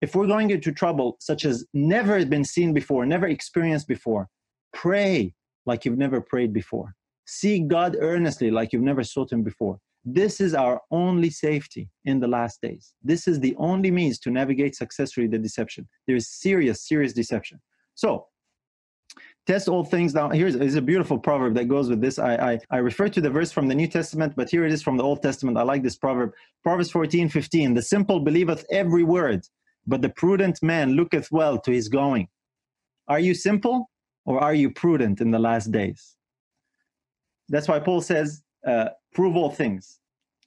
if 0.00 0.14
we're 0.14 0.26
going 0.26 0.50
into 0.50 0.72
trouble 0.72 1.16
such 1.20 1.44
as 1.44 1.64
never 1.74 2.24
been 2.24 2.44
seen 2.44 2.72
before, 2.72 3.04
never 3.04 3.26
experienced 3.26 3.88
before, 3.88 4.28
pray 4.72 5.34
like 5.66 5.84
you've 5.84 5.98
never 5.98 6.20
prayed 6.20 6.52
before. 6.52 6.94
Seek 7.26 7.68
God 7.68 7.96
earnestly 8.00 8.50
like 8.50 8.72
you've 8.72 8.82
never 8.82 9.04
sought 9.04 9.32
Him 9.32 9.42
before. 9.42 9.78
This 10.04 10.40
is 10.40 10.54
our 10.54 10.80
only 10.90 11.28
safety 11.28 11.90
in 12.04 12.20
the 12.20 12.28
last 12.28 12.62
days. 12.62 12.94
This 13.02 13.28
is 13.28 13.40
the 13.40 13.54
only 13.58 13.90
means 13.90 14.18
to 14.20 14.30
navigate 14.30 14.74
successfully 14.74 15.26
the 15.26 15.38
deception. 15.38 15.86
There 16.06 16.16
is 16.16 16.30
serious, 16.30 16.86
serious 16.88 17.12
deception. 17.12 17.60
So, 17.94 18.26
test 19.46 19.68
all 19.68 19.84
things 19.84 20.14
now. 20.14 20.30
Here's 20.30 20.74
a 20.76 20.80
beautiful 20.80 21.18
proverb 21.18 21.54
that 21.56 21.66
goes 21.66 21.90
with 21.90 22.00
this. 22.00 22.18
I, 22.18 22.34
I, 22.36 22.58
I 22.70 22.76
refer 22.78 23.08
to 23.08 23.20
the 23.20 23.30
verse 23.30 23.50
from 23.50 23.68
the 23.68 23.74
New 23.74 23.88
Testament, 23.88 24.34
but 24.36 24.48
here 24.48 24.64
it 24.64 24.72
is 24.72 24.82
from 24.82 24.96
the 24.96 25.02
Old 25.04 25.20
Testament. 25.20 25.58
I 25.58 25.62
like 25.62 25.82
this 25.82 25.96
proverb. 25.96 26.32
Proverbs 26.62 26.90
14, 26.90 27.28
15. 27.28 27.74
The 27.74 27.82
simple 27.82 28.20
believeth 28.20 28.64
every 28.70 29.04
word, 29.04 29.44
but 29.88 30.02
the 30.02 30.08
prudent 30.10 30.62
man 30.62 30.92
looketh 30.92 31.32
well 31.32 31.58
to 31.58 31.70
his 31.72 31.88
going. 31.88 32.28
Are 33.08 33.18
you 33.18 33.34
simple 33.34 33.90
or 34.26 34.40
are 34.40 34.54
you 34.54 34.70
prudent 34.70 35.20
in 35.20 35.30
the 35.30 35.38
last 35.38 35.72
days? 35.72 36.16
That's 37.48 37.68
why 37.68 37.78
Paul 37.80 38.02
says, 38.02 38.42
uh, 38.66 38.90
prove 39.14 39.34
all 39.34 39.50
things, 39.50 40.00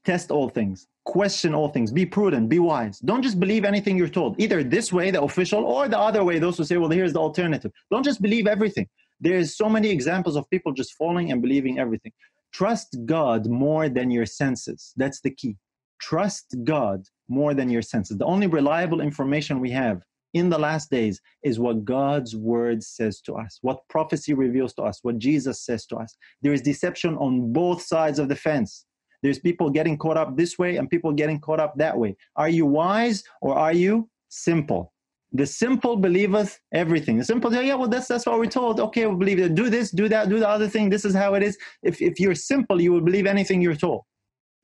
test 0.06 0.30
all 0.30 0.50
things, 0.50 0.88
question 1.06 1.56
all 1.56 1.70
things, 1.70 1.92
be 1.92 2.06
prudent, 2.06 2.50
be 2.50 2.60
wise. 2.60 3.00
Don't 3.00 3.24
just 3.24 3.40
believe 3.40 3.66
anything 3.66 3.98
you're 3.98 4.08
told, 4.08 4.40
either 4.40 4.64
this 4.64 4.94
way, 4.94 5.10
the 5.10 5.22
official, 5.22 5.64
or 5.66 5.88
the 5.88 5.98
other 5.98 6.24
way, 6.24 6.38
those 6.38 6.58
who 6.60 6.64
say, 6.64 6.78
well, 6.78 6.90
here's 6.90 7.14
the 7.14 7.20
alternative. 7.20 7.72
Don't 7.90 8.04
just 8.04 8.22
believe 8.22 8.46
everything. 8.46 8.88
There's 9.20 9.56
so 9.58 9.68
many 9.68 9.90
examples 9.90 10.36
of 10.36 10.48
people 10.52 10.72
just 10.74 10.94
falling 10.94 11.32
and 11.32 11.42
believing 11.42 11.80
everything. 11.80 12.12
Trust 12.52 12.98
God 13.06 13.48
more 13.48 13.90
than 13.90 14.12
your 14.12 14.28
senses. 14.28 14.94
That's 14.96 15.22
the 15.22 15.32
key. 15.32 15.58
Trust 16.02 16.56
God 16.64 17.04
more 17.30 17.54
than 17.54 17.70
your 17.70 17.82
senses. 17.82 18.18
The 18.18 18.26
only 18.26 18.48
reliable 18.48 19.02
information 19.02 19.60
we 19.60 19.72
have 19.72 20.02
in 20.34 20.50
the 20.50 20.58
last 20.58 20.90
days 20.90 21.22
is 21.44 21.60
what 21.60 21.86
God's 21.86 22.36
word 22.36 22.84
says 22.84 23.22
to 23.22 23.36
us, 23.36 23.60
what 23.62 23.80
prophecy 23.90 24.34
reveals 24.34 24.74
to 24.76 24.84
us, 24.84 25.00
what 25.02 25.18
Jesus 25.18 25.62
says 25.66 25.86
to 25.88 25.98
us. 25.98 26.16
There 26.42 26.54
is 26.54 26.62
deception 26.62 27.16
on 27.18 27.52
both 27.54 27.82
sides 27.82 28.20
of 28.20 28.30
the 28.30 28.36
fence. 28.36 28.86
There's 29.24 29.40
people 29.40 29.70
getting 29.70 29.98
caught 29.98 30.18
up 30.18 30.36
this 30.36 30.58
way 30.58 30.78
and 30.78 30.90
people 30.90 31.12
getting 31.12 31.40
caught 31.40 31.60
up 31.60 31.76
that 31.78 31.98
way. 31.98 32.16
Are 32.36 32.50
you 32.50 32.66
wise 32.66 33.24
or 33.42 33.56
are 33.56 33.74
you 33.74 34.10
simple? 34.30 34.94
The 35.34 35.46
simple 35.46 35.96
believeth 35.96 36.60
everything. 36.74 37.18
The 37.18 37.24
simple, 37.24 37.54
yeah, 37.54 37.76
well, 37.76 37.88
that's 37.88 38.08
that's 38.08 38.26
what 38.26 38.38
we're 38.38 38.48
told. 38.48 38.80
Okay, 38.82 39.06
we 39.06 39.16
believe 39.16 39.40
it. 39.40 39.56
Do 39.56 39.70
this, 39.70 39.92
do 39.92 40.10
that, 40.10 40.28
do 40.28 40.40
the 40.40 40.50
other 40.50 40.68
thing. 40.68 40.90
This 40.90 41.06
is 41.06 41.14
how 41.14 41.36
it 41.36 41.44
is. 41.44 41.58
If 41.84 42.02
if 42.02 42.20
you're 42.20 42.36
simple, 42.36 42.82
you 42.82 42.92
will 42.92 43.02
believe 43.02 43.26
anything 43.26 43.62
you're 43.62 43.76
told, 43.76 44.02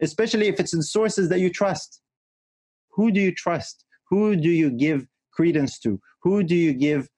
especially 0.01 0.47
if 0.47 0.59
it's 0.59 0.73
in 0.73 0.81
sources 0.81 1.29
that 1.29 1.39
you 1.39 1.49
trust. 1.49 2.01
Who 2.91 3.11
do 3.11 3.19
you 3.19 3.33
trust? 3.33 3.85
Who 4.09 4.35
do 4.35 4.49
you 4.49 4.69
give 4.71 5.07
credence 5.31 5.79
to? 5.79 5.99
Who 6.23 6.43
do 6.43 6.55
you 6.55 6.73
give 6.73 7.09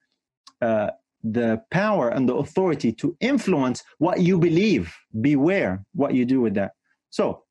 uh, 0.62 0.92
the 1.24 1.62
power 1.72 2.10
and 2.10 2.28
the 2.28 2.36
authority 2.36 2.92
to 2.94 3.16
influence 3.20 3.84
what 3.98 4.22
you 4.22 4.38
believe? 4.38 4.94
Beware 5.22 5.84
what 5.94 6.14
you 6.14 6.26
do 6.26 6.42
with 6.42 6.54
that. 6.56 6.72
So, 7.10 7.44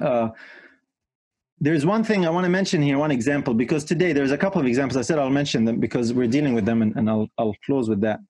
uh, 0.00 0.28
there's 1.58 1.86
one 1.86 2.04
thing 2.04 2.26
I 2.26 2.30
want 2.30 2.44
to 2.44 2.50
mention 2.50 2.82
here, 2.82 2.98
one 2.98 3.10
example, 3.10 3.54
because 3.54 3.82
today 3.82 4.12
there's 4.12 4.30
a 4.30 4.36
couple 4.36 4.60
of 4.60 4.66
examples. 4.66 4.98
I 4.98 5.02
said 5.02 5.18
I'll 5.18 5.30
mention 5.30 5.64
them 5.64 5.80
because 5.80 6.12
we're 6.12 6.26
dealing 6.26 6.52
with 6.52 6.66
them, 6.66 6.82
and, 6.82 6.94
and 6.96 7.08
I'll, 7.08 7.28
I'll 7.38 7.56
close 7.64 7.88
with 7.88 8.02
that. 8.02 8.20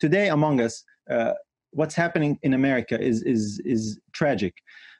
Today, 0.00 0.28
among 0.28 0.60
us, 0.60 0.84
uh, 1.10 1.32
what's 1.70 1.94
happening 1.94 2.38
in 2.42 2.52
America 2.52 3.00
is, 3.00 3.22
is, 3.22 3.60
is 3.64 3.98
tragic 4.12 4.54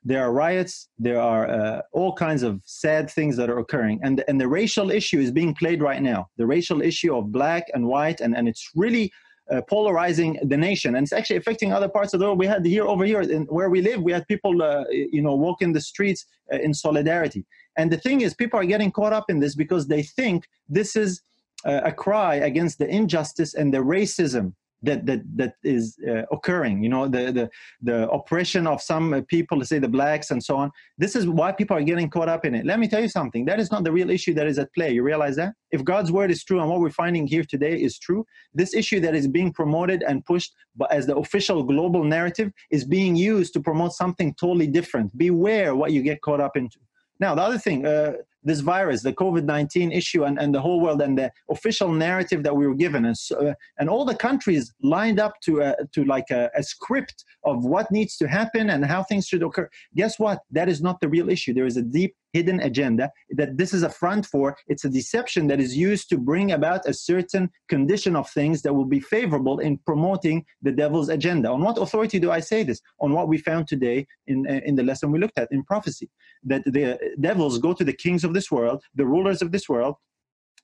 there 0.04 0.22
are 0.22 0.32
riots, 0.32 0.88
there 0.98 1.20
are 1.20 1.48
uh, 1.48 1.80
all 1.92 2.12
kinds 2.14 2.42
of 2.42 2.60
sad 2.64 3.10
things 3.10 3.36
that 3.36 3.48
are 3.48 3.58
occurring. 3.58 4.00
And, 4.02 4.22
and 4.28 4.40
the 4.40 4.48
racial 4.48 4.90
issue 4.90 5.18
is 5.18 5.30
being 5.30 5.54
played 5.54 5.82
right 5.82 6.02
now. 6.02 6.28
The 6.36 6.46
racial 6.46 6.82
issue 6.82 7.16
of 7.16 7.32
black 7.32 7.64
and 7.72 7.86
white, 7.86 8.20
and, 8.20 8.36
and 8.36 8.46
it's 8.46 8.70
really 8.74 9.10
uh, 9.50 9.62
polarizing 9.68 10.38
the 10.42 10.56
nation. 10.56 10.96
And 10.96 11.04
it's 11.04 11.12
actually 11.12 11.36
affecting 11.36 11.72
other 11.72 11.88
parts 11.88 12.14
of 12.14 12.20
the 12.20 12.26
world. 12.26 12.38
We 12.38 12.46
had 12.46 12.64
here 12.64 12.86
over 12.86 13.04
here 13.04 13.20
in, 13.20 13.44
where 13.44 13.70
we 13.70 13.82
live 13.82 14.02
we 14.02 14.12
had 14.12 14.26
people 14.26 14.62
uh, 14.62 14.84
you 14.90 15.22
know 15.22 15.34
walking 15.34 15.72
the 15.72 15.80
streets 15.80 16.26
uh, 16.52 16.56
in 16.56 16.72
solidarity. 16.72 17.44
And 17.76 17.90
the 17.90 17.98
thing 17.98 18.20
is 18.22 18.34
people 18.34 18.58
are 18.58 18.64
getting 18.64 18.90
caught 18.90 19.12
up 19.12 19.26
in 19.28 19.40
this 19.40 19.54
because 19.54 19.86
they 19.86 20.02
think 20.02 20.48
this 20.68 20.96
is 20.96 21.22
uh, 21.64 21.82
a 21.84 21.92
cry 21.92 22.36
against 22.36 22.78
the 22.78 22.88
injustice 22.88 23.54
and 23.54 23.72
the 23.72 23.78
racism 23.78 24.54
that 24.84 25.06
that 25.06 25.22
that 25.36 25.54
is 25.62 25.98
uh, 26.08 26.22
occurring 26.30 26.82
you 26.82 26.88
know 26.88 27.08
the 27.08 27.32
the 27.32 27.50
the 27.82 28.08
oppression 28.10 28.66
of 28.66 28.80
some 28.80 29.14
uh, 29.14 29.20
people 29.28 29.64
say 29.64 29.78
the 29.78 29.88
blacks 29.88 30.30
and 30.30 30.42
so 30.42 30.56
on. 30.56 30.70
This 30.98 31.16
is 31.16 31.26
why 31.26 31.52
people 31.52 31.76
are 31.76 31.82
getting 31.82 32.08
caught 32.08 32.28
up 32.28 32.44
in 32.44 32.54
it. 32.54 32.64
Let 32.64 32.78
me 32.78 32.88
tell 32.88 33.02
you 33.02 33.08
something. 33.08 33.44
That 33.44 33.60
is 33.60 33.70
not 33.70 33.84
the 33.84 33.92
real 33.92 34.10
issue 34.10 34.34
that 34.34 34.46
is 34.46 34.58
at 34.58 34.72
play. 34.74 34.92
You 34.92 35.02
realize 35.02 35.36
that? 35.36 35.54
If 35.70 35.84
god's 35.84 36.12
word 36.12 36.30
is 36.30 36.44
true 36.44 36.60
and 36.60 36.68
what 36.70 36.80
we're 36.80 36.90
finding 36.90 37.26
here 37.26 37.44
today 37.44 37.74
is 37.80 37.98
true 37.98 38.24
this 38.54 38.74
issue 38.74 39.00
that 39.00 39.14
is 39.14 39.26
being 39.26 39.52
promoted 39.52 40.02
and 40.02 40.24
pushed 40.24 40.54
as 40.90 41.06
the 41.06 41.16
official 41.16 41.62
global 41.62 42.04
narrative 42.04 42.52
is 42.70 42.84
being 42.84 43.16
used 43.16 43.52
to 43.54 43.60
promote 43.60 43.92
something 43.92 44.34
totally 44.34 44.66
different. 44.66 45.16
Beware 45.16 45.74
what 45.74 45.92
you 45.92 46.02
get 46.02 46.22
caught 46.22 46.40
up 46.40 46.56
into. 46.56 46.78
Now 47.20 47.34
the 47.34 47.42
other 47.42 47.58
thing 47.58 47.86
uh, 47.86 48.14
this 48.44 48.60
virus, 48.60 49.02
the 49.02 49.12
COVID 49.12 49.44
19 49.44 49.92
issue, 49.92 50.24
and, 50.24 50.38
and 50.38 50.54
the 50.54 50.60
whole 50.60 50.80
world, 50.80 51.00
and 51.00 51.18
the 51.18 51.32
official 51.50 51.90
narrative 51.92 52.42
that 52.42 52.54
we 52.54 52.66
were 52.66 52.74
given. 52.74 53.06
And, 53.06 53.16
so, 53.16 53.36
uh, 53.36 53.54
and 53.78 53.88
all 53.88 54.04
the 54.04 54.14
countries 54.14 54.72
lined 54.82 55.18
up 55.18 55.40
to, 55.44 55.62
uh, 55.62 55.74
to 55.92 56.04
like 56.04 56.30
a, 56.30 56.50
a, 56.54 56.62
script 56.62 57.24
of 57.44 57.64
what 57.64 57.90
needs 57.90 58.16
to 58.16 58.26
happen 58.26 58.70
and 58.70 58.84
how 58.84 59.02
things 59.02 59.26
should 59.26 59.42
occur. 59.42 59.68
Guess 59.96 60.18
what? 60.18 60.40
That 60.50 60.68
is 60.68 60.80
not 60.80 61.00
the 61.00 61.08
real 61.08 61.28
issue. 61.28 61.52
There 61.54 61.66
is 61.66 61.76
a 61.76 61.82
deep 61.82 62.14
hidden 62.34 62.60
agenda 62.60 63.10
that 63.30 63.56
this 63.56 63.72
is 63.72 63.84
a 63.84 63.88
front 63.88 64.26
for. 64.26 64.56
It's 64.66 64.84
a 64.84 64.90
deception 64.90 65.46
that 65.46 65.60
is 65.60 65.76
used 65.76 66.08
to 66.10 66.18
bring 66.18 66.52
about 66.52 66.80
a 66.86 66.92
certain 66.92 67.48
condition 67.68 68.16
of 68.16 68.28
things 68.28 68.60
that 68.62 68.74
will 68.74 68.90
be 68.96 69.00
favorable 69.00 69.60
in 69.60 69.78
promoting 69.86 70.44
the 70.60 70.72
devil's 70.72 71.08
agenda. 71.08 71.48
On 71.48 71.62
what 71.62 71.78
authority 71.78 72.18
do 72.18 72.30
I 72.32 72.40
say 72.40 72.64
this? 72.64 72.80
On 72.98 73.12
what 73.12 73.28
we 73.28 73.38
found 73.38 73.68
today 73.68 74.06
in, 74.26 74.46
in 74.46 74.74
the 74.74 74.82
lesson 74.82 75.12
we 75.12 75.20
looked 75.20 75.38
at 75.38 75.48
in 75.52 75.62
prophecy. 75.62 76.10
That 76.42 76.64
the 76.64 76.98
devils 77.20 77.58
go 77.58 77.72
to 77.72 77.84
the 77.84 77.92
kings 77.92 78.24
of 78.24 78.33
this 78.34 78.50
world, 78.50 78.82
the 78.94 79.06
rulers 79.06 79.40
of 79.40 79.52
this 79.52 79.68
world, 79.68 79.96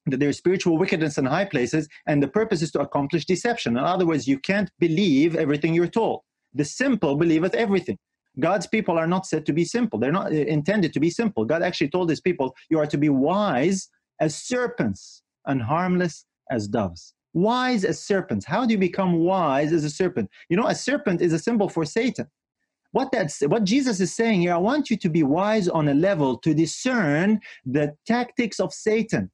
that 0.06 0.20
there's 0.20 0.38
spiritual 0.38 0.78
wickedness 0.78 1.18
in 1.18 1.26
high 1.26 1.44
places, 1.44 1.88
and 2.06 2.22
the 2.22 2.28
purpose 2.28 2.62
is 2.62 2.70
to 2.72 2.80
accomplish 2.80 3.24
deception. 3.24 3.76
In 3.76 3.84
other 3.84 4.06
words, 4.06 4.26
you 4.26 4.38
can't 4.38 4.70
believe 4.78 5.36
everything 5.36 5.74
you're 5.74 5.86
told. 5.86 6.20
The 6.54 6.64
simple 6.64 7.16
believeth 7.16 7.54
everything. 7.54 7.98
God's 8.38 8.66
people 8.66 8.96
are 8.98 9.06
not 9.06 9.26
said 9.26 9.44
to 9.46 9.52
be 9.52 9.64
simple. 9.64 9.98
They're 9.98 10.12
not 10.12 10.32
uh, 10.32 10.36
intended 10.36 10.92
to 10.94 11.00
be 11.00 11.10
simple. 11.10 11.44
God 11.44 11.62
actually 11.62 11.90
told 11.90 12.08
his 12.08 12.20
people, 12.20 12.54
You 12.68 12.78
are 12.78 12.86
to 12.86 12.98
be 12.98 13.08
wise 13.08 13.88
as 14.20 14.36
serpents 14.36 15.22
and 15.46 15.60
harmless 15.62 16.24
as 16.50 16.68
doves. 16.68 17.14
Wise 17.32 17.84
as 17.84 18.02
serpents. 18.02 18.44
How 18.46 18.66
do 18.66 18.72
you 18.72 18.78
become 18.78 19.20
wise 19.20 19.72
as 19.72 19.84
a 19.84 19.90
serpent? 19.90 20.30
You 20.48 20.56
know, 20.56 20.66
a 20.66 20.74
serpent 20.74 21.20
is 21.20 21.32
a 21.32 21.38
symbol 21.38 21.68
for 21.68 21.84
Satan. 21.84 22.26
What 22.92 23.12
that's 23.12 23.40
what 23.42 23.64
Jesus 23.64 24.00
is 24.00 24.12
saying 24.12 24.40
here, 24.40 24.54
I 24.54 24.58
want 24.58 24.90
you 24.90 24.96
to 24.96 25.08
be 25.08 25.22
wise 25.22 25.68
on 25.68 25.88
a 25.88 25.94
level 25.94 26.36
to 26.38 26.54
discern 26.54 27.40
the 27.64 27.94
tactics 28.06 28.58
of 28.58 28.72
Satan 28.72 29.30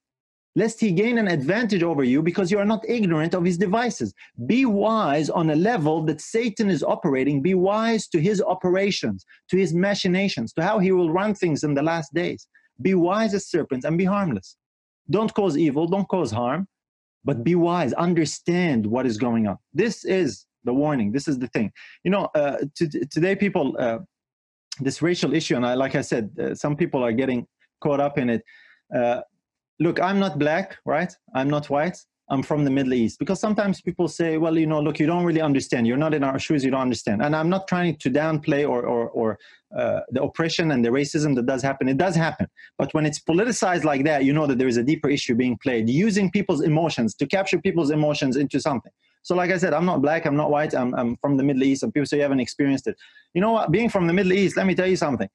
lest 0.57 0.81
he 0.81 0.91
gain 0.91 1.19
an 1.19 1.29
advantage 1.29 1.83
over 1.83 2.03
you 2.03 2.23
because 2.23 2.51
you 2.51 2.59
are 2.59 2.65
not 2.65 2.89
ignorant 2.89 3.35
of 3.35 3.45
his 3.45 3.59
devices. 3.59 4.15
Be 4.47 4.65
wise 4.65 5.29
on 5.29 5.51
a 5.51 5.55
level 5.55 6.03
that 6.05 6.21
Satan 6.21 6.71
is 6.71 6.83
operating. 6.83 7.43
Be 7.43 7.55
wise 7.55 8.09
to 8.09 8.21
his 8.21 8.43
operations, 8.43 9.25
to 9.51 9.59
his 9.59 9.75
machinations, 9.75 10.55
to 10.55 10.63
how 10.63 10.79
he 10.79 10.93
will 10.93 11.13
run 11.13 11.35
things 11.35 11.63
in 11.63 11.75
the 11.75 11.83
last 11.83 12.13
days. 12.15 12.49
Be 12.81 12.95
wise 12.95 13.35
as 13.35 13.47
serpents 13.47 13.85
and 13.85 13.99
be 13.99 14.05
harmless. 14.05 14.57
Don't 15.11 15.33
cause 15.35 15.57
evil, 15.57 15.87
don't 15.87 16.09
cause 16.09 16.31
harm, 16.31 16.67
but 17.25 17.45
be 17.45 17.55
wise. 17.55 17.93
Understand 17.93 18.87
what 18.87 19.07
is 19.07 19.19
going 19.19 19.47
on. 19.47 19.59
This 19.75 20.05
is 20.07 20.47
the 20.67 20.75
warning. 20.75 21.13
This 21.13 21.27
is 21.29 21.39
the 21.39 21.49
thing. 21.49 21.73
You 22.05 22.11
know, 22.11 22.25
uh, 22.35 22.59
today 23.11 23.35
people, 23.35 23.77
uh, 23.79 23.99
this 24.81 25.01
racial 25.01 25.33
issue, 25.33 25.57
and 25.57 25.65
I, 25.65 25.75
like 25.75 25.95
I 25.95 26.03
said, 26.03 26.31
uh, 26.39 26.55
some 26.55 26.77
people 26.77 27.03
are 27.03 27.13
getting 27.13 27.47
caught 27.81 28.01
up 28.01 28.19
in 28.19 28.29
it. 28.29 28.43
Uh, 28.95 29.21
look, 29.81 30.01
I'm 30.01 30.19
not 30.19 30.39
black, 30.39 30.77
right? 30.85 31.13
I'm 31.35 31.49
not 31.49 31.71
white. 31.71 31.99
I'm 32.29 32.43
from 32.43 32.65
the 32.65 32.71
Middle 32.71 32.95
East. 32.95 33.19
Because 33.19 33.41
sometimes 33.41 33.81
people 33.81 34.09
say, 34.09 34.37
well, 34.37 34.59
you 34.59 34.67
know, 34.67 34.81
look, 34.81 34.99
you 34.99 35.07
don't 35.07 35.25
really 35.25 35.41
understand. 35.41 35.87
You're 35.87 35.97
not 35.97 36.13
in 36.13 36.25
our 36.25 36.39
shoes. 36.39 36.65
You 36.65 36.73
don't 36.73 36.81
understand. 36.81 37.23
And 37.23 37.37
I'm 37.37 37.49
not 37.49 37.69
trying 37.69 37.97
to 37.99 38.11
downplay 38.11 38.69
or, 38.69 38.83
or, 38.85 39.09
or 39.11 39.39
uh, 39.77 40.01
the 40.11 40.23
oppression 40.23 40.73
and 40.73 40.85
the 40.85 40.89
racism 40.89 41.37
that 41.37 41.47
does 41.47 41.63
happen. 41.63 41.89
It 41.89 41.99
does 41.99 42.17
happen. 42.17 42.49
But 42.79 42.93
when 42.95 43.07
it's 43.07 43.21
politicized 43.21 43.85
like 43.85 44.05
that, 44.05 44.25
you 44.25 44.33
know 44.33 44.47
that 44.47 44.59
there 44.59 44.69
is 44.69 44.77
a 44.77 44.83
deeper 44.83 45.09
issue 45.09 45.35
being 45.35 45.57
played, 45.63 45.89
using 45.89 46.31
people's 46.31 46.63
emotions 46.63 47.15
to 47.17 47.27
capture 47.27 47.61
people's 47.61 47.91
emotions 47.91 48.37
into 48.37 48.61
something. 48.61 48.93
So, 49.27 49.35
like 49.35 49.51
I 49.51 49.59
said, 49.59 49.75
I'm 49.75 49.85
not 49.85 50.03
black, 50.03 50.25
I'm 50.25 50.37
not 50.37 50.53
white, 50.53 50.73
I'm, 50.73 50.95
I'm 50.95 51.17
from 51.17 51.37
the 51.37 51.43
Middle 51.43 51.65
East, 51.65 51.83
and 51.83 51.93
people 51.93 52.07
say 52.07 52.19
you 52.19 52.23
haven't 52.23 52.39
experienced 52.39 52.87
it. 52.87 52.97
You 53.35 53.41
know 53.41 53.51
what? 53.51 53.73
Being 53.73 53.89
from 53.89 54.07
the 54.07 54.13
Middle 54.13 54.33
East, 54.33 54.57
let 54.57 54.67
me 54.67 54.75
tell 54.77 54.87
you 54.87 54.95
something. 54.95 55.29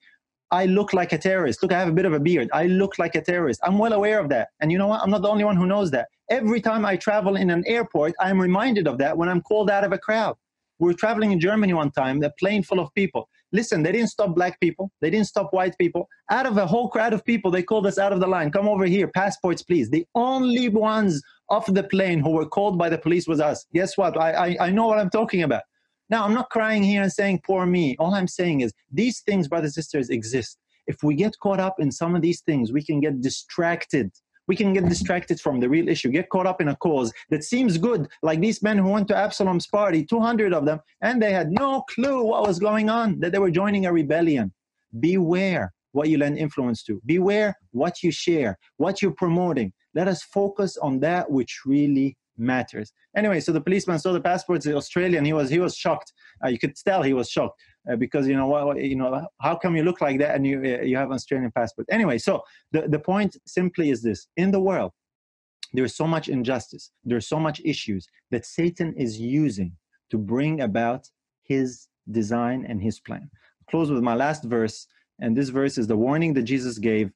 I 0.49 0.65
look 0.65 0.93
like 0.93 1.11
a 1.11 1.17
terrorist. 1.17 1.61
Look, 1.61 1.73
I 1.73 1.79
have 1.79 1.89
a 1.89 1.91
bit 1.91 2.05
of 2.05 2.13
a 2.13 2.19
beard. 2.19 2.49
I 2.53 2.67
look 2.67 2.97
like 2.97 3.15
a 3.15 3.21
terrorist. 3.21 3.59
I'm 3.65 3.77
well 3.77 3.91
aware 3.91 4.17
of 4.17 4.29
that. 4.29 4.47
And 4.61 4.71
you 4.71 4.77
know 4.77 4.87
what? 4.87 5.01
I'm 5.01 5.09
not 5.09 5.23
the 5.23 5.27
only 5.27 5.43
one 5.43 5.57
who 5.57 5.65
knows 5.65 5.91
that. 5.91 6.07
Every 6.29 6.61
time 6.61 6.85
I 6.85 6.95
travel 6.95 7.35
in 7.35 7.49
an 7.49 7.65
airport, 7.67 8.13
I'm 8.21 8.39
reminded 8.39 8.87
of 8.87 8.97
that 8.99 9.17
when 9.17 9.27
I'm 9.27 9.41
called 9.41 9.69
out 9.69 9.83
of 9.83 9.91
a 9.91 9.97
crowd. 9.97 10.37
We 10.79 10.87
were 10.87 10.93
traveling 10.93 11.33
in 11.33 11.39
Germany 11.41 11.73
one 11.73 11.91
time, 11.91 12.23
a 12.23 12.29
plane 12.39 12.63
full 12.63 12.79
of 12.79 12.93
people. 12.93 13.27
Listen, 13.51 13.83
they 13.83 13.91
didn't 13.91 14.07
stop 14.07 14.33
black 14.33 14.57
people. 14.61 14.89
They 15.01 15.09
didn't 15.09 15.27
stop 15.27 15.51
white 15.51 15.77
people. 15.77 16.07
Out 16.29 16.45
of 16.45 16.55
a 16.57 16.65
whole 16.65 16.87
crowd 16.87 17.11
of 17.11 17.25
people, 17.25 17.51
they 17.51 17.61
called 17.61 17.85
us 17.85 17.97
out 17.97 18.13
of 18.13 18.21
the 18.21 18.27
line. 18.27 18.51
Come 18.51 18.69
over 18.69 18.85
here, 18.85 19.09
passports, 19.09 19.61
please. 19.61 19.89
The 19.89 20.05
only 20.15 20.69
ones 20.69 21.21
off 21.51 21.67
the 21.67 21.83
plane 21.83 22.19
who 22.19 22.31
were 22.31 22.47
called 22.47 22.77
by 22.77 22.89
the 22.89 22.97
police 22.97 23.27
was 23.27 23.39
us. 23.39 23.65
Guess 23.73 23.97
what? 23.97 24.17
I, 24.17 24.31
I, 24.31 24.57
I 24.67 24.71
know 24.71 24.87
what 24.87 24.99
I'm 24.99 25.11
talking 25.11 25.43
about. 25.43 25.63
Now, 26.09 26.25
I'm 26.25 26.33
not 26.33 26.49
crying 26.49 26.83
here 26.83 27.03
and 27.03 27.11
saying, 27.11 27.41
poor 27.45 27.65
me. 27.65 27.95
All 27.99 28.13
I'm 28.15 28.27
saying 28.27 28.61
is 28.61 28.73
these 28.91 29.21
things, 29.21 29.47
brothers 29.47 29.77
and 29.77 29.83
sisters, 29.83 30.09
exist. 30.09 30.57
If 30.87 31.03
we 31.03 31.15
get 31.15 31.33
caught 31.41 31.59
up 31.59 31.75
in 31.79 31.91
some 31.91 32.15
of 32.15 32.21
these 32.21 32.41
things, 32.41 32.73
we 32.73 32.83
can 32.83 32.99
get 32.99 33.21
distracted 33.21 34.11
we 34.47 34.57
can 34.57 34.73
get 34.73 34.89
distracted 34.89 35.39
from 35.39 35.61
the 35.61 35.69
real 35.69 35.87
issue, 35.87 36.09
get 36.09 36.29
caught 36.29 36.45
up 36.47 36.59
in 36.61 36.67
a 36.67 36.75
cause 36.75 37.13
that 37.29 37.43
seems 37.43 37.77
good, 37.77 38.07
like 38.21 38.41
these 38.41 38.61
men 38.61 38.77
who 38.77 38.89
went 38.89 39.07
to 39.09 39.15
Absalom's 39.15 39.67
party, 39.67 40.05
200 40.05 40.53
of 40.53 40.65
them, 40.65 40.81
and 41.01 41.21
they 41.21 41.31
had 41.31 41.51
no 41.51 41.83
clue 41.83 42.23
what 42.23 42.45
was 42.45 42.59
going 42.59 42.89
on, 42.89 43.19
that 43.21 43.31
they 43.31 43.39
were 43.39 43.51
joining 43.51 43.85
a 43.85 43.93
rebellion. 43.93 44.51
Beware 44.99 45.73
what 45.93 46.09
you 46.09 46.17
lend 46.17 46.37
influence 46.37 46.83
to. 46.83 47.01
Beware 47.05 47.55
what 47.71 48.03
you 48.03 48.11
share, 48.11 48.57
what 48.77 49.01
you're 49.01 49.11
promoting. 49.13 49.71
Let 49.93 50.07
us 50.07 50.23
focus 50.23 50.77
on 50.77 50.99
that 50.99 51.29
which 51.29 51.61
really 51.65 52.17
matters. 52.37 52.91
Anyway, 53.15 53.39
so 53.39 53.51
the 53.51 53.61
policeman 53.61 53.99
saw 53.99 54.13
the 54.13 54.21
passports, 54.21 54.65
the 54.65 54.75
Australian. 54.75 55.25
He 55.25 55.33
was 55.33 55.49
he 55.49 55.59
was 55.59 55.75
shocked. 55.75 56.13
Uh, 56.43 56.49
you 56.49 56.57
could 56.57 56.75
tell 56.75 57.03
he 57.03 57.13
was 57.13 57.29
shocked 57.29 57.61
uh, 57.89 57.95
because 57.95 58.27
you 58.27 58.35
know 58.35 58.47
what 58.47 58.81
you 58.81 58.95
know 58.95 59.27
how 59.41 59.55
come 59.55 59.75
you 59.75 59.83
look 59.83 60.01
like 60.01 60.19
that 60.19 60.35
and 60.35 60.45
you 60.45 60.57
uh, 60.59 60.83
you 60.83 60.97
have 60.97 61.09
an 61.09 61.15
Australian 61.15 61.51
passport. 61.51 61.87
Anyway, 61.89 62.17
so 62.17 62.41
the 62.71 62.87
the 62.87 62.99
point 62.99 63.37
simply 63.45 63.89
is 63.89 64.01
this: 64.01 64.27
in 64.37 64.51
the 64.51 64.59
world, 64.59 64.91
there 65.73 65.85
is 65.85 65.95
so 65.95 66.07
much 66.07 66.27
injustice, 66.29 66.91
there's 67.03 67.27
so 67.27 67.39
much 67.39 67.61
issues 67.63 68.07
that 68.31 68.45
Satan 68.45 68.93
is 68.95 69.19
using 69.19 69.73
to 70.09 70.17
bring 70.17 70.61
about 70.61 71.09
his 71.43 71.87
design 72.09 72.65
and 72.67 72.81
his 72.81 72.99
plan. 72.99 73.29
I'll 73.31 73.69
close 73.69 73.91
with 73.91 74.03
my 74.03 74.15
last 74.15 74.43
verse, 74.43 74.87
and 75.19 75.35
this 75.35 75.49
verse 75.49 75.77
is 75.77 75.87
the 75.87 75.97
warning 75.97 76.33
that 76.33 76.43
Jesus 76.43 76.77
gave 76.77 77.11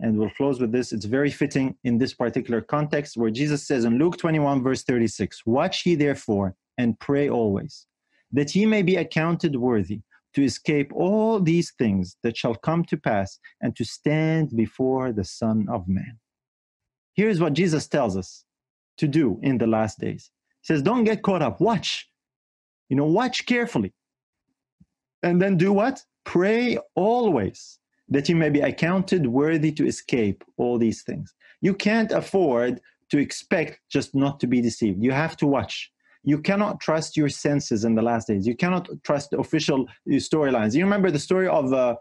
and 0.00 0.16
we'll 0.16 0.30
close 0.30 0.60
with 0.60 0.72
this. 0.72 0.92
It's 0.92 1.04
very 1.04 1.30
fitting 1.30 1.76
in 1.84 1.98
this 1.98 2.14
particular 2.14 2.60
context 2.60 3.16
where 3.16 3.30
Jesus 3.30 3.66
says 3.66 3.84
in 3.84 3.98
Luke 3.98 4.16
21, 4.16 4.62
verse 4.62 4.82
36, 4.82 5.44
Watch 5.46 5.84
ye 5.86 5.94
therefore 5.94 6.54
and 6.78 6.98
pray 6.98 7.28
always, 7.28 7.86
that 8.32 8.54
ye 8.54 8.66
may 8.66 8.82
be 8.82 8.96
accounted 8.96 9.56
worthy 9.56 10.00
to 10.34 10.44
escape 10.44 10.92
all 10.94 11.40
these 11.40 11.72
things 11.78 12.16
that 12.22 12.36
shall 12.36 12.54
come 12.54 12.84
to 12.84 12.96
pass 12.96 13.38
and 13.60 13.74
to 13.76 13.84
stand 13.84 14.50
before 14.56 15.12
the 15.12 15.24
Son 15.24 15.66
of 15.70 15.88
Man. 15.88 16.18
Here's 17.14 17.40
what 17.40 17.52
Jesus 17.52 17.88
tells 17.88 18.16
us 18.16 18.44
to 18.98 19.08
do 19.08 19.38
in 19.42 19.58
the 19.58 19.66
last 19.66 19.98
days. 19.98 20.30
He 20.62 20.66
says, 20.66 20.82
Don't 20.82 21.04
get 21.04 21.22
caught 21.22 21.42
up. 21.42 21.60
Watch. 21.60 22.08
You 22.88 22.96
know, 22.96 23.06
watch 23.06 23.46
carefully. 23.46 23.92
And 25.22 25.40
then 25.42 25.56
do 25.56 25.72
what? 25.72 26.02
Pray 26.24 26.78
always 26.94 27.79
that 28.10 28.28
you 28.28 28.36
may 28.36 28.50
be 28.50 28.60
accounted 28.60 29.26
worthy 29.26 29.72
to 29.72 29.86
escape 29.86 30.44
all 30.56 30.78
these 30.78 31.02
things. 31.02 31.34
You 31.60 31.74
can't 31.74 32.12
afford 32.12 32.80
to 33.10 33.18
expect 33.18 33.80
just 33.88 34.14
not 34.14 34.40
to 34.40 34.46
be 34.46 34.60
deceived. 34.60 35.02
You 35.02 35.12
have 35.12 35.36
to 35.38 35.46
watch. 35.46 35.90
You 36.22 36.38
cannot 36.38 36.80
trust 36.80 37.16
your 37.16 37.28
senses 37.28 37.84
in 37.84 37.94
the 37.94 38.02
last 38.02 38.28
days. 38.28 38.46
You 38.46 38.56
cannot 38.56 38.88
trust 39.04 39.32
official 39.32 39.86
storylines. 40.08 40.74
You 40.74 40.84
remember 40.84 41.10
the 41.10 41.18
story 41.18 41.48
of 41.48 41.72
uh, 41.72 41.96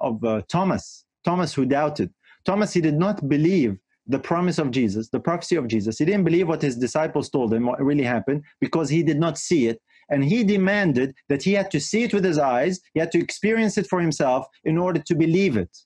of 0.00 0.24
uh, 0.24 0.42
Thomas, 0.48 1.04
Thomas 1.24 1.54
who 1.54 1.64
doubted. 1.64 2.12
Thomas, 2.44 2.72
he 2.72 2.80
did 2.80 2.98
not 2.98 3.28
believe 3.28 3.78
the 4.08 4.18
promise 4.18 4.58
of 4.58 4.72
Jesus, 4.72 5.10
the 5.10 5.20
prophecy 5.20 5.54
of 5.54 5.68
Jesus. 5.68 5.98
He 5.98 6.04
didn't 6.04 6.24
believe 6.24 6.48
what 6.48 6.60
his 6.60 6.76
disciples 6.76 7.30
told 7.30 7.54
him, 7.54 7.66
what 7.66 7.80
really 7.80 8.02
happened, 8.02 8.42
because 8.60 8.88
he 8.88 9.04
did 9.04 9.20
not 9.20 9.38
see 9.38 9.68
it 9.68 9.80
and 10.10 10.24
he 10.24 10.44
demanded 10.44 11.14
that 11.28 11.42
he 11.42 11.52
had 11.52 11.70
to 11.70 11.80
see 11.80 12.02
it 12.02 12.14
with 12.14 12.24
his 12.24 12.38
eyes, 12.38 12.80
he 12.94 13.00
had 13.00 13.12
to 13.12 13.18
experience 13.18 13.78
it 13.78 13.86
for 13.86 14.00
himself 14.00 14.46
in 14.64 14.78
order 14.78 15.00
to 15.00 15.14
believe 15.14 15.56
it. 15.56 15.76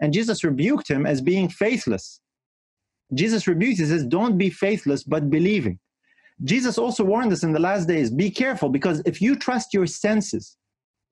And 0.00 0.12
Jesus 0.12 0.44
rebuked 0.44 0.88
him 0.88 1.06
as 1.06 1.20
being 1.20 1.48
faithless. 1.48 2.20
Jesus 3.14 3.46
rebuked, 3.46 3.78
he 3.78 3.84
says, 3.86 4.04
Don't 4.04 4.38
be 4.38 4.50
faithless, 4.50 5.04
but 5.04 5.30
believing. 5.30 5.78
Jesus 6.44 6.78
also 6.78 7.04
warned 7.04 7.32
us 7.32 7.44
in 7.44 7.52
the 7.52 7.60
last 7.60 7.86
days 7.86 8.10
be 8.10 8.30
careful 8.30 8.68
because 8.68 9.00
if 9.06 9.20
you 9.20 9.36
trust 9.36 9.72
your 9.72 9.86
senses, 9.86 10.56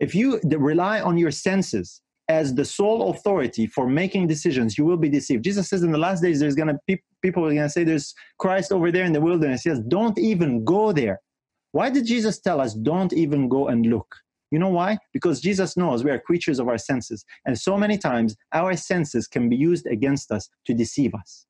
if 0.01 0.15
you 0.15 0.41
rely 0.45 1.01
on 1.01 1.19
your 1.19 1.31
senses 1.31 2.01
as 2.29 2.55
the 2.55 2.65
sole 2.65 3.11
authority 3.11 3.67
for 3.67 3.89
making 3.89 4.27
decisions, 4.27 4.79
you 4.79 4.85
will 4.85 4.97
be 4.97 5.09
deceived. 5.09 5.45
Jesus 5.45 5.69
says 5.69 5.83
in 5.83 5.93
the 5.93 5.99
last 5.99 6.23
days, 6.23 6.41
there's 6.41 6.55
going 6.55 6.69
to 6.69 6.79
be 6.87 7.03
people 7.23 7.45
are 7.45 7.51
going 7.51 7.63
to 7.63 7.69
say, 7.69 7.85
There's 7.85 8.15
Christ 8.39 8.73
over 8.73 8.91
there 8.91 9.05
in 9.05 9.13
the 9.13 9.21
wilderness. 9.21 9.63
He 9.63 9.71
says, 9.71 9.81
Don't 9.89 10.19
even 10.19 10.65
go 10.65 10.93
there. 10.93 11.21
Why 11.73 11.91
did 11.91 12.07
Jesus 12.07 12.39
tell 12.41 12.61
us, 12.61 12.75
don't 12.75 13.13
even 13.13 13.49
go 13.49 13.69
and 13.69 13.87
look? 13.87 14.17
You 14.51 14.59
know 14.59 14.69
why? 14.69 14.99
Because 15.13 15.41
Jesus 15.41 15.77
knows 15.77 16.03
we 16.03 16.11
are 16.11 16.19
creatures 16.19 16.59
of 16.59 16.69
our 16.69 16.79
senses. 16.79 17.25
And 17.47 17.59
so 17.59 17.79
many 17.79 17.97
times, 17.97 18.37
our 18.53 18.77
senses 18.77 19.29
can 19.29 19.49
be 19.49 19.57
used 19.57 19.87
against 19.87 20.33
us 20.33 20.49
to 20.67 20.75
deceive 20.75 21.15
us. 21.15 21.47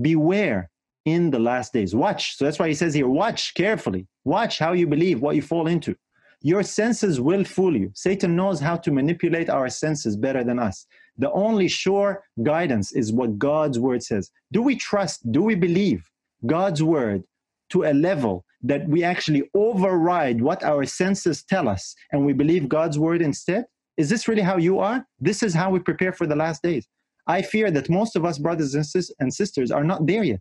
Beware 0.00 0.70
in 1.04 1.30
the 1.30 1.38
last 1.38 1.72
days. 1.72 1.94
Watch. 1.94 2.36
So 2.36 2.44
that's 2.44 2.58
why 2.58 2.68
he 2.68 2.74
says 2.74 2.94
here, 2.94 3.08
watch 3.08 3.54
carefully. 3.54 4.06
Watch 4.24 4.58
how 4.58 4.72
you 4.72 4.86
believe, 4.86 5.20
what 5.20 5.34
you 5.34 5.42
fall 5.42 5.66
into. 5.66 5.96
Your 6.42 6.62
senses 6.62 7.20
will 7.20 7.44
fool 7.44 7.76
you. 7.76 7.90
Satan 7.94 8.36
knows 8.36 8.60
how 8.60 8.76
to 8.76 8.90
manipulate 8.90 9.50
our 9.50 9.68
senses 9.68 10.16
better 10.16 10.44
than 10.44 10.58
us. 10.58 10.86
The 11.18 11.30
only 11.32 11.68
sure 11.68 12.22
guidance 12.42 12.92
is 12.92 13.12
what 13.12 13.38
God's 13.38 13.78
word 13.78 14.02
says. 14.02 14.30
Do 14.52 14.62
we 14.62 14.76
trust, 14.76 15.30
do 15.32 15.42
we 15.42 15.54
believe 15.54 16.08
God's 16.46 16.82
word 16.82 17.24
to 17.70 17.84
a 17.84 17.92
level 17.92 18.44
that 18.62 18.86
we 18.88 19.02
actually 19.02 19.48
override 19.54 20.40
what 20.40 20.62
our 20.64 20.84
senses 20.84 21.42
tell 21.42 21.68
us 21.68 21.94
and 22.12 22.24
we 22.24 22.32
believe 22.32 22.68
God's 22.68 22.98
word 22.98 23.22
instead? 23.22 23.64
Is 23.96 24.08
this 24.08 24.28
really 24.28 24.42
how 24.42 24.56
you 24.56 24.78
are? 24.78 25.06
This 25.18 25.42
is 25.42 25.54
how 25.54 25.70
we 25.70 25.78
prepare 25.78 26.12
for 26.12 26.26
the 26.26 26.36
last 26.36 26.62
days. 26.62 26.86
I 27.26 27.42
fear 27.42 27.70
that 27.70 27.90
most 27.90 28.16
of 28.16 28.24
us, 28.24 28.38
brothers 28.38 28.74
and, 28.74 29.34
sisters, 29.34 29.70
are 29.70 29.84
not 29.84 30.06
there 30.06 30.24
yet. 30.24 30.40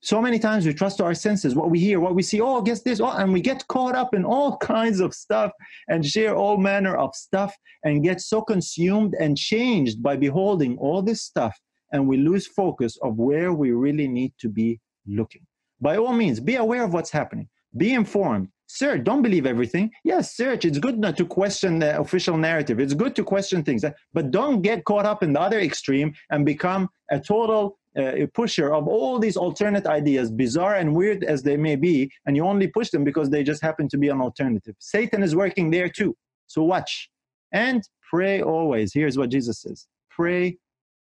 So 0.00 0.20
many 0.20 0.38
times 0.38 0.66
we 0.66 0.74
trust 0.74 0.98
to 0.98 1.04
our 1.04 1.14
senses, 1.14 1.54
what 1.54 1.70
we 1.70 1.80
hear, 1.80 1.98
what 1.98 2.14
we 2.14 2.22
see, 2.22 2.40
oh, 2.40 2.60
guess 2.60 2.82
this, 2.82 3.00
oh, 3.00 3.10
and 3.10 3.32
we 3.32 3.40
get 3.40 3.66
caught 3.68 3.94
up 3.94 4.14
in 4.14 4.24
all 4.24 4.56
kinds 4.74 5.00
of 5.00 5.14
stuff 5.14 5.50
and 5.88 6.04
share 6.04 6.36
all 6.36 6.58
manner 6.58 6.96
of 6.96 7.14
stuff 7.14 7.54
and 7.84 8.02
get 8.02 8.20
so 8.20 8.42
consumed 8.42 9.14
and 9.18 9.36
changed 9.36 10.02
by 10.02 10.16
beholding 10.16 10.76
all 10.78 11.00
this 11.02 11.22
stuff, 11.22 11.58
and 11.92 12.06
we 12.06 12.16
lose 12.18 12.46
focus 12.46 12.98
of 13.02 13.16
where 13.16 13.52
we 13.52 13.72
really 13.72 14.06
need 14.06 14.34
to 14.40 14.48
be 14.48 14.78
looking 15.06 15.46
by 15.80 15.96
all 15.96 16.12
means, 16.12 16.40
be 16.40 16.56
aware 16.56 16.84
of 16.84 16.92
what's 16.92 17.10
happening. 17.10 17.48
Be 17.76 17.92
informed. 17.92 18.48
Search. 18.66 19.04
Don't 19.04 19.22
believe 19.22 19.46
everything. 19.46 19.90
Yes, 20.04 20.36
search. 20.36 20.64
It's 20.64 20.78
good 20.78 20.98
not 20.98 21.16
to 21.18 21.26
question 21.26 21.78
the 21.78 21.98
official 21.98 22.36
narrative. 22.36 22.80
It's 22.80 22.94
good 22.94 23.14
to 23.16 23.24
question 23.24 23.62
things, 23.62 23.84
but 24.12 24.30
don't 24.30 24.62
get 24.62 24.84
caught 24.84 25.04
up 25.04 25.22
in 25.22 25.32
the 25.32 25.40
other 25.40 25.60
extreme 25.60 26.14
and 26.30 26.46
become 26.46 26.88
a 27.10 27.20
total 27.20 27.78
uh, 27.96 28.12
pusher 28.32 28.74
of 28.74 28.88
all 28.88 29.18
these 29.18 29.36
alternate 29.36 29.86
ideas, 29.86 30.30
bizarre 30.30 30.76
and 30.76 30.94
weird 30.94 31.22
as 31.24 31.42
they 31.42 31.56
may 31.56 31.76
be, 31.76 32.10
and 32.26 32.36
you 32.36 32.44
only 32.44 32.66
push 32.66 32.90
them 32.90 33.04
because 33.04 33.30
they 33.30 33.44
just 33.44 33.62
happen 33.62 33.88
to 33.88 33.98
be 33.98 34.08
an 34.08 34.20
alternative. 34.20 34.74
Satan 34.78 35.22
is 35.22 35.36
working 35.36 35.70
there 35.70 35.88
too. 35.88 36.16
So 36.46 36.62
watch 36.62 37.10
and 37.52 37.82
pray 38.10 38.42
always. 38.42 38.92
Here's 38.92 39.16
what 39.16 39.30
Jesus 39.30 39.60
says 39.60 39.86
pray 40.10 40.58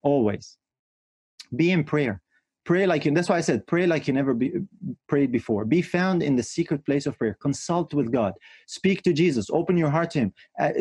always. 0.04 0.58
Be 1.56 1.72
in 1.72 1.84
prayer. 1.84 2.22
Pray 2.68 2.86
like 2.86 3.06
you, 3.06 3.12
that's 3.12 3.30
why 3.30 3.38
I 3.38 3.42
said, 3.42 3.66
pray 3.66 3.88
like 3.88 4.10
you 4.10 4.14
never 4.14 4.34
be, 4.34 4.52
prayed 5.08 5.32
before. 5.32 5.64
Be 5.64 5.82
found 5.82 6.22
in 6.22 6.36
the 6.36 6.44
secret 6.44 6.86
place 6.86 7.06
of 7.06 7.18
prayer. 7.18 7.38
Consult 7.42 7.94
with 7.94 8.12
God. 8.12 8.34
Speak 8.68 9.04
to 9.04 9.14
Jesus. 9.14 9.50
Open 9.50 9.78
your 9.78 9.90
heart 9.90 10.12
to 10.12 10.20
Him. 10.20 10.34
Uh, 10.60 10.72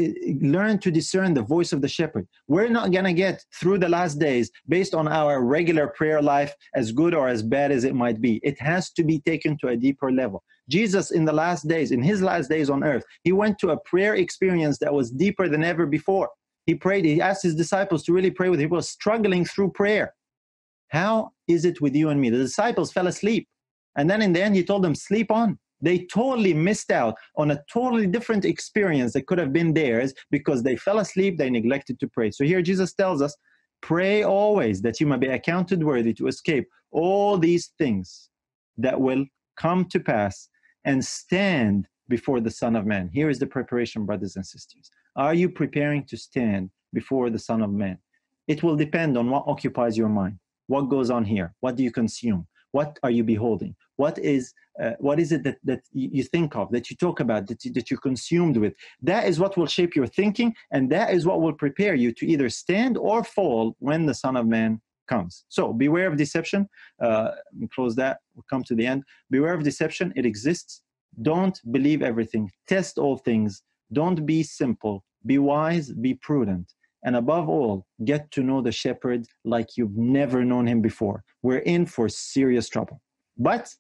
learn 0.41 0.81
to 0.81 0.91
discern 0.91 1.33
the 1.33 1.43
voice 1.43 1.73
of 1.73 1.81
the 1.81 1.89
shepherd. 1.89 2.27
We're 2.49 2.69
not 2.69 2.91
going 2.91 3.05
to 3.05 3.13
get 3.13 3.45
through 3.55 3.79
the 3.79 3.89
last 3.89 4.19
days 4.19 4.51
based 4.69 4.97
on 4.97 5.07
our 5.07 5.45
regular 5.45 5.87
prayer 5.87 6.21
life, 6.21 6.53
as 6.75 6.91
good 6.91 7.15
or 7.15 7.29
as 7.29 7.41
bad 7.41 7.71
as 7.71 7.85
it 7.85 7.95
might 7.95 8.21
be. 8.21 8.41
It 8.43 8.61
has 8.61 8.91
to 8.95 9.05
be 9.05 9.21
taken 9.21 9.57
to 9.59 9.69
a 9.69 9.77
deeper 9.77 10.11
level. 10.11 10.43
Jesus, 10.69 11.13
in 11.13 11.25
the 11.25 11.33
last 11.33 11.69
days, 11.69 11.93
in 11.93 12.03
His 12.03 12.21
last 12.21 12.51
days 12.51 12.69
on 12.69 12.83
earth, 12.83 13.05
He 13.23 13.31
went 13.31 13.61
to 13.61 13.71
a 13.71 13.81
prayer 13.83 14.17
experience 14.17 14.79
that 14.79 14.93
was 14.93 15.13
deeper 15.13 15.49
than 15.49 15.63
ever 15.63 15.87
before. 15.87 16.31
He 16.67 16.75
prayed, 16.75 17.05
He 17.05 17.21
asked 17.21 17.45
His 17.45 17.55
disciples 17.55 18.03
to 18.07 18.13
really 18.13 18.33
pray 18.33 18.49
with 18.49 18.59
Him. 18.59 18.71
He 18.71 18.75
was 18.75 18.89
struggling 18.89 19.45
through 19.45 19.71
prayer 19.71 20.15
how 20.89 21.33
is 21.49 21.65
it 21.65 21.81
with 21.81 21.95
you 21.95 22.09
and 22.09 22.21
me? 22.21 22.31
The 22.31 22.39
disciples 22.39 22.93
fell 22.93 23.07
asleep. 23.07 23.49
And 23.97 24.09
then 24.09 24.23
in 24.23 24.33
the 24.33 24.43
end, 24.43 24.55
he 24.55 24.65
told 24.65 24.83
them, 24.83 24.95
sleep 24.95 25.31
on. 25.31 25.59
They 25.81 26.07
totally 26.07 26.55
missed 26.55 26.91
out 26.91 27.17
on 27.37 27.51
a 27.51 27.63
totally 27.71 28.07
different 28.07 28.45
experience 28.45 29.13
that 29.13 29.27
could 29.27 29.39
have 29.39 29.53
been 29.53 29.75
theirs 29.75 30.15
because 30.31 30.63
they 30.63 30.77
fell 30.77 30.99
asleep, 30.99 31.37
they 31.37 31.51
neglected 31.51 32.01
to 32.01 32.09
pray. 32.09 32.31
So 32.31 32.45
here 32.45 32.63
Jesus 32.63 32.95
tells 32.95 33.21
us, 33.21 33.37
pray 33.83 34.23
always 34.23 34.81
that 34.83 35.01
you 35.01 35.07
may 35.07 35.19
be 35.19 35.27
accounted 35.27 35.85
worthy 35.85 36.15
to 36.15 36.29
escape 36.29 36.67
all 36.93 37.37
these 37.37 37.73
things 37.79 38.31
that 38.79 39.01
will 39.01 39.25
come 39.57 39.85
to 39.87 40.01
pass 40.01 40.49
and 40.85 41.05
stand 41.05 41.87
before 42.09 42.41
the 42.41 42.51
Son 42.51 42.77
of 42.77 42.87
Man. 42.87 43.11
Here 43.13 43.29
is 43.29 43.39
the 43.39 43.47
preparation, 43.47 44.07
brothers 44.07 44.37
and 44.37 44.47
sisters. 44.47 44.91
Are 45.17 45.35
you 45.35 45.51
preparing 45.51 46.05
to 46.05 46.17
stand 46.17 46.71
before 46.93 47.31
the 47.31 47.39
Son 47.39 47.63
of 47.63 47.71
Man? 47.71 47.99
It 48.49 48.63
will 48.63 48.77
depend 48.77 49.19
on 49.19 49.29
what 49.29 49.45
occupies 49.47 49.99
your 49.99 50.09
mind. 50.09 50.39
What 50.67 50.89
goes 50.89 51.11
on 51.11 51.25
here? 51.25 51.55
What 51.61 51.77
do 51.77 51.83
you 51.83 51.91
consume? 51.91 52.47
What 52.73 52.99
are 53.03 53.11
you 53.11 53.25
beholding? 53.25 53.75
what 53.97 54.19
is 54.19 54.53
uh, 54.81 54.93
what 54.99 55.19
is 55.19 55.33
it 55.33 55.43
that, 55.43 55.57
that 55.65 55.81
you 55.93 56.23
think 56.23 56.55
of 56.55 56.71
that 56.71 56.91
you 56.91 56.97
talk 56.97 57.21
about 57.21 57.47
that, 57.47 57.65
you, 57.65 57.73
that 57.73 57.91
you're 57.91 57.99
consumed 57.99 58.59
with? 58.59 58.75
That 59.03 59.27
is 59.27 59.41
what 59.41 59.57
will 59.57 59.67
shape 59.67 59.97
your 59.97 60.07
thinking 60.07 60.55
and 60.71 60.91
that 60.91 61.15
is 61.15 61.25
what 61.25 61.41
will 61.41 61.55
prepare 61.55 61.95
you 61.95 62.13
to 62.13 62.27
either 62.27 62.51
stand 62.51 62.99
or 62.99 63.25
fall 63.25 63.75
when 63.79 64.05
the 64.05 64.15
son 64.15 64.37
of 64.37 64.47
man 64.47 64.81
comes. 65.09 65.45
So 65.49 65.73
beware 65.73 66.09
of 66.09 66.19
deception. 66.19 66.69
Uh, 67.03 67.31
close 67.75 67.97
that. 67.97 68.19
We'll 68.35 68.45
come 68.51 68.65
to 68.65 68.75
the 68.75 68.87
end. 68.87 69.03
Beware 69.31 69.55
of 69.55 69.63
deception. 69.63 70.13
It 70.15 70.27
exists. 70.27 70.83
Don't 71.23 71.59
believe 71.73 72.03
everything. 72.03 72.51
Test 72.69 72.99
all 72.99 73.17
things. 73.17 73.63
Don't 73.95 74.27
be 74.27 74.43
simple. 74.43 75.05
Be 75.25 75.39
wise. 75.39 75.91
Be 75.93 76.15
prudent 76.15 76.71
and 77.07 77.15
above 77.15 77.49
all, 77.49 77.87
get 78.05 78.33
to 78.33 78.43
know 78.43 78.61
the 78.61 78.73
shepherd 78.73 79.27
like 79.45 79.77
you've 79.77 79.97
never 79.97 80.45
known 80.45 80.67
him 80.67 80.83
before. 80.83 81.23
We're 81.43 81.59
in 81.59 81.87
for 81.87 82.09
serious 82.09 82.69
trouble. 82.69 83.01
But 83.39 83.73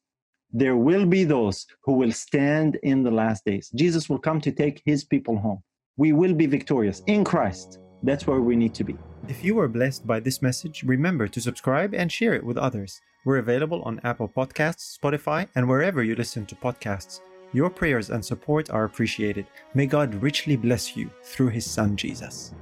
there 0.53 0.77
will 0.77 1.05
be 1.05 1.25
those 1.25 1.67
who 1.83 1.95
will 1.95 2.13
stand 2.13 2.79
in 2.85 3.03
the 3.03 3.11
last 3.11 3.45
days. 3.45 3.69
Jesus 3.75 4.09
will 4.09 4.21
come 4.21 4.41
to 4.43 4.53
take 4.53 4.81
his 4.85 5.05
people 5.05 5.37
home. 5.37 5.61
We 5.97 6.13
will 6.13 6.35
be 6.35 6.47
victorious 6.47 7.03
in 7.09 7.25
Christ. 7.25 7.81
That's 8.05 8.29
where 8.29 8.41
we 8.41 8.55
need 8.55 8.75
to 8.75 8.85
be. 8.85 8.97
If 9.27 9.43
you 9.43 9.57
were 9.57 9.67
blessed 9.67 10.07
by 10.07 10.21
this 10.21 10.41
message, 10.41 10.85
remember 10.85 11.27
to 11.27 11.41
subscribe 11.41 11.95
and 11.95 12.13
share 12.13 12.35
it 12.35 12.45
with 12.45 12.57
others. 12.57 13.01
We're 13.25 13.39
available 13.39 13.83
on 13.83 14.01
Apple 14.05 14.29
Podcasts, 14.29 14.97
Spotify, 14.97 15.49
and 15.57 15.69
wherever 15.69 16.05
you 16.05 16.15
listen 16.15 16.47
to 16.47 16.55
podcasts. 16.55 17.21
Your 17.53 17.71
prayers 17.71 18.11
and 18.11 18.25
support 18.25 18.71
are 18.71 18.85
appreciated. 18.85 19.47
May 19.75 19.87
God 19.87 20.15
richly 20.23 20.55
bless 20.55 20.97
you 20.97 21.11
through 21.25 21.49
his 21.49 21.69
Son, 21.69 21.97
Jesus. 21.97 22.53